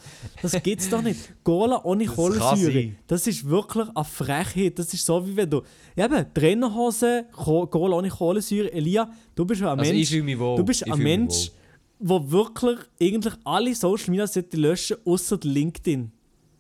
Das 0.43 0.63
gibt's 0.63 0.89
doch 0.91 1.03
nicht. 1.03 1.33
Cola 1.45 1.81
ohne 1.85 2.05
Kohlensäure. 2.07 2.73
Das 3.07 3.27
ist 3.27 3.49
wirklich 3.49 3.87
eine 3.95 4.05
Frechheit. 4.05 4.79
Das 4.79 4.93
ist 4.93 5.05
so, 5.07 5.27
wie 5.27 5.37
wenn 5.37 5.49
du, 5.51 5.63
eben, 5.97 6.27
Trainerhose, 6.35 7.27
Co- 7.33 7.67
Cola 7.67 7.97
ohne 7.97 8.09
Kohlensäure. 8.09 8.73
Elia, 8.73 9.09
du 9.35 9.45
bist 9.45 9.63
ein 9.63 9.69
Also 9.69 9.83
Mensch. 9.93 10.11
Du 10.57 10.65
bist 10.65 10.83
Ich 10.83 10.93
ein 10.93 10.99
Mensch, 11.03 11.51
der 11.99 12.31
wirklich 12.33 12.79
eigentlich 13.01 13.35
alle 13.45 13.75
Social 13.75 14.11
Media 14.11 14.27
sollte 14.27 14.57
löschen, 14.57 14.97
außer 15.05 15.39
LinkedIn. 15.43 16.11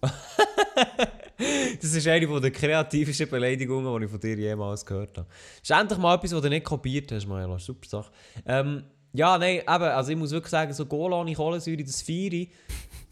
Das 1.80 1.92
ist 1.94 2.07
eine 2.07 2.40
der 2.40 2.50
kreativsten 2.50 3.28
Beleidigungen, 3.28 3.98
die 3.98 4.05
ich 4.05 4.11
von 4.11 4.20
dir 4.20 4.36
jemals 4.36 4.86
gehört 4.86 5.18
habe. 5.18 5.26
Das 5.61 5.70
ist 5.70 5.76
endlich 5.76 5.98
mal 5.98 6.14
etwas, 6.14 6.32
was 6.32 6.42
du 6.42 6.48
nicht 6.48 6.64
kopiert 6.64 7.11
hast, 7.11 7.26
Maela. 7.26 7.59
Super 7.59 7.88
Sache. 7.88 8.12
Ähm, 8.46 8.84
ja, 9.12 9.36
nein, 9.36 9.57
eben, 9.57 9.66
also 9.68 10.12
ich 10.12 10.16
muss 10.16 10.30
wirklich 10.30 10.50
sagen, 10.50 10.72
so 10.72 10.86
Cola 10.86 11.16
ohne 11.20 11.34
Kohlensäure, 11.34 11.82
das 11.82 12.00
feiere. 12.00 12.46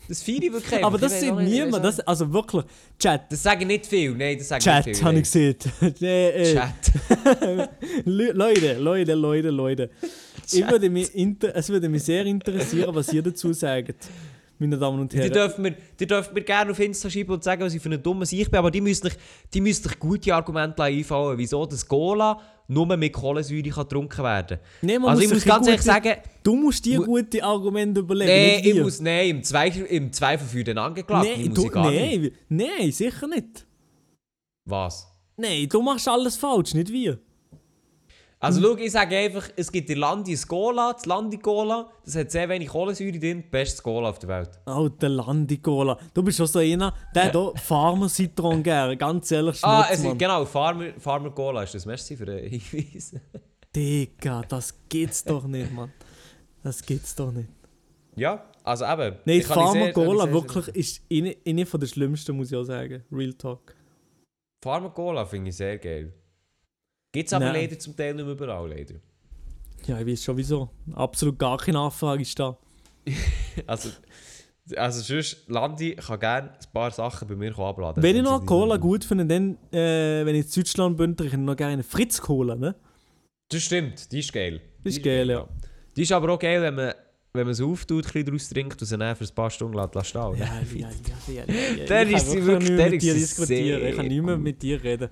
Das 0.09 0.23
feiere 0.23 0.43
ich 0.45 0.53
wirklich. 0.53 0.85
Aber 0.85 0.99
das 0.99 1.21
sieht 1.21 1.35
niemand. 1.35 1.85
Das, 1.85 2.01
also 2.01 2.33
wirklich, 2.33 2.65
Chat. 2.99 3.23
Das 3.31 3.43
sage 3.43 3.63
ich 3.63 3.67
nicht 3.67 3.87
viel, 3.87 4.15
nein, 4.15 4.39
das 4.39 4.49
sage 4.49 4.61
ich 4.61 4.65
Chat, 4.65 4.87
nicht 4.87 4.97
viel. 4.97 5.05
habe 5.05 5.15
nein. 5.15 5.23
ich 5.23 5.33
gesehen. 5.33 5.57
äh, 6.03 6.55
Chat. 6.55 8.07
Le- 8.07 8.33
Leute, 8.33 8.75
Leute, 8.75 9.15
Leute, 9.15 9.51
Leute. 9.51 9.91
Ich 10.53 10.69
würde 10.69 10.89
mich 10.91 11.15
inter 11.15 11.55
es 11.55 11.69
würde 11.69 11.89
mich 11.89 12.03
sehr 12.03 12.25
interessieren, 12.27 12.95
was 12.95 13.13
ihr 13.13 13.23
dazu 13.23 13.53
sagt, 13.53 14.09
meine 14.61 14.79
Damen 14.79 15.01
und 15.01 15.13
Die 15.13 15.19
Herren. 15.19 15.33
dürfen, 15.33 15.63
mir, 15.63 15.75
die 15.99 16.07
dürfen 16.07 16.35
mir 16.35 16.43
gerne 16.43 16.71
auf 16.71 16.79
Insta 16.79 17.11
schreiben 17.11 17.33
und 17.33 17.43
sagen, 17.43 17.63
was 17.63 17.75
ich 17.75 17.83
für 17.83 17.89
ein 17.91 18.03
dummer 18.03 18.23
Ich 18.31 18.51
bin, 18.51 18.59
aber 18.59 18.71
die 18.71 18.81
müssen 18.81 19.07
euch, 19.09 19.15
die 19.53 19.61
müssen 19.61 19.89
euch 19.89 19.99
gute 19.99 20.35
Argumente 20.35 20.83
einfallen, 20.83 21.37
wieso 21.39 21.65
das 21.67 21.87
Cola 21.87 22.39
nur 22.69 22.87
mit 22.97 23.13
Kohlensäure 23.13 23.69
kann 23.69 23.83
getrunken 23.85 24.23
werden 24.23 24.59
Nee, 24.83 24.99
man 24.99 25.11
Also 25.11 25.23
ich 25.23 25.31
muss 25.33 25.45
ganz 25.45 25.59
gute- 25.61 25.71
ehrlich 25.71 25.83
sagen, 25.85 26.15
Du 26.45 26.55
musst 26.55 26.85
dir 26.85 27.01
gute 27.01 27.43
Argumente 27.43 28.01
überlegen. 28.01 28.31
nee, 28.31 28.57
nicht 28.59 28.67
ich 28.67 28.81
muss, 28.83 29.01
nee, 29.01 29.29
im 29.31 29.43
Zweifel, 29.43 29.87
im 29.87 30.13
Zweifel 30.13 30.47
für 30.47 30.63
den 30.63 30.79
angeklagt. 30.79 31.27
Nee, 31.37 31.47
muss 31.49 31.55
du, 31.55 31.65
ich 31.67 31.73
gar 31.73 31.91
nicht. 31.91 32.33
nee, 32.49 32.67
nee, 32.79 32.91
sicher 32.93 33.27
nicht. 33.27 33.67
Was? 34.67 35.07
Nein, 35.37 35.69
du 35.69 35.83
machst 35.83 36.07
alles 36.09 36.37
falsch, 36.37 36.75
nicht 36.75 36.93
wir. 36.93 37.19
Also 38.43 38.59
Hm. 38.61 38.67
schau, 38.79 38.83
ich 38.85 38.91
sage 38.93 39.17
einfach, 39.19 39.51
es 39.55 39.71
gibt 39.71 39.91
in 39.91 39.99
Landi 39.99 40.33
ein 40.35 40.49
Cola, 40.49 40.95
das 40.95 41.05
Landi 41.05 41.37
Cola, 41.37 41.91
das 42.05 42.17
hat 42.17 42.31
sehr 42.31 42.49
wenig 42.49 42.69
Kohlensäure 42.69 43.19
drin, 43.19 43.45
bestes 43.51 43.83
Cola 43.83 44.09
auf 44.09 44.19
der 44.19 44.29
Welt. 44.31 44.51
Oh, 44.67 44.89
der 44.89 45.11
Landi-Cola. 45.11 45.99
Du 46.15 46.23
bist 46.23 46.39
schon 46.39 46.47
so 46.47 46.59
einer, 46.59 46.95
der 47.15 47.31
hier 47.31 47.53
Farmer 47.57 48.09
Citron 48.09 48.63
gern. 48.63 48.97
Ganz 48.99 49.31
ehrlich, 49.31 49.59
Ah, 49.63 49.85
Schmutz, 49.85 49.99
es 50.01 50.05
ist, 50.07 50.19
genau, 50.19 50.45
Farmer, 50.47 50.87
Farmer 50.99 51.31
Cola 51.33 51.65
ist 51.65 51.75
das. 51.75 51.85
Merci 51.85 52.17
für 52.17 52.25
den 52.25 52.49
Hinweis. 52.49 53.15
Digga, 53.77 54.41
das 54.49 54.75
geht's 54.89 55.23
doch 55.23 55.47
nicht, 55.47 55.71
Mann. 55.73 55.93
Das 56.63 56.83
geht's 56.83 57.15
doch 57.15 57.31
nicht. 57.31 57.49
ja, 58.17 58.43
also 58.65 58.85
eben. 58.87 59.17
Nein, 59.27 59.43
Farmer 59.43 59.93
Cola 59.93 60.31
wirklich 60.33 60.69
ist 60.69 61.03
eine, 61.13 61.37
eine 61.47 61.67
von 61.67 61.79
der 61.79 61.87
schlimmsten, 61.89 62.35
muss 62.37 62.51
ich 62.51 62.57
auch 62.57 62.65
sagen. 62.65 63.05
Real 63.13 63.35
Talk. 63.35 63.75
Farmer 64.63 64.91
Cola 64.91 65.25
finde 65.27 65.51
ich 65.51 65.57
sehr 65.57 65.77
geil. 65.79 66.13
Gibt 67.13 67.27
es 67.27 67.33
aber 67.33 67.47
Nein. 67.47 67.55
leider 67.63 67.79
zum 67.79 67.97
Teil 67.97 68.15
nicht 68.15 68.25
mehr 68.25 68.35
überall, 68.35 68.69
leider. 68.69 68.95
Ja, 69.87 69.99
ich 70.01 70.07
weiß 70.07 70.23
schon 70.25 70.37
wieso. 70.37 70.71
Absolut 70.95 71.39
gar 71.39 71.59
keine 71.59 71.79
Nachfrage 71.79 72.23
ist 72.23 72.39
da. 72.39 72.57
Also, 73.67 73.91
also 74.77 75.01
sonst, 75.01 75.49
Landi 75.49 75.97
kann 75.97 76.21
gerne 76.21 76.51
ein 76.51 76.73
paar 76.73 76.91
Sachen 76.93 77.27
bei 77.27 77.35
mir 77.35 77.59
abladen. 77.59 78.01
wenn 78.03 78.17
ich 78.17 78.23
noch 78.23 78.45
Cola 78.47 78.77
gut 78.77 79.05
finde, 79.05 79.27
dann, 79.27 79.57
äh, 79.73 80.25
wenn 80.25 80.37
ich 80.37 80.47
in 80.47 80.63
Deutschland 80.63 80.97
bin, 80.97 81.17
trinke 81.17 81.35
ich 81.37 81.43
noch 81.43 81.57
gerne 81.57 81.73
eine 81.75 81.83
Fritz-Cola, 81.83 82.55
ne? 82.55 82.77
Das 83.49 83.63
stimmt, 83.63 84.13
die 84.13 84.21
ist 84.21 84.33
geil. 84.33 84.61
Das 84.85 84.93
ist 84.95 84.99
Die 84.99 85.03
geil, 85.03 85.29
ja. 85.31 85.49
Die 85.97 86.03
ist 86.03 86.13
aber 86.13 86.33
auch 86.33 86.39
geil, 86.39 86.63
wenn 86.63 86.75
man, 86.75 86.95
wenn 87.33 87.47
man 87.47 87.55
sie 87.55 87.65
auftut, 87.65 88.07
ein 88.07 88.11
bisschen 88.13 88.27
daraus 88.27 88.49
trinkt 88.49 88.81
und 88.81 88.87
sie 88.87 88.97
dann 88.97 89.17
für 89.17 89.25
ein 89.25 89.35
paar 89.35 89.51
Stunden 89.51 89.77
lässt 89.77 90.07
stehen. 90.07 90.37
Ja, 90.37 90.47
ja, 90.75 90.89
ja, 90.89 90.89
ja, 91.27 91.45
ja. 91.77 91.87
Dann 91.87 92.11
ist 92.11 92.31
sie 92.31 92.45
wirklich 92.45 92.77
dann 92.77 92.91
mit 92.91 92.93
ist 92.95 93.03
dir 93.03 93.15
sie 93.15 93.21
diskutieren. 93.21 93.87
Ich 93.87 93.97
kann 93.97 94.05
sehr 94.05 94.09
nicht 94.09 94.23
mehr 94.23 94.37
mit 94.37 94.63
dir 94.63 94.83
reden. 94.85 95.09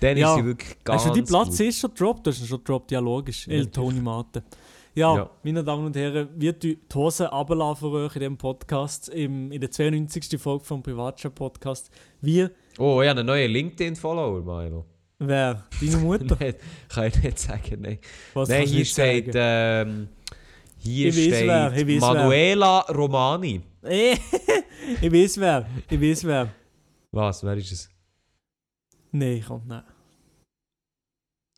Dann 0.00 0.16
Ja. 0.16 0.30
ist 0.34 0.40
sie 0.40 0.44
wirklich 0.46 0.76
ganz 0.84 1.04
Hast 1.04 1.10
du 1.10 1.14
die 1.20 1.22
Platz 1.26 1.48
gut. 1.58 1.60
ist 1.60 1.78
schon 1.80 1.90
gedroppt? 1.90 2.26
Du 2.26 2.30
hast 2.30 2.40
ihn 2.40 2.46
schon 2.46 2.58
gedroppt, 2.58 2.90
ja 2.92 3.00
logisch. 3.00 3.46
El 3.48 3.60
Ja. 3.64 3.64
Toni 3.66 4.00
Mate. 4.00 4.42
Ja, 4.94 5.14
Ja. 5.16 5.30
meine 5.44 5.62
Damen 5.62 5.86
und 5.86 5.94
Herren, 5.96 6.28
wird 6.36 6.62
die 6.62 6.78
Hose 6.92 7.26
runterlassen 7.28 7.76
für 7.90 7.90
euch 7.96 8.14
in 8.16 8.20
diesem 8.20 8.36
Podcast, 8.36 9.08
im, 9.10 9.52
in 9.52 9.60
der 9.60 9.70
92. 9.70 10.36
Folge 10.40 10.64
vom 10.64 10.82
Privatchat-Podcast. 10.82 11.90
Wir, 12.20 12.50
Oh, 12.78 12.96
habe 13.00 13.10
einen 13.10 13.26
neuen 13.26 13.50
LinkedIn-Follower, 13.52 14.40
Milo. 14.42 14.84
wer? 15.18 15.64
Deine 15.80 15.96
Mutter? 15.98 16.36
Nein, 16.40 16.54
kann 16.88 17.06
ich 17.06 17.22
nicht 17.22 17.38
sagen, 17.38 17.80
nein. 17.80 17.98
Was 18.34 18.48
Nein, 18.48 18.66
hier 18.66 18.84
steht, 18.84 19.30
ähm, 19.34 20.08
hier 20.78 21.08
Ich 21.08 21.14
steht 21.14 21.46
wer, 21.46 21.72
ich 21.76 21.86
weiss 21.86 22.02
wer. 22.02 22.14
Manuela 22.14 22.80
Romani. 22.88 23.60
Eh, 23.84 24.14
ich 25.02 25.12
weiß 25.12 25.38
wer, 25.38 25.66
ich 25.88 26.00
weiß 26.00 26.24
wer. 26.24 26.48
Was, 27.12 27.44
wer 27.44 27.54
ist 27.56 27.70
es? 27.72 27.90
Nein, 29.12 29.44
komm, 29.46 29.62
nein. 29.66 29.82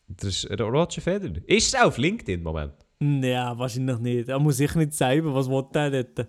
Das 0.09 0.45
ist 0.45 0.51
Roger 0.61 1.01
Federer. 1.01 1.41
Ist 1.47 1.75
er 1.75 1.87
auf 1.87 1.97
LinkedIn, 1.99 2.43
Moment? 2.43 2.75
Ja, 3.01 3.57
wahrscheinlich 3.59 3.99
nicht. 3.99 4.29
Er 4.29 4.39
muss 4.39 4.59
sich 4.59 4.75
nicht 4.75 4.93
sagen, 4.93 5.35
was 5.35 5.49
will 5.49 5.65
der 5.73 6.05
dort? 6.05 6.29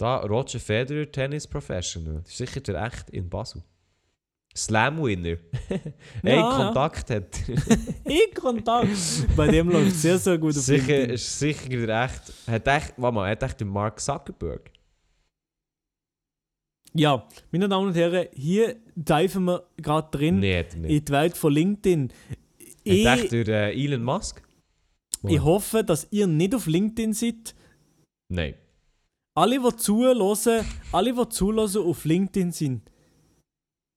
Da, 0.00 0.18
Roger 0.18 0.60
Federer, 0.60 1.10
Tennis 1.10 1.46
Professional. 1.46 2.20
Das 2.22 2.30
ist 2.30 2.38
sicher 2.38 2.60
der 2.60 2.84
echt 2.86 3.10
in 3.10 3.28
Basel. 3.28 3.62
Slam-Winner. 4.56 5.36
hey, 5.68 5.80
Ja, 6.22 6.30
ja. 6.36 6.56
Kontakt 6.56 7.10
hat. 7.10 7.48
In 8.04 8.34
Kontakt. 8.34 8.88
Bei 9.36 9.46
dem 9.48 9.68
läuft 9.70 9.88
es 9.92 10.02
sehr, 10.02 10.18
sehr 10.18 10.38
gut 10.38 10.56
auf 10.56 10.62
sicher, 10.62 10.86
LinkedIn. 10.98 11.16
sicher 11.16 11.86
der 11.86 12.04
echt. 12.04 12.32
Hat 12.46 12.66
echt, 12.66 12.94
warte 12.96 13.14
mal, 13.14 13.30
hat 13.30 13.42
echt 13.42 13.60
den 13.60 13.68
Mark 13.68 14.00
Zuckerberg. 14.00 14.70
Ja, 16.94 17.26
meine 17.50 17.68
Damen 17.68 17.88
und 17.88 17.94
Herren, 17.94 18.28
hier 18.32 18.76
diven 18.94 19.44
wir 19.44 19.68
gerade 19.76 20.08
drin 20.10 20.36
hat 20.36 20.42
er 20.44 20.74
in 20.74 20.80
nicht. 20.82 21.08
die 21.08 21.12
Welt 21.12 21.36
von 21.36 21.52
LinkedIn. 21.52 22.12
Ich, 22.82 23.06
echt 23.06 23.32
der 23.32 23.74
äh, 23.74 23.84
Elon 23.84 24.02
Musk? 24.02 24.42
ich 25.26 25.40
hoffe, 25.40 25.84
dass 25.84 26.06
ihr 26.10 26.26
nicht 26.26 26.54
auf 26.54 26.66
LinkedIn 26.66 27.12
seid. 27.12 27.54
Nein. 28.32 28.54
Alle, 29.36 29.60
die 29.60 29.76
zuhören, 29.76 30.64
alle, 30.92 31.12
die 31.12 31.28
zuhören, 31.28 31.86
auf 31.86 32.04
LinkedIn 32.04 32.52
sind, 32.52 32.90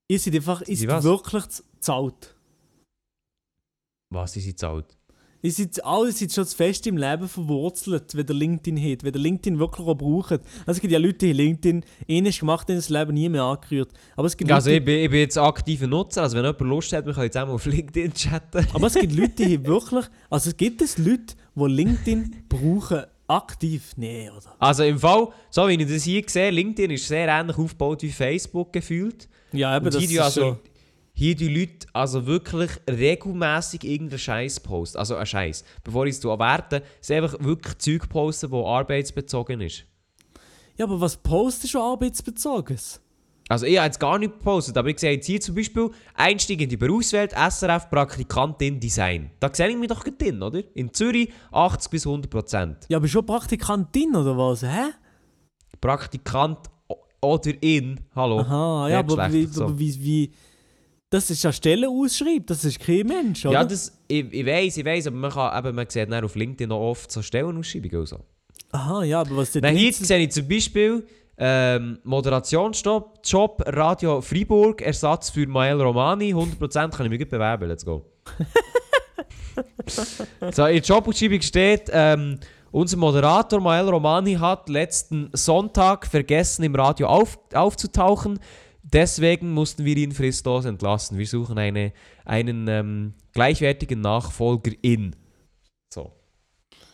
ihr 0.10 0.20
seid 0.20 0.36
einfach 0.36 0.62
ihr 0.68 0.78
seid 0.78 1.04
wirklich 1.04 1.44
alt. 1.88 2.36
Was 4.14 4.36
ist 4.36 4.46
jetzt 4.46 4.64
alt? 4.64 4.98
Ihr 5.44 5.52
seid 5.52 5.84
alle 5.84 6.12
seid 6.12 6.32
schon 6.32 6.46
fest 6.46 6.86
im 6.86 6.98
Leben 6.98 7.28
verwurzelt, 7.28 8.16
wenn 8.16 8.28
ihr 8.28 8.36
LinkedIn 8.36 8.78
hat, 8.78 9.04
wenn 9.04 9.14
ihr 9.14 9.20
LinkedIn 9.20 9.58
wirklich 9.58 9.88
auch 9.88 9.96
braucht. 9.96 10.32
Also 10.32 10.42
es 10.68 10.82
gibt 10.82 10.94
ja 10.94 11.00
Leute, 11.00 11.26
die 11.26 11.34
LinkedIn 11.34 11.84
ähnlich 12.08 12.40
gemacht 12.40 12.68
haben, 12.70 12.76
das 12.76 12.90
Leben 12.90 13.14
nie 13.14 13.28
mehr 13.28 13.44
angerührt. 13.44 13.90
Aber 14.16 14.28
es 14.28 14.38
gibt 14.38 14.52
Also 14.52 14.70
Leute, 14.70 14.80
ich 14.80 14.86
bin, 14.86 15.00
ich 15.00 15.10
bin 15.10 15.20
jetzt 15.20 15.38
aktiver 15.38 15.88
Nutzer, 15.88 16.24
also 16.24 16.38
wenn 16.38 16.46
jemand 16.46 16.62
Lust 16.62 16.94
hat, 16.94 17.06
wir 17.06 17.14
können 17.14 17.26
jetzt 17.26 17.38
auch 17.38 17.48
mal 17.48 17.54
auf 17.54 17.66
LinkedIn 17.66 18.14
chatten. 18.14 18.68
Aber 18.74 18.88
es 18.88 18.94
gibt 18.94 19.16
Leute, 19.16 19.46
die 19.46 19.66
wirklich. 19.66 20.06
Also 20.30 20.52
es 20.52 20.58
gibt 20.58 20.82
es 20.82 20.98
Leute, 20.98 21.34
die 21.56 21.66
LinkedIn 21.66 22.44
brauchen, 22.48 23.04
aktiv. 23.28 23.94
Nee, 23.96 24.30
oder? 24.30 24.56
Also 24.60 24.84
im 24.84 25.00
Fall, 25.00 25.30
so 25.50 25.68
wie 25.68 25.74
ich 25.74 25.88
das 25.88 26.04
hier 26.04 26.24
sehe, 26.28 26.52
LinkedIn 26.52 26.92
ist 26.92 27.08
sehr 27.08 27.28
ähnlich 27.28 27.58
aufgebaut 27.58 28.04
wie 28.04 28.12
Facebook 28.12 28.74
gefühlt. 28.74 29.28
Ja, 29.54 29.76
eben, 29.76 29.86
das 29.86 29.96
hier, 29.96 30.04
ist 30.04 30.12
die 30.12 30.20
also, 30.20 30.42
schon. 30.42 30.60
Hier 31.22 31.36
die 31.36 31.50
Leute 31.50 31.86
also 31.94 32.26
wirklich 32.26 32.72
regelmäßig 32.90 33.84
irgendeinen 33.84 34.18
Scheiß 34.18 34.60
posten. 34.62 34.98
Also 34.98 35.16
einen 35.16 35.28
Scheiß. 35.28 35.64
Bevor 35.84 36.08
ich 36.08 36.16
es 36.16 36.24
werte, 36.24 36.82
sie 37.00 37.14
einfach 37.14 37.36
wirklich 37.40 37.78
Zeug 37.78 38.10
posten, 38.10 38.50
das 38.50 38.66
arbeitsbezogen 38.66 39.62
ist. 39.62 39.86
Ja, 40.78 40.86
aber 40.86 41.00
was 41.00 41.18
postest 41.18 41.76
du 41.76 41.80
arbeitsbezogenes? 41.80 43.02
Also 43.50 43.68
ich 43.68 43.78
habe 43.78 43.86
jetzt 43.86 44.00
gar 44.00 44.18
nicht 44.18 44.34
gepostet, 44.34 44.76
aber 44.78 44.90
ich 44.90 44.98
sehe 44.98 45.12
jetzt 45.12 45.28
hier 45.28 45.40
zum 45.40 45.54
Beispiel 45.54 45.92
Einstieg 46.16 46.60
in 46.60 46.70
die 46.70 46.78
Berufswelt, 46.78 47.34
SRF 47.34 47.92
Praktikantin 47.92 48.80
Design. 48.80 49.30
Da 49.40 49.54
sehe 49.54 49.70
ich 49.70 49.78
mich 49.78 49.90
doch 49.90 50.04
gerade 50.04 50.18
drin, 50.18 50.42
oder? 50.42 50.64
In 50.74 50.92
Zürich 50.92 51.32
80 51.52 51.92
bis 51.92 52.08
100 52.08 52.32
Prozent. 52.32 52.78
Ja, 52.90 52.98
aber 52.98 53.08
schon 53.08 53.28
Praktikantin 53.28 54.16
oder 54.16 54.36
was? 54.36 54.64
Hä? 54.64 54.90
Praktikant 55.80 56.68
oder 57.22 57.52
in, 57.62 58.00
hallo. 58.16 58.40
Aha, 58.40 58.90
ja, 58.90 59.00
aber, 59.00 59.32
wie, 59.32 59.42
Geschlechter, 59.44 59.54
so. 59.54 59.64
aber 59.66 59.78
wie, 59.78 60.04
wie. 60.04 60.34
Das 61.12 61.30
ist 61.30 61.44
ja 61.44 61.52
Stelle 61.52 61.90
ausschreibt, 61.90 62.50
das 62.50 62.64
ist 62.64 62.80
kein 62.80 63.06
Mensch, 63.06 63.46
oder? 63.46 63.56
Ja, 63.56 63.66
das, 63.66 63.92
ich, 64.08 64.32
ich 64.32 64.46
weiß, 64.46 64.78
ich 64.78 64.86
weiß, 64.86 65.08
aber 65.08 65.18
man, 65.18 65.30
kann, 65.30 65.60
eben, 65.60 65.76
man 65.76 65.90
sieht 65.90 66.10
dann 66.10 66.24
auf 66.24 66.36
LinkedIn 66.36 66.70
noch 66.70 66.80
oft 66.80 67.12
so 67.12 67.22
Stellenausschreibungen 67.22 68.00
und 68.00 68.06
so. 68.08 68.20
Aha, 68.72 69.04
ja, 69.04 69.20
aber 69.20 69.36
was 69.36 69.52
Dann 69.52 69.76
hier 69.76 69.88
nicht- 69.88 70.06
sehe 70.06 70.20
ich 70.20 70.32
zum 70.32 70.48
Beispiel 70.48 71.06
ähm, 71.38 72.00
Moderationsjob, 72.06 73.20
Job 73.26 73.62
Radio 73.66 74.22
Freiburg, 74.22 74.82
Ersatz 74.82 75.30
für 75.32 75.46
Mael 75.48 75.82
Romani, 75.82 76.34
100% 76.34 76.92
kann 76.92 77.06
ich 77.08 77.10
mich 77.10 77.20
gut 77.20 77.30
bewerben, 77.30 77.68
let's 77.68 77.84
go. 77.86 78.06
so, 79.86 80.66
in 80.66 80.76
der 80.76 80.82
Jobausschreibung 80.82 81.42
steht 81.42 81.90
ähm, 81.92 82.40
Unser 82.72 82.96
Moderator 82.96 83.60
Mael 83.60 83.90
Romani 83.90 84.36
hat 84.36 84.70
letzten 84.70 85.30
Sonntag 85.34 86.08
vergessen, 86.08 86.64
im 86.64 86.74
Radio 86.76 87.08
auf, 87.08 87.38
aufzutauchen. 87.54 88.40
Deswegen 88.84 89.52
mussten 89.52 89.86
wir 89.86 89.96
ihn 89.96 90.12
fristlos 90.12 90.66
entlassen. 90.66 91.18
Wir 91.18 91.28
suchen 91.28 91.58
eine, 91.58 91.94
einen 92.26 92.68
ähm, 92.68 93.14
gleichwertigen 93.34 94.02
Nachfolger 94.02 94.72
in. 94.82 95.16
So. 95.94 96.12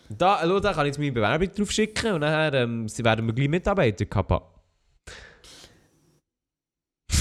Da, 0.10 0.40
schau, 0.42 0.60
da 0.60 0.74
kann 0.74 0.86
ich 0.86 0.92
jetzt 0.92 1.00
meine 1.00 1.12
Bewerbung 1.12 1.52
drauf 1.54 1.72
schicken 1.72 2.14
und 2.14 2.22
dann 2.22 2.54
ähm, 2.54 2.88
sie 2.90 3.04
werden 3.04 3.26
wir 3.26 3.34
gleich 3.34 3.50
Mitarbeiter 3.50 4.06
kappa. 4.06 4.54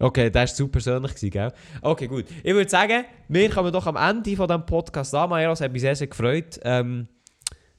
okay, 0.00 0.30
das 0.30 0.50
war 0.50 0.56
zu 0.56 0.68
persönlich, 0.68 1.30
gell? 1.30 1.52
Okay, 1.82 2.06
gut. 2.06 2.26
Ich 2.42 2.54
würde 2.54 2.70
sagen, 2.70 3.04
wir 3.28 3.50
kommen 3.50 3.72
doch 3.72 3.86
am 3.86 3.96
Ende 3.96 4.36
von 4.36 4.48
diesem 4.48 4.66
Podcast 4.66 5.14
an. 5.14 5.32
Es 5.32 5.60
hat 5.60 5.72
mich 5.72 5.82
sehr, 5.82 5.96
sehr 5.96 6.08
gefreut, 6.08 6.58
ähm, 6.62 7.08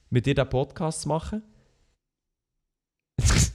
mit 0.10 0.26
dir 0.26 0.36
diesen 0.36 0.50
Podcast 0.50 1.02
zu 1.02 1.10
machen. 1.10 1.44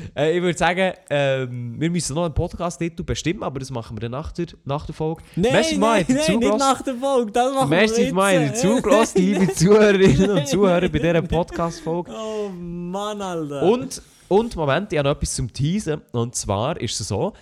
äh, 0.16 0.36
ich 0.36 0.42
würde 0.42 0.58
sagen, 0.58 0.92
ähm, 1.10 1.76
wir 1.78 1.90
müssen 1.90 2.14
noch 2.14 2.24
einen 2.24 2.34
Podcast-Titel 2.34 3.02
bestimmen, 3.02 3.42
aber 3.42 3.60
das 3.60 3.70
machen 3.70 3.96
wir 3.96 4.00
dann 4.00 4.12
nach 4.12 4.32
der, 4.32 4.46
nach 4.64 4.86
der 4.86 4.94
Folge. 4.94 5.22
Nein, 5.36 5.52
Merci 5.52 5.78
nein, 5.78 6.04
ihr 6.08 6.14
nein, 6.14 6.38
nicht 6.38 6.58
nach 6.58 6.82
der 6.82 6.94
Folge, 6.94 7.32
das 7.32 7.54
machen 7.54 7.70
Merci 7.70 8.14
wir 8.14 8.32
jetzt. 8.42 8.64
ihr 8.64 8.70
zugelassen, 8.70 9.18
liebe 9.18 9.52
Zuhörerinnen 9.52 10.30
und 10.30 10.48
Zuhörer 10.48 10.88
bei 10.88 10.98
dieser 10.98 11.22
Podcast-Folge. 11.22 12.12
Oh 12.22 12.48
Mann, 12.48 13.20
Alter. 13.20 13.62
Und, 13.62 14.02
und 14.28 14.56
Moment, 14.56 14.92
ich 14.92 14.98
habe 14.98 15.08
noch 15.08 15.16
etwas 15.16 15.34
zum 15.34 15.52
Teasen. 15.52 16.02
Und 16.12 16.34
zwar 16.34 16.80
ist 16.80 16.98
es 17.00 17.08
so, 17.08 17.32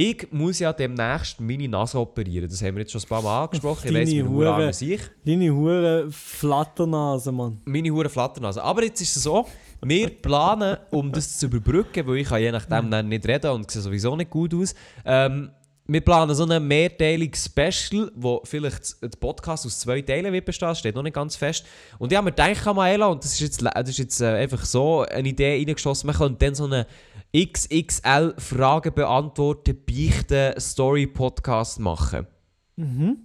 ich 0.00 0.28
muss 0.30 0.60
ja 0.60 0.72
demnächst 0.72 1.40
meine 1.40 1.68
Nase 1.68 1.98
operieren. 1.98 2.48
Das 2.48 2.62
haben 2.62 2.76
wir 2.76 2.82
jetzt 2.82 2.92
schon 2.92 3.00
ein 3.00 3.08
paar 3.08 3.20
Mal 3.20 3.42
angesprochen. 3.44 3.80
Ich 3.86 3.92
Deine 3.92 4.00
weiss, 4.00 4.14
wie 4.14 4.22
Hure. 4.22 4.54
an 4.54 4.72
sich. 4.72 5.00
Deine 5.24 5.52
hure 5.52 6.06
Flatternase, 6.10 7.32
Mann. 7.32 7.60
Meine 7.64 7.90
hure 7.90 8.08
Flatternase. 8.08 8.62
Aber 8.62 8.84
jetzt 8.84 9.00
ist 9.00 9.16
es 9.16 9.24
so, 9.24 9.44
wir 9.82 10.08
planen, 10.08 10.76
um 10.90 11.12
das 11.12 11.38
zu 11.38 11.46
überbrücken, 11.46 12.06
weil 12.06 12.18
ich 12.18 12.28
kann 12.28 12.40
je 12.40 12.52
nachdem 12.52 12.90
dann 12.90 13.08
nicht 13.08 13.26
reden 13.26 13.50
und 13.52 13.70
sehe 13.70 13.82
sowieso 13.82 14.16
nicht 14.16 14.30
gut 14.30 14.54
aus. 14.54 14.74
Ähm, 15.04 15.50
wir 15.90 16.02
planen 16.02 16.34
so 16.34 16.44
ein 16.44 16.66
mehrteiliges 16.66 17.46
Special, 17.46 18.12
wo 18.14 18.42
vielleicht 18.44 19.02
der 19.02 19.08
Podcast 19.08 19.64
aus 19.64 19.80
zwei 19.80 20.02
Teilen 20.02 20.32
wird 20.34 20.44
bestehen, 20.44 20.74
steht 20.74 20.94
noch 20.94 21.02
nicht 21.02 21.14
ganz 21.14 21.34
fest. 21.34 21.64
Und 21.98 22.12
ich 22.12 22.18
habe 22.18 22.26
mir 22.26 22.32
gedacht, 22.32 22.74
Maela, 22.74 23.06
und 23.06 23.24
das 23.24 23.32
ist 23.32 23.40
jetzt, 23.40 23.62
das 23.62 23.88
ist 23.88 23.98
jetzt 23.98 24.20
äh, 24.20 24.26
einfach 24.26 24.64
so 24.66 25.06
eine 25.06 25.28
Idee 25.28 25.56
reingeschossen, 25.56 26.06
man 26.08 26.16
könnte 26.16 26.44
dann 26.44 26.54
so 26.54 26.64
einen 26.64 26.84
XXL 27.34 28.34
Fragen 28.36 28.92
beantworten, 28.92 29.78
beichten 29.86 30.60
Story-Podcast 30.60 31.80
machen. 31.80 32.26
Mhm. 32.76 33.18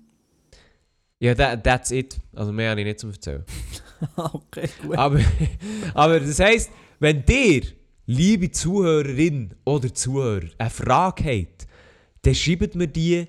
Ja, 1.20 1.36
that, 1.36 1.64
that's 1.64 1.92
it. 1.92 2.18
Also 2.34 2.52
mehr 2.52 2.72
habe 2.72 2.82
ich 2.82 2.88
nicht 2.88 3.00
zu 3.00 3.08
erzählen. 3.08 3.44
okay, 4.16 4.70
gut. 4.82 4.98
Aber, 4.98 5.20
aber 5.94 6.20
das 6.20 6.40
heisst, 6.40 6.72
wenn 7.00 7.26
dir, 7.26 7.62
liebe 8.06 8.52
Zuhörerin 8.52 9.54
oder 9.66 9.94
Zuhörer, 9.94 10.48
eine 10.58 10.70
Frage 10.70 11.24
habt, 11.24 11.68
dann 12.22 12.36
schreibt 12.36 12.76
mir 12.76 12.88
die 12.88 13.28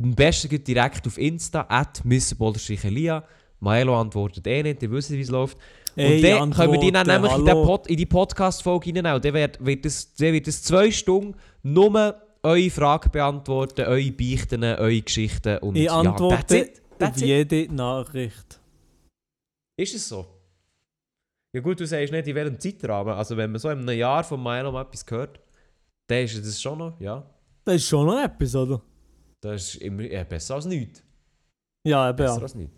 am 0.00 0.14
besten 0.14 0.62
direkt 0.62 1.06
auf 1.06 1.18
Insta, 1.18 1.66
at 1.68 2.02
Elia. 2.04 3.24
Maelo 3.60 3.98
antwortet 3.98 4.46
eh 4.46 4.62
nicht, 4.62 4.82
ihr 4.82 4.90
wisst, 4.90 5.10
wie 5.10 5.20
es 5.20 5.30
läuft. 5.30 5.56
Und 5.96 6.02
Ey, 6.02 6.20
dann 6.20 6.52
können 6.52 6.72
wir 6.72 6.80
die 6.80 6.92
dann 6.92 7.06
nämlich 7.06 7.32
in. 7.32 7.44
Pod, 7.44 7.86
in 7.86 7.96
die 7.96 8.04
Podcast-Folge 8.04 8.88
reinnehmen. 8.88 9.20
Dann 9.20 9.34
wird, 9.34 9.64
wird, 9.64 9.84
das, 9.84 10.14
dann 10.14 10.32
wird 10.34 10.46
das 10.46 10.62
zwei 10.62 10.90
Stunden 10.90 11.34
nur 11.62 12.14
eure 12.42 12.70
Fragen 12.70 13.10
beantworten, 13.10 13.86
eure 13.86 14.12
Beichten, 14.12 14.62
eure 14.62 15.00
Geschichten 15.00 15.58
und 15.58 15.76
Ich 15.76 15.84
ja, 15.84 16.02
that's 16.02 16.08
antworte 16.08 16.56
it. 16.58 16.82
That's 16.98 17.16
auf 17.16 17.22
it. 17.22 17.28
jede 17.28 17.74
Nachricht. 17.74 18.60
Ist 19.76 19.94
es 19.94 20.08
so? 20.08 20.26
Ja 21.54 21.60
gut, 21.60 21.80
du 21.80 21.86
sagst 21.86 22.12
nicht 22.12 22.28
in 22.28 22.34
welchem 22.34 22.58
Zeitrahmen. 22.58 23.14
Also 23.14 23.36
wenn 23.36 23.50
man 23.50 23.58
so 23.58 23.70
in 23.70 23.80
einem 23.80 23.98
Jahr 23.98 24.24
von 24.24 24.42
Milo 24.42 24.78
etwas 24.80 25.04
hört, 25.08 25.40
dann 26.06 26.24
ist 26.24 26.38
das 26.38 26.60
schon 26.60 26.78
noch, 26.78 27.00
ja. 27.00 27.28
Das 27.64 27.76
ist 27.76 27.86
schon 27.86 28.06
noch 28.06 28.22
etwas, 28.22 28.54
oder? 28.54 28.82
Das 29.40 29.74
ist 29.74 29.74
immer 29.76 30.02
ja, 30.02 30.24
besser 30.24 30.54
als 30.54 30.64
nichts. 30.64 31.02
Ja, 31.86 32.08
eben 32.08 32.16
Besser 32.16 32.36
ja. 32.36 32.42
als 32.42 32.54
nichts. 32.54 32.74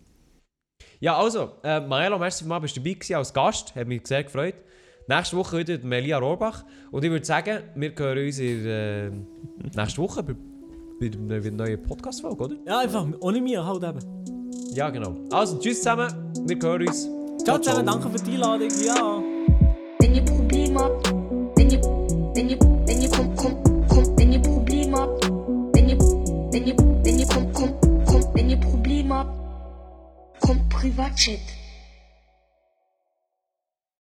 Ja, 0.99 1.17
also, 1.17 1.53
äh, 1.63 1.79
Milo, 1.79 2.19
merci 2.19 2.45
mal, 2.45 2.59
bist 2.59 2.75
du 2.75 2.81
dabei 2.81 2.93
gewesen 2.93 3.15
als 3.15 3.33
Gast. 3.33 3.75
Hat 3.75 3.87
mich 3.87 4.05
sehr 4.05 4.23
gefreut. 4.23 4.55
Nächste 5.07 5.37
Woche 5.37 5.57
wieder 5.57 5.73
mit 5.73 5.83
Melia 5.83 6.17
Rohrbach. 6.17 6.63
Und 6.91 7.03
ich 7.03 7.09
würde 7.09 7.25
sagen, 7.25 7.63
wir 7.75 7.93
hören 7.97 8.25
uns 8.25 8.39
in, 8.39 8.65
äh, 8.65 9.09
nächste 9.75 10.01
Woche 10.01 10.23
bei, 10.23 10.35
bei 10.99 11.07
einer 11.07 11.51
neuen 11.51 11.81
Podcast-Folge, 11.81 12.43
oder? 12.43 12.55
Ja, 12.65 12.79
einfach 12.79 13.07
ohne 13.19 13.41
mir 13.41 13.65
halt 13.65 13.83
eben. 13.83 14.38
Ja, 14.73 14.89
genau. 14.89 15.15
Also, 15.31 15.57
tschüss 15.59 15.79
zusammen. 15.79 16.13
Wir 16.45 16.57
hören 16.61 16.87
uns. 16.87 17.07
Ciao 17.43 17.57
zusammen, 17.57 17.85
danke 17.85 18.09
für 18.09 18.23
die 18.23 18.33
Einladung. 18.33 18.69
Ja. 18.85 19.23
Wenn 19.99 20.15
ihr 20.15 20.25
Probleme 20.25 20.79
habt, 20.79 21.09
wenn 21.55 21.69
ihr, 21.69 21.81
wenn 22.35 22.49
ihr, 22.49 22.59
wenn 22.59 23.01
ihr 23.01 23.09
kommt, 23.09 23.35
kommt, 23.37 23.89
kommt, 23.89 24.19
wenn 24.19 24.31
ihr 24.31 24.41
Probleme 24.41 24.97
habt, 24.97 25.29
wenn 25.73 25.89
ihr, 25.89 25.97
wenn 25.97 26.67
ihr, 26.67 26.77
wenn 26.77 27.19
ihr 27.19 27.27
kommt, 27.27 27.53
kommt, 27.53 28.05
kommt, 28.05 28.27
wenn 28.35 28.49
ihr 28.49 28.57
Probleme 28.57 29.15
habt, 29.15 29.31
kommt 30.41 30.69
Privatchat. 30.69 31.39